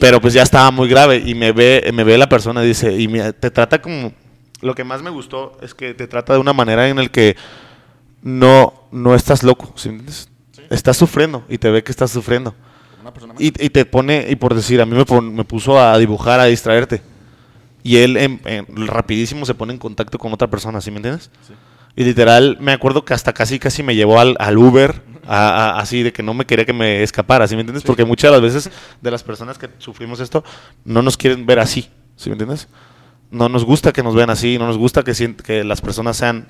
Pero 0.00 0.20
pues 0.20 0.34
ya 0.34 0.42
estaba 0.42 0.70
muy 0.70 0.88
grave 0.88 1.22
y 1.24 1.34
me 1.34 1.52
ve, 1.52 1.90
me 1.92 2.04
ve 2.04 2.18
la 2.18 2.28
persona 2.28 2.62
y 2.64 2.68
dice, 2.68 2.92
y 2.92 3.08
te 3.40 3.50
trata 3.50 3.80
como... 3.80 4.12
Lo 4.62 4.74
que 4.74 4.84
más 4.84 5.02
me 5.02 5.10
gustó 5.10 5.58
es 5.60 5.74
que 5.74 5.92
te 5.92 6.06
trata 6.06 6.32
de 6.32 6.38
una 6.38 6.52
manera 6.52 6.88
en 6.88 6.96
la 6.96 7.06
que 7.08 7.36
no, 8.22 8.74
no 8.90 9.14
estás 9.14 9.42
loco, 9.42 9.74
Estás 10.70 10.96
sufriendo 10.96 11.44
y 11.48 11.58
te 11.58 11.70
ve 11.70 11.84
que 11.84 11.92
estás 11.92 12.10
sufriendo. 12.10 12.54
Y, 13.38 13.46
y, 13.64 13.70
te 13.70 13.84
pone, 13.84 14.26
y 14.28 14.34
por 14.34 14.54
decir, 14.54 14.80
a 14.80 14.86
mí 14.86 14.96
me, 14.96 15.20
me 15.20 15.44
puso 15.44 15.78
a 15.78 15.96
dibujar, 15.96 16.40
a 16.40 16.46
distraerte. 16.46 17.02
Y 17.84 17.98
él 17.98 18.40
rapidísimo 18.74 19.46
se 19.46 19.54
pone 19.54 19.74
en 19.74 19.78
contacto 19.78 20.18
con 20.18 20.32
otra 20.32 20.48
persona, 20.48 20.80
¿sí 20.80 20.90
me 20.90 20.96
entiendes? 20.96 21.30
Y 21.94 22.02
literal, 22.02 22.56
me 22.60 22.72
acuerdo 22.72 23.04
que 23.04 23.14
hasta 23.14 23.32
casi 23.32 23.60
casi 23.60 23.84
me 23.84 23.94
llevó 23.94 24.18
al, 24.18 24.36
al 24.40 24.58
Uber 24.58 25.02
así 25.26 26.02
de 26.02 26.12
que 26.12 26.22
no 26.22 26.34
me 26.34 26.44
quería 26.44 26.64
que 26.64 26.72
me 26.72 27.02
escapara, 27.02 27.46
¿sí 27.46 27.54
me 27.54 27.62
entiendes? 27.62 27.84
Porque 27.84 28.04
muchas 28.04 28.30
de 28.30 28.32
las 28.32 28.42
veces 28.42 28.70
de 29.00 29.10
las 29.10 29.22
personas 29.22 29.58
que 29.58 29.68
sufrimos 29.78 30.20
esto 30.20 30.44
no 30.84 31.02
nos 31.02 31.16
quieren 31.16 31.46
ver 31.46 31.58
así, 31.58 31.88
¿sí 32.16 32.28
me 32.30 32.34
entiendes? 32.34 32.68
No 33.30 33.48
nos 33.48 33.64
gusta 33.64 33.92
que 33.92 34.02
nos 34.02 34.14
vean 34.14 34.30
así, 34.30 34.58
no 34.58 34.66
nos 34.66 34.78
gusta 34.78 35.02
que, 35.02 35.12
que 35.44 35.64
las 35.64 35.80
personas 35.80 36.16
sean, 36.16 36.46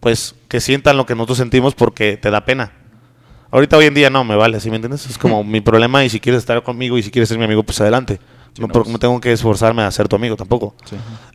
pues, 0.00 0.34
que 0.48 0.60
sientan 0.60 0.96
lo 0.96 1.06
que 1.06 1.14
nosotros 1.14 1.38
sentimos 1.38 1.74
porque 1.74 2.16
te 2.16 2.30
da 2.30 2.44
pena. 2.44 2.72
Ahorita 3.50 3.76
hoy 3.76 3.84
en 3.84 3.94
día 3.94 4.08
no, 4.08 4.24
me 4.24 4.34
vale, 4.34 4.60
¿sí 4.60 4.70
me 4.70 4.76
entiendes? 4.76 5.06
Es 5.06 5.18
como 5.18 5.44
mi 5.44 5.60
problema 5.60 6.04
y 6.04 6.08
si 6.08 6.20
quieres 6.20 6.40
estar 6.40 6.62
conmigo 6.62 6.96
y 6.98 7.02
si 7.02 7.10
quieres 7.10 7.28
ser 7.28 7.38
mi 7.38 7.44
amigo, 7.44 7.62
pues 7.62 7.80
adelante. 7.80 8.18
no, 8.58 8.68
porque 8.68 8.90
no 8.90 8.98
tengo 8.98 9.20
que 9.20 9.32
esforzarme 9.32 9.82
a 9.82 9.90
ser 9.90 10.08
tu 10.08 10.16
amigo 10.16 10.36
tampoco. 10.36 10.74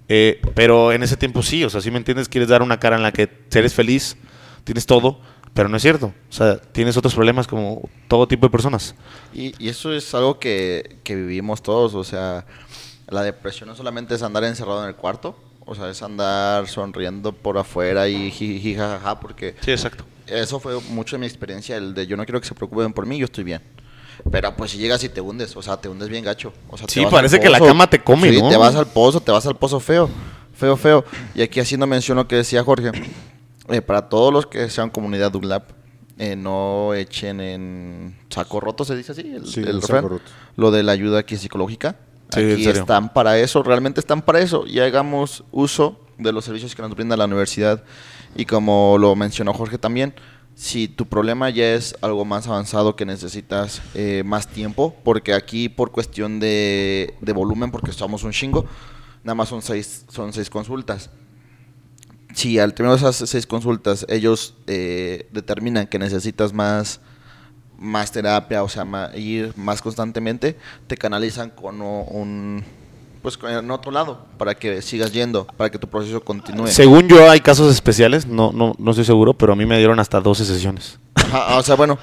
Eh, 0.08 0.42
pero 0.56 0.92
en 0.92 1.04
ese 1.04 1.16
tiempo 1.16 1.44
sí, 1.44 1.64
o 1.64 1.70
sea, 1.70 1.80
si 1.82 1.92
me 1.92 1.98
entiendes, 1.98 2.28
quieres 2.28 2.50
dar 2.50 2.62
una 2.62 2.80
cara 2.80 2.96
en 2.96 3.04
la 3.04 3.12
que 3.12 3.30
eres 3.54 3.74
feliz, 3.74 4.18
tienes 4.64 4.86
todo, 4.86 5.20
pero 5.58 5.70
no 5.70 5.78
es 5.78 5.82
cierto. 5.82 6.14
O 6.30 6.32
sea, 6.32 6.58
tienes 6.60 6.96
otros 6.98 7.16
problemas 7.16 7.48
como 7.48 7.90
todo 8.08 8.28
tipo 8.28 8.46
de 8.46 8.52
personas. 8.52 8.94
Y, 9.34 9.68
eso 9.68 9.92
es 9.92 10.14
algo 10.14 10.38
que, 10.38 11.00
vivimos 11.04 11.64
todos. 11.64 11.96
O 11.96 12.04
sea, 12.04 12.46
la 13.08 13.24
depresión 13.24 13.68
no 13.68 13.76
solamente 13.76 14.14
es 14.14 14.22
andar 14.22 14.44
encerrado 14.44 14.84
en 14.84 14.90
el 14.90 14.96
cuarto. 14.96 15.36
O 15.66 15.74
sea, 15.74 15.90
es 15.90 16.04
andar 16.04 16.68
sonriendo 16.68 17.34
por 17.34 17.58
afuera 17.58 18.08
y 18.08 18.30
jijajaja, 18.30 19.20
porque... 19.20 19.56
Sí, 19.62 19.72
exacto. 19.72 20.06
Eso 20.28 20.60
fue 20.60 20.80
mucho 20.90 21.16
de 21.16 21.22
mi 21.22 21.26
experiencia, 21.26 21.76
el 21.76 21.96
de 21.96 22.06
yo 22.06 22.18
no 22.18 22.26
quiero 22.26 22.40
que 22.40 22.48
se 22.48 22.54
preocupen 22.54 22.94
por 22.94 23.08
mí, 23.08 23.18
yo 23.18 23.26
estoy 23.26 23.44
bien. 23.44 23.64
Pero 24.32 24.56
pues 24.56 24.72
si 24.72 24.78
llegas 24.78 25.04
y 25.04 25.10
te 25.10 25.22
hundes, 25.22 25.56
o 25.56 25.64
sea, 25.64 25.78
te 25.78 25.90
hundes 25.90 26.08
bien 26.08 26.24
gacho. 26.24 26.54
O 26.70 26.78
sea, 26.78 26.88
sí, 26.88 27.04
parece 27.10 27.40
que 27.40 27.50
la 27.50 27.60
cama 27.60 27.90
te 27.90 28.04
come, 28.04 28.30
sí, 28.30 28.42
te 28.48 28.58
vas 28.58 28.76
al 28.76 28.86
pozo, 28.86 29.22
te 29.22 29.32
vas 29.32 29.48
al 29.48 29.56
pozo 29.56 29.80
feo, 29.80 30.08
feo, 30.54 30.78
feo. 30.78 31.06
Y 31.34 31.42
aquí 31.42 31.60
haciendo 31.60 31.88
mención 31.88 32.18
lo 32.18 32.28
que 32.28 32.36
decía 32.36 32.64
Jorge, 32.64 32.92
eh, 33.70 33.82
para 33.82 34.10
todos 34.10 34.34
los 34.34 34.48
que 34.48 34.70
sean 34.70 34.90
comunidad 34.90 35.32
Dublab, 35.32 35.64
eh, 36.18 36.36
no 36.36 36.94
echen 36.94 37.40
en 37.42 38.18
saco 38.30 38.60
roto, 38.60 38.84
se 38.84 38.96
dice 38.96 39.12
así, 39.12 39.22
el, 39.22 39.82
lo 40.56 40.72
de 40.72 40.84
la 40.84 40.92
ayuda 40.92 41.20
aquí 41.20 41.38
psicológica. 41.38 41.98
aquí 42.32 42.68
están 42.68 43.14
para 43.14 43.38
eso, 43.38 43.62
realmente 43.62 44.00
están 44.00 44.22
para 44.22 44.40
eso. 44.40 44.66
Y 44.66 44.80
hagamos 44.80 45.44
uso 45.52 46.00
de 46.18 46.32
los 46.32 46.46
servicios 46.46 46.76
que 46.76 46.82
nos 46.82 46.96
brinda 46.96 47.16
la 47.18 47.26
universidad. 47.26 47.84
Y 48.36 48.46
como 48.46 48.98
lo 48.98 49.16
mencionó 49.16 49.54
Jorge 49.54 49.78
también, 49.78 50.16
si 50.56 50.88
tu 50.88 51.06
problema 51.06 51.52
ya 51.52 51.76
es 51.76 51.96
algo 52.02 52.26
más 52.26 52.48
avanzado 52.48 52.96
que 52.96 53.06
necesitas 53.06 53.82
eh, 53.94 54.24
más 54.26 54.48
tiempo, 54.48 54.96
porque 55.04 55.36
aquí 55.36 55.70
por 55.70 55.92
cuestión 55.92 56.40
de, 56.40 57.14
de, 57.22 57.34
volumen, 57.34 57.70
porque 57.70 57.92
somos 57.92 58.24
un 58.24 58.32
chingo, 58.32 58.66
nada 59.24 59.36
más 59.36 59.50
son 59.50 59.62
seis, 59.62 60.06
son 60.10 60.34
seis 60.34 60.50
consultas. 60.50 61.12
Si 62.38 62.60
al 62.60 62.76
terminar 62.76 63.00
esas 63.00 63.16
seis 63.16 63.48
consultas 63.48 64.06
ellos 64.08 64.54
eh, 64.68 65.28
determinan 65.32 65.88
que 65.88 65.98
necesitas 65.98 66.54
más, 66.54 67.00
más 67.80 68.12
terapia, 68.12 68.62
o 68.62 68.70
sea, 68.70 68.86
ir 69.16 69.54
más 69.56 69.82
constantemente, 69.82 70.56
te 70.86 70.98
canalizan 70.98 71.50
con 71.50 71.82
un, 71.82 72.64
pues 73.24 73.40
en 73.42 73.72
otro 73.72 73.92
lado, 73.92 74.28
para 74.38 74.54
que 74.54 74.84
sigas 74.84 75.12
yendo, 75.12 75.48
para 75.48 75.72
que 75.72 75.80
tu 75.80 75.88
proceso 75.88 76.24
continúe. 76.24 76.68
Según 76.68 77.08
yo 77.08 77.28
hay 77.28 77.40
casos 77.40 77.74
especiales, 77.74 78.28
no, 78.28 78.52
no, 78.52 78.76
no 78.78 78.92
estoy 78.92 79.06
seguro, 79.06 79.34
pero 79.34 79.54
a 79.54 79.56
mí 79.56 79.66
me 79.66 79.80
dieron 79.80 80.00
hasta 80.00 80.22
12 80.22 80.46
sesiones. 80.46 81.00
o 81.56 81.64
sea, 81.64 81.74
bueno, 81.74 81.98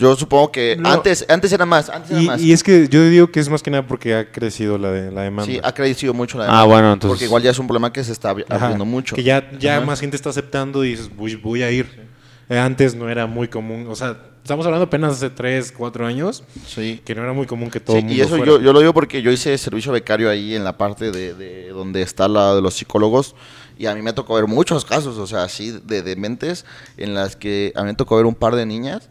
yo 0.00 0.16
supongo 0.16 0.50
que 0.50 0.80
antes, 0.82 1.26
antes 1.28 1.52
era 1.52 1.66
más, 1.66 1.90
antes 1.90 2.22
y, 2.22 2.26
más. 2.26 2.40
Y 2.40 2.52
es 2.52 2.62
que 2.62 2.88
yo 2.88 3.04
digo 3.04 3.30
que 3.30 3.38
es 3.38 3.50
más 3.50 3.62
que 3.62 3.70
nada 3.70 3.86
porque 3.86 4.14
ha 4.14 4.32
crecido 4.32 4.78
la, 4.78 4.90
de, 4.90 5.12
la 5.12 5.22
demanda. 5.22 5.52
Sí, 5.52 5.60
ha 5.62 5.74
crecido 5.74 6.14
mucho 6.14 6.38
la 6.38 6.44
ah, 6.44 6.46
demanda. 6.46 6.62
Ah, 6.62 6.66
bueno, 6.66 6.92
entonces. 6.94 7.10
Porque 7.10 7.24
igual 7.26 7.42
ya 7.42 7.50
es 7.50 7.58
un 7.58 7.66
problema 7.66 7.92
que 7.92 8.02
se 8.02 8.12
está 8.12 8.30
abriendo 8.30 8.86
mucho. 8.86 9.14
Que 9.14 9.22
ya, 9.22 9.50
ya 9.58 9.80
más 9.82 10.00
gente 10.00 10.16
está 10.16 10.30
aceptando 10.30 10.84
y 10.86 10.92
dices, 10.92 11.14
voy, 11.14 11.34
voy 11.34 11.62
a 11.62 11.70
ir. 11.70 12.08
Eh, 12.48 12.58
antes 12.58 12.94
no 12.94 13.10
era 13.10 13.26
muy 13.26 13.48
común, 13.48 13.86
o 13.88 13.94
sea, 13.94 14.16
Estamos 14.42 14.64
hablando 14.64 14.86
apenas 14.86 15.12
hace 15.12 15.28
3, 15.28 15.70
4 15.70 16.06
años. 16.06 16.42
Sí. 16.66 17.00
Que 17.04 17.14
no 17.14 17.22
era 17.22 17.34
muy 17.34 17.46
común 17.46 17.70
que 17.70 17.78
todo 17.78 17.96
el 17.96 18.04
mundo 18.04 18.16
Y 18.16 18.20
eso 18.22 18.38
yo, 18.38 18.58
yo, 18.58 18.72
lo 18.72 18.80
digo 18.80 18.94
porque 18.94 19.20
yo 19.20 19.30
hice 19.30 19.56
servicio 19.58 19.92
becario 19.92 20.30
ahí 20.30 20.54
en 20.54 20.64
la 20.64 20.78
parte 20.78 21.10
de, 21.10 21.34
de, 21.34 21.68
donde 21.68 22.00
está 22.02 22.26
la 22.26 22.54
de 22.54 22.62
los 22.62 22.74
psicólogos. 22.74 23.36
Y 23.78 23.86
a 23.86 23.94
mí 23.94 24.02
me 24.02 24.12
tocó 24.12 24.34
ver 24.34 24.46
muchos 24.46 24.84
casos, 24.84 25.18
o 25.18 25.26
sea, 25.26 25.44
así 25.44 25.78
de 25.84 26.02
dementes, 26.02 26.64
en 26.96 27.14
las 27.14 27.36
que 27.36 27.72
a 27.76 27.82
mí 27.82 27.88
me 27.88 27.94
tocó 27.94 28.16
ver 28.16 28.26
un 28.26 28.34
par 28.34 28.56
de 28.56 28.66
niñas. 28.66 29.10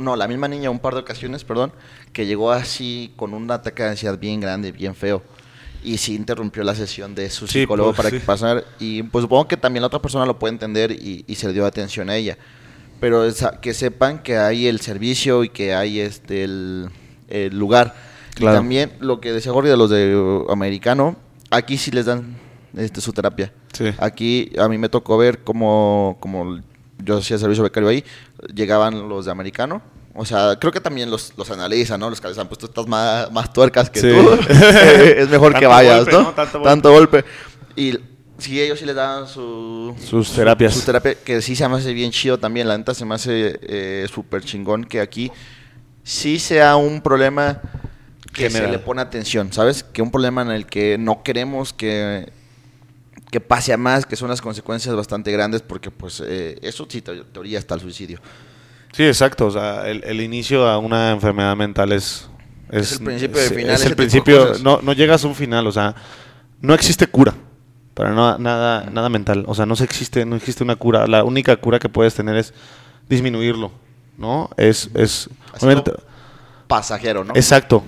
No, 0.00 0.16
la 0.16 0.26
misma 0.26 0.48
niña, 0.48 0.70
un 0.70 0.80
par 0.80 0.94
de 0.94 1.00
ocasiones, 1.00 1.44
perdón, 1.44 1.72
que 2.12 2.26
llegó 2.26 2.50
así 2.50 3.12
con 3.16 3.32
un 3.32 3.50
ataque 3.50 3.82
de 3.82 3.90
ansiedad 3.90 4.18
bien 4.18 4.40
grande, 4.40 4.72
bien 4.72 4.94
feo 4.94 5.22
y 5.84 5.98
sí 5.98 6.16
interrumpió 6.16 6.64
la 6.64 6.74
sesión 6.74 7.14
de 7.14 7.30
su 7.30 7.46
psicólogo 7.46 7.90
pues, 7.90 7.96
para 7.96 8.10
que 8.10 8.18
pasara. 8.18 8.64
Y 8.80 9.04
pues 9.04 9.22
supongo 9.22 9.46
que 9.46 9.56
también 9.56 9.82
la 9.82 9.86
otra 9.86 10.02
persona 10.02 10.26
lo 10.26 10.38
puede 10.38 10.52
entender 10.52 10.90
y, 10.90 11.24
y, 11.28 11.34
se 11.36 11.46
le 11.46 11.52
dio 11.52 11.64
atención 11.64 12.10
a 12.10 12.16
ella 12.16 12.36
pero 13.00 13.24
que 13.60 13.74
sepan 13.74 14.22
que 14.22 14.38
hay 14.38 14.66
el 14.66 14.80
servicio 14.80 15.44
y 15.44 15.48
que 15.48 15.74
hay 15.74 16.00
este 16.00 16.44
el, 16.44 16.90
lugar. 17.52 17.94
Y 18.38 18.44
también 18.44 18.92
lo 19.00 19.20
que 19.20 19.32
decía 19.32 19.52
Jorge 19.52 19.70
de 19.70 19.76
los 19.76 19.90
de 19.90 20.44
americano, 20.48 21.16
aquí 21.50 21.76
sí 21.76 21.90
les 21.90 22.06
dan 22.06 22.36
este, 22.76 23.00
su 23.00 23.12
terapia. 23.12 23.52
Aquí 23.98 24.52
a 24.58 24.68
mí 24.68 24.78
me 24.78 24.88
tocó 24.88 25.16
ver 25.18 25.40
como, 25.44 26.16
como 26.20 26.60
yo 27.04 27.18
hacía 27.18 27.38
servicio 27.38 27.62
becario 27.62 27.88
ahí, 27.88 28.04
llegaban 28.54 29.08
los 29.08 29.24
de 29.26 29.30
americano. 29.30 29.82
O 30.14 30.24
sea, 30.24 30.56
creo 30.58 30.72
que 30.72 30.80
también 30.80 31.10
los, 31.10 31.32
los 31.36 31.50
analizan, 31.50 32.00
¿no? 32.00 32.10
Los 32.10 32.20
que 32.20 32.28
les 32.28 32.38
han 32.38 32.48
puesto 32.48 32.66
estas 32.66 32.88
más, 32.88 33.30
más 33.30 33.52
tuercas 33.52 33.88
que 33.88 34.00
tú. 34.00 34.38
es 34.48 35.28
mejor 35.28 35.56
que 35.56 35.66
vayas, 35.66 36.06
¿no? 36.08 36.32
Tanto, 36.32 36.62
Tanto 36.62 36.92
golpe. 36.92 37.24
Y 37.76 37.96
Sí, 38.38 38.60
ellos 38.60 38.78
sí 38.78 38.86
les 38.86 38.94
dan 38.94 39.26
su, 39.26 39.96
sus 40.04 40.30
terapias. 40.30 40.72
Su, 40.72 40.86
terapia, 40.86 41.16
que 41.16 41.42
sí 41.42 41.56
se 41.56 41.68
me 41.68 41.76
hace 41.76 41.92
bien 41.92 42.12
chido 42.12 42.38
también. 42.38 42.68
La 42.68 42.78
neta 42.78 42.94
se 42.94 43.04
me 43.04 43.16
hace 43.16 43.58
eh, 43.62 44.06
súper 44.12 44.44
chingón 44.44 44.84
que 44.84 45.00
aquí 45.00 45.32
sí 46.04 46.38
sea 46.38 46.76
un 46.76 47.00
problema 47.00 47.60
que 48.32 48.48
se 48.48 48.68
le 48.68 48.78
pone 48.78 49.02
atención, 49.02 49.52
¿sabes? 49.52 49.82
Que 49.82 50.02
un 50.02 50.12
problema 50.12 50.42
en 50.42 50.52
el 50.52 50.66
que 50.66 50.96
no 50.98 51.24
queremos 51.24 51.72
que, 51.72 52.30
que 53.30 53.40
pase 53.40 53.72
a 53.72 53.76
más, 53.76 54.06
que 54.06 54.16
son 54.16 54.28
las 54.28 54.40
consecuencias 54.40 54.94
bastante 54.94 55.30
grandes, 55.32 55.62
porque 55.62 55.90
pues 55.90 56.22
eh, 56.26 56.58
eso 56.62 56.86
sí, 56.88 57.02
teoría 57.02 57.58
está 57.58 57.74
el 57.74 57.80
suicidio. 57.80 58.20
Sí, 58.92 59.04
exacto. 59.04 59.46
O 59.46 59.50
sea, 59.50 59.88
el, 59.88 60.20
inicio 60.20 60.66
a 60.66 60.78
una 60.78 61.10
enfermedad 61.10 61.56
mental 61.56 61.92
es... 61.92 62.28
Es, 62.70 62.92
el 62.92 63.04
principio 63.04 63.40
de 63.40 63.48
final. 63.48 63.74
Es 63.74 63.84
el 63.86 63.96
principio, 63.96 64.52
no, 64.62 64.80
no 64.82 64.92
llegas 64.92 65.24
a 65.24 65.28
un 65.28 65.34
final, 65.34 65.66
o 65.66 65.72
sea, 65.72 65.94
no 66.60 66.74
existe 66.74 67.06
cura 67.06 67.34
para 67.98 68.12
no, 68.12 68.38
nada, 68.38 68.88
nada 68.92 69.08
mental. 69.08 69.42
O 69.48 69.56
sea, 69.56 69.66
no 69.66 69.74
se 69.74 69.82
existe, 69.82 70.24
no 70.24 70.36
existe 70.36 70.62
una 70.62 70.76
cura. 70.76 71.08
La 71.08 71.24
única 71.24 71.56
cura 71.56 71.80
que 71.80 71.88
puedes 71.88 72.14
tener 72.14 72.36
es 72.36 72.54
disminuirlo, 73.08 73.72
¿no? 74.16 74.50
Es, 74.56 74.88
es 74.94 75.28
pasajero, 76.68 77.24
¿no? 77.24 77.34
Exacto. 77.34 77.82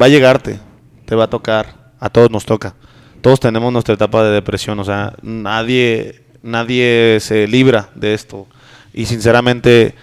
Va 0.00 0.06
a 0.06 0.08
llegarte, 0.08 0.60
te 1.06 1.16
va 1.16 1.24
a 1.24 1.28
tocar, 1.28 1.90
a 1.98 2.08
todos 2.08 2.30
nos 2.30 2.46
toca. 2.46 2.76
Todos 3.20 3.40
tenemos 3.40 3.72
nuestra 3.72 3.94
etapa 3.94 4.22
de 4.24 4.30
depresión, 4.30 4.78
o 4.80 4.84
sea, 4.84 5.14
nadie, 5.22 6.22
nadie 6.42 7.18
se 7.20 7.46
libra 7.46 7.90
de 7.94 8.14
esto. 8.14 8.46
Y 8.94 9.06
sinceramente, 9.06 9.94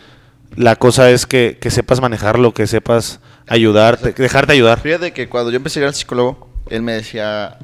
la 0.55 0.75
cosa 0.75 1.09
es 1.09 1.25
que, 1.25 1.57
que 1.59 1.71
sepas 1.71 2.01
manejarlo, 2.01 2.53
que 2.53 2.67
sepas 2.67 3.19
ayudarte, 3.47 4.11
dejarte 4.11 4.53
ayudar. 4.53 4.79
Fíjate 4.79 5.13
que 5.13 5.29
cuando 5.29 5.51
yo 5.51 5.57
empecé 5.57 5.79
a 5.79 5.83
ir 5.83 5.87
al 5.87 5.95
psicólogo, 5.95 6.49
él 6.69 6.81
me 6.81 6.93
decía, 6.93 7.57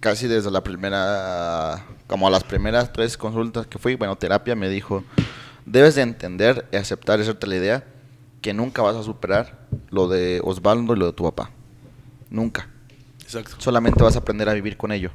casi 0.00 0.26
desde 0.26 0.50
la 0.50 0.62
primera, 0.62 1.84
como 2.06 2.28
a 2.28 2.30
las 2.30 2.44
primeras 2.44 2.92
tres 2.92 3.16
consultas 3.16 3.66
que 3.66 3.78
fui, 3.78 3.94
bueno, 3.94 4.16
terapia, 4.16 4.54
me 4.54 4.68
dijo, 4.68 5.04
debes 5.66 5.94
de 5.94 6.02
entender 6.02 6.66
y 6.72 6.76
aceptar, 6.76 7.20
esa 7.20 7.34
la 7.40 7.56
idea, 7.56 7.84
que 8.40 8.52
nunca 8.52 8.82
vas 8.82 8.96
a 8.96 9.02
superar 9.02 9.66
lo 9.90 10.08
de 10.08 10.40
Osvaldo 10.44 10.94
y 10.94 10.98
lo 10.98 11.06
de 11.06 11.12
tu 11.12 11.24
papá. 11.24 11.50
Nunca. 12.30 12.68
Exacto. 13.24 13.56
Solamente 13.58 14.02
vas 14.02 14.14
a 14.16 14.20
aprender 14.20 14.48
a 14.48 14.54
vivir 14.54 14.76
con 14.76 14.92
ello. 14.92 15.10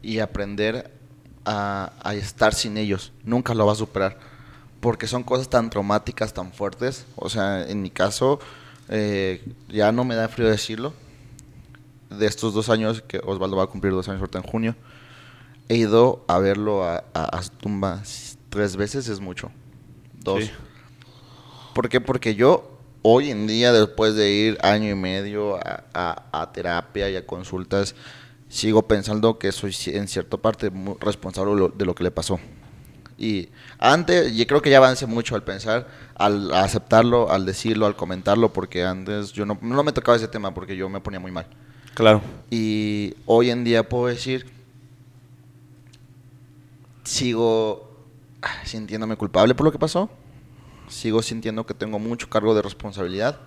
Y 0.00 0.18
aprender 0.18 0.90
a, 1.44 1.92
estar 2.14 2.54
sin 2.54 2.76
ellos. 2.76 3.12
Nunca 3.24 3.54
lo 3.54 3.66
vas 3.66 3.76
a 3.76 3.80
superar. 3.80 4.18
Porque 4.80 5.06
son 5.06 5.22
cosas 5.22 5.48
tan 5.48 5.70
traumáticas, 5.70 6.32
tan 6.32 6.52
fuertes. 6.52 7.06
O 7.16 7.28
sea, 7.28 7.68
en 7.68 7.82
mi 7.82 7.90
caso, 7.90 8.40
eh, 8.88 9.44
ya 9.68 9.92
no 9.92 10.04
me 10.04 10.14
da 10.14 10.28
frío 10.28 10.48
decirlo 10.48 10.94
de 12.18 12.26
estos 12.26 12.54
dos 12.54 12.68
años, 12.68 13.02
que 13.02 13.20
Osvaldo 13.24 13.56
va 13.56 13.64
a 13.64 13.66
cumplir 13.66 13.92
dos 13.92 14.08
años 14.08 14.20
ahorita 14.20 14.38
en 14.38 14.44
junio, 14.44 14.76
he 15.68 15.76
ido 15.76 16.24
a 16.28 16.38
verlo 16.38 16.84
a, 16.84 17.04
a, 17.14 17.42
su 17.42 17.50
tumba 17.50 18.02
tres 18.50 18.76
veces, 18.76 19.08
es 19.08 19.20
mucho. 19.20 19.50
Dos. 20.20 20.50
¿Por 21.74 21.88
qué? 21.88 22.00
Porque 22.00 22.34
yo 22.34 22.71
hoy 23.02 23.30
en 23.30 23.46
día, 23.46 23.72
después 23.72 24.14
de 24.14 24.30
ir 24.30 24.58
año 24.62 24.90
y 24.90 24.94
medio 24.94 25.56
a, 25.56 26.24
a 26.32 26.52
terapia 26.52 27.10
y 27.10 27.16
a 27.16 27.26
consultas, 27.26 27.94
sigo 28.48 28.82
pensando 28.82 29.38
que 29.38 29.52
soy 29.52 29.74
en 29.86 30.08
cierta 30.08 30.36
parte 30.36 30.70
responsable 31.00 31.70
de 31.74 31.84
lo 31.84 31.94
que 31.94 32.04
le 32.04 32.10
pasó. 32.10 32.38
Y 33.18 33.50
antes, 33.78 34.34
yo 34.34 34.46
creo 34.46 34.62
que 34.62 34.70
ya 34.70 34.78
avancé 34.78 35.06
mucho 35.06 35.34
al 35.34 35.44
pensar, 35.44 35.86
al 36.16 36.52
aceptarlo, 36.52 37.30
al 37.30 37.46
decirlo, 37.46 37.86
al 37.86 37.94
comentarlo, 37.94 38.52
porque 38.52 38.84
antes 38.84 39.32
yo 39.32 39.46
no, 39.46 39.58
no 39.60 39.82
me 39.82 39.92
tocaba 39.92 40.16
ese 40.16 40.28
tema 40.28 40.52
porque 40.52 40.76
yo 40.76 40.88
me 40.88 41.00
ponía 41.00 41.20
muy 41.20 41.30
mal. 41.30 41.46
Claro. 41.94 42.20
Y 42.50 43.14
hoy 43.26 43.50
en 43.50 43.64
día 43.64 43.88
puedo 43.88 44.06
decir, 44.06 44.46
sigo 47.04 47.90
sintiéndome 48.64 49.16
culpable 49.16 49.54
por 49.54 49.66
lo 49.66 49.72
que 49.72 49.78
pasó, 49.78 50.10
sigo 50.92 51.22
sintiendo 51.22 51.66
que 51.66 51.74
tengo 51.74 51.98
mucho 51.98 52.28
cargo 52.28 52.54
de 52.54 52.62
responsabilidad 52.62 53.40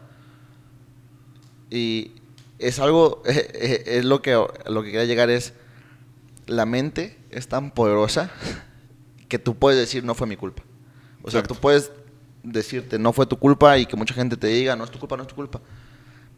y 1.70 2.12
es 2.60 2.80
algo, 2.80 3.22
es 3.26 4.06
lo 4.06 4.22
que, 4.22 4.34
lo 4.34 4.84
que 4.84 4.92
quería 4.92 5.06
llegar 5.06 5.30
es, 5.30 5.54
la 6.48 6.66
mente 6.66 7.18
es 7.30 7.48
tan 7.48 7.72
poderosa 7.72 8.32
que 9.30 9.40
tú 9.40 9.56
puedes 9.56 9.80
decir 9.80 10.04
no 10.04 10.16
fue 10.16 10.28
mi 10.28 10.36
culpa. 10.36 10.64
O 11.24 11.32
sea, 11.32 11.42
tú 11.44 11.56
puedes 11.56 11.92
decirte 12.44 13.00
no 13.00 13.12
fue 13.12 13.26
tu 13.26 13.38
culpa 13.38 13.78
y 13.80 13.88
que 13.88 13.96
mucha 13.96 14.14
gente 14.14 14.38
te 14.38 14.48
diga 14.48 14.76
no 14.76 14.84
es 14.84 14.92
tu 14.92 15.00
culpa, 15.00 15.18
no 15.18 15.24
es 15.24 15.30
tu 15.30 15.36
culpa. 15.36 15.62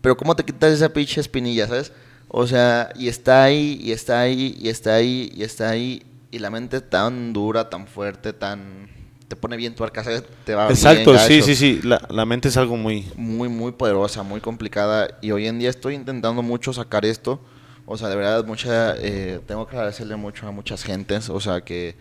Pero 0.01 0.15
¿cómo 0.15 0.35
te 0.35 0.43
quitas 0.43 0.71
esa 0.71 0.89
pinche 0.89 1.19
espinilla, 1.19 1.67
sabes? 1.67 1.91
O 2.29 2.45
sea, 2.45 2.91
y 2.95 3.07
está 3.07 3.43
ahí, 3.43 3.79
y 3.81 3.91
está 3.91 4.21
ahí, 4.21 4.55
y 4.59 4.69
está 4.69 4.95
ahí, 4.95 5.31
y 5.33 5.43
está 5.43 5.69
ahí. 5.69 6.03
Y 6.29 6.39
la 6.39 6.49
mente 6.49 6.81
tan 6.81 7.33
dura, 7.33 7.69
tan 7.69 7.87
fuerte, 7.87 8.33
tan... 8.33 8.89
Te 9.27 9.35
pone 9.35 9.57
bien 9.57 9.75
tu 9.75 9.83
arca, 9.83 10.03
te 10.45 10.55
va 10.55 10.69
Exacto, 10.69 11.17
sí, 11.17 11.41
sí, 11.41 11.55
sí. 11.55 11.81
La, 11.83 12.01
la, 12.09 12.25
mente 12.25 12.47
es 12.47 12.55
algo 12.55 12.77
muy... 12.77 13.11
Muy, 13.15 13.49
muy 13.49 13.73
poderosa, 13.73 14.23
muy 14.23 14.39
complicada. 14.39 15.17
Y 15.21 15.31
hoy 15.31 15.47
en 15.47 15.59
día 15.59 15.69
estoy 15.69 15.95
intentando 15.95 16.41
mucho 16.41 16.71
sacar 16.71 17.05
esto. 17.05 17.41
O 17.85 17.97
sea, 17.97 18.07
de 18.07 18.15
verdad, 18.15 18.45
mucha... 18.45 18.95
Eh, 18.97 19.41
tengo 19.45 19.67
que 19.67 19.75
agradecerle 19.75 20.15
mucho 20.15 20.47
a 20.47 20.51
muchas 20.51 20.83
gentes. 20.83 21.29
O 21.29 21.41
sea, 21.41 21.59
que, 21.61 21.95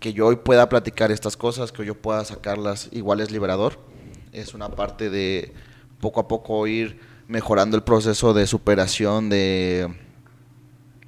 que 0.00 0.14
yo 0.14 0.26
hoy 0.26 0.36
pueda 0.36 0.70
platicar 0.70 1.12
estas 1.12 1.36
cosas, 1.36 1.70
que 1.70 1.84
yo 1.84 1.94
pueda 1.94 2.24
sacarlas, 2.24 2.88
igual 2.92 3.20
es 3.20 3.30
liberador. 3.30 3.78
Es 4.32 4.54
una 4.54 4.70
parte 4.70 5.10
de 5.10 5.52
poco 6.00 6.20
a 6.20 6.28
poco 6.28 6.66
ir 6.66 6.98
mejorando 7.28 7.76
el 7.76 7.82
proceso 7.82 8.34
de 8.34 8.46
superación, 8.46 9.28
de, 9.28 9.88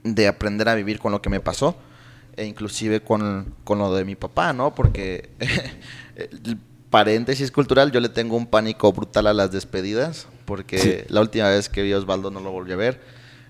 de 0.02 0.28
aprender 0.28 0.68
a 0.68 0.74
vivir 0.74 0.98
con 0.98 1.12
lo 1.12 1.20
que 1.20 1.28
me 1.28 1.40
pasó, 1.40 1.76
e 2.36 2.44
inclusive 2.44 3.00
con, 3.00 3.54
lo 3.66 3.94
de 3.94 4.04
mi 4.04 4.16
papá, 4.16 4.52
¿no? 4.52 4.74
Porque, 4.74 5.30
el 6.16 6.58
paréntesis 6.90 7.50
cultural, 7.50 7.92
yo 7.92 8.00
le 8.00 8.08
tengo 8.08 8.36
un 8.36 8.46
pánico 8.46 8.92
brutal 8.92 9.26
a 9.26 9.34
las 9.34 9.50
despedidas, 9.50 10.26
porque 10.44 11.06
la 11.08 11.20
última 11.20 11.48
vez 11.48 11.68
que 11.68 11.82
vi 11.82 11.92
a 11.92 11.98
Osvaldo 11.98 12.30
no 12.30 12.40
lo 12.40 12.52
volví 12.52 12.72
a 12.72 12.76
ver, 12.76 13.00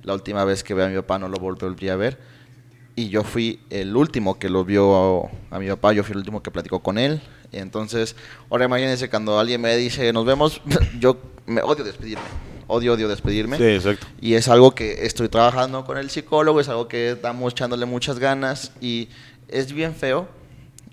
la 0.02 0.15
última 0.15 0.44
vez 0.44 0.62
que 0.62 0.74
vi 0.74 0.82
a 0.82 0.89
mi 0.89 0.97
papá 0.97 1.19
no 1.19 1.28
lo 1.28 1.39
volví 1.39 1.89
a 1.89 1.97
ver, 1.97 2.19
y 2.97 3.09
yo 3.09 3.24
fui 3.24 3.61
el 3.70 3.97
último 3.97 4.39
que 4.39 4.48
lo 4.48 4.65
vio 4.65 5.27
a, 5.51 5.56
a 5.56 5.59
mi 5.59 5.69
papá, 5.69 5.93
yo 5.93 6.05
fui 6.05 6.12
el 6.12 6.19
último 6.19 6.43
que 6.43 6.51
platicó 6.51 6.81
con 6.81 6.98
él, 6.98 7.20
Entonces, 7.52 8.16
ahora 8.51 8.65
imagínense 8.65 9.09
cuando 9.11 9.39
alguien 9.39 9.61
me 9.61 9.77
dice, 9.77 10.12
nos 10.12 10.24
vemos, 10.24 10.61
yo 10.98 11.19
me 11.47 11.61
odio 11.62 11.85
despedirme. 11.85 12.53
Odio, 12.66 12.95
odio 12.95 13.09
despedirme. 13.09 13.57
Sí, 13.57 13.65
exacto. 13.65 14.07
Y 14.20 14.35
es 14.35 14.49
algo 14.49 14.74
que 14.74 15.07
estoy 15.07 15.28
trabajando 15.28 15.85
con 15.85 15.99
el 15.99 16.11
psicólogo, 16.11 16.61
es 16.61 16.69
algo 16.69 16.89
que 16.89 17.12
estamos 17.12 17.53
echándole 17.53 17.86
muchas 17.86 18.19
ganas 18.19 18.73
y 18.81 19.09
es 19.49 19.73
bien 19.73 19.95
feo. 19.95 20.28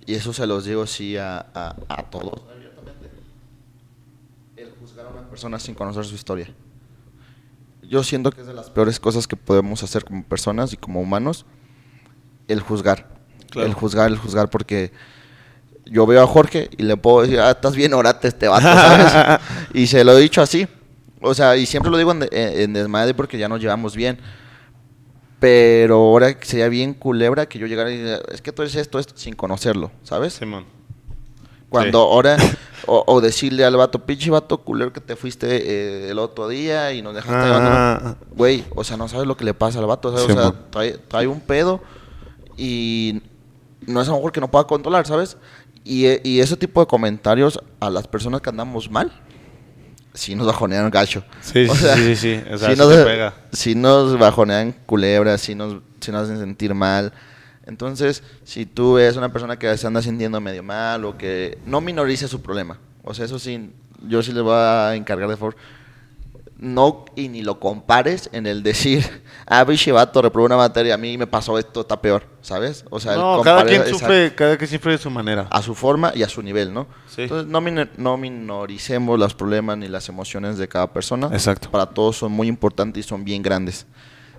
Y 0.06 0.16
eso 0.16 0.34
se 0.34 0.48
los 0.48 0.66
digo 0.66 0.88
sí 0.88 1.16
a, 1.16 1.46
a, 1.54 1.76
a 1.88 2.04
todos 2.10 2.42
El 4.58 4.72
juzgar 4.80 5.06
a 5.06 5.10
una 5.10 5.30
persona 5.30 5.60
sin 5.60 5.76
conocer 5.76 6.04
su 6.06 6.16
historia. 6.16 6.50
Yo 7.84 8.04
siento 8.04 8.32
que 8.32 8.42
es 8.42 8.48
de 8.48 8.54
las 8.54 8.70
peores 8.70 9.00
cosas 9.00 9.28
que 9.28 9.36
podemos 9.36 9.84
hacer 9.84 10.04
como 10.04 10.24
personas 10.24 10.74
y 10.74 10.78
como 10.78 11.02
humanos. 11.02 11.46
El 12.48 12.62
juzgar. 12.62 13.08
El 13.56 13.74
juzgar, 13.74 14.10
el 14.10 14.18
juzgar, 14.18 14.50
porque 14.50 14.92
yo 15.86 16.06
veo 16.06 16.24
a 16.24 16.28
Jorge 16.28 16.70
y 16.78 16.84
le 16.84 16.96
puedo 16.98 17.22
decir, 17.22 17.40
ah, 17.40 17.52
estás 17.52 17.76
bien 17.76 17.94
orate 17.94 18.30
este 18.30 18.48
vato, 18.48 18.64
¿sabes? 18.64 19.42
y 19.74 19.88
se 19.88 20.04
lo 20.04 20.18
he 20.18 20.22
dicho 20.22 20.42
así. 20.42 20.68
O 21.22 21.34
sea, 21.34 21.56
y 21.56 21.66
siempre 21.66 21.92
lo 21.92 21.98
digo 21.98 22.12
en, 22.12 22.28
en, 22.32 22.74
desmadre 22.74 23.14
porque 23.14 23.38
ya 23.38 23.48
nos 23.48 23.60
llevamos 23.60 23.96
bien. 23.96 24.20
Pero 25.40 25.96
ahora 25.96 26.36
sería 26.42 26.70
bien 26.70 26.94
culebra 26.94 27.48
que 27.48 27.58
yo 27.58 27.66
llegara 27.66 27.92
y 27.92 27.98
diga, 27.98 28.20
es 28.32 28.42
que 28.42 28.52
tú 28.52 28.62
eres 28.62 28.76
esto, 28.76 29.00
esto, 29.00 29.14
sin 29.16 29.36
conocerlo, 29.36 29.92
¿sabes? 30.04 30.34
Simón. 30.34 30.66
Cuando 31.72 32.00
ahora, 32.00 32.38
o, 32.86 33.22
decirle 33.22 33.64
al 33.64 33.78
vato, 33.78 34.06
pinche 34.06 34.30
vato 34.30 34.58
culero 34.58 34.92
que 34.92 35.00
te 35.00 35.16
fuiste 35.16 35.48
eh, 35.48 36.10
el 36.10 36.20
otro 36.20 36.48
día 36.50 36.92
y 36.92 37.02
nos 37.02 37.16
dejaste 37.16 37.50
ah. 37.50 38.18
Güey, 38.36 38.66
o 38.76 38.84
sea, 38.84 38.98
no 38.98 39.08
sabes 39.08 39.26
lo 39.26 39.38
que 39.38 39.46
le 39.46 39.54
pasa 39.54 39.80
al 39.80 39.86
vato, 39.86 40.10
o 40.10 40.18
sea, 40.18 40.54
trae, 40.70 40.98
trae, 40.98 41.28
un 41.28 41.40
pedo 41.40 41.82
y 42.58 43.22
no 43.88 44.02
es 44.02 44.08
a 44.10 44.12
lo 44.12 44.18
mejor 44.18 44.34
que 44.34 44.42
no 44.42 44.52
pueda 44.52 44.66
controlar, 44.66 45.08
¿sabes? 45.08 45.38
Y, 45.86 46.06
y 46.28 46.42
ese 46.42 46.58
tipo 46.58 46.82
de 46.82 46.88
comentarios 46.88 47.58
a 47.80 47.90
las 47.90 48.06
personas 48.06 48.42
que 48.42 48.50
andamos 48.50 48.92
mal, 48.92 49.12
sí 50.14 50.36
nos 50.36 50.48
bajonean 50.48 50.90
gacho. 50.90 51.24
Sí, 51.42 51.68
sí, 51.68 52.16
sí, 52.16 52.42
O 52.52 52.58
sea, 52.58 52.76
nos, 52.76 52.94
pega. 52.94 53.34
sí 53.52 53.76
nos 53.76 54.18
bajonean 54.18 54.74
culebras, 54.86 55.42
sí 55.42 55.56
nos, 55.56 55.82
sí 56.00 56.12
nos 56.12 56.24
hacen 56.24 56.40
sentir 56.40 56.74
mal. 56.74 57.14
Entonces, 57.66 58.24
si 58.44 58.66
tú 58.66 58.94
ves 58.94 59.16
una 59.16 59.32
persona 59.32 59.58
que 59.58 59.78
se 59.78 59.88
anda 59.88 60.02
sintiendo 60.02 60.42
medio 60.42 60.64
mal 60.64 61.06
o 61.06 61.18
que 61.18 61.58
no 61.66 61.80
minorice 61.80 62.28
su 62.28 62.42
problema, 62.42 62.80
o 63.04 63.14
sea, 63.14 63.26
eso 63.26 63.40
sí, 63.40 63.72
yo 64.08 64.24
sí 64.24 64.34
le 64.34 64.42
voy 64.42 64.56
a 64.56 64.96
encargar 64.96 65.30
de 65.30 65.38
favor, 65.38 65.56
no 66.62 67.06
y 67.16 67.28
ni 67.28 67.42
lo 67.42 67.60
compares 67.60 68.30
en 68.32 68.46
el 68.46 68.62
decir, 68.62 69.04
ah, 69.48 69.64
biche 69.64 69.92
vato, 69.92 70.22
reprobó 70.22 70.46
una 70.46 70.56
materia, 70.56 70.94
a 70.94 70.98
mí 70.98 71.18
me 71.18 71.26
pasó 71.28 71.58
esto, 71.58 71.82
está 71.82 72.00
peor, 72.00 72.24
¿sabes? 72.42 72.86
O 72.92 73.00
sea, 73.00 73.16
no, 73.16 73.42
cada 73.42 73.66
quien 73.66 73.86
sufre, 73.88 74.34
cada 74.36 74.56
quien 74.58 74.70
sufre 74.70 74.92
de 74.94 74.98
su 75.00 75.10
manera. 75.10 75.48
A 75.50 75.62
su 75.64 75.74
forma 75.74 76.14
y 76.16 76.22
a 76.22 76.30
su 76.30 76.44
nivel, 76.44 76.72
¿no? 76.72 76.88
Sí. 77.08 77.24
Entonces, 77.24 77.48
no, 77.48 77.62
no 77.98 78.18
minoricemos 78.18 79.20
los 79.20 79.34
problemas 79.34 79.80
ni 79.80 79.88
las 79.88 80.08
emociones 80.08 80.60
de 80.60 80.68
cada 80.68 80.94
persona. 80.94 81.30
Exacto. 81.34 81.72
Para 81.72 81.88
todos 81.88 82.18
son 82.18 82.32
muy 82.32 82.48
importantes 82.48 83.06
y 83.06 83.10
son 83.10 83.24
bien 83.24 83.42
grandes. 83.42 83.88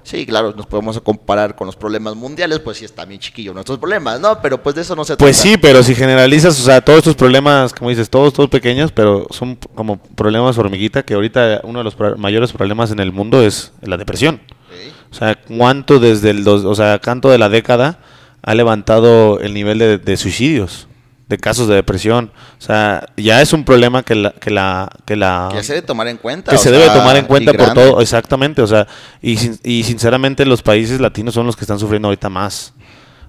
Sí, 0.02 0.26
claro, 0.26 0.52
nos 0.56 0.66
podemos 0.66 1.00
comparar 1.00 1.54
con 1.54 1.66
los 1.66 1.76
problemas 1.76 2.16
mundiales, 2.16 2.58
pues 2.58 2.78
sí 2.78 2.84
está 2.84 3.04
bien 3.04 3.20
chiquillo 3.20 3.54
nuestros 3.54 3.78
problemas, 3.78 4.20
¿no? 4.20 4.40
Pero 4.42 4.60
pues 4.62 4.74
de 4.74 4.82
eso 4.82 4.96
no 4.96 5.04
se 5.04 5.16
pues 5.16 5.18
trata. 5.18 5.24
Pues 5.24 5.36
sí, 5.36 5.56
pero 5.60 5.82
si 5.82 5.94
generalizas, 5.94 6.58
o 6.58 6.62
sea, 6.62 6.80
todos 6.80 6.98
estos 6.98 7.14
problemas, 7.14 7.72
como 7.72 7.90
dices, 7.90 8.10
todos, 8.10 8.32
todos 8.32 8.50
pequeños, 8.50 8.90
pero 8.90 9.26
son 9.30 9.56
como 9.74 9.98
problemas 9.98 10.58
hormiguita, 10.58 11.04
que 11.04 11.14
ahorita 11.14 11.60
uno 11.62 11.78
de 11.78 11.84
los 11.84 11.96
mayores 12.18 12.52
problemas 12.52 12.90
en 12.90 12.98
el 12.98 13.12
mundo 13.12 13.42
es 13.42 13.72
la 13.80 13.96
depresión. 13.96 14.40
O 15.10 15.14
sea, 15.14 15.34
cuánto 15.36 16.00
desde 16.00 16.30
el, 16.30 16.42
dos, 16.42 16.64
o 16.64 16.74
sea, 16.74 16.98
canto 16.98 17.30
de 17.30 17.38
la 17.38 17.48
década 17.48 18.00
ha 18.42 18.54
levantado 18.54 19.38
el 19.40 19.54
nivel 19.54 19.78
de, 19.78 19.98
de 19.98 20.16
suicidios 20.16 20.88
de 21.32 21.38
casos 21.38 21.66
de 21.66 21.74
depresión. 21.74 22.30
O 22.58 22.60
sea, 22.60 23.08
ya 23.16 23.40
es 23.40 23.52
un 23.52 23.64
problema 23.64 24.02
que 24.02 24.14
la... 24.14 24.32
Que, 24.32 24.50
la, 24.50 24.90
que, 25.06 25.16
la, 25.16 25.48
que 25.50 25.62
se 25.62 25.72
debe 25.74 25.86
tomar 25.86 26.06
en 26.08 26.18
cuenta. 26.18 26.50
Que 26.50 26.58
se 26.58 26.70
debe 26.70 26.86
tomar 26.90 27.16
en 27.16 27.24
cuenta 27.24 27.52
por 27.54 27.72
todo, 27.72 28.00
exactamente. 28.00 28.60
O 28.60 28.66
sea, 28.66 28.86
y, 29.22 29.38
y 29.64 29.82
sinceramente 29.82 30.44
los 30.44 30.62
países 30.62 31.00
latinos 31.00 31.34
son 31.34 31.46
los 31.46 31.56
que 31.56 31.64
están 31.64 31.78
sufriendo 31.78 32.08
ahorita 32.08 32.28
más. 32.28 32.74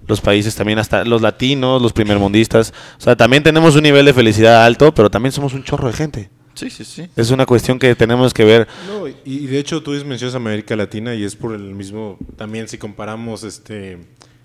Los 0.05 0.19
países 0.19 0.53
también, 0.53 0.79
hasta 0.79 1.05
los 1.05 1.21
latinos, 1.21 1.81
los 1.81 1.93
primermundistas. 1.93 2.73
O 2.97 3.01
sea, 3.01 3.15
también 3.15 3.41
tenemos 3.41 3.75
un 3.77 3.83
nivel 3.83 4.05
de 4.05 4.13
felicidad 4.13 4.65
alto, 4.65 4.93
pero 4.93 5.09
también 5.09 5.31
somos 5.31 5.53
un 5.53 5.63
chorro 5.63 5.87
de 5.87 5.93
gente. 5.93 6.29
Sí, 6.55 6.69
sí, 6.69 6.83
sí. 6.83 7.09
Es 7.15 7.31
una 7.31 7.45
cuestión 7.45 7.79
que 7.79 7.95
tenemos 7.95 8.33
que 8.33 8.43
ver. 8.43 8.67
No, 8.87 9.07
y 9.07 9.47
de 9.47 9.57
hecho 9.57 9.81
tú 9.81 9.91
mencionas 10.05 10.35
América 10.35 10.75
Latina 10.75 11.15
y 11.15 11.23
es 11.23 11.35
por 11.35 11.55
el 11.55 11.73
mismo, 11.73 12.17
también 12.35 12.67
si 12.67 12.77
comparamos 12.77 13.43
este 13.43 13.97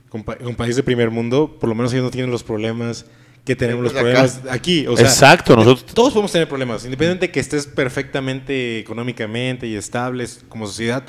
con, 0.08 0.24
un 0.40 0.54
país 0.54 0.76
de 0.76 0.82
primer 0.82 1.10
mundo, 1.10 1.56
por 1.60 1.68
lo 1.68 1.74
menos 1.74 1.92
ellos 1.92 2.04
no 2.04 2.10
tienen 2.10 2.30
los 2.30 2.42
problemas 2.42 3.06
que 3.44 3.56
tenemos 3.56 3.82
los 3.82 3.92
problemas 3.92 4.40
aquí. 4.50 4.86
Exacto, 4.98 5.56
nosotros 5.56 5.86
todos 5.94 6.12
podemos 6.12 6.32
tener 6.32 6.48
problemas, 6.48 6.84
independientemente 6.84 7.26
de 7.26 7.32
que 7.32 7.40
estés 7.40 7.66
perfectamente 7.66 8.78
económicamente 8.78 9.66
y 9.66 9.74
estables 9.74 10.44
como 10.48 10.66
sociedad, 10.66 11.04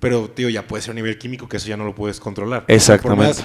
pero 0.00 0.30
tío, 0.30 0.48
ya 0.48 0.66
puede 0.66 0.82
ser 0.82 0.92
a 0.92 0.94
nivel 0.94 1.18
químico 1.18 1.48
que 1.48 1.56
eso 1.56 1.68
ya 1.68 1.76
no 1.76 1.84
lo 1.84 1.94
puedes 1.94 2.20
controlar. 2.20 2.64
Exactamente. 2.68 3.34
Por 3.34 3.44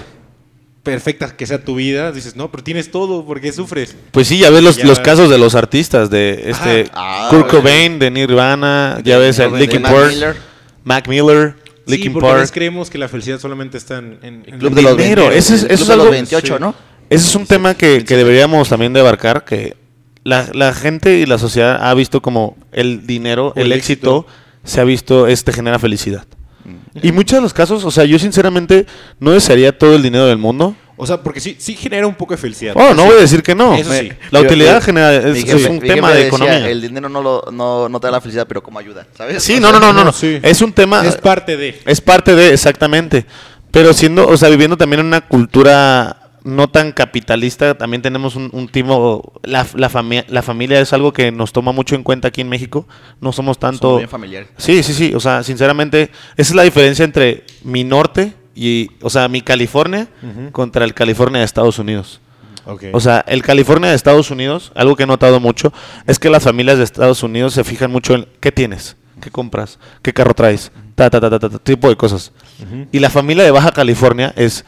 perfecta 0.88 1.36
que 1.36 1.46
sea 1.46 1.62
tu 1.62 1.74
vida, 1.74 2.12
dices, 2.12 2.34
no, 2.34 2.50
pero 2.50 2.64
tienes 2.64 2.90
todo, 2.90 3.24
¿por 3.26 3.42
qué 3.42 3.52
sufres? 3.52 3.94
Pues 4.10 4.26
sí, 4.26 4.38
ya 4.38 4.48
ves 4.48 4.62
los, 4.62 4.82
los 4.82 4.98
casos 5.00 5.28
de 5.28 5.36
los 5.36 5.54
artistas, 5.54 6.08
de 6.08 6.44
este 6.46 6.90
ah, 6.94 7.28
Kurt 7.30 7.50
Cobain, 7.50 7.98
de 7.98 8.10
Nirvana, 8.10 8.98
ya 9.04 9.18
ves 9.18 9.38
el 9.38 9.52
Linkin 9.52 9.82
Park, 9.82 10.36
Mac 10.84 11.06
Miller. 11.06 11.56
Linkin 11.84 12.14
sí, 12.14 12.20
Park. 12.20 12.50
creemos 12.52 12.88
que 12.88 12.96
la 12.96 13.08
felicidad 13.08 13.38
solamente 13.38 13.76
está 13.76 13.98
en, 13.98 14.18
en, 14.22 14.58
Club 14.58 14.74
de 14.74 14.82
los 14.82 14.96
28, 14.96 15.32
eso 15.32 15.54
es, 15.54 15.62
eso 15.64 15.84
es 15.84 15.90
algo, 15.90 16.10
28, 16.10 16.58
¿no? 16.58 16.74
Ese 17.10 17.26
es 17.26 17.34
un 17.34 17.46
tema 17.46 17.74
que, 17.74 18.00
deberíamos 18.00 18.68
también 18.68 18.92
de 18.92 19.00
abarcar, 19.00 19.44
que 19.44 19.76
la, 20.24 20.74
gente 20.74 21.18
y 21.18 21.26
la 21.26 21.38
sociedad 21.38 21.78
ha 21.80 21.94
visto 21.94 22.20
como 22.20 22.56
el 22.72 23.06
dinero, 23.06 23.52
el, 23.56 23.72
éxito, 23.72 24.26
se 24.64 24.80
ha 24.80 24.84
visto, 24.84 25.26
este 25.26 25.52
genera 25.52 25.78
felicidad. 25.78 26.26
Mm. 26.64 27.06
Y 27.06 27.12
muchos 27.12 27.38
de 27.38 27.42
los 27.42 27.54
casos, 27.54 27.84
o 27.84 27.90
sea, 27.90 28.04
yo 28.04 28.18
sinceramente 28.18 28.86
no 29.20 29.30
desearía 29.30 29.76
todo 29.76 29.94
el 29.94 30.02
dinero 30.02 30.26
del 30.26 30.38
mundo. 30.38 30.76
O 31.00 31.06
sea, 31.06 31.22
porque 31.22 31.40
sí, 31.40 31.56
sí 31.58 31.76
genera 31.76 32.06
un 32.06 32.14
poco 32.14 32.34
de 32.34 32.38
felicidad. 32.38 32.74
Oh, 32.76 32.92
no 32.92 33.04
voy 33.04 33.14
a 33.14 33.20
decir 33.20 33.42
que 33.42 33.54
no. 33.54 33.74
Eso 33.74 33.92
sí. 33.92 34.10
La 34.32 34.40
utilidad 34.40 34.82
genera, 34.82 35.14
es, 35.14 35.66
un 35.66 35.78
tema 35.78 36.12
de 36.12 36.26
economía. 36.26 36.68
El 36.68 36.82
dinero 36.82 37.08
no, 37.08 37.22
lo, 37.22 37.44
no, 37.52 37.88
no, 37.88 38.00
te 38.00 38.08
da 38.08 38.10
la 38.10 38.20
felicidad, 38.20 38.46
pero 38.48 38.62
como 38.62 38.80
ayuda, 38.80 39.06
¿sabes? 39.16 39.42
Sí, 39.42 39.60
no, 39.60 39.70
no, 39.70 39.78
no, 39.78 39.92
no. 39.92 40.04
no. 40.04 40.10
Es 40.10 40.60
un 40.60 40.72
tema... 40.72 41.06
Es 41.06 41.16
parte 41.16 41.56
de. 41.56 41.80
Es 41.86 42.00
parte 42.00 42.34
de, 42.34 42.52
exactamente. 42.52 43.24
Pero 43.70 43.92
siendo, 43.92 44.26
o 44.26 44.36
sea, 44.36 44.48
viviendo 44.48 44.76
también 44.76 45.00
en 45.00 45.06
una 45.06 45.20
cultura 45.20 46.17
no 46.48 46.68
tan 46.68 46.92
capitalista, 46.92 47.76
también 47.76 48.00
tenemos 48.00 48.34
un, 48.34 48.48
un 48.52 48.68
timo, 48.68 49.34
la, 49.42 49.66
la, 49.74 49.90
la, 50.28 50.42
familia 50.42 50.80
es 50.80 50.92
algo 50.94 51.12
que 51.12 51.30
nos 51.30 51.52
toma 51.52 51.72
mucho 51.72 51.94
en 51.94 52.02
cuenta 52.02 52.28
aquí 52.28 52.40
en 52.40 52.48
México, 52.48 52.88
no 53.20 53.32
somos 53.32 53.58
tanto... 53.58 53.98
bien 53.98 54.08
familiar. 54.08 54.46
Sí, 54.56 54.82
sí, 54.82 54.94
sí, 54.94 55.14
o 55.14 55.20
sea, 55.20 55.42
sinceramente, 55.42 56.10
esa 56.38 56.52
es 56.52 56.54
la 56.54 56.62
diferencia 56.62 57.04
entre 57.04 57.44
mi 57.64 57.84
norte 57.84 58.32
y, 58.54 58.90
o 59.02 59.10
sea, 59.10 59.28
mi 59.28 59.42
California 59.42 60.08
contra 60.52 60.86
el 60.86 60.94
California 60.94 61.40
de 61.40 61.44
Estados 61.44 61.78
Unidos. 61.78 62.20
O 62.92 63.00
sea, 63.00 63.24
el 63.26 63.42
California 63.42 63.90
de 63.90 63.96
Estados 63.96 64.30
Unidos, 64.30 64.72
algo 64.74 64.96
que 64.96 65.02
he 65.02 65.06
notado 65.06 65.40
mucho, 65.40 65.72
es 66.06 66.18
que 66.18 66.30
las 66.30 66.44
familias 66.44 66.78
de 66.78 66.84
Estados 66.84 67.22
Unidos 67.22 67.52
se 67.52 67.64
fijan 67.64 67.90
mucho 67.90 68.14
en 68.14 68.26
qué 68.40 68.52
tienes, 68.52 68.96
qué 69.20 69.30
compras, 69.30 69.78
qué 70.02 70.14
carro 70.14 70.34
traes, 70.34 70.72
ta, 70.94 71.10
ta, 71.10 71.20
ta, 71.20 71.30
ta, 71.30 71.38
ta 71.38 71.58
tipo 71.58 71.90
de 71.90 71.96
cosas. 71.96 72.32
Y 72.90 73.00
la 73.00 73.10
familia 73.10 73.44
de 73.44 73.50
Baja 73.50 73.72
California 73.72 74.32
es 74.34 74.64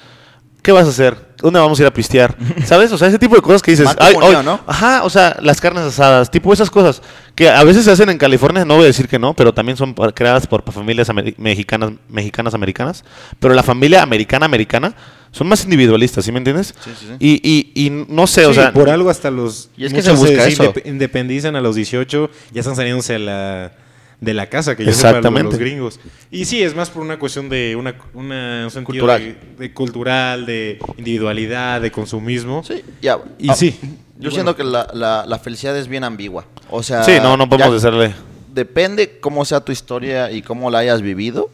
¿Qué 0.63 0.73
vas 0.73 0.87
a 0.87 0.91
hacer? 0.91 1.17
¿Dónde 1.39 1.59
vamos 1.59 1.79
a 1.79 1.83
ir 1.83 1.87
a 1.87 1.93
pistear? 1.93 2.37
¿Sabes? 2.65 2.93
O 2.93 2.99
sea, 2.99 3.09
ese 3.09 3.19
tipo 3.19 3.35
de 3.35 3.43
cosas 3.43 3.63
que 3.63 3.71
dices. 3.71 3.89
Ay, 3.99 4.15
¿no? 4.45 4.61
Ajá, 4.67 5.05
o 5.05 5.11
sea, 5.11 5.37
las 5.41 5.61
carnes 5.61 5.85
asadas, 5.85 6.31
tipo 6.31 6.53
esas 6.53 6.71
cosas 6.71 7.01
que 7.35 7.49
a 7.49 7.65
veces 7.65 7.85
se 7.85 7.91
hacen 7.91 8.11
en 8.11 8.19
California, 8.19 8.65
no 8.65 8.75
voy 8.75 8.85
a 8.85 8.89
decir 8.89 9.09
que 9.09 9.19
no, 9.19 9.35
pero 9.35 9.55
también 9.55 9.77
son 9.77 9.95
creadas 9.95 10.47
por 10.47 10.63
familias 10.71 11.11
mexicanas, 11.39 11.93
mexicanas 12.09 12.55
americanas. 12.55 13.05
Pero 13.39 13.55
la 13.55 13.63
familia 13.63 14.03
americana 14.03 14.45
americana 14.47 14.95
son 15.33 15.47
más 15.47 15.65
individualistas, 15.65 16.25
¿sí 16.25 16.33
me 16.33 16.39
entiendes? 16.39 16.75
Sí, 16.85 16.91
sí, 16.99 17.07
sí. 17.09 17.17
Y, 17.19 17.41
y, 17.43 17.87
y 17.87 17.91
no 18.09 18.27
sé, 18.27 18.47
o 18.47 18.53
sea. 18.53 18.73
Por 18.73 18.91
algo 18.91 19.09
hasta 19.09 19.31
los. 19.31 19.71
Y 19.77 19.87
es 19.87 19.95
que 19.95 20.03
se 20.03 20.13
busca 20.13 20.47
eso. 20.47 20.75
independizan 20.85 21.57
a 21.57 21.61
los 21.61 21.77
18, 21.77 22.31
ya 22.53 22.61
están 22.61 22.77
saliéndose 22.77 23.15
a 23.15 23.19
la 23.19 23.73
de 24.21 24.35
la 24.35 24.49
casa 24.49 24.77
que 24.77 24.85
yo 24.85 24.91
Exactamente. 24.91 25.51
los 25.51 25.59
gringos. 25.59 26.01
Y 26.31 26.45
sí, 26.45 26.63
es 26.63 26.75
más 26.75 26.91
por 26.91 27.03
una 27.03 27.19
cuestión 27.19 27.49
de 27.49 27.75
una, 27.75 27.95
un 28.13 28.71
sentido 28.71 28.85
cultural. 28.85 29.39
De, 29.59 29.73
cultural, 29.73 30.47
de 30.47 30.79
individualidad, 30.99 31.81
de 31.81 31.91
consumismo. 31.91 32.63
Sí, 32.63 32.83
ya. 33.01 33.19
Y 33.39 33.51
sí. 33.51 33.79
Yo 34.19 34.31
siento 34.31 34.55
que 34.55 34.65
la, 34.65 35.25
la, 35.27 35.39
felicidad 35.39 35.77
es 35.79 35.89
bien 35.89 36.05
ambigua. 36.05 36.45
O 36.71 36.83
sea, 36.83 37.03
sí, 37.05 37.13
no, 37.23 37.39
no 37.39 37.49
podemos 37.49 37.83
decirle. 37.83 38.15
Depende 38.53 39.19
cómo 39.19 39.45
sea 39.47 39.61
tu 39.61 39.73
historia 39.73 40.31
y 40.31 40.43
cómo 40.43 40.71
la 40.71 40.79
hayas 40.79 41.01
vivido, 41.01 41.51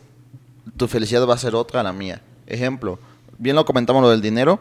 tu 0.77 0.89
felicidad 0.89 1.27
va 1.29 1.35
a 1.35 1.39
ser 1.39 1.55
otra 1.55 1.81
a 1.81 1.83
la 1.85 1.93
mía. 1.93 2.23
Ejemplo, 2.47 2.99
bien 3.39 3.55
lo 3.55 3.65
comentamos 3.65 4.03
lo 4.03 4.11
del 4.11 4.21
dinero, 4.21 4.59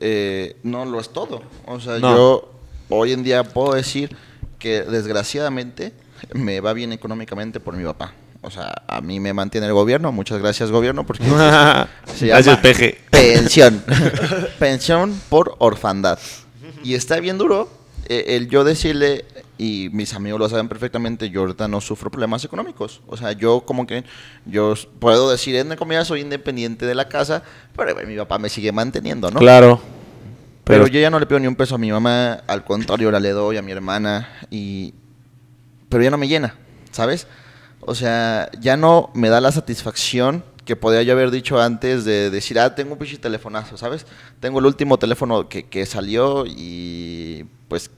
eh, 0.00 0.56
no 0.62 0.84
lo 0.84 1.00
es 1.00 1.08
todo. 1.08 1.40
O 1.66 1.80
sea, 1.80 1.98
yo 1.98 2.50
hoy 2.90 3.12
en 3.12 3.22
día 3.22 3.44
puedo 3.44 3.72
decir 3.72 4.14
que 4.58 4.82
desgraciadamente 4.82 5.92
me 6.34 6.60
va 6.60 6.72
bien 6.72 6.92
económicamente 6.92 7.60
por 7.60 7.76
mi 7.76 7.84
papá. 7.84 8.12
O 8.42 8.50
sea, 8.50 8.82
a 8.86 9.00
mí 9.00 9.18
me 9.18 9.32
mantiene 9.32 9.66
el 9.66 9.72
gobierno. 9.72 10.12
Muchas 10.12 10.38
gracias, 10.38 10.70
gobierno, 10.70 11.04
porque 11.04 11.24
se, 12.14 12.26
llama 12.28 12.62
peje. 12.62 12.98
pensión. 13.10 13.82
pensión 14.58 15.20
por 15.28 15.56
orfandad. 15.58 16.18
Y 16.84 16.94
está 16.94 17.18
bien 17.18 17.38
duro 17.38 17.68
eh, 18.08 18.36
el 18.36 18.48
yo 18.48 18.62
decirle, 18.62 19.24
y 19.58 19.88
mis 19.92 20.14
amigos 20.14 20.38
lo 20.38 20.48
saben 20.48 20.68
perfectamente, 20.68 21.30
yo 21.30 21.40
ahorita 21.40 21.66
no 21.66 21.80
sufro 21.80 22.10
problemas 22.10 22.44
económicos. 22.44 23.00
O 23.06 23.16
sea, 23.16 23.32
yo 23.32 23.62
como 23.62 23.86
que, 23.86 24.04
yo 24.44 24.74
puedo 25.00 25.30
decir, 25.30 25.56
en 25.56 25.74
comida 25.76 26.04
soy 26.04 26.20
independiente 26.20 26.86
de 26.86 26.94
la 26.94 27.08
casa, 27.08 27.42
pero 27.76 27.94
mi 28.06 28.16
papá 28.16 28.38
me 28.38 28.48
sigue 28.48 28.70
manteniendo, 28.70 29.30
¿no? 29.30 29.40
Claro. 29.40 29.80
Pero, 30.64 30.88
yo 30.88 31.00
ya 31.00 31.10
no 31.10 31.20
le 31.20 31.26
pido 31.26 31.38
ni 31.38 31.46
un 31.46 31.54
peso 31.54 31.76
a 31.76 31.78
mi 31.78 31.92
mamá, 31.92 32.40
al 32.46 32.64
contrario, 32.64 33.10
la 33.10 33.20
le 33.20 33.30
doy 33.30 33.56
a 33.56 33.62
mi 33.62 33.72
hermana, 33.72 34.28
y... 34.50 34.94
Pero 35.88 36.02
ya 36.02 36.10
no 36.10 36.18
me 36.18 36.28
llena, 36.28 36.56
¿sabes? 36.90 37.26
O 37.80 37.94
sea, 37.94 38.50
ya 38.60 38.76
no 38.76 39.10
me 39.14 39.28
da 39.28 39.40
la 39.40 39.52
satisfacción 39.52 40.44
que 40.64 40.74
podía 40.74 41.02
yo 41.02 41.12
haber 41.12 41.30
dicho 41.30 41.60
antes 41.60 42.04
de 42.04 42.28
decir, 42.30 42.58
ah, 42.58 42.74
tengo 42.74 42.94
un 42.94 42.98
pinche 42.98 43.18
telefonazo, 43.18 43.76
¿sabes? 43.76 44.04
Tengo 44.40 44.58
el 44.58 44.66
último 44.66 44.98
teléfono 44.98 45.48
que, 45.48 45.68
que 45.68 45.86
salió 45.86 46.44
y 46.46 47.46
pues 47.68 47.90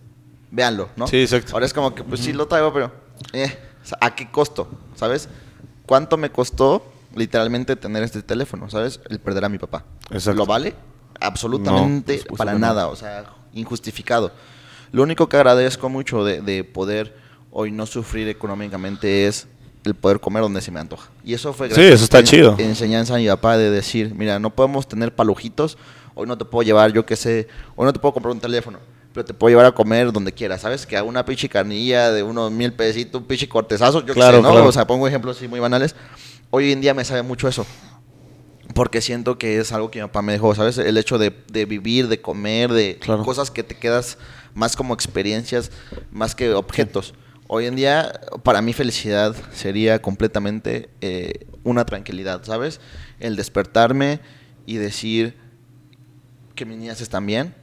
véanlo, 0.51 0.91
¿no? 0.97 1.07
Sí, 1.07 1.23
exacto. 1.23 1.55
Ahora 1.55 1.65
es 1.67 1.73
como 1.73 1.95
que, 1.95 2.05
pues 2.05 2.21
sí 2.21 2.35
lo 2.35 2.47
traigo, 2.47 2.73
pero, 2.73 2.93
eh, 3.33 3.59
¿a 4.01 4.15
qué 4.15 4.31
costo? 4.31 4.69
¿Sabes? 4.95 5.31
¿Cuánto 5.87 6.19
me 6.19 6.31
costó 6.31 6.85
literalmente 7.15 7.75
tener 7.75 8.03
este 8.03 8.23
teléfono, 8.23 8.69
¿sabes? 8.69 9.01
El 9.09 9.19
perder 9.19 9.47
a 9.47 9.49
mi 9.49 9.59
papá. 9.59 9.85
Exacto. 10.11 10.37
¿Lo 10.39 10.47
vale? 10.47 10.75
Absolutamente 11.21 12.23
para 12.37 12.59
nada, 12.59 12.89
o 12.89 12.97
sea, 12.97 13.33
injustificado. 13.55 14.31
Lo 14.93 15.03
único 15.03 15.29
que 15.29 15.37
agradezco 15.37 15.89
mucho 15.89 16.25
de, 16.25 16.43
de 16.43 16.65
poder 16.65 17.17
hoy 17.61 17.73
no 17.73 17.87
sufrir 17.87 18.29
económicamente 18.29 19.27
es 19.27 19.49
el 19.83 19.97
poder 19.97 20.21
comer 20.21 20.43
donde 20.43 20.61
se 20.61 20.71
me 20.71 20.79
antoja. 20.79 21.11
Y 21.25 21.35
eso 21.35 21.53
fue 21.53 21.69
sí, 21.75 21.81
eso 21.81 22.05
está 22.05 22.23
chido. 22.23 22.55
enseñanza 22.57 23.17
a 23.17 23.19
mi 23.19 23.27
papá 23.27 23.59
de 23.59 23.69
decir, 23.69 24.15
mira, 24.15 24.39
no 24.39 24.55
podemos 24.55 24.87
tener 24.87 25.13
palujitos, 25.13 25.77
hoy 26.15 26.29
no 26.29 26.39
te 26.39 26.45
puedo 26.45 26.63
llevar, 26.63 26.93
yo 26.93 27.05
qué 27.05 27.17
sé, 27.17 27.49
hoy 27.75 27.85
no 27.85 27.93
te 27.93 27.99
puedo 27.99 28.15
comprar 28.15 28.33
un 28.33 28.39
teléfono, 28.39 28.79
pero 29.13 29.25
te 29.25 29.35
puedo 29.35 29.51
llevar 29.51 29.67
a 29.67 29.73
comer 29.73 30.13
donde 30.13 30.31
quieras, 30.31 30.61
¿sabes? 30.61 30.87
Que 30.87 30.97
a 30.97 31.03
una 31.03 31.25
pinche 31.25 31.49
carnilla 31.49 32.13
de 32.13 32.23
unos 32.23 32.53
mil 32.53 32.73
pesitos, 32.75 33.21
un 33.21 33.27
pinche 33.27 33.49
cortezazo, 33.49 34.07
yo 34.07 34.15
claro, 34.15 34.41
qué 34.41 34.49
sé, 34.49 34.55
¿no? 34.55 34.65
O 34.65 34.73
sea, 34.73 34.87
pongo 34.87 35.09
ejemplos 35.09 35.37
así 35.37 35.49
muy 35.49 35.59
banales. 35.59 35.97
Hoy 36.51 36.71
en 36.71 36.81
día 36.81 36.95
me 36.95 37.05
sabe 37.05 37.23
mucho 37.23 37.49
eso. 37.49 37.67
Porque 38.73 39.01
siento 39.01 39.37
que 39.37 39.59
es 39.59 39.73
algo 39.73 39.91
que 39.91 39.99
mi 39.99 40.07
papá 40.07 40.23
me 40.23 40.33
dejó, 40.33 40.55
¿sabes? 40.55 40.79
El 40.79 40.97
hecho 40.97 41.19
de, 41.19 41.35
de 41.51 41.65
vivir, 41.65 42.07
de 42.07 42.21
comer, 42.21 42.71
de 42.71 43.01
cosas 43.25 43.51
que 43.51 43.65
te 43.65 43.75
quedas 43.75 44.17
más 44.55 44.77
como 44.77 44.95
experiencias, 44.95 45.73
más 46.13 46.37
que 46.37 46.53
objetos. 46.53 47.15
Hoy 47.51 47.65
en 47.65 47.77
día, 47.77 48.21
para 48.43 48.61
mí 48.61 48.75
felicidad 48.75 49.35
sería 49.55 50.03
completamente 50.03 50.91
eh, 51.01 51.47
una 51.65 51.87
tranquilidad, 51.87 52.45
¿sabes? 52.45 52.79
El 53.21 53.37
despertarme 53.37 54.21
y 54.67 54.77
decir 54.77 55.35
que 56.55 56.67
mis 56.67 56.77
niñas 56.77 57.01
están 57.01 57.25
bien, 57.25 57.55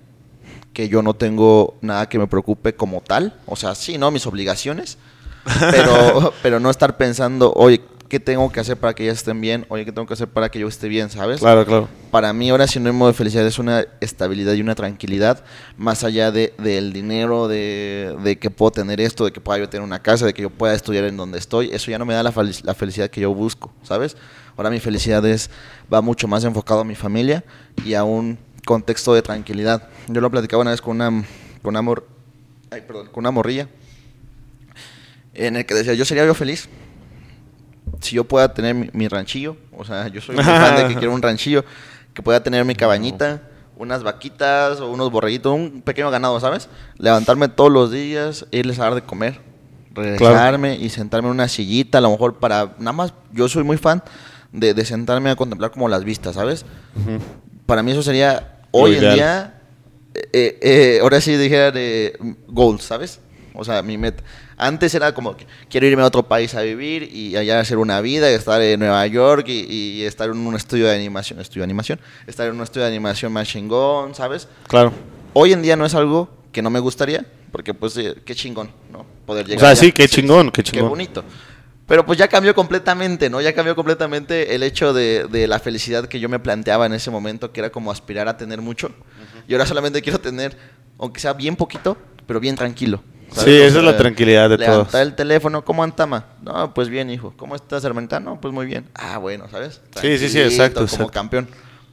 que 0.74 0.90
yo 0.90 1.04
no 1.04 1.14
tengo 1.14 1.78
nada 1.82 2.10
que 2.10 2.18
me 2.18 2.26
preocupe 2.26 2.74
como 2.74 3.02
tal, 3.02 3.40
o 3.46 3.56
sea, 3.56 3.76
sí, 3.76 4.00
¿no? 4.00 4.10
Mis 4.10 4.26
obligaciones, 4.26 4.98
pero, 5.72 6.34
pero 6.42 6.60
no 6.60 6.72
estar 6.72 6.98
pensando, 6.98 7.54
oye, 7.54 7.82
¿qué 8.10 8.20
tengo 8.20 8.52
que 8.52 8.60
hacer 8.60 8.78
para 8.78 8.94
que 8.94 9.04
ellas 9.04 9.18
estén 9.18 9.42
bien? 9.42 9.66
Oye, 9.70 9.86
¿qué 9.86 9.92
tengo 9.92 10.08
que 10.08 10.14
hacer 10.14 10.28
para 10.28 10.50
que 10.50 10.60
yo 10.60 10.68
esté 10.68 10.88
bien? 10.88 11.10
¿Sabes? 11.10 11.40
Claro, 11.40 11.66
claro. 11.66 11.90
Para 12.12 12.32
mí 12.34 12.50
ahora 12.50 12.68
sinónimo 12.68 13.08
de 13.08 13.14
felicidad 13.14 13.46
es 13.46 13.60
una 13.60 13.86
estabilidad 14.00 14.54
y 14.54 14.62
una 14.62 14.76
tranquilidad, 14.76 15.44
más 15.78 16.04
allá 16.04 16.32
de, 16.32 16.54
del 16.58 16.94
dinero, 16.94 17.48
de, 17.48 18.16
de, 18.24 18.38
que 18.38 18.50
puedo 18.50 18.72
tener 18.72 19.02
esto, 19.02 19.26
de 19.26 19.32
que 19.32 19.42
pueda 19.42 19.60
yo 19.60 19.70
tener 19.70 19.84
una 19.84 20.02
casa, 20.02 20.26
de 20.26 20.34
que 20.34 20.44
yo 20.44 20.50
pueda 20.50 20.74
estudiar 20.74 21.06
en 21.06 21.18
donde 21.18 21.38
estoy. 21.38 21.72
Eso 21.72 21.92
ya 21.92 22.00
no 22.00 22.06
me 22.06 22.14
da 22.14 22.24
la, 22.24 22.34
la 22.64 22.74
felicidad 22.74 23.10
que 23.10 23.22
yo 23.22 23.34
busco, 23.34 23.74
¿sabes? 23.84 24.16
Ahora 24.58 24.70
mi 24.70 24.80
felicidad 24.80 25.26
es, 25.26 25.50
va 25.94 26.02
mucho 26.02 26.28
más 26.28 26.44
enfocado 26.44 26.82
a 26.82 26.86
mi 26.86 26.96
familia 26.96 27.44
y 27.84 27.94
a 27.96 28.04
un 28.04 28.38
contexto 28.66 29.14
de 29.14 29.22
tranquilidad. 29.22 29.90
Yo 30.08 30.22
lo 30.22 30.32
platicaba 30.32 30.62
una 30.62 30.72
vez 30.72 30.82
con 30.82 30.96
una, 30.96 31.26
con 31.62 31.76
una, 31.76 32.02
ay, 32.72 32.82
perdón, 32.82 33.08
con 33.12 33.24
una 33.24 33.32
morrilla 33.32 33.68
en 35.34 35.58
el 35.58 35.66
que 35.66 35.74
decía, 35.74 35.94
yo 35.94 36.06
sería 36.06 36.26
yo 36.26 36.34
feliz 36.34 36.70
si 38.02 38.16
yo 38.16 38.24
pueda 38.24 38.54
tener 38.54 38.94
mi, 38.94 39.08
ranchillo, 39.08 39.58
o 39.78 39.84
sea, 39.84 40.08
yo 40.08 40.22
soy 40.22 40.36
un 40.36 40.44
fan 40.44 40.76
de 40.76 40.88
que 40.88 40.96
quiero 41.00 41.14
un 41.14 41.22
ranchillo, 41.22 41.64
que 42.14 42.22
pueda 42.22 42.42
tener 42.42 42.66
mi 42.66 42.76
cabañita, 42.76 43.42
unas 43.78 44.04
vaquitas 44.04 44.80
o 44.80 44.90
unos 44.90 45.12
borreguitos, 45.12 45.54
un 45.54 45.82
pequeño 45.82 46.10
ganado, 46.10 46.40
¿sabes? 46.40 46.70
Levantarme 46.98 47.48
todos 47.50 47.72
los 47.72 47.92
días, 47.92 48.46
irles 48.52 48.80
a 48.80 48.84
dar 48.84 48.96
de 48.96 49.02
comer, 49.02 49.42
regresarme 49.94 50.76
y 50.76 50.90
sentarme 50.90 51.28
en 51.28 51.34
una 51.34 51.48
sillita, 51.48 51.98
a 51.98 52.02
lo 52.02 52.12
mejor 52.12 52.36
para, 52.36 52.76
nada 52.80 52.94
más, 52.94 53.14
yo 53.34 53.48
soy 53.48 53.64
muy 53.64 53.78
fan 53.78 54.04
de, 54.52 54.86
sentarme 54.86 55.30
a 55.30 55.36
contemplar 55.36 55.72
como 55.72 55.90
las 55.90 56.04
vistas, 56.04 56.36
¿sabes? 56.36 56.66
Para 57.66 57.84
mí 57.84 57.92
eso 57.92 58.04
sería, 58.04 58.60
hoy 58.72 58.96
en 58.96 59.14
día, 59.14 59.62
eh, 60.14 60.30
eh, 60.32 60.60
eh, 60.62 61.00
ahora 61.02 61.20
sí 61.20 61.36
dijera 61.36 61.72
de 61.72 62.18
goals, 62.48 62.84
¿sabes? 62.84 63.20
O 63.54 63.64
sea, 63.64 63.82
mi 63.82 63.98
meta. 63.98 64.24
Antes 64.58 64.96
era 64.96 65.14
como 65.14 65.36
que 65.36 65.46
quiero 65.70 65.86
irme 65.86 66.02
a 66.02 66.06
otro 66.06 66.24
país 66.24 66.56
a 66.56 66.62
vivir 66.62 67.04
y 67.14 67.36
allá 67.36 67.60
hacer 67.60 67.78
una 67.78 68.00
vida, 68.02 68.32
y 68.32 68.34
estar 68.34 68.62
en 68.62 68.80
Nueva 68.80 69.06
York 69.08 69.48
y, 69.48 70.04
estar 70.04 70.30
en 70.30 70.38
un 70.38 70.56
estudio 70.56 70.88
de 70.88 70.96
animación, 70.96 71.40
estudio 71.40 71.62
de 71.62 71.66
animación, 71.66 72.00
estar 72.28 72.48
en 72.48 72.56
un 72.56 72.62
estudio 72.62 72.86
de 72.86 72.92
animación 72.92 73.34
más 73.34 73.48
chingón, 73.48 74.16
¿sabes? 74.16 74.48
Claro. 74.68 74.94
Hoy 75.34 75.52
en 75.52 75.62
día 75.62 75.76
no 75.76 75.86
es 75.86 75.94
algo 75.94 76.30
que 76.52 76.62
no 76.62 76.70
me 76.70 76.80
gustaría, 76.80 77.26
porque 77.52 77.74
pues 77.74 77.98
eh, 77.98 78.16
qué 78.24 78.34
chingón, 78.34 78.70
¿no? 78.92 79.06
Poder 79.26 79.46
llegar. 79.46 79.64
O 79.64 79.68
sea, 79.68 79.76
sí, 79.76 79.92
qué 79.92 80.08
chingón, 80.08 80.52
qué 80.52 80.64
chingón. 80.64 80.86
Qué 80.86 80.90
bonito. 80.90 81.24
Pero 81.88 82.06
pues 82.06 82.18
ya 82.18 82.28
cambió 82.28 82.56
completamente, 82.56 83.30
¿no? 83.30 83.42
Ya 83.42 83.54
cambió 83.54 83.76
completamente 83.76 84.56
el 84.56 84.64
hecho 84.64 84.94
de, 84.94 85.28
de, 85.30 85.48
la 85.48 85.60
felicidad 85.60 86.08
que 86.08 86.20
yo 86.20 86.30
me 86.30 86.40
planteaba 86.40 86.86
en 86.86 86.94
ese 86.94 87.12
momento, 87.12 87.52
que 87.52 87.60
era 87.60 87.70
como 87.70 87.92
aspirar 87.92 88.28
a 88.28 88.38
tener 88.38 88.62
mucho. 88.62 88.92
Y 89.48 89.54
ahora 89.54 89.66
solamente 89.66 90.02
quiero 90.02 90.20
tener, 90.20 90.58
aunque 90.98 91.20
sea 91.20 91.34
bien 91.34 91.56
poquito, 91.56 91.98
pero 92.26 92.40
bien 92.40 92.56
tranquilo. 92.56 93.04
Sí, 93.36 93.52
esa 93.52 93.80
es 93.80 93.84
la 93.84 93.98
tranquilidad 93.98 94.50
de 94.50 94.58
todos. 94.58 94.94
el 94.94 95.14
teléfono, 95.14 95.64
¿cómo 95.64 95.84
antama? 95.84 96.26
No, 96.42 96.74
pues 96.74 96.90
bien, 96.90 97.10
hijo. 97.10 97.34
¿Cómo 97.38 97.56
estás, 97.56 97.84
hermanita? 97.84 98.20
No, 98.20 98.40
pues 98.40 98.54
muy 98.54 98.66
bien. 98.66 98.88
Ah, 98.94 99.18
bueno, 99.18 99.48
¿sabes? 99.52 99.82
Sí, 100.02 100.18
sí, 100.18 100.30
sí, 100.30 100.40
exacto. 100.40 100.86
Como 100.88 101.10
campeón. 101.10 101.48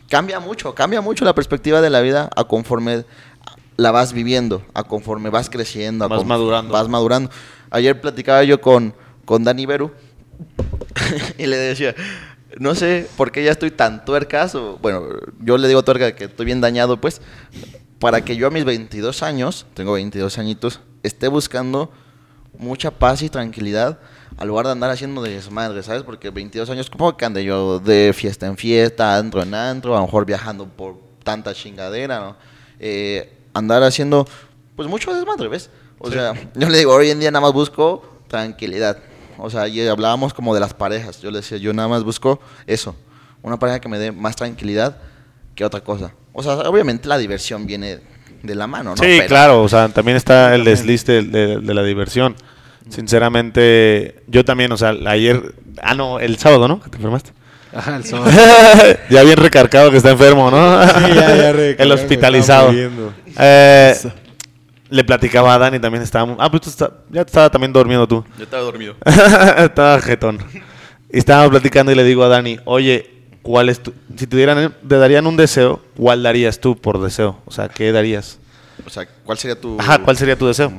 Cambia 0.08 0.40
mucho, 0.40 0.74
cambia 0.74 1.00
mucho 1.00 1.24
la 1.24 1.34
perspectiva 1.34 1.80
de 1.80 1.90
la 1.90 2.00
vida 2.00 2.28
a 2.36 2.44
conforme 2.44 3.04
la 3.76 3.90
vas 3.90 4.12
viviendo, 4.12 4.62
a 4.74 4.84
conforme 4.84 5.30
vas 5.30 5.48
creciendo. 5.48 6.08
vas 6.08 6.24
madurando. 6.24 6.72
Vas 6.72 6.88
madurando. 6.88 7.30
Ayer 7.70 8.00
platicaba 8.00 8.44
yo 8.44 8.60
con, 8.60 8.94
con 9.24 9.44
Dani 9.44 9.64
Beru 9.64 9.90
y 11.38 11.46
le 11.46 11.56
decía, 11.56 11.94
no 12.58 12.74
sé 12.74 13.08
por 13.16 13.32
qué 13.32 13.42
ya 13.44 13.52
estoy 13.52 13.70
tan 13.70 14.04
tuercas, 14.04 14.54
o, 14.54 14.78
bueno, 14.82 15.06
yo 15.40 15.56
le 15.58 15.68
digo 15.68 15.82
tuerca 15.82 16.14
que 16.14 16.24
estoy 16.24 16.46
bien 16.46 16.60
dañado, 16.60 17.00
pues, 17.00 17.20
para 17.98 18.22
que 18.22 18.36
yo 18.36 18.46
a 18.46 18.50
mis 18.50 18.64
22 18.64 19.22
años, 19.22 19.66
tengo 19.74 19.92
22 19.92 20.38
añitos, 20.38 20.80
esté 21.02 21.28
buscando 21.28 21.90
mucha 22.58 22.90
paz 22.90 23.22
y 23.22 23.28
tranquilidad 23.28 23.98
al 24.36 24.48
lugar 24.48 24.66
de 24.66 24.72
andar 24.72 24.90
haciendo 24.90 25.22
desmadre, 25.22 25.82
¿sabes? 25.82 26.02
Porque 26.02 26.30
22 26.30 26.68
años, 26.70 26.90
¿cómo 26.90 27.16
que 27.16 27.24
ande 27.24 27.44
yo 27.44 27.78
de 27.78 28.12
fiesta 28.14 28.46
en 28.46 28.56
fiesta, 28.56 29.16
antro 29.16 29.42
en 29.42 29.54
antro, 29.54 29.94
a 29.94 30.00
lo 30.00 30.06
mejor 30.06 30.24
viajando 30.24 30.66
por 30.66 30.96
tanta 31.22 31.54
chingadera, 31.54 32.20
¿no? 32.20 32.36
Eh, 32.78 33.32
andar 33.54 33.82
haciendo, 33.82 34.26
pues 34.76 34.88
mucho 34.88 35.14
desmadre, 35.14 35.48
¿ves? 35.48 35.70
O 35.98 36.10
sea, 36.10 36.34
yo 36.54 36.68
le 36.68 36.78
digo, 36.78 36.92
hoy 36.92 37.10
en 37.10 37.20
día 37.20 37.30
nada 37.30 37.42
más 37.42 37.52
busco 37.52 38.02
tranquilidad. 38.28 38.98
O 39.38 39.50
sea, 39.50 39.68
y 39.68 39.86
hablábamos 39.86 40.34
como 40.34 40.54
de 40.54 40.60
las 40.60 40.74
parejas. 40.74 41.20
Yo 41.20 41.30
le 41.30 41.38
decía, 41.38 41.58
yo 41.58 41.72
nada 41.72 41.88
más 41.88 42.04
busco 42.04 42.40
eso. 42.66 42.94
Una 43.42 43.58
pareja 43.58 43.80
que 43.80 43.88
me 43.88 43.98
dé 43.98 44.12
más 44.12 44.36
tranquilidad 44.36 44.96
que 45.54 45.64
otra 45.64 45.82
cosa. 45.82 46.14
O 46.32 46.42
sea, 46.42 46.54
obviamente 46.68 47.08
la 47.08 47.18
diversión 47.18 47.66
viene 47.66 48.00
de 48.42 48.54
la 48.54 48.66
mano, 48.66 48.94
¿no? 48.96 49.02
Sí, 49.02 49.20
claro, 49.26 49.62
o 49.62 49.68
sea, 49.68 49.88
también 49.88 50.16
está 50.16 50.54
el 50.54 50.64
desliz 50.64 51.04
de, 51.04 51.60
la 51.62 51.82
diversión. 51.82 52.34
Sinceramente, 52.88 54.22
yo 54.26 54.44
también, 54.44 54.72
o 54.72 54.76
sea, 54.76 54.94
ayer, 55.06 55.54
ah, 55.80 55.94
no, 55.94 56.18
el 56.18 56.36
sábado, 56.38 56.66
¿no? 56.66 56.80
¿Que 56.80 56.90
te 56.90 56.96
enfermaste? 56.96 57.30
Ajá, 57.74 57.96
el 57.96 58.04
sábado. 58.06 58.30
ya 59.08 59.22
bien 59.22 59.36
recargado 59.36 59.90
que 59.90 59.96
está 59.96 60.10
enfermo, 60.10 60.50
¿no? 60.50 60.82
sí, 60.82 61.14
ya, 61.14 61.36
ya 61.36 61.50
El 61.78 61.92
hospitalizado. 61.92 62.72
Eh, 63.38 63.94
le 64.90 65.04
platicaba 65.04 65.54
a 65.54 65.58
Dani, 65.58 65.78
también 65.78 66.02
estábamos. 66.02 66.36
Ah, 66.38 66.50
pues 66.50 66.62
tú 66.62 66.70
está, 66.70 66.90
ya 67.10 67.22
estaba 67.22 67.48
también 67.48 67.72
durmiendo 67.72 68.06
tú. 68.06 68.24
Yo 68.36 68.44
estaba 68.44 68.62
dormido. 68.62 68.94
estaba 69.56 70.00
jetón. 70.00 70.38
Y 71.10 71.18
estábamos 71.18 71.50
platicando 71.50 71.92
y 71.92 71.94
le 71.94 72.04
digo 72.04 72.24
a 72.24 72.28
Dani, 72.28 72.58
oye, 72.64 73.21
¿cuál 73.42 73.68
es 73.68 73.80
tu, 73.80 73.92
si 74.16 74.26
te, 74.26 74.36
dieran, 74.36 74.74
te 74.88 74.96
darían 74.96 75.26
un 75.26 75.36
deseo, 75.36 75.80
¿cuál 75.96 76.22
darías 76.22 76.60
tú 76.60 76.76
por 76.76 77.00
deseo? 77.00 77.38
O 77.44 77.50
sea, 77.50 77.68
¿qué 77.68 77.92
darías? 77.92 78.38
O 78.86 78.90
sea, 78.90 79.06
¿cuál 79.24 79.38
sería 79.38 79.60
tu... 79.60 79.78
Ajá, 79.78 79.98
¿cuál 79.98 80.16
sería 80.16 80.36
tu 80.36 80.46
deseo? 80.46 80.72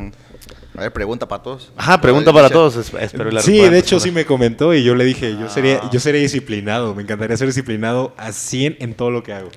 A 0.75 0.81
ver, 0.81 0.93
pregunta 0.93 1.27
para 1.27 1.43
todos. 1.43 1.71
Ajá, 1.77 2.01
pregunta 2.01 2.33
para 2.33 2.49
todos. 2.49 2.75
Espero 2.75 3.41
sí, 3.41 3.59
de 3.59 3.77
hecho 3.77 3.99
sí 3.99 4.11
me 4.11 4.25
comentó 4.25 4.73
y 4.73 4.83
yo 4.83 4.95
le 4.95 5.05
dije, 5.05 5.37
yo 5.37 5.47
sería 5.47 5.87
yo 5.91 5.99
sería 5.99 6.19
disciplinado, 6.19 6.95
me 6.95 7.03
encantaría 7.03 7.37
ser 7.37 7.45
disciplinado 7.45 8.13
a 8.17 8.31
100 8.31 8.77
en 8.79 8.95
todo 8.95 9.11
lo 9.11 9.21
que 9.21 9.33
hago. 9.33 9.49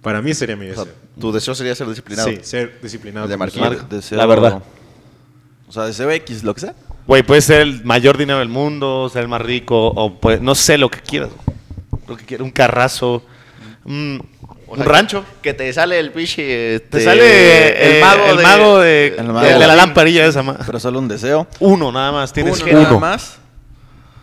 Para 0.00 0.22
mí 0.22 0.32
sería 0.32 0.56
mi 0.56 0.66
deseo. 0.66 0.88
¿Tu 1.20 1.32
deseo 1.32 1.54
sería 1.54 1.74
ser 1.74 1.86
disciplinado? 1.88 2.28
Sí, 2.30 2.38
ser 2.42 2.80
disciplinado. 2.82 3.28
De 3.28 3.36
la 3.36 4.26
verdad. 4.26 4.62
O 5.68 5.72
sea, 5.72 5.84
deseo 5.84 6.10
X, 6.10 6.42
lo 6.42 6.54
que 6.54 6.62
sea. 6.62 6.74
Güey, 7.06 7.22
puede 7.22 7.42
ser 7.42 7.60
el 7.60 7.84
mayor 7.84 8.16
dinero 8.16 8.38
del 8.38 8.48
mundo, 8.48 9.10
ser 9.12 9.22
el 9.22 9.28
más 9.28 9.42
rico, 9.42 9.88
o 9.88 10.18
pues, 10.18 10.40
no 10.40 10.54
sé 10.54 10.78
lo 10.78 10.90
que 10.90 11.00
quieras 11.00 11.30
lo 12.14 12.18
que 12.18 12.26
quiera, 12.26 12.44
un 12.44 12.50
carrazo. 12.50 13.24
Un 13.84 14.20
rancho. 14.78 15.24
Que 15.42 15.54
te 15.54 15.72
sale 15.72 15.98
el 15.98 16.10
piche. 16.10 16.76
Este, 16.76 16.98
te 16.98 17.04
sale 17.04 17.96
el 17.96 18.00
mago, 18.00 18.24
el 18.26 18.36
de, 18.36 18.42
mago 18.42 18.78
de, 18.78 19.58
la 19.58 19.76
lamparilla 19.76 20.26
esa. 20.26 20.42
Pero 20.42 20.80
solo 20.80 20.98
un 20.98 21.08
deseo. 21.08 21.46
Uno, 21.60 21.92
nada 21.92 22.12
más. 22.12 22.32
Tienes 22.32 22.60
uno. 22.62 22.72
Nada 22.72 22.98
más. 22.98 23.38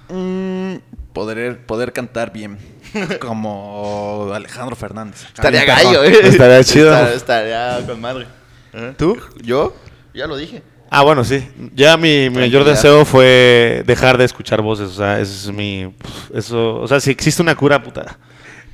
Mm, 0.09 0.75
poder, 1.13 1.65
poder 1.65 1.93
cantar 1.93 2.33
bien. 2.33 2.57
Como 3.19 4.31
Alejandro 4.33 4.75
Fernández. 4.75 5.25
Estaría 5.25 5.63
gallo, 5.65 6.03
¿eh? 6.03 6.19
Estaría 6.23 6.63
chido. 6.63 7.07
Estaría, 7.07 7.85
con 7.85 8.01
madre. 8.01 8.27
¿Eh? 8.73 8.93
¿Tú? 8.97 9.17
¿Yo? 9.41 9.75
Ya 10.13 10.27
lo 10.27 10.35
dije. 10.35 10.61
Ah, 10.93 11.03
bueno, 11.03 11.23
sí. 11.23 11.43
Ya 11.73 11.95
mi, 11.95 12.29
mayor 12.29 12.65
deseo 12.65 13.05
fue 13.05 13.81
dejar 13.87 14.17
de 14.17 14.25
escuchar 14.25 14.61
voces. 14.61 14.89
O 14.89 14.93
sea, 14.93 15.19
eso 15.19 15.49
es 15.49 15.55
mi. 15.55 15.91
Eso, 16.33 16.75
o 16.75 16.87
sea, 16.87 16.99
si 16.99 17.09
existe 17.09 17.41
una 17.41 17.55
cura, 17.55 17.81
puta 17.81 18.19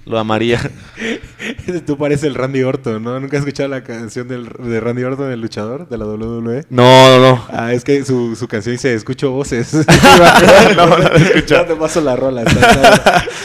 lo 0.07 0.17
amaría. 0.17 0.59
Tú 1.85 1.97
pareces 1.97 2.23
el 2.23 2.35
Randy 2.35 2.63
Orton, 2.63 3.03
¿no? 3.03 3.19
¿Nunca 3.19 3.37
has 3.37 3.41
escuchado 3.41 3.69
la 3.69 3.83
canción 3.83 4.27
del, 4.27 4.47
de 4.47 4.79
Randy 4.79 5.03
Orton, 5.03 5.31
el 5.31 5.41
luchador 5.41 5.87
de 5.89 5.97
la 5.97 6.05
WWE? 6.05 6.65
No, 6.69 7.19
no, 7.19 7.19
no. 7.19 7.45
Ah, 7.49 7.73
es 7.73 7.83
que 7.83 8.03
su, 8.05 8.35
su 8.35 8.47
canción 8.47 8.75
dice, 8.75 8.93
escucho 8.93 9.31
voces. 9.31 9.73
no, 10.75 10.87
no, 10.87 10.97
no 10.97 11.15
escucho. 11.15 11.65
te 11.65 11.75
paso 11.75 12.01
la 12.01 12.15
rola. 12.15 12.43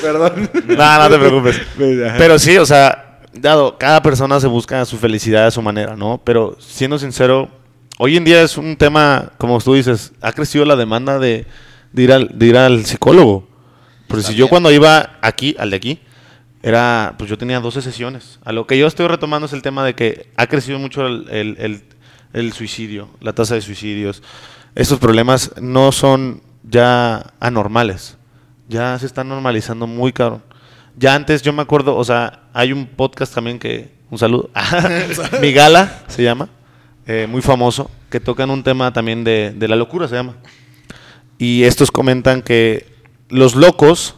Perdón. 0.00 0.50
No, 0.68 0.98
no 0.98 1.10
te 1.10 1.18
preocupes. 1.18 1.60
Pues, 1.76 2.12
Pero 2.16 2.38
sí, 2.38 2.56
o 2.56 2.66
sea, 2.66 3.18
dado, 3.32 3.76
cada 3.76 4.00
persona 4.02 4.38
se 4.40 4.46
busca 4.46 4.84
su 4.84 4.96
felicidad 4.98 5.46
a 5.46 5.50
su 5.50 5.62
manera, 5.62 5.96
¿no? 5.96 6.20
Pero 6.24 6.56
siendo 6.60 6.98
sincero, 6.98 7.50
hoy 7.98 8.16
en 8.16 8.24
día 8.24 8.42
es 8.42 8.56
un 8.58 8.76
tema, 8.76 9.32
como 9.38 9.60
tú 9.60 9.74
dices, 9.74 10.12
ha 10.20 10.32
crecido 10.32 10.64
la 10.64 10.76
demanda 10.76 11.18
de, 11.18 11.46
de 11.92 12.02
ir, 12.02 12.12
al, 12.12 12.38
de 12.38 12.46
ir 12.46 12.56
al 12.56 12.84
psicólogo. 12.84 13.48
Porque 14.08 14.24
si 14.24 14.34
yo 14.34 14.48
cuando 14.48 14.70
iba 14.70 15.18
aquí, 15.22 15.56
al 15.58 15.70
de 15.70 15.76
aquí, 15.76 16.00
era, 16.62 17.14
pues 17.18 17.28
yo 17.28 17.38
tenía 17.38 17.60
12 17.60 17.82
sesiones. 17.82 18.38
A 18.44 18.52
lo 18.52 18.66
que 18.66 18.78
yo 18.78 18.86
estoy 18.86 19.08
retomando 19.08 19.46
es 19.46 19.52
el 19.52 19.62
tema 19.62 19.84
de 19.84 19.94
que 19.94 20.30
ha 20.36 20.46
crecido 20.46 20.78
mucho 20.78 21.06
el, 21.06 21.82
suicidio, 22.52 23.08
la 23.20 23.32
tasa 23.32 23.54
de 23.54 23.62
suicidios. 23.62 24.22
Estos 24.74 24.98
problemas 24.98 25.52
no 25.60 25.92
son 25.92 26.42
ya 26.62 27.32
anormales, 27.40 28.16
ya 28.68 28.98
se 28.98 29.06
están 29.06 29.28
normalizando 29.28 29.86
muy 29.86 30.12
caro. 30.12 30.40
Ya 30.96 31.14
antes 31.14 31.42
yo 31.42 31.52
me 31.52 31.62
acuerdo, 31.62 31.96
o 31.96 32.04
sea, 32.04 32.42
hay 32.52 32.72
un 32.72 32.86
podcast 32.86 33.34
también 33.34 33.58
que, 33.58 33.92
un 34.10 34.18
saludo, 34.18 34.50
Mi 35.40 35.52
Gala 35.52 36.04
se 36.06 36.22
llama, 36.22 36.48
eh, 37.06 37.26
muy 37.28 37.42
famoso, 37.42 37.90
que 38.10 38.20
tocan 38.20 38.50
un 38.50 38.62
tema 38.62 38.92
también 38.92 39.24
de, 39.24 39.52
de 39.56 39.68
la 39.68 39.76
locura, 39.76 40.08
se 40.08 40.14
llama. 40.14 40.36
Y 41.38 41.64
estos 41.64 41.90
comentan 41.90 42.42
que 42.42 42.86
los 43.28 43.54
locos 43.54 44.16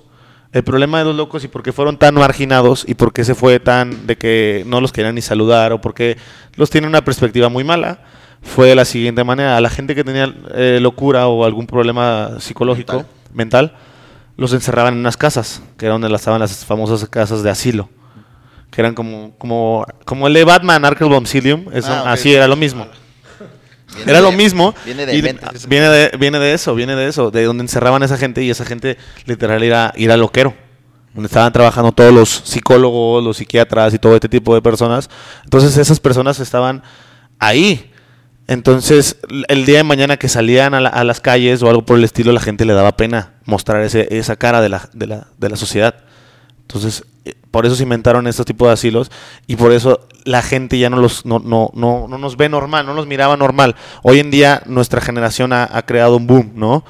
el 0.54 0.62
problema 0.62 1.00
de 1.00 1.06
los 1.06 1.16
locos 1.16 1.42
y 1.42 1.48
por 1.48 1.64
qué 1.64 1.72
fueron 1.72 1.98
tan 1.98 2.14
marginados 2.14 2.84
y 2.86 2.94
por 2.94 3.12
qué 3.12 3.24
se 3.24 3.34
fue 3.34 3.58
tan 3.58 4.06
de 4.06 4.16
que 4.16 4.62
no 4.68 4.80
los 4.80 4.92
querían 4.92 5.16
ni 5.16 5.20
saludar 5.20 5.72
o 5.72 5.80
por 5.80 5.94
qué 5.94 6.16
los 6.54 6.70
tienen 6.70 6.90
una 6.90 7.04
perspectiva 7.04 7.48
muy 7.48 7.64
mala 7.64 7.98
fue 8.40 8.68
de 8.68 8.76
la 8.76 8.84
siguiente 8.84 9.24
manera. 9.24 9.56
A 9.56 9.60
la 9.60 9.68
gente 9.68 9.96
que 9.96 10.04
tenía 10.04 10.32
eh, 10.54 10.78
locura 10.80 11.26
o 11.26 11.44
algún 11.44 11.66
problema 11.66 12.38
psicológico, 12.38 13.04
mental. 13.32 13.74
los 14.36 14.52
encerraban 14.52 14.94
en 14.94 15.00
unas 15.00 15.16
casas, 15.16 15.60
que 15.76 15.86
era 15.86 15.94
donde 15.94 16.14
estaban 16.14 16.38
las 16.38 16.64
famosas 16.64 17.08
casas 17.08 17.42
de 17.42 17.50
asilo. 17.50 17.88
Que 18.74 18.80
eran 18.80 18.94
como, 18.94 19.34
como, 19.38 19.86
como 20.04 20.26
el 20.26 20.34
de 20.34 20.42
Batman, 20.42 20.84
Arkham 20.84 21.12
Asylum. 21.12 21.66
Ah, 21.84 22.06
así 22.08 22.34
era 22.34 22.48
lo 22.48 22.56
mismo. 22.56 22.88
Era 24.06 24.20
lo 24.20 24.32
mismo. 24.32 24.74
Viene 24.84 25.06
de, 25.06 25.12
viene, 25.68 25.88
de, 25.88 26.10
viene 26.18 26.40
de 26.40 26.52
eso, 26.52 26.74
viene 26.74 26.96
de 26.96 27.06
eso, 27.06 27.30
de 27.30 27.44
donde 27.44 27.62
encerraban 27.62 28.02
a 28.02 28.06
esa 28.06 28.16
gente 28.16 28.42
y 28.42 28.50
esa 28.50 28.64
gente 28.64 28.98
literal 29.24 29.62
era 29.62 29.92
ir 29.96 30.10
al 30.10 30.18
loquero. 30.18 30.52
Donde 31.12 31.28
estaban 31.28 31.52
trabajando 31.52 31.92
todos 31.92 32.12
los 32.12 32.28
psicólogos, 32.28 33.22
los 33.22 33.36
psiquiatras 33.36 33.94
y 33.94 34.00
todo 34.00 34.16
este 34.16 34.28
tipo 34.28 34.52
de 34.52 34.62
personas. 34.62 35.08
Entonces 35.44 35.76
esas 35.76 36.00
personas 36.00 36.40
estaban 36.40 36.82
ahí. 37.38 37.92
Entonces, 38.48 39.18
el 39.46 39.64
día 39.64 39.76
de 39.76 39.84
mañana 39.84 40.16
que 40.16 40.28
salían 40.28 40.74
a, 40.74 41.04
las 41.04 41.20
calles 41.20 41.62
o 41.62 41.70
algo 41.70 41.86
por 41.86 41.96
el 41.96 42.02
estilo, 42.02 42.32
la 42.32 42.40
gente 42.40 42.64
le 42.64 42.72
daba 42.72 42.96
pena 42.96 43.34
mostrar 43.44 43.82
ese, 43.82 44.08
esa 44.10 44.34
cara 44.34 44.60
de 44.60 44.70
la, 44.70 44.88
de 44.92 45.06
la, 45.06 45.28
de 45.38 45.48
la 45.50 45.56
sociedad. 45.56 45.94
Entonces, 46.62 47.04
por 47.54 47.66
eso 47.66 47.76
se 47.76 47.84
inventaron 47.84 48.26
estos 48.26 48.44
tipos 48.44 48.66
de 48.66 48.72
asilos 48.72 49.12
y 49.46 49.54
por 49.54 49.70
eso 49.70 50.08
la 50.24 50.42
gente 50.42 50.76
ya 50.76 50.90
no, 50.90 50.96
los, 50.96 51.24
no, 51.24 51.38
no, 51.38 51.70
no, 51.72 52.08
no 52.08 52.18
nos 52.18 52.36
ve 52.36 52.48
normal, 52.48 52.84
no 52.84 52.94
nos 52.94 53.06
miraba 53.06 53.36
normal. 53.36 53.76
Hoy 54.02 54.18
en 54.18 54.32
día 54.32 54.64
nuestra 54.66 55.00
generación 55.00 55.52
ha, 55.52 55.68
creado 55.86 56.16
un 56.16 56.26
boom, 56.26 56.50
¿no? 56.56 56.84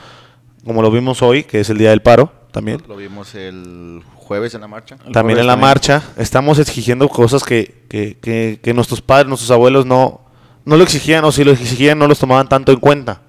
Como 0.65 0.81
lo 0.81 0.91
vimos 0.91 1.21
hoy, 1.21 1.45
que 1.45 1.61
es 1.61 1.69
el 1.69 1.77
Día 1.77 1.91
del 1.91 2.01
Paro 2.01 2.33
también. 2.51 2.83
Lo 2.89 2.97
vimos 2.97 3.35
el 3.35 4.03
jueves 4.15 4.55
en 4.55 4.63
la 4.63 4.69
marcha. 4.69 4.97
también 5.13 5.39
en 5.39 5.47
la 5.47 5.57
marcha. 5.57 6.03
Estamos 6.17 6.59
exigiendo 6.59 7.11
cosas 7.11 7.45
que, 7.45 7.85
que, 7.91 8.59
que, 8.63 8.73
nuestros 8.73 9.03
padres, 9.03 9.29
nuestros 9.29 9.51
abuelos 9.51 9.85
no, 9.85 10.23
no 10.65 10.79
lo 10.79 10.83
exigían 10.83 11.27
o 11.27 11.33
si 11.33 11.45
lo 11.45 11.53
exigían 11.53 11.99
no 11.99 12.09
los 12.09 12.19
tomaban 12.19 12.49
tanto 12.49 12.73
en 12.73 12.81
cuenta, 12.81 13.21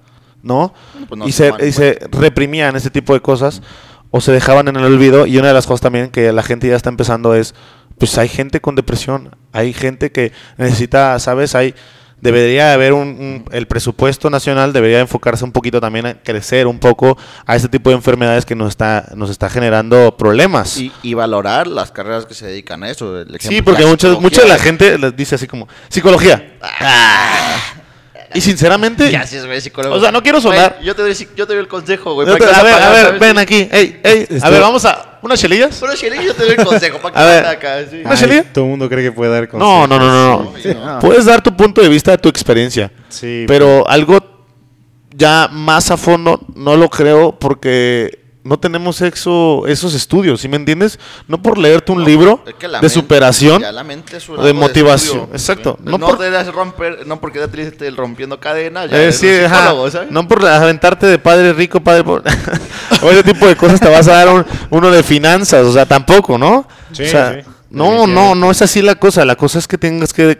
¿no? 0.42 0.72
Pues 1.06 1.20
y, 1.26 1.32
se, 1.32 1.52
y 1.60 1.72
se 1.72 1.98
reprimían 2.12 2.76
ese 2.76 2.88
tipo 2.88 3.12
de 3.12 3.20
cosas 3.20 3.60
o 4.10 4.20
se 4.20 4.32
dejaban 4.32 4.68
en 4.68 4.76
el 4.76 4.84
olvido. 4.84 5.26
Y 5.26 5.38
una 5.38 5.48
de 5.48 5.54
las 5.54 5.66
cosas 5.66 5.80
también 5.80 6.10
que 6.10 6.32
la 6.32 6.42
gente 6.42 6.68
ya 6.68 6.76
está 6.76 6.90
empezando 6.90 7.34
es, 7.34 7.54
pues 7.98 8.16
hay 8.18 8.28
gente 8.28 8.60
con 8.60 8.74
depresión, 8.74 9.36
hay 9.52 9.72
gente 9.72 10.12
que 10.12 10.32
necesita, 10.58 11.18
¿sabes? 11.18 11.54
Hay 11.54 11.74
debería 12.20 12.72
haber 12.72 12.92
un, 12.92 13.44
el 13.52 13.66
presupuesto 13.66 14.30
nacional 14.30 14.72
debería 14.72 15.00
enfocarse 15.00 15.44
un 15.44 15.52
poquito 15.52 15.80
también 15.80 16.06
a 16.06 16.14
crecer 16.14 16.66
un 16.66 16.78
poco 16.78 17.18
a 17.44 17.56
este 17.56 17.68
tipo 17.68 17.90
de 17.90 17.96
enfermedades 17.96 18.46
que 18.46 18.54
nos 18.54 18.70
está 18.70 19.10
nos 19.14 19.28
está 19.28 19.50
generando 19.50 20.16
problemas 20.16 20.78
y, 20.78 21.14
valorar 21.14 21.66
las 21.66 21.92
carreras 21.92 22.26
que 22.26 22.34
se 22.34 22.46
dedican 22.46 22.82
a 22.82 22.90
eso 22.90 23.24
sí 23.38 23.62
porque 23.62 23.84
mucha 23.86 24.08
mucha 24.18 24.42
de 24.42 24.48
la 24.48 24.58
gente 24.58 24.98
les 24.98 25.14
dice 25.16 25.34
así 25.34 25.46
como 25.46 25.68
psicología 25.88 26.58
ah. 26.62 27.56
Y 28.36 28.40
sinceramente. 28.40 29.10
Ya, 29.10 29.26
sí, 29.26 29.38
güey, 29.38 29.60
psicólogo. 29.60 29.94
O 29.94 30.00
sea, 30.00 30.12
no 30.12 30.22
quiero 30.22 30.40
sonar. 30.40 30.78
yo, 30.82 30.94
te 30.94 31.02
doy, 31.02 31.14
yo 31.34 31.46
te 31.46 31.54
doy 31.54 31.60
el 31.60 31.68
consejo, 31.68 32.14
güey. 32.14 32.28
a 32.28 32.32
ver, 32.34 32.74
a 32.74 32.90
ver, 32.90 33.18
ven 33.18 33.38
aquí. 33.38 33.68
Ey, 33.70 34.00
ey. 34.02 34.26
A 34.42 34.50
ver, 34.50 34.60
vamos 34.60 34.84
a. 34.84 35.18
¿Unas 35.22 35.40
chelillas? 35.40 35.80
Unas 35.82 35.98
chelillas 35.98 36.24
yo 36.24 36.34
te 36.34 36.44
doy 36.44 36.54
el 36.56 36.64
consejo. 36.64 36.98
¿Para 36.98 37.14
que 37.14 37.20
a 37.20 37.24
ver, 37.24 37.46
acá? 37.46 37.78
Sí. 37.90 38.02
¿Una 38.04 38.16
chelilla? 38.16 38.44
Todo 38.52 38.64
el 38.64 38.70
mundo 38.70 38.88
cree 38.88 39.02
que 39.02 39.12
puede 39.12 39.32
dar 39.32 39.48
consejo. 39.48 39.86
No, 39.86 39.86
no, 39.86 39.98
no, 39.98 40.12
no. 40.12 40.52
no. 40.74 40.98
Puedes 41.00 41.24
dar 41.24 41.42
tu 41.42 41.56
punto 41.56 41.80
de 41.80 41.88
vista 41.88 42.12
de 42.12 42.18
tu 42.18 42.28
experiencia. 42.28 42.92
Sí. 43.08 43.44
Pero 43.48 43.88
algo 43.88 44.20
ya 45.16 45.48
más 45.50 45.90
a 45.90 45.96
fondo 45.96 46.40
no 46.54 46.76
lo 46.76 46.88
creo 46.88 47.38
porque 47.38 48.25
no 48.46 48.58
tenemos 48.58 49.00
eso, 49.00 49.66
esos 49.66 49.94
estudios, 49.94 50.40
¿sí 50.40 50.48
me 50.48 50.56
entiendes? 50.56 50.98
No 51.26 51.42
por 51.42 51.58
leerte 51.58 51.90
un 51.90 52.04
libro 52.04 52.44
de 52.80 52.88
superación, 52.88 53.60
de 53.62 54.52
motivación, 54.52 55.28
exacto. 55.32 55.76
No, 55.82 55.98
por 55.98 56.18
romper, 56.52 57.06
no 57.06 57.20
porque 57.20 57.40
te 57.46 57.62
esté 57.62 57.90
rompiendo 57.90 58.38
cadenas, 58.38 58.90
ya 58.90 59.02
eh, 59.02 59.48
no 60.10 60.28
por 60.28 60.46
aventarte 60.46 61.06
de 61.06 61.18
padre 61.18 61.52
rico, 61.52 61.80
padre 61.80 62.04
pobre, 62.04 62.30
o 63.02 63.10
ese 63.10 63.24
tipo 63.24 63.46
de 63.46 63.56
cosas 63.56 63.80
te 63.80 63.88
vas 63.88 64.06
a 64.08 64.24
dar 64.24 64.46
uno 64.70 64.90
de 64.90 65.02
finanzas, 65.02 65.66
o 65.66 65.72
sea, 65.72 65.84
tampoco, 65.84 66.38
¿no? 66.38 66.68
Sí, 66.92 67.02
o 67.02 67.08
sea, 67.08 67.42
no, 67.68 68.06
no, 68.06 68.34
no 68.36 68.50
es 68.50 68.62
así 68.62 68.80
la 68.80 68.94
cosa. 68.94 69.24
La 69.24 69.34
cosa 69.34 69.58
es 69.58 69.66
que 69.66 69.76
tengas 69.76 70.12
que 70.12 70.38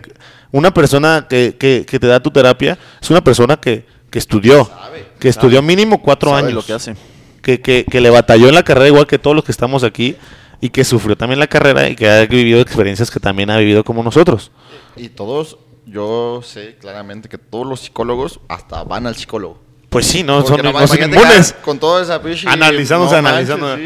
una 0.52 0.72
persona 0.72 1.26
que, 1.28 1.56
que, 1.58 1.84
que 1.84 1.98
te 1.98 2.06
da 2.06 2.20
tu 2.20 2.30
terapia 2.30 2.78
es 3.02 3.10
una 3.10 3.22
persona 3.22 3.56
que, 3.56 3.84
que 4.10 4.18
estudió, 4.18 4.70
que 5.18 5.28
estudió 5.28 5.60
mínimo 5.60 6.00
cuatro 6.00 6.34
años. 6.34 6.52
lo 6.52 6.64
que 6.64 6.72
hace 6.72 6.94
que, 7.47 8.01
le 8.01 8.10
batalló 8.10 8.48
en 8.48 8.55
la 8.55 8.64
carrera 8.64 8.89
igual 8.89 9.06
que 9.06 9.18
todos 9.18 9.36
los 9.36 9.44
que 9.44 9.52
estamos 9.52 9.85
aquí 9.85 10.16
y 10.60 10.70
que 10.70 10.85
sufrió 10.85 11.16
también 11.16 11.39
la 11.39 11.47
carrera 11.47 11.89
y 11.89 11.94
que 11.94 12.09
ha 12.09 12.27
vivido 12.27 12.60
experiencias 12.60 13.10
que 13.10 13.20
también 13.20 13.51
ha 13.51 13.59
vivido 13.59 13.85
como 13.85 14.02
nosotros. 14.02 14.51
Y 14.97 15.10
todos, 15.10 15.59
yo 15.86 16.40
sé 16.43 16.77
claramente 16.81 17.28
que 17.28 17.39
todos 17.39 17.66
los 17.66 17.81
psicólogos 17.81 18.40
hasta 18.48 18.82
van 18.85 19.06
al 19.06 19.14
psicólogo. 19.14 19.60
Pues 19.89 20.06
sí, 20.06 20.23
no, 20.23 20.44
son, 20.47 20.60
inmunes. 20.66 21.55
Con 21.64 21.78
todo 21.78 22.02
esa 22.02 22.20
Analizamos, 22.47 23.12
analizando. 23.12 23.78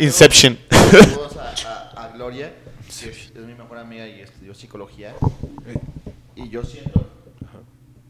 Inception. 0.00 0.58
A, 1.66 2.04
a, 2.04 2.08
Gloria, 2.08 2.54
es 2.88 3.30
mi 3.34 3.54
mejor 3.54 3.78
amiga 3.78 4.06
y 4.06 4.20
estudió 4.20 4.54
psicología. 4.54 5.14
Y 6.36 6.48
yo 6.48 6.64
siento, 6.64 7.04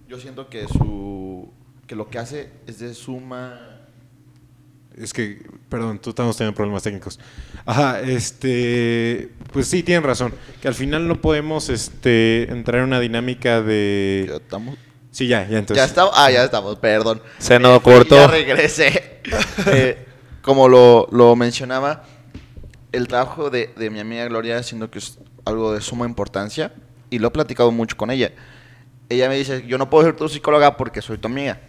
yo 0.06 0.20
siento 0.20 0.48
que 0.48 0.68
su, 0.68 1.50
que 1.86 1.96
lo 1.96 2.08
que 2.10 2.18
hace 2.18 2.50
es 2.66 2.78
de 2.78 2.94
suma 2.94 3.81
es 4.98 5.12
que, 5.12 5.42
perdón, 5.68 5.98
tú 5.98 6.10
estamos 6.10 6.36
teniendo 6.36 6.54
problemas 6.54 6.82
técnicos. 6.82 7.18
Ajá, 7.64 8.00
este, 8.00 9.30
pues 9.52 9.66
sí, 9.66 9.82
tienen 9.82 10.04
razón. 10.04 10.34
Que 10.60 10.68
al 10.68 10.74
final 10.74 11.08
no 11.08 11.20
podemos 11.20 11.68
este, 11.68 12.50
entrar 12.50 12.80
en 12.80 12.88
una 12.88 13.00
dinámica 13.00 13.62
de... 13.62 14.26
¿Ya 14.28 14.36
estamos? 14.36 14.78
Sí, 15.10 15.28
ya, 15.28 15.46
ya 15.48 15.58
entonces. 15.58 15.76
Ya 15.76 15.84
estamos, 15.84 16.12
ah, 16.16 16.30
ya 16.30 16.44
estamos, 16.44 16.78
perdón. 16.78 17.22
Se 17.38 17.58
nos 17.58 17.80
cortó. 17.82 18.16
Ya 18.16 18.26
regresé. 18.26 19.08
Eh, 19.66 20.04
como 20.42 20.66
lo, 20.66 21.06
lo, 21.12 21.36
mencionaba, 21.36 22.02
el 22.90 23.06
trabajo 23.06 23.50
de, 23.50 23.70
de 23.76 23.88
mi 23.88 24.00
amiga 24.00 24.26
Gloria, 24.26 24.60
siendo 24.64 24.90
que 24.90 24.98
es 24.98 25.20
algo 25.44 25.72
de 25.72 25.80
suma 25.80 26.06
importancia, 26.06 26.72
y 27.08 27.20
lo 27.20 27.28
he 27.28 27.30
platicado 27.30 27.70
mucho 27.70 27.96
con 27.96 28.10
ella. 28.10 28.32
Ella 29.08 29.28
me 29.28 29.36
dice, 29.36 29.64
yo 29.66 29.78
no 29.78 29.88
puedo 29.88 30.04
ser 30.04 30.16
tu 30.16 30.28
psicóloga 30.28 30.76
porque 30.76 31.00
soy 31.00 31.18
tu 31.18 31.28
amiga. 31.28 31.60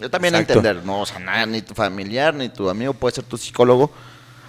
Yo 0.00 0.10
también 0.10 0.34
entender, 0.34 0.84
no, 0.84 1.00
o 1.00 1.06
sea, 1.06 1.18
nada, 1.18 1.46
ni 1.46 1.62
tu 1.62 1.74
familiar, 1.74 2.34
ni 2.34 2.48
tu 2.48 2.68
amigo 2.68 2.92
puede 2.94 3.14
ser 3.14 3.24
tu 3.24 3.36
psicólogo, 3.36 3.90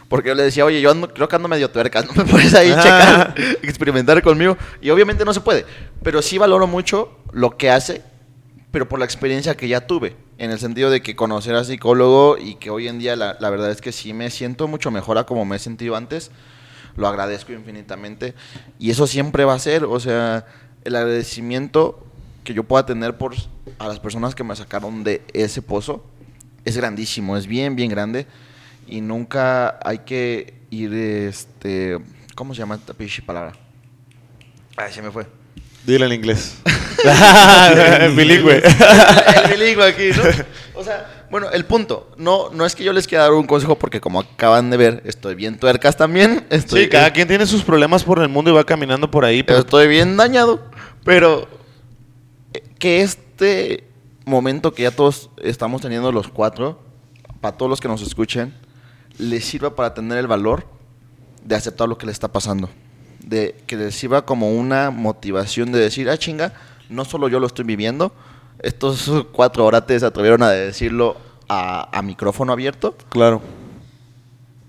Porque 0.09 0.29
yo 0.29 0.35
le 0.35 0.43
decía, 0.43 0.65
oye, 0.65 0.81
yo 0.81 0.93
creo 1.13 1.27
que 1.27 1.35
ando 1.35 1.47
medio 1.47 1.69
tuerca, 1.69 2.01
¿no 2.01 2.13
me 2.15 2.25
puedes 2.25 2.53
ahí 2.53 2.69
checar, 2.69 3.35
experimentar 3.61 4.21
conmigo? 4.21 4.57
Y 4.81 4.89
obviamente 4.89 5.25
no 5.25 5.33
se 5.33 5.41
puede, 5.41 5.65
pero 6.03 6.21
sí 6.21 6.37
valoro 6.37 6.67
mucho 6.67 7.17
lo 7.31 7.57
que 7.57 7.69
hace, 7.69 8.01
pero 8.71 8.89
por 8.89 8.99
la 8.99 9.05
experiencia 9.05 9.55
que 9.55 9.67
ya 9.67 9.87
tuve, 9.87 10.15
en 10.37 10.51
el 10.51 10.59
sentido 10.59 10.89
de 10.89 11.01
que 11.01 11.15
conocer 11.15 11.55
a 11.55 11.63
psicólogo 11.63 12.37
y 12.37 12.55
que 12.55 12.69
hoy 12.69 12.87
en 12.87 12.99
día 12.99 13.15
la, 13.15 13.37
la 13.39 13.49
verdad 13.49 13.71
es 13.71 13.81
que 13.81 13.91
sí 13.91 14.13
me 14.13 14.29
siento 14.29 14.67
mucho 14.67 14.91
mejor 14.91 15.17
a 15.17 15.25
como 15.25 15.45
me 15.45 15.55
he 15.55 15.59
sentido 15.59 15.95
antes, 15.95 16.31
lo 16.95 17.07
agradezco 17.07 17.53
infinitamente 17.53 18.33
y 18.79 18.89
eso 18.89 19.07
siempre 19.07 19.45
va 19.45 19.53
a 19.53 19.59
ser, 19.59 19.85
o 19.85 19.99
sea, 19.99 20.45
el 20.83 20.95
agradecimiento 20.95 22.05
que 22.45 22.53
yo 22.53 22.63
pueda 22.63 22.85
tener 22.85 23.17
por 23.17 23.35
a 23.79 23.87
las 23.89 23.99
personas 23.99 24.33
que 24.33 24.45
me 24.45 24.55
sacaron 24.55 25.03
de 25.03 25.21
ese 25.33 25.61
pozo 25.61 26.05
es 26.63 26.77
grandísimo, 26.77 27.35
es 27.35 27.45
bien, 27.45 27.75
bien 27.75 27.89
grande 27.89 28.25
y 28.87 29.01
nunca 29.01 29.79
hay 29.83 29.99
que 29.99 30.53
ir, 30.69 30.93
este, 30.93 31.97
¿cómo 32.35 32.53
se 32.53 32.59
llama 32.59 32.75
esta 32.75 32.93
pichi 32.93 33.21
palabra? 33.21 33.53
Ay, 34.77 34.93
se 34.93 35.01
me 35.01 35.11
fue. 35.11 35.25
Dile 35.85 36.05
en 36.05 36.13
inglés. 36.13 36.57
el 37.03 38.11
bilingüe. 38.15 38.63
el 38.63 39.51
bilingüe 39.51 39.85
aquí, 39.85 40.09
¿no? 40.15 40.23
O 40.79 40.83
sea, 40.83 41.25
bueno, 41.29 41.49
el 41.51 41.65
punto, 41.65 42.11
no, 42.17 42.49
no 42.51 42.65
es 42.65 42.75
que 42.75 42.83
yo 42.83 42.93
les 42.93 43.07
quiera 43.07 43.25
dar 43.25 43.33
un 43.33 43.47
consejo 43.47 43.77
porque 43.77 44.01
como 44.01 44.19
acaban 44.19 44.69
de 44.69 44.77
ver, 44.77 45.01
estoy 45.05 45.35
bien 45.35 45.57
tuercas 45.57 45.95
también. 45.97 46.45
Estoy, 46.49 46.83
sí, 46.83 46.89
cada 46.89 47.11
quien 47.11 47.27
tiene 47.27 47.45
sus 47.45 47.63
problemas 47.63 48.03
por 48.03 48.19
el 48.19 48.29
mundo 48.29 48.51
y 48.51 48.53
va 48.53 48.63
caminando 48.63 49.09
por 49.09 49.25
ahí. 49.25 49.43
Pero 49.43 49.59
estoy 49.59 49.87
bien 49.87 50.17
dañado. 50.17 50.61
Pero 51.03 51.43
eh, 51.43 51.54
que 52.79 53.01
este 53.01 53.83
momento 54.25 54.73
que 54.73 54.83
ya 54.83 54.91
todos 54.91 55.29
estamos 55.41 55.81
teniendo 55.81 56.11
los 56.11 56.27
cuatro, 56.27 56.79
para 57.41 57.57
todos 57.57 57.69
los 57.69 57.79
que 57.79 57.87
nos 57.87 58.01
escuchen, 58.01 58.53
les 59.17 59.45
sirva 59.45 59.75
para 59.75 59.93
tener 59.93 60.17
el 60.17 60.27
valor 60.27 60.65
de 61.43 61.55
aceptar 61.55 61.87
lo 61.87 61.97
que 61.97 62.05
le 62.05 62.11
está 62.11 62.27
pasando. 62.27 62.69
De 63.19 63.55
que 63.67 63.75
les 63.75 63.95
sirva 63.95 64.25
como 64.25 64.51
una 64.51 64.91
motivación 64.91 65.71
de 65.71 65.79
decir, 65.79 66.09
ah, 66.09 66.17
chinga, 66.17 66.53
no 66.89 67.05
solo 67.05 67.27
yo 67.27 67.39
lo 67.39 67.47
estoy 67.47 67.65
viviendo, 67.65 68.11
estos 68.59 69.11
cuatro 69.31 69.65
orates 69.65 70.01
se 70.01 70.05
atrevieron 70.05 70.43
a 70.43 70.49
decirlo 70.49 71.17
a, 71.47 72.01
micrófono 72.03 72.51
abierto. 72.51 72.95
Claro. 73.09 73.41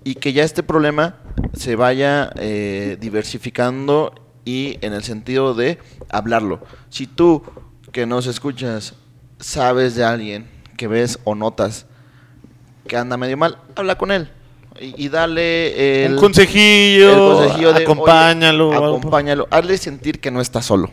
Y 0.05 0.15
que 0.17 0.33
ya 0.33 0.45
este 0.45 0.63
problema 0.63 1.17
se 1.55 1.77
vaya 1.77 2.31
eh, 2.37 2.97
diversificando 3.01 4.15
y 4.45 4.79
en 4.81 4.93
el 4.93 5.03
sentido 5.03 5.55
de 5.55 5.79
hablarlo. 6.11 6.61
Si 6.91 7.07
tú 7.07 7.43
que 7.97 8.05
nos 8.05 8.27
escuchas 8.27 8.93
sabes 9.41 9.95
de 9.95 10.05
alguien 10.05 10.47
que 10.77 10.87
ves 10.87 11.19
o 11.25 11.35
notas 11.35 11.87
que 12.87 12.95
anda 12.95 13.17
medio 13.17 13.39
mal, 13.39 13.57
habla 13.75 13.97
con 13.97 14.11
él. 14.11 14.29
Y, 14.79 15.09
dale 15.09 16.05
el, 16.05 16.13
un 16.13 16.19
consejillo, 16.19 17.41
acompáñalo. 17.75 18.75
acompáñalo. 18.75 19.49
Hazle 19.51 19.79
sentir 19.79 20.21
que 20.21 20.31
no 20.31 20.43
está 20.43 20.61
solo. 20.61 20.91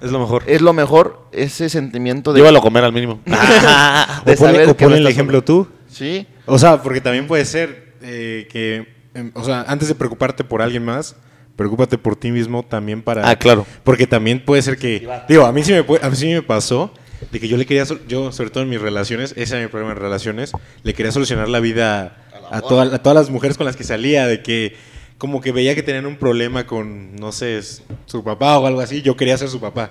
Es 0.00 0.12
lo 0.12 0.20
mejor. 0.20 0.44
Es 0.46 0.60
lo 0.60 0.72
mejor, 0.72 1.26
ese 1.32 1.68
sentimiento 1.68 2.32
de... 2.32 2.38
Llévalo 2.38 2.60
a 2.60 2.62
comer 2.62 2.84
al 2.84 2.92
mínimo. 2.92 3.20
de 4.24 4.66
o 4.68 4.76
pon, 4.76 4.92
el 4.92 5.08
ejemplo 5.08 5.42
tú. 5.42 5.66
Sí. 5.88 6.24
O 6.46 6.56
sea, 6.56 6.80
porque 6.80 7.00
también 7.00 7.26
puede 7.26 7.44
ser 7.46 7.94
eh, 8.00 8.46
que, 8.48 8.86
em, 9.12 9.32
o 9.34 9.42
sea, 9.42 9.64
antes 9.66 9.88
de 9.88 9.96
preocuparte 9.96 10.44
por 10.44 10.62
alguien 10.62 10.84
más, 10.84 11.16
preocúpate 11.58 11.98
por 11.98 12.14
ti 12.14 12.30
mismo 12.30 12.62
también 12.62 13.02
para... 13.02 13.28
Ah, 13.28 13.36
claro. 13.36 13.66
Porque 13.82 14.06
también 14.06 14.44
puede 14.44 14.62
ser 14.62 14.78
que... 14.78 15.08
Digo, 15.28 15.44
a 15.44 15.52
mí 15.52 15.64
sí 15.64 15.72
me, 15.72 15.78
a 16.00 16.08
mí 16.08 16.16
sí 16.16 16.28
me 16.28 16.40
pasó 16.40 16.94
de 17.32 17.40
que 17.40 17.48
yo 17.48 17.56
le 17.56 17.66
quería, 17.66 17.82
yo 18.06 18.30
sobre 18.30 18.50
todo 18.50 18.62
en 18.62 18.70
mis 18.70 18.80
relaciones, 18.80 19.34
ese 19.36 19.56
era 19.56 19.64
mi 19.64 19.68
problema 19.68 19.92
en 19.92 19.98
relaciones, 19.98 20.52
le 20.84 20.94
quería 20.94 21.10
solucionar 21.10 21.48
la 21.48 21.58
vida 21.58 22.16
a, 22.48 22.60
todas 22.60 23.14
las 23.14 23.28
mujeres 23.28 23.56
con 23.56 23.66
las 23.66 23.74
que 23.74 23.82
salía, 23.82 24.28
de 24.28 24.40
que 24.40 24.76
como 25.18 25.40
que 25.40 25.50
veía 25.50 25.74
que 25.74 25.82
tenían 25.82 26.06
un 26.06 26.16
problema 26.16 26.64
con, 26.64 27.16
no 27.16 27.32
sé, 27.32 27.60
su 28.06 28.22
papá 28.22 28.56
o 28.60 28.66
algo 28.68 28.80
así, 28.80 29.02
yo 29.02 29.16
quería 29.16 29.36
ser 29.36 29.48
su 29.48 29.58
papá. 29.58 29.90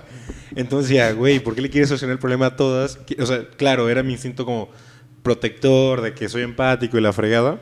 Entonces 0.56 0.88
decía, 0.88 1.12
güey, 1.12 1.38
¿por 1.38 1.54
qué 1.54 1.60
le 1.60 1.68
quieres 1.68 1.90
solucionar 1.90 2.14
el 2.14 2.18
problema 2.18 2.46
a 2.46 2.56
todas? 2.56 2.98
O 3.20 3.26
sea, 3.26 3.46
claro, 3.58 3.90
era 3.90 4.02
mi 4.02 4.14
instinto 4.14 4.46
como 4.46 4.70
protector, 5.22 6.00
de 6.00 6.14
que 6.14 6.30
soy 6.30 6.40
empático 6.44 6.96
y 6.96 7.02
la 7.02 7.12
fregada. 7.12 7.60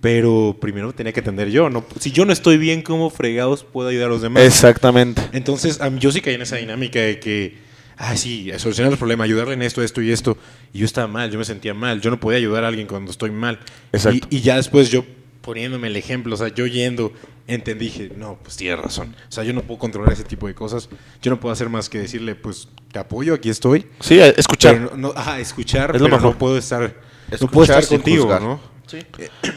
Pero 0.00 0.56
primero 0.60 0.92
tenía 0.94 1.12
que 1.12 1.20
atender 1.20 1.50
yo. 1.50 1.68
No, 1.68 1.84
si 1.98 2.10
yo 2.10 2.24
no 2.24 2.32
estoy 2.32 2.56
bien, 2.56 2.82
¿cómo 2.82 3.10
fregados 3.10 3.64
puedo 3.64 3.90
ayudar 3.90 4.06
a 4.06 4.10
los 4.10 4.22
demás? 4.22 4.42
Exactamente. 4.42 5.22
Entonces, 5.32 5.78
yo 5.98 6.10
sí 6.10 6.20
caí 6.22 6.34
en 6.34 6.42
esa 6.42 6.56
dinámica 6.56 7.00
de 7.00 7.20
que 7.20 7.70
ah, 8.00 8.16
sí, 8.16 8.50
solucionar 8.56 8.92
el 8.92 8.98
problema, 8.98 9.24
ayudarle 9.24 9.54
en 9.54 9.62
esto, 9.62 9.82
esto 9.82 10.02
y 10.02 10.10
esto. 10.10 10.36
Y 10.72 10.78
yo 10.78 10.86
estaba 10.86 11.06
mal, 11.06 11.30
yo 11.30 11.38
me 11.38 11.44
sentía 11.44 11.74
mal, 11.74 12.00
yo 12.00 12.10
no 12.10 12.18
podía 12.18 12.38
ayudar 12.38 12.64
a 12.64 12.68
alguien 12.68 12.86
cuando 12.86 13.10
estoy 13.10 13.30
mal. 13.30 13.60
Exacto. 13.92 14.26
Y, 14.30 14.40
ya 14.40 14.56
después 14.56 14.90
yo 14.90 15.04
poniéndome 15.42 15.88
el 15.88 15.96
ejemplo, 15.96 16.34
o 16.34 16.38
sea, 16.38 16.48
yo 16.48 16.66
yendo, 16.66 17.12
entendí, 17.46 17.86
dije, 17.86 18.12
no, 18.16 18.38
pues 18.42 18.56
tienes 18.56 18.78
razón. 18.78 19.14
O 19.28 19.32
sea, 19.32 19.44
yo 19.44 19.52
no 19.52 19.62
puedo 19.62 19.78
controlar 19.78 20.12
ese 20.12 20.24
tipo 20.24 20.46
de 20.46 20.54
cosas. 20.54 20.88
Yo 21.22 21.30
no 21.30 21.38
puedo 21.38 21.52
hacer 21.52 21.68
más 21.68 21.88
que 21.88 21.98
decirle, 21.98 22.34
pues, 22.34 22.68
te 22.90 22.98
apoyo, 22.98 23.34
aquí 23.34 23.50
estoy. 23.50 23.86
Sí, 24.00 24.18
escuchar. 24.18 24.96
no, 24.96 25.12
ajá, 25.14 25.38
escuchar, 25.38 25.94
es 25.94 26.00
lo 26.00 26.08
mejor. 26.08 26.32
no 26.32 26.38
puedo 26.38 26.56
estar, 26.56 26.94
no 27.40 27.48
puedo 27.48 27.64
estar 27.64 27.86
contigo, 27.86 28.38
¿no? 28.40 28.60
Sí. 28.90 28.98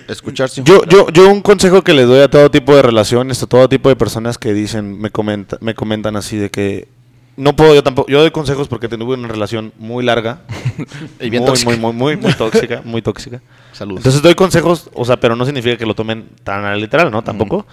Escuchar 0.08 0.48
sin 0.48 0.64
yo, 0.64 0.84
yo, 0.86 1.10
yo 1.10 1.28
un 1.32 1.42
consejo 1.42 1.82
que 1.82 1.94
le 1.94 2.04
doy 2.04 2.20
a 2.22 2.30
todo 2.30 2.52
tipo 2.52 2.76
de 2.76 2.84
relaciones, 2.84 3.42
a 3.42 3.48
todo 3.48 3.68
tipo 3.68 3.90
de 3.90 3.96
personas 3.96 4.38
que 4.38 4.54
dicen, 4.54 5.00
me, 5.00 5.10
comenta, 5.10 5.58
me 5.60 5.74
comentan 5.74 6.16
así 6.16 6.38
de 6.38 6.52
que 6.52 6.88
no 7.36 7.56
puedo 7.56 7.74
yo 7.74 7.82
tampoco. 7.82 8.12
Yo 8.12 8.20
doy 8.20 8.30
consejos 8.30 8.68
porque 8.68 8.88
tuve 8.88 9.16
una 9.16 9.28
relación 9.28 9.74
muy 9.80 10.06
larga. 10.06 10.42
y 11.20 11.32
bien 11.32 11.42
muy, 11.42 11.50
tóxica. 11.50 11.72
Muy, 11.72 11.80
muy, 11.80 11.94
muy, 11.94 12.18
muy 12.18 12.34
tóxica. 12.34 12.82
Muy 12.86 13.02
tóxica. 13.02 13.42
Salud. 13.72 13.98
Entonces 13.98 14.22
doy 14.22 14.36
consejos, 14.36 14.92
o 14.94 15.04
sea, 15.04 15.18
pero 15.18 15.36
no 15.36 15.46
significa 15.46 15.78
que 15.78 15.86
lo 15.88 15.96
tomen 15.96 16.28
tan 16.44 16.64
a 16.64 16.76
literal, 16.76 17.10
¿no? 17.10 17.24
Tampoco. 17.24 17.66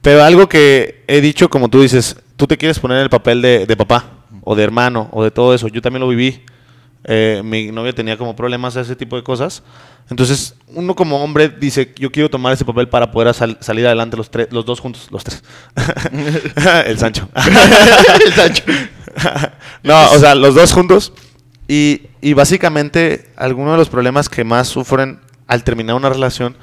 Pero 0.00 0.24
algo 0.24 0.48
que 0.48 1.04
he 1.08 1.20
dicho, 1.20 1.50
como 1.50 1.68
tú 1.68 1.82
dices, 1.82 2.16
tú 2.36 2.46
te 2.46 2.56
quieres 2.56 2.78
poner 2.78 2.96
en 2.96 3.02
el 3.02 3.10
papel 3.10 3.42
de, 3.42 3.66
de 3.66 3.76
papá, 3.76 4.06
o 4.44 4.56
de 4.56 4.62
hermano, 4.62 5.10
o 5.12 5.22
de 5.22 5.30
todo 5.30 5.54
eso. 5.54 5.68
Yo 5.68 5.82
también 5.82 6.00
lo 6.00 6.08
viví. 6.08 6.40
Eh, 7.04 7.40
mi 7.44 7.72
novia 7.72 7.92
tenía 7.94 8.16
como 8.18 8.36
problemas 8.36 8.76
ese 8.76 8.96
tipo 8.96 9.16
de 9.16 9.22
cosas. 9.22 9.62
Entonces, 10.10 10.54
uno 10.68 10.94
como 10.94 11.22
hombre 11.22 11.48
dice, 11.48 11.94
yo 11.96 12.10
quiero 12.10 12.28
tomar 12.28 12.52
ese 12.52 12.64
papel 12.64 12.88
para 12.88 13.10
poder 13.10 13.32
salir 13.34 13.86
adelante 13.86 14.16
los, 14.16 14.30
tres, 14.30 14.48
los 14.50 14.66
dos 14.66 14.80
juntos, 14.80 15.08
los 15.10 15.22
tres. 15.24 15.42
el 16.86 16.98
Sancho. 16.98 17.28
el 18.26 18.32
Sancho. 18.32 18.64
no, 19.82 20.10
o 20.10 20.18
sea, 20.18 20.34
los 20.34 20.54
dos 20.54 20.72
juntos. 20.72 21.12
Y, 21.68 22.08
y 22.20 22.32
básicamente, 22.32 23.30
algunos 23.36 23.72
de 23.72 23.78
los 23.78 23.88
problemas 23.88 24.28
que 24.28 24.42
más 24.42 24.68
sufren 24.68 25.20
al 25.46 25.62
terminar 25.64 25.96
una 25.96 26.08
relación 26.08 26.56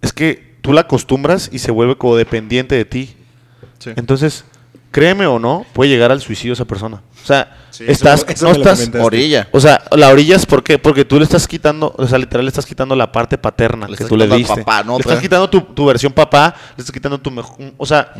es 0.00 0.12
que 0.12 0.54
tú 0.60 0.72
la 0.72 0.82
acostumbras 0.82 1.50
y 1.52 1.58
se 1.58 1.70
vuelve 1.72 1.96
como 1.96 2.16
dependiente 2.16 2.74
de 2.74 2.84
ti. 2.84 3.16
Entonces, 3.96 4.44
créeme 4.94 5.26
o 5.26 5.40
no, 5.40 5.66
puede 5.72 5.90
llegar 5.90 6.12
al 6.12 6.20
suicidio 6.20 6.52
esa 6.52 6.66
persona. 6.66 7.02
O 7.20 7.26
sea, 7.26 7.52
estás, 7.80 8.24
no 8.40 8.52
estás 8.52 8.88
orilla. 9.00 9.48
O 9.50 9.58
sea, 9.58 9.82
la 9.90 10.08
orilla 10.08 10.36
es 10.36 10.46
¿por 10.46 10.62
qué? 10.62 10.78
Porque 10.78 11.04
tú 11.04 11.18
le 11.18 11.24
estás 11.24 11.48
quitando, 11.48 11.92
o 11.98 12.06
sea, 12.06 12.16
literal 12.16 12.44
le 12.44 12.48
estás 12.48 12.64
quitando 12.64 12.94
la 12.94 13.10
parte 13.10 13.36
paterna 13.36 13.88
que 13.88 14.04
tú 14.04 14.16
le 14.16 14.28
diste. 14.28 14.62
Papá, 14.62 14.84
¿no? 14.84 14.96
Le 14.96 15.00
estás 15.00 15.18
quitando 15.18 15.50
tu, 15.50 15.84
versión 15.84 16.12
papá, 16.12 16.54
le 16.76 16.82
estás 16.82 16.92
quitando 16.92 17.18
tu 17.18 17.32
mejor, 17.32 17.56
o 17.76 17.84
sea, 17.84 18.12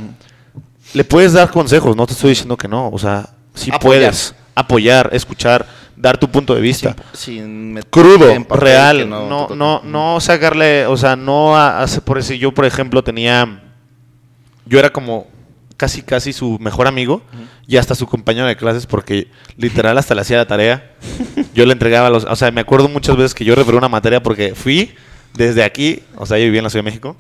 le 0.95 1.05
puedes 1.05 1.33
dar 1.33 1.49
consejos, 1.49 1.95
no 1.95 2.09
te 2.09 2.13
estoy 2.13 2.31
diciendo 2.31 2.57
que 2.57 2.67
no, 2.67 2.89
o 2.89 2.99
sea, 2.99 3.31
sí 3.55 3.71
puedes 3.81 4.35
apoyar, 4.57 5.11
escuchar, 5.13 5.65
dar 5.95 6.19
tu 6.19 6.29
punto 6.29 6.57
de 6.57 6.61
vista. 6.61 6.97
Sin, 7.13 7.81
Crudo, 7.89 8.35
real, 8.51 9.09
no, 9.09 9.49
no, 9.55 9.81
no, 9.85 10.21
sacarle, 10.21 10.87
o 10.87 10.97
sea, 10.97 11.15
no 11.15 11.57
hace 11.57 12.01
por 12.01 12.17
decir, 12.17 12.37
yo 12.37 12.51
por 12.51 12.65
ejemplo 12.65 13.05
tenía, 13.05 13.63
yo 14.67 14.81
era 14.81 14.91
como 14.91 15.33
casi 15.77 16.03
casi 16.03 16.33
su 16.33 16.59
mejor 16.61 16.87
amigo 16.87 17.23
y 17.67 17.77
hasta 17.77 17.95
su 17.95 18.07
compañero 18.07 18.47
de 18.47 18.57
clases 18.57 18.87
porque 18.87 19.29
literal 19.57 19.99
hasta 19.99 20.15
le 20.15 20.21
hacía 20.21 20.37
la 20.37 20.47
tarea. 20.47 20.93
Yo 21.55 21.67
le 21.67 21.73
entregaba 21.73 22.11
los, 22.11 22.25
o 22.25 22.37
sea, 22.37 22.51
me 22.51 22.61
acuerdo 22.61 22.89
muchas 22.89 23.17
veces 23.17 23.35
que 23.35 23.45
yo 23.45 23.55
reprobé 23.55 23.79
una 23.79 23.89
materia 23.89 24.23
porque 24.23 24.55
fui 24.55 24.95
desde 25.35 25.65
aquí, 25.65 26.03
o 26.17 26.27
sea, 26.27 26.39
yo 26.39 26.45
vivía 26.45 26.61
en 26.61 26.65
la 26.65 26.71
Ciudad 26.71 26.85
de 26.85 26.91
México 26.91 27.17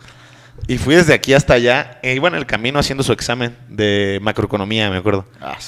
y 0.69 0.79
fui 0.79 0.95
desde 0.95 1.15
aquí 1.15 1.35
hasta 1.35 1.55
allá 1.55 1.99
e 2.03 2.15
iba 2.15 2.29
en 2.29 2.35
el 2.35 2.47
camino 2.47 2.79
haciendo 2.79 3.03
su 3.03 3.13
examen 3.13 3.57
de 3.69 4.19
macroeconomía, 4.23 4.91
me 4.91 4.97
acuerdo. 4.97 5.27
Ah, 5.41 5.59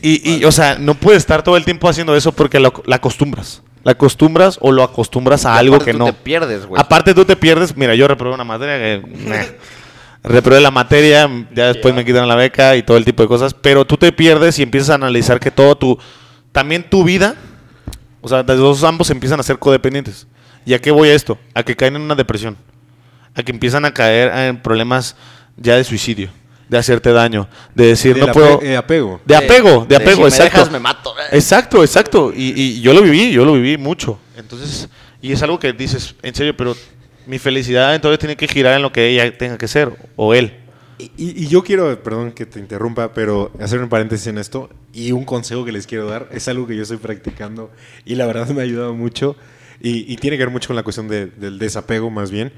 y, 0.00 0.42
o 0.44 0.52
sea, 0.52 0.78
no 0.78 0.94
puedes 0.94 1.18
estar 1.18 1.42
todo 1.42 1.56
el 1.56 1.64
tiempo 1.64 1.88
haciendo 1.88 2.16
eso 2.16 2.32
porque 2.32 2.58
la 2.58 2.72
acostumbras. 2.92 3.62
La 3.86 3.92
acostumbras 3.92 4.58
o 4.62 4.72
lo 4.72 4.82
acostumbras 4.82 5.46
a 5.46 5.56
algo 5.56 5.78
que 5.78 5.92
no. 5.92 6.06
te 6.06 6.12
pierdes, 6.12 6.66
güey. 6.66 6.82
Aparte 6.82 7.14
tú 7.14 7.24
te 7.24 7.36
pierdes. 7.36 7.76
Mira, 7.76 7.94
yo 7.94 8.08
reprobé 8.08 8.34
una 8.34 8.42
materia 8.42 8.78
que 8.78 9.56
reprobé 10.26 10.60
la 10.60 10.70
materia, 10.70 11.30
ya 11.54 11.68
después 11.68 11.94
me 11.94 12.04
quitan 12.04 12.28
la 12.28 12.34
beca 12.34 12.76
y 12.76 12.82
todo 12.82 12.96
el 12.96 13.04
tipo 13.04 13.22
de 13.22 13.28
cosas, 13.28 13.54
pero 13.54 13.84
tú 13.84 13.96
te 13.96 14.12
pierdes 14.12 14.58
y 14.58 14.62
empiezas 14.62 14.90
a 14.90 14.94
analizar 14.94 15.38
que 15.40 15.50
todo 15.50 15.76
tu, 15.76 15.98
también 16.52 16.88
tu 16.88 17.04
vida, 17.04 17.36
o 18.20 18.28
sea, 18.28 18.42
de 18.42 18.56
los 18.56 18.82
ambos 18.82 19.08
empiezan 19.10 19.38
a 19.40 19.42
ser 19.42 19.58
codependientes. 19.58 20.26
¿Y 20.64 20.74
a 20.74 20.80
qué 20.80 20.90
voy 20.90 21.10
a 21.10 21.14
esto? 21.14 21.38
A 21.54 21.62
que 21.62 21.76
caen 21.76 21.94
en 21.94 22.02
una 22.02 22.16
depresión, 22.16 22.56
a 23.34 23.42
que 23.42 23.52
empiezan 23.52 23.84
a 23.84 23.94
caer 23.94 24.48
en 24.48 24.60
problemas 24.60 25.16
ya 25.56 25.76
de 25.76 25.84
suicidio 25.84 26.30
de 26.68 26.78
hacerte 26.78 27.12
daño, 27.12 27.48
de 27.76 27.86
decir 27.86 28.18
no 28.18 28.26
puedo 28.32 28.58
de 28.58 28.76
apego, 28.76 29.20
de 29.24 29.36
apego, 29.36 29.86
de, 29.88 29.94
apego, 29.94 30.26
exacto, 30.26 30.68
me 30.72 30.80
mato. 30.80 31.14
Exacto, 31.30 31.80
exacto, 31.84 32.32
y, 32.34 32.60
y, 32.60 32.80
yo 32.80 32.92
lo 32.92 33.02
viví, 33.02 33.30
yo 33.30 33.44
lo 33.44 33.52
viví 33.52 33.78
mucho, 33.78 34.18
entonces 34.36 34.88
y 35.22 35.32
es 35.32 35.42
algo 35.42 35.58
que 35.58 35.72
dices 35.72 36.14
en 36.22 36.34
serio, 36.34 36.56
pero 36.56 36.76
Mi 37.26 37.38
felicidad 37.38 37.94
entonces 37.94 38.18
tiene 38.18 38.36
que 38.36 38.48
girar 38.48 38.76
en 38.76 38.82
lo 38.82 38.92
que 38.92 39.08
ella 39.08 39.36
tenga 39.36 39.58
que 39.58 39.68
ser, 39.68 39.92
o 40.16 40.34
él. 40.34 40.52
Y, 40.98 41.46
yo 41.48 41.62
quiero, 41.62 42.02
perdón 42.02 42.32
que 42.32 42.46
te 42.46 42.58
interrumpa, 42.58 43.12
pero 43.12 43.52
hacer 43.60 43.82
un 43.82 43.88
paréntesis 43.90 44.28
en 44.28 44.38
esto 44.38 44.70
y 44.94 45.12
un 45.12 45.24
consejo 45.24 45.64
que 45.64 45.72
les 45.72 45.86
quiero 45.86 46.08
dar. 46.08 46.28
Es 46.32 46.48
algo 46.48 46.66
que 46.66 46.74
yo 46.74 46.82
estoy 46.82 46.96
practicando 46.96 47.70
y 48.06 48.14
la 48.14 48.26
verdad 48.26 48.48
me 48.48 48.62
ha 48.62 48.64
ayudado 48.64 48.94
mucho 48.94 49.36
y, 49.80 50.16
tiene 50.16 50.38
que 50.38 50.44
ver 50.44 50.50
mucho 50.50 50.68
con 50.68 50.76
la 50.76 50.82
cuestión 50.82 51.08
del 51.08 51.58
desapego 51.58 52.10
más 52.10 52.30
bien. 52.30 52.52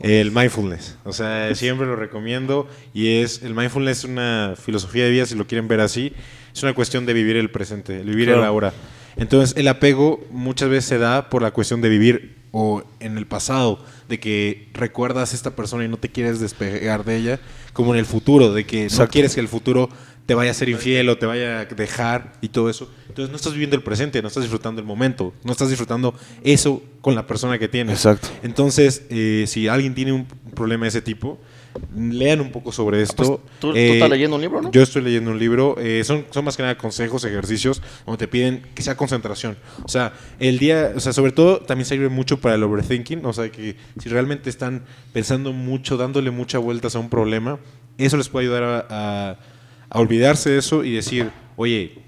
El 0.00 0.32
mindfulness. 0.32 0.96
O 1.04 1.12
sea, 1.12 1.54
siempre 1.54 1.86
lo 1.86 1.96
recomiendo 1.96 2.66
y 2.94 3.20
es, 3.20 3.42
el 3.42 3.54
mindfulness 3.54 3.98
es 3.98 4.04
una 4.04 4.54
filosofía 4.56 5.04
de 5.04 5.10
vida, 5.10 5.26
si 5.26 5.34
lo 5.34 5.46
quieren 5.46 5.68
ver 5.68 5.80
así, 5.80 6.12
es 6.52 6.62
una 6.62 6.74
cuestión 6.74 7.06
de 7.06 7.12
vivir 7.12 7.36
el 7.36 7.50
presente, 7.50 7.98
vivir 8.02 8.30
el 8.30 8.42
ahora. 8.42 8.72
Entonces, 9.16 9.56
el 9.56 9.68
apego 9.68 10.20
muchas 10.30 10.68
veces 10.68 10.84
se 10.86 10.98
da 10.98 11.28
por 11.28 11.42
la 11.42 11.50
cuestión 11.50 11.80
de 11.80 11.88
vivir 11.88 12.42
o 12.52 12.84
en 13.00 13.16
el 13.16 13.26
pasado, 13.26 13.78
de 14.08 14.20
que 14.20 14.68
recuerdas 14.74 15.32
a 15.32 15.36
esta 15.36 15.56
persona 15.56 15.84
y 15.84 15.88
no 15.88 15.96
te 15.96 16.10
quieres 16.10 16.38
despegar 16.38 17.04
de 17.04 17.16
ella, 17.16 17.40
como 17.72 17.94
en 17.94 17.98
el 17.98 18.06
futuro, 18.06 18.52
de 18.52 18.64
que 18.64 18.88
no 18.96 19.08
quieres 19.08 19.34
que 19.34 19.40
el 19.40 19.48
futuro 19.48 19.88
te 20.26 20.34
vaya 20.34 20.50
a 20.52 20.54
ser 20.54 20.68
infiel 20.68 21.08
o 21.08 21.18
te 21.18 21.26
vaya 21.26 21.60
a 21.60 21.64
dejar 21.64 22.34
y 22.40 22.48
todo 22.48 22.70
eso. 22.70 22.90
Entonces 23.08 23.30
no 23.30 23.36
estás 23.36 23.52
viviendo 23.52 23.74
el 23.74 23.82
presente, 23.82 24.20
no 24.22 24.28
estás 24.28 24.42
disfrutando 24.42 24.80
el 24.80 24.86
momento, 24.86 25.32
no 25.44 25.52
estás 25.52 25.68
disfrutando 25.68 26.14
eso 26.44 26.82
con 27.00 27.14
la 27.14 27.26
persona 27.26 27.58
que 27.58 27.68
tienes. 27.68 27.96
Exacto. 27.96 28.28
Entonces, 28.42 29.02
eh, 29.10 29.44
si 29.48 29.68
alguien 29.68 29.94
tiene 29.94 30.12
un 30.12 30.26
problema 30.54 30.84
de 30.84 30.90
ese 30.90 31.02
tipo, 31.02 31.38
lean 31.94 32.40
un 32.40 32.50
poco 32.50 32.72
sobre 32.72 32.98
ah, 32.98 33.02
esto. 33.02 33.16
Pues, 33.16 33.58
¿tú, 33.60 33.72
estás 33.74 34.06
eh, 34.06 34.10
leyendo 34.10 34.36
un 34.36 34.42
libro, 34.42 34.62
no? 34.62 34.70
Yo 34.70 34.82
estoy 34.82 35.02
leyendo 35.02 35.30
un 35.30 35.38
libro. 35.38 35.76
Eh, 35.78 36.02
son, 36.04 36.26
son 36.30 36.44
más 36.44 36.56
que 36.56 36.62
nada 36.62 36.76
consejos, 36.76 37.24
ejercicios, 37.24 37.82
donde 38.06 38.18
te 38.18 38.28
piden 38.28 38.62
que 38.74 38.82
sea 38.82 38.96
concentración. 38.96 39.56
O 39.84 39.88
sea, 39.88 40.12
el 40.38 40.58
día, 40.58 40.92
o 40.94 41.00
sea, 41.00 41.12
sobre 41.12 41.32
todo 41.32 41.60
también 41.60 41.86
sirve 41.86 42.08
mucho 42.08 42.40
para 42.40 42.54
el 42.54 42.62
overthinking. 42.62 43.24
O 43.24 43.32
sea, 43.32 43.50
que 43.50 43.76
si 44.00 44.08
realmente 44.08 44.50
están 44.50 44.84
pensando 45.12 45.52
mucho, 45.52 45.96
dándole 45.96 46.30
muchas 46.30 46.62
vueltas 46.62 46.96
a 46.96 46.98
un 46.98 47.08
problema, 47.08 47.58
eso 47.98 48.16
les 48.16 48.28
puede 48.28 48.46
ayudar 48.46 48.86
a, 48.88 49.38
a 49.88 49.98
olvidarse 49.98 50.50
de 50.50 50.58
eso 50.58 50.84
y 50.84 50.92
decir, 50.92 51.30
oye, 51.56 52.02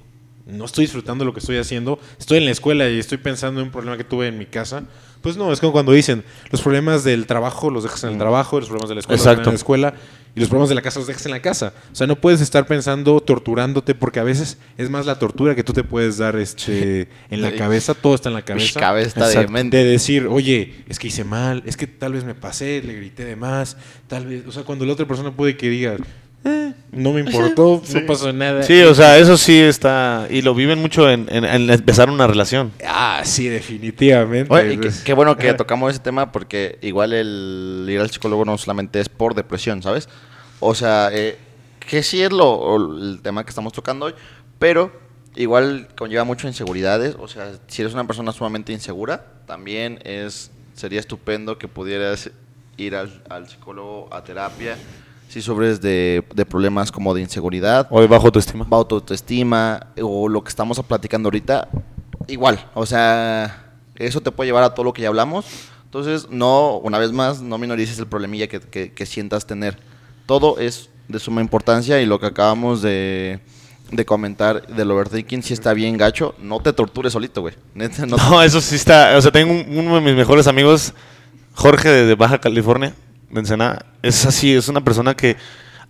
no 0.47 0.65
estoy 0.65 0.85
disfrutando 0.85 1.25
lo 1.25 1.33
que 1.33 1.41
estoy 1.41 1.57
haciendo, 1.57 1.99
estoy 2.19 2.39
en 2.39 2.45
la 2.45 2.51
escuela 2.51 2.89
y 2.89 2.99
estoy 2.99 3.19
pensando 3.19 3.61
en 3.61 3.67
un 3.67 3.73
problema 3.73 3.97
que 3.97 4.05
tuve 4.05 4.29
en 4.29 4.39
mi 4.39 4.47
casa 4.47 4.85
pues 5.25 5.39
no, 5.39 5.51
es 5.55 5.59
como 5.59 5.73
cuando 5.73 5.91
dicen, 5.91 6.23
los 6.51 6.61
problemas 6.61 7.03
del 7.03 7.27
trabajo 7.27 7.71
los 7.71 7.83
dejas 7.83 8.05
en 8.05 8.11
el 8.11 8.17
mm. 8.17 8.19
trabajo, 8.19 8.61
los 8.61 8.69
problemas 8.69 8.91
de 8.91 8.95
la 8.95 9.01
escuela 9.01 9.17
los 9.17 9.25
dejas 9.25 9.39
en 9.39 9.53
la 9.53 9.57
escuela 9.57 9.95
y 10.37 10.41
los 10.41 10.51
problemas 10.51 10.69
de 10.69 10.75
la 10.75 10.83
casa 10.83 10.99
los 10.99 11.09
dejas 11.09 11.25
en 11.25 11.33
la 11.33 11.41
casa. 11.41 11.73
O 11.91 11.95
sea, 11.95 12.07
no 12.07 12.17
puedes 12.17 12.43
estar 12.43 12.67
pensando, 12.67 13.19
torturándote, 13.21 13.95
porque 13.95 14.21
a 14.21 14.23
veces 14.23 14.59
es 14.77 14.91
más 14.91 15.07
la 15.07 15.19
tortura 15.19 15.55
que 15.55 15.65
tú 15.65 15.73
te 15.73 15.83
puedes 15.83 16.19
dar 16.19 16.37
este, 16.37 17.09
en 17.31 17.41
la 17.41 17.55
cabeza, 17.55 17.95
todo 17.95 18.15
está 18.15 18.29
en 18.29 18.35
la 18.35 18.43
cabeza. 18.43 18.79
cabeza 18.79 19.27
de, 19.27 19.65
de 19.71 19.85
decir, 19.85 20.27
oye, 20.27 20.85
es 20.91 20.99
que 20.99 21.07
hice 21.07 21.25
mal, 21.25 21.63
es 21.65 21.79
que 21.79 21.87
tal 21.87 22.13
vez 22.13 22.25
me 22.25 22.35
pasé, 22.35 22.83
le 22.85 22.93
grité 22.95 23.25
de 23.25 23.37
más, 23.37 23.79
tal 24.09 24.27
vez, 24.27 24.47
o 24.47 24.53
sea, 24.53 24.65
cuando 24.65 24.85
la 24.85 24.93
otra 24.93 25.07
persona 25.07 25.35
puede 25.35 25.57
que 25.57 25.71
diga, 25.71 25.97
eh, 26.45 26.75
no 26.93 27.13
me 27.13 27.21
importó, 27.25 27.83
no 27.93 28.07
pasó 28.07 28.33
nada. 28.33 28.63
Sí, 28.63 28.83
o 28.83 28.95
sea, 28.95 29.19
eso 29.19 29.37
sí 29.37 29.59
está. 29.59 30.27
Y 30.31 30.43
lo 30.43 30.55
viven 30.55 30.79
mucho 30.79 31.11
en, 31.11 31.27
empezar 31.31 32.11
una 32.11 32.27
relación. 32.27 32.73
Ah, 32.87 33.23
sí, 33.25 33.49
definitivamente. 33.49 34.79
qué, 35.05 35.13
bueno 35.15 35.37
que 35.37 35.55
tocamos 35.55 35.93
ese 35.93 36.01
tema 36.01 36.33
porque 36.33 36.79
igual 36.83 37.13
el 37.13 37.87
ir 37.89 38.01
al 38.01 38.11
psicólogo 38.11 38.45
no 38.45 38.59
solamente 38.59 39.01
es 39.01 39.09
por 39.09 39.35
depresión, 39.35 39.83
¿sabes? 39.83 40.09
O 40.61 40.75
sea, 40.75 41.11
eh, 41.13 41.39
que 41.81 42.03
sí 42.03 42.23
es 42.23 42.33
lo, 42.33 42.77
el 42.77 43.21
tema 43.23 43.45
que 43.45 43.51
estamos 43.51 43.73
tocando 43.73 44.07
hoy, 44.07 44.15
pero 44.59 44.93
igual 45.35 45.89
conlleva 45.97 46.25
mucho 46.25 46.47
inseguridades. 46.47 47.17
O 47.19 47.29
sea, 47.29 47.53
si 47.67 47.83
eres 47.83 47.95
una 47.95 48.07
persona 48.07 48.33
sumamente 48.33 48.73
insegura, 48.73 49.27
también 49.47 49.99
es 50.05 50.51
sería 50.75 51.01
estupendo 51.01 51.57
que 51.57 51.69
pudieras 51.69 52.31
ir 52.77 52.97
al, 52.97 53.23
al 53.29 53.49
psicólogo 53.49 54.09
a 54.13 54.25
terapia 54.25 54.77
si 55.29 55.43
sobres 55.43 55.81
de, 55.81 56.25
problemas 56.49 56.93
como 56.93 57.15
de 57.15 57.21
inseguridad. 57.21 57.87
O 57.91 58.01
de 58.01 58.07
bajo 58.07 58.27
autoestima. 58.27 58.65
Bajo 58.69 58.87
autoestima, 58.91 59.89
o 60.01 60.29
lo 60.29 60.43
que 60.45 60.49
estamos 60.49 60.81
platicando 60.87 61.27
ahorita, 61.27 61.69
igual. 62.29 62.65
O 62.75 62.87
sea, 62.87 63.75
eso 63.97 64.21
te 64.21 64.31
puede 64.31 64.49
llevar 64.49 64.65
a 64.65 64.75
todo 64.75 64.85
lo 64.85 64.93
que 64.93 65.03
ya 65.03 65.09
hablamos. 65.09 65.47
Entonces, 65.85 66.29
no, 66.31 66.79
una 66.79 66.99
vez 66.99 67.13
más, 67.13 67.41
no 67.41 67.59
minorices 67.59 67.99
el 67.99 68.07
problemilla 68.07 68.49
que, 68.49 68.61
que, 68.93 69.07
sientas 69.07 69.47
tener. 69.47 69.79
Todo 70.27 70.59
es 70.59 70.91
de 71.09 71.19
suma 71.19 71.41
importancia 71.41 72.01
y 72.01 72.07
lo 72.07 72.19
que 72.19 72.27
acabamos 72.27 72.83
de, 72.83 73.41
de 73.91 74.05
comentar 74.05 74.67
del 74.69 74.91
overthinking, 74.91 75.43
si 75.43 75.53
está 75.53 75.73
bien 75.73 75.97
gacho, 75.97 76.35
no 76.41 76.61
te 76.61 76.73
tortures 76.73 77.13
solito, 77.13 77.43
güey. 77.43 77.55
No, 78.07 78.43
eso 78.43 78.61
sí 78.61 78.75
está. 78.75 79.17
O 79.17 79.23
sea, 79.23 79.31
tengo 79.31 79.53
uno 79.53 79.97
de 79.97 80.01
mis 80.01 80.17
mejores 80.17 80.47
amigos, 80.47 80.95
Jorge 81.55 81.89
de 81.89 82.15
Baja 82.15 82.41
California 82.41 82.95
es 84.03 84.27
así, 84.27 84.55
es 84.55 84.69
una 84.69 84.83
persona 84.83 85.15
que, 85.15 85.37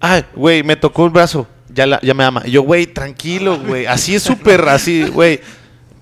ay, 0.01 0.25
güey, 0.35 0.63
me 0.63 0.77
tocó 0.77 1.05
el 1.05 1.11
brazo, 1.11 1.47
ya, 1.69 2.01
ya 2.01 2.15
me 2.15 2.25
ama. 2.25 2.43
Y 2.45 2.53
yo, 2.53 2.63
güey, 2.63 2.87
tranquilo, 2.87 3.59
güey, 3.59 3.87
así 3.87 4.15
es 4.15 4.23
súper, 4.23 4.69
así, 4.69 5.05
güey. 5.09 5.41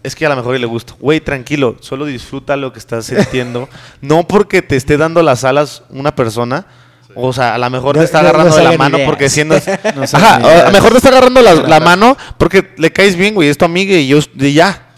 Es 0.02 0.16
que 0.16 0.26
a 0.26 0.28
lo 0.28 0.36
mejor 0.36 0.58
le 0.58 0.66
gusto. 0.66 0.96
Güey, 0.98 1.20
tranquilo, 1.20 1.76
solo 1.80 2.06
disfruta 2.06 2.56
lo 2.56 2.72
que 2.72 2.80
estás 2.80 3.06
sintiendo. 3.06 3.68
no 4.00 4.26
porque 4.26 4.60
te 4.60 4.76
esté 4.76 4.96
dando 4.96 5.22
las 5.22 5.44
alas 5.44 5.84
una 5.90 6.14
persona. 6.14 6.66
O 7.14 7.32
sea, 7.32 7.54
a 7.54 7.58
lo 7.58 7.68
mejor 7.68 7.96
te 7.98 8.04
está 8.04 8.20
agarrando 8.20 8.56
de 8.56 8.64
la 8.64 8.76
mano 8.78 8.98
porque 9.04 9.28
siendo. 9.28 9.54
Ajá, 10.12 10.36
a 10.36 10.64
lo 10.64 10.72
mejor 10.72 10.92
te 10.92 10.96
está 10.96 11.10
agarrando 11.10 11.42
la, 11.42 11.78
mano 11.78 12.16
porque 12.38 12.72
le 12.78 12.90
caes 12.90 13.16
bien, 13.16 13.34
güey. 13.34 13.48
Es 13.48 13.58
tu 13.58 13.64
amiga 13.64 13.94
y 13.94 14.08
yo. 14.08 14.18
Y 14.34 14.54
ya. 14.54 14.88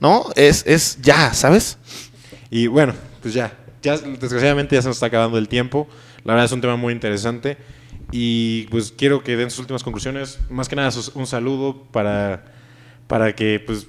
¿No? 0.00 0.26
Es, 0.36 0.64
es 0.66 0.98
ya, 1.00 1.34
¿sabes? 1.34 1.76
Y 2.48 2.68
bueno, 2.68 2.94
pues 3.20 3.34
ya 3.34 3.52
ya 3.84 3.98
desgraciadamente 3.98 4.74
ya 4.74 4.82
se 4.82 4.88
nos 4.88 4.96
está 4.96 5.06
acabando 5.06 5.38
el 5.38 5.48
tiempo. 5.48 5.86
La 6.24 6.32
verdad 6.32 6.46
es 6.46 6.52
un 6.52 6.60
tema 6.60 6.76
muy 6.76 6.92
interesante. 6.92 7.58
Y 8.10 8.66
pues 8.68 8.92
quiero 8.96 9.22
que 9.22 9.36
den 9.36 9.50
sus 9.50 9.60
últimas 9.60 9.84
conclusiones. 9.84 10.40
Más 10.48 10.68
que 10.68 10.76
nada 10.76 10.90
un 11.14 11.26
saludo 11.26 11.82
para, 11.92 12.44
para 13.06 13.34
que 13.34 13.60
pues, 13.64 13.86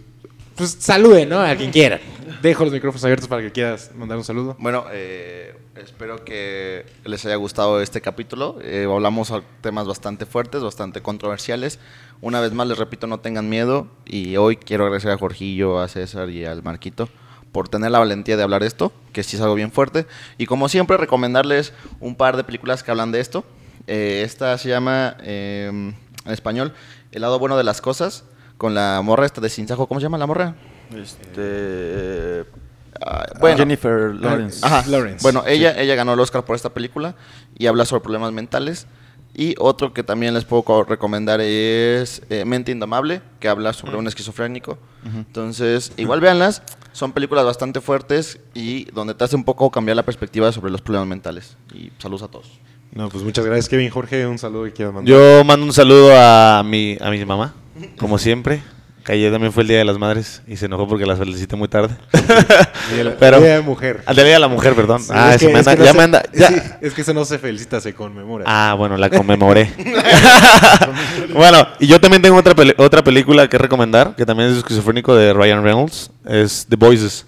pues 0.56 0.78
saluden 0.80 1.30
¿no? 1.30 1.40
a 1.40 1.56
quien 1.56 1.72
quiera. 1.72 2.00
Dejo 2.42 2.66
los 2.66 2.74
micrófonos 2.74 3.04
abiertos 3.06 3.28
para 3.28 3.42
que 3.42 3.52
quieras 3.52 3.92
mandar 3.96 4.18
un 4.18 4.24
saludo. 4.24 4.58
Bueno, 4.60 4.86
eh, 4.92 5.56
espero 5.76 6.26
que 6.26 6.86
les 7.06 7.26
haya 7.26 7.36
gustado 7.36 7.82
este 7.82 8.02
capítulo. 8.02 8.58
Eh, 8.62 8.88
hablamos 8.92 9.30
de 9.30 9.42
temas 9.62 9.88
bastante 9.88 10.26
fuertes, 10.26 10.62
bastante 10.62 11.02
controversiales. 11.02 11.80
Una 12.22 12.42
vez 12.42 12.52
más 12.52 12.68
les 12.68 12.78
repito, 12.78 13.08
no 13.08 13.20
tengan 13.22 13.48
miedo. 13.48 13.88
Y 14.06 14.36
hoy 14.36 14.58
quiero 14.58 14.84
agradecer 14.84 15.12
a 15.12 15.18
Jorgillo, 15.18 15.80
a 15.80 15.88
César 15.88 16.30
y 16.30 16.44
al 16.44 16.64
Marquito 16.64 17.08
por 17.56 17.70
tener 17.70 17.90
la 17.90 18.00
valentía 18.00 18.36
de 18.36 18.44
hablar 18.44 18.64
de 18.64 18.68
esto, 18.68 18.92
que 19.14 19.24
sí 19.24 19.38
es 19.38 19.42
algo 19.42 19.56
bien 19.56 19.72
fuerte. 19.72 20.06
Y 20.38 20.46
como 20.46 20.68
siempre, 20.68 20.98
recomendarles 20.98 21.72
un 22.02 22.16
par 22.16 22.36
de 22.36 22.44
películas 22.44 22.84
que 22.84 22.92
hablan 22.92 23.14
de 23.14 23.22
esto. 23.22 23.46
Eh, 23.88 24.24
esta 24.26 24.58
se 24.58 24.68
llama, 24.68 25.16
em, 25.24 25.94
en 26.26 26.32
español, 26.34 26.74
El 27.14 27.22
lado 27.22 27.40
bueno 27.40 27.56
de 27.56 27.64
las 27.64 27.80
cosas, 27.80 28.26
con 28.58 28.74
la 28.74 29.02
morra 29.02 29.26
esta 29.26 29.40
de 29.40 29.48
Sinsajo. 29.48 29.88
¿Cómo 29.88 30.02
se 30.02 30.04
llama 30.04 30.18
la 30.18 30.26
morra? 30.28 30.56
Este... 30.94 32.44
Ah, 33.00 33.26
bueno, 33.40 33.58
Jennifer 33.58 34.14
Lawrence. 34.14 34.60
Ajá, 34.62 34.84
Lawrence. 34.90 35.24
Bueno, 35.24 35.46
ella, 35.48 35.80
ella 35.80 35.96
ganó 35.96 36.12
el 36.12 36.20
Oscar 36.20 36.44
por 36.44 36.58
esta 36.58 36.74
película 36.74 37.16
y 37.58 37.68
habla 37.68 37.86
sobre 37.86 38.04
problemas 38.04 38.34
mentales. 38.34 38.86
Y 39.38 39.56
otro 39.60 39.94
que 39.94 40.02
también 40.02 40.34
les 40.34 40.46
puedo 40.46 40.84
recomendar 40.86 41.42
es 41.42 42.22
eh, 42.30 42.46
Mente 42.46 42.72
Indomable, 42.72 43.22
que 43.42 43.50
habla 43.50 43.74
sobre 43.74 43.98
un 43.98 44.08
esquizofrénico. 44.08 44.78
Entonces, 45.04 45.92
igual 45.98 46.22
véanlas. 46.22 46.64
Son 46.94 47.12
películas 47.12 47.44
bastante 47.44 47.82
fuertes 47.82 48.40
y 48.54 48.86
donde 48.92 49.14
te 49.14 49.26
hace 49.26 49.36
un 49.36 49.44
poco 49.44 49.70
cambiar 49.70 49.98
la 49.98 50.04
perspectiva 50.04 50.50
sobre 50.54 50.72
los 50.72 50.82
problemas 50.82 51.10
mentales. 51.10 51.58
Y 51.74 51.92
saludos 52.00 52.24
a 52.24 52.28
todos. 52.30 52.50
No, 52.94 53.10
pues 53.10 53.26
muchas 53.26 53.44
gracias, 53.46 53.68
Kevin. 53.68 53.90
Jorge, 53.90 54.26
un 54.26 54.38
saludo 54.38 54.64
que 54.64 54.72
quieras 54.72 54.94
mandar. 54.94 55.14
Yo 55.14 55.44
mando 55.44 55.66
un 55.66 55.74
saludo 55.74 56.14
a 56.18 56.64
mi, 56.64 56.98
a 57.02 57.10
mi 57.10 57.26
mamá, 57.26 57.54
como 57.98 58.18
siempre. 58.18 58.64
Que 59.06 59.14
ayer 59.14 59.32
también 59.32 59.54
fue 59.54 59.62
el 59.62 59.68
Día 59.68 59.78
de 59.78 59.86
las 59.86 60.00
Madres 60.00 60.42
y 60.48 60.58
se 60.58 60.66
enojó 60.66 60.88
porque 60.88 61.06
las 61.06 61.20
felicité 61.20 61.56
muy 61.56 61.68
tarde. 61.68 61.96
Pero, 63.20 63.40
día 63.40 63.52
de 63.52 63.58
la 63.58 63.62
Mujer. 63.62 64.02
Al 64.04 64.16
Día 64.16 64.26
de 64.26 64.40
la 64.40 64.48
Mujer, 64.48 64.74
perdón. 64.74 65.00
ah, 65.12 65.36
eso 65.36 65.48
me 65.52 65.60
anda, 65.60 65.76
ya 65.76 65.94
me 65.94 66.04
anda. 66.04 66.24
es 66.82 66.92
que 66.92 67.02
eso 67.02 67.14
no 67.14 67.24
se 67.24 67.38
felicita, 67.38 67.80
se 67.80 67.94
conmemora. 67.94 68.46
Ah, 68.48 68.74
bueno, 68.76 68.98
la 68.98 69.12
conmemoré. 69.12 69.72
bueno, 71.36 71.68
y 71.80 71.86
yo 71.86 72.02
también 72.02 72.24
tengo 72.24 72.36
otra, 72.36 72.56
otra 72.78 73.04
película 73.04 73.48
que 73.48 73.60
recomendar, 73.60 74.16
que 74.16 74.26
también 74.26 74.50
es 74.50 74.58
esquizofrénico 74.58 75.16
de 75.16 75.34
Ryan 75.34 75.64
Reynolds. 75.64 76.10
Es 76.26 76.66
The 76.68 76.76
Voices. 76.76 77.28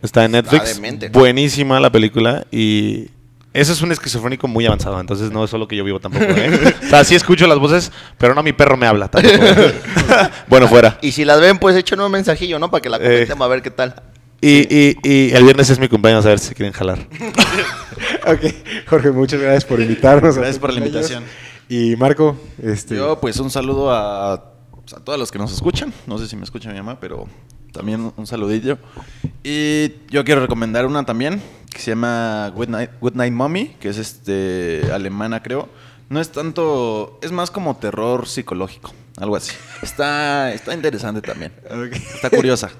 Está 0.00 0.24
en 0.24 0.32
Netflix. 0.32 0.80
Buenísima 1.12 1.80
la 1.80 1.92
película 1.92 2.46
y 2.50 3.10
ese 3.54 3.70
es 3.70 3.82
un 3.82 3.92
esquizofrénico 3.92 4.48
muy 4.48 4.66
avanzado, 4.66 5.00
entonces 5.00 5.30
no 5.30 5.44
es 5.44 5.50
solo 5.50 5.68
que 5.68 5.76
yo 5.76 5.84
vivo 5.84 6.00
tampoco. 6.00 6.24
¿eh? 6.24 6.74
o 6.82 6.88
sea, 6.88 7.04
sí 7.04 7.14
escucho 7.14 7.46
las 7.46 7.58
voces, 7.60 7.92
pero 8.18 8.34
no 8.34 8.42
mi 8.42 8.52
perro 8.52 8.76
me 8.76 8.88
habla 8.88 9.08
¿eh? 9.22 9.80
bueno, 10.48 10.66
fuera. 10.66 10.98
Y 11.02 11.12
si 11.12 11.24
las 11.24 11.40
ven, 11.40 11.58
pues 11.58 11.76
echen 11.76 12.00
un 12.00 12.10
mensajillo, 12.10 12.58
¿no? 12.58 12.68
Para 12.68 12.80
que 12.82 12.90
la 12.90 12.96
eh, 12.96 13.00
comenten, 13.00 13.42
a 13.42 13.46
ver 13.46 13.62
qué 13.62 13.70
tal. 13.70 13.94
Y, 14.40 14.98
y, 15.08 15.30
el 15.32 15.44
viernes 15.44 15.70
es 15.70 15.78
mi 15.78 15.88
cumpleaños, 15.88 16.26
a 16.26 16.30
ver 16.30 16.40
si 16.40 16.52
quieren 16.52 16.72
jalar. 16.72 16.98
ok, 18.26 18.54
Jorge, 18.88 19.12
muchas 19.12 19.40
gracias 19.40 19.64
por 19.64 19.80
invitarnos. 19.80 20.36
Gracias 20.36 20.58
por 20.58 20.72
la 20.72 20.80
invitación. 20.80 21.22
Y 21.68 21.94
Marco, 21.94 22.36
este... 22.60 22.96
Yo, 22.96 23.20
pues 23.20 23.38
un 23.38 23.52
saludo 23.52 23.92
a, 23.92 24.52
pues, 24.72 24.94
a 24.94 25.00
todos 25.04 25.16
los 25.16 25.30
que 25.30 25.38
nos 25.38 25.52
escuchan. 25.52 25.94
No 26.08 26.18
sé 26.18 26.26
si 26.26 26.34
me 26.34 26.42
escucha 26.42 26.70
mi 26.70 26.76
mamá, 26.76 26.98
pero 26.98 27.28
también 27.74 28.12
un 28.16 28.26
saludillo. 28.26 28.78
Y 29.42 29.92
yo 30.08 30.24
quiero 30.24 30.40
recomendar 30.40 30.86
una 30.86 31.04
también, 31.04 31.42
que 31.70 31.80
se 31.80 31.90
llama 31.90 32.50
Good 32.54 32.68
Night, 32.68 32.90
Good 33.00 33.14
Night 33.14 33.32
Mommy, 33.32 33.76
que 33.80 33.90
es 33.90 33.98
este 33.98 34.82
alemana, 34.92 35.42
creo. 35.42 35.68
No 36.08 36.20
es 36.20 36.30
tanto, 36.30 37.18
es 37.22 37.32
más 37.32 37.50
como 37.50 37.76
terror 37.76 38.26
psicológico, 38.26 38.94
algo 39.18 39.36
así. 39.36 39.52
Está, 39.82 40.52
está 40.52 40.72
interesante 40.72 41.20
también. 41.20 41.52
Está 42.14 42.30
curiosa. 42.30 42.70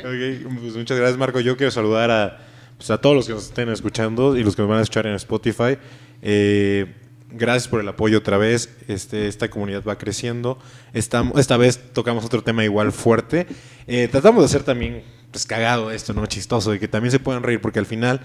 Pues 0.00 0.76
muchas 0.76 0.96
gracias, 0.96 1.18
Marco. 1.18 1.40
Yo 1.40 1.56
quiero 1.56 1.72
saludar 1.72 2.10
a, 2.10 2.38
pues 2.76 2.90
a 2.90 2.98
todos 2.98 3.16
los 3.16 3.26
que 3.26 3.32
nos 3.32 3.46
estén 3.46 3.68
escuchando 3.68 4.36
y 4.36 4.44
los 4.44 4.54
que 4.54 4.62
nos 4.62 4.68
van 4.68 4.78
a 4.78 4.82
escuchar 4.82 5.06
en 5.08 5.14
Spotify. 5.14 5.76
Eh, 6.22 6.94
gracias 7.30 7.68
por 7.68 7.80
el 7.80 7.88
apoyo 7.88 8.18
otra 8.18 8.38
vez. 8.38 8.76
Este, 8.88 9.28
esta 9.28 9.48
comunidad 9.50 9.82
va 9.86 9.98
creciendo. 9.98 10.58
Esta, 10.92 11.30
esta 11.36 11.56
vez 11.56 11.92
tocamos 11.92 12.24
otro 12.24 12.42
tema 12.42 12.64
igual 12.64 12.92
fuerte. 12.92 13.46
Eh, 13.86 14.08
tratamos 14.10 14.42
de 14.42 14.46
hacer 14.46 14.62
también 14.62 15.02
pues, 15.30 15.46
cagado 15.46 15.90
esto, 15.90 16.14
¿no? 16.14 16.26
Chistoso, 16.26 16.74
y 16.74 16.78
que 16.78 16.88
también 16.88 17.12
se 17.12 17.18
puedan 17.18 17.42
reír, 17.42 17.60
porque 17.60 17.78
al 17.78 17.86
final 17.86 18.20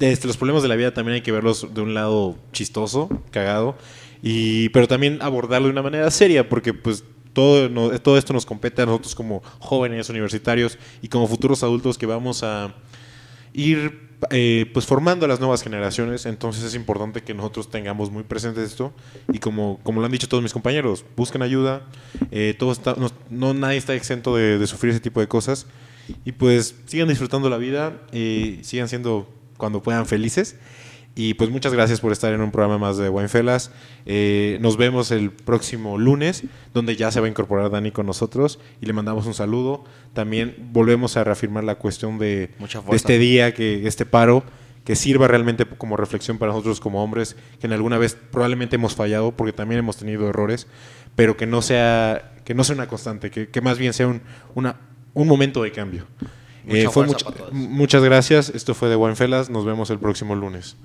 este, 0.00 0.26
los 0.26 0.36
problemas 0.36 0.62
de 0.62 0.68
la 0.68 0.76
vida 0.76 0.94
también 0.94 1.16
hay 1.16 1.20
que 1.22 1.32
verlos 1.32 1.74
de 1.74 1.80
un 1.80 1.94
lado 1.94 2.36
chistoso, 2.52 3.08
cagado, 3.30 3.76
y, 4.22 4.68
pero 4.70 4.88
también 4.88 5.20
abordarlo 5.22 5.68
de 5.68 5.72
una 5.72 5.82
manera 5.82 6.10
seria, 6.10 6.48
porque 6.48 6.72
pues 6.72 7.04
todo, 7.32 7.98
todo 8.00 8.18
esto 8.18 8.32
nos 8.32 8.46
compete 8.46 8.82
a 8.82 8.86
nosotros 8.86 9.14
como 9.14 9.42
jóvenes 9.58 10.08
universitarios 10.08 10.78
y 11.00 11.08
como 11.08 11.26
futuros 11.26 11.62
adultos 11.62 11.98
que 11.98 12.06
vamos 12.06 12.42
a 12.42 12.74
ir 13.54 14.11
eh, 14.30 14.70
pues 14.72 14.86
formando 14.86 15.24
a 15.24 15.28
las 15.28 15.40
nuevas 15.40 15.62
generaciones, 15.62 16.26
entonces 16.26 16.62
es 16.64 16.74
importante 16.74 17.22
que 17.22 17.34
nosotros 17.34 17.70
tengamos 17.70 18.10
muy 18.10 18.22
presente 18.22 18.62
esto. 18.62 18.92
Y 19.32 19.38
como, 19.38 19.80
como 19.82 20.00
lo 20.00 20.06
han 20.06 20.12
dicho 20.12 20.28
todos 20.28 20.42
mis 20.42 20.52
compañeros, 20.52 21.04
busquen 21.16 21.42
ayuda, 21.42 21.82
eh, 22.30 22.54
todo 22.58 22.72
está, 22.72 22.96
no, 23.30 23.54
nadie 23.54 23.78
está 23.78 23.94
exento 23.94 24.36
de, 24.36 24.64
sufrir 24.66 24.92
ese 24.92 25.00
tipo 25.00 25.20
de 25.20 25.28
cosas. 25.28 25.66
Y 26.24 26.32
pues 26.32 26.74
sigan 26.86 27.08
disfrutando 27.08 27.48
la 27.48 27.56
vida, 27.56 28.00
y 28.12 28.58
sigan 28.62 28.88
siendo 28.88 29.28
cuando 29.56 29.82
puedan 29.82 30.06
felices 30.06 30.56
y 31.14 31.34
pues 31.34 31.50
muchas 31.50 31.74
gracias 31.74 32.00
por 32.00 32.10
estar 32.10 32.32
en 32.32 32.40
un 32.40 32.50
programa 32.50 32.78
más 32.78 32.96
de 32.96 33.10
Winefellas. 33.10 33.70
Eh, 34.06 34.56
nos 34.62 34.78
vemos 34.78 35.10
el 35.10 35.30
próximo 35.30 35.98
lunes, 35.98 36.44
donde 36.72 36.96
ya 36.96 37.10
se 37.10 37.20
va 37.20 37.26
a 37.26 37.28
incorporar 37.28 37.70
Dani 37.70 37.90
con 37.90 38.06
nosotros 38.06 38.58
y 38.80 38.86
le 38.86 38.94
mandamos 38.94 39.26
un 39.26 39.34
saludo. 39.34 39.84
También 40.14 40.56
volvemos 40.72 41.18
a 41.18 41.24
reafirmar 41.24 41.64
la 41.64 41.74
cuestión 41.74 42.18
de, 42.18 42.50
este 42.92 43.18
día, 43.18 43.52
que 43.52 43.86
este 43.86 44.06
paro, 44.06 44.42
que 44.84 44.96
sirva 44.96 45.28
realmente 45.28 45.66
como 45.66 45.98
reflexión 45.98 46.38
para 46.38 46.52
nosotros 46.52 46.80
como 46.80 47.04
hombres, 47.04 47.36
que 47.60 47.66
en 47.66 47.74
alguna 47.74 47.98
vez 47.98 48.16
probablemente 48.30 48.76
hemos 48.76 48.94
fallado, 48.94 49.32
porque 49.32 49.52
también 49.52 49.80
hemos 49.80 49.98
tenido 49.98 50.30
errores, 50.30 50.66
pero 51.14 51.36
que 51.36 51.46
no 51.46 51.60
sea, 51.60 52.36
que 52.46 52.54
no 52.54 52.64
sea 52.64 52.74
una 52.74 52.88
constante, 52.88 53.30
que, 53.30 53.60
más 53.60 53.76
bien 53.76 53.92
sea 53.92 54.06
un, 54.06 54.22
una, 54.54 54.80
un 55.12 55.28
momento 55.28 55.62
de 55.62 55.72
cambio. 55.72 56.06
Eh, 56.66 56.88
muchas 57.52 58.02
gracias. 58.02 58.48
Esto 58.48 58.74
fue 58.74 58.88
de 58.88 58.96
Winefellas. 58.96 59.50
Nos 59.50 59.64
vemos 59.64 59.90
el 59.90 59.98
próximo 59.98 60.34
lunes. 60.34 60.76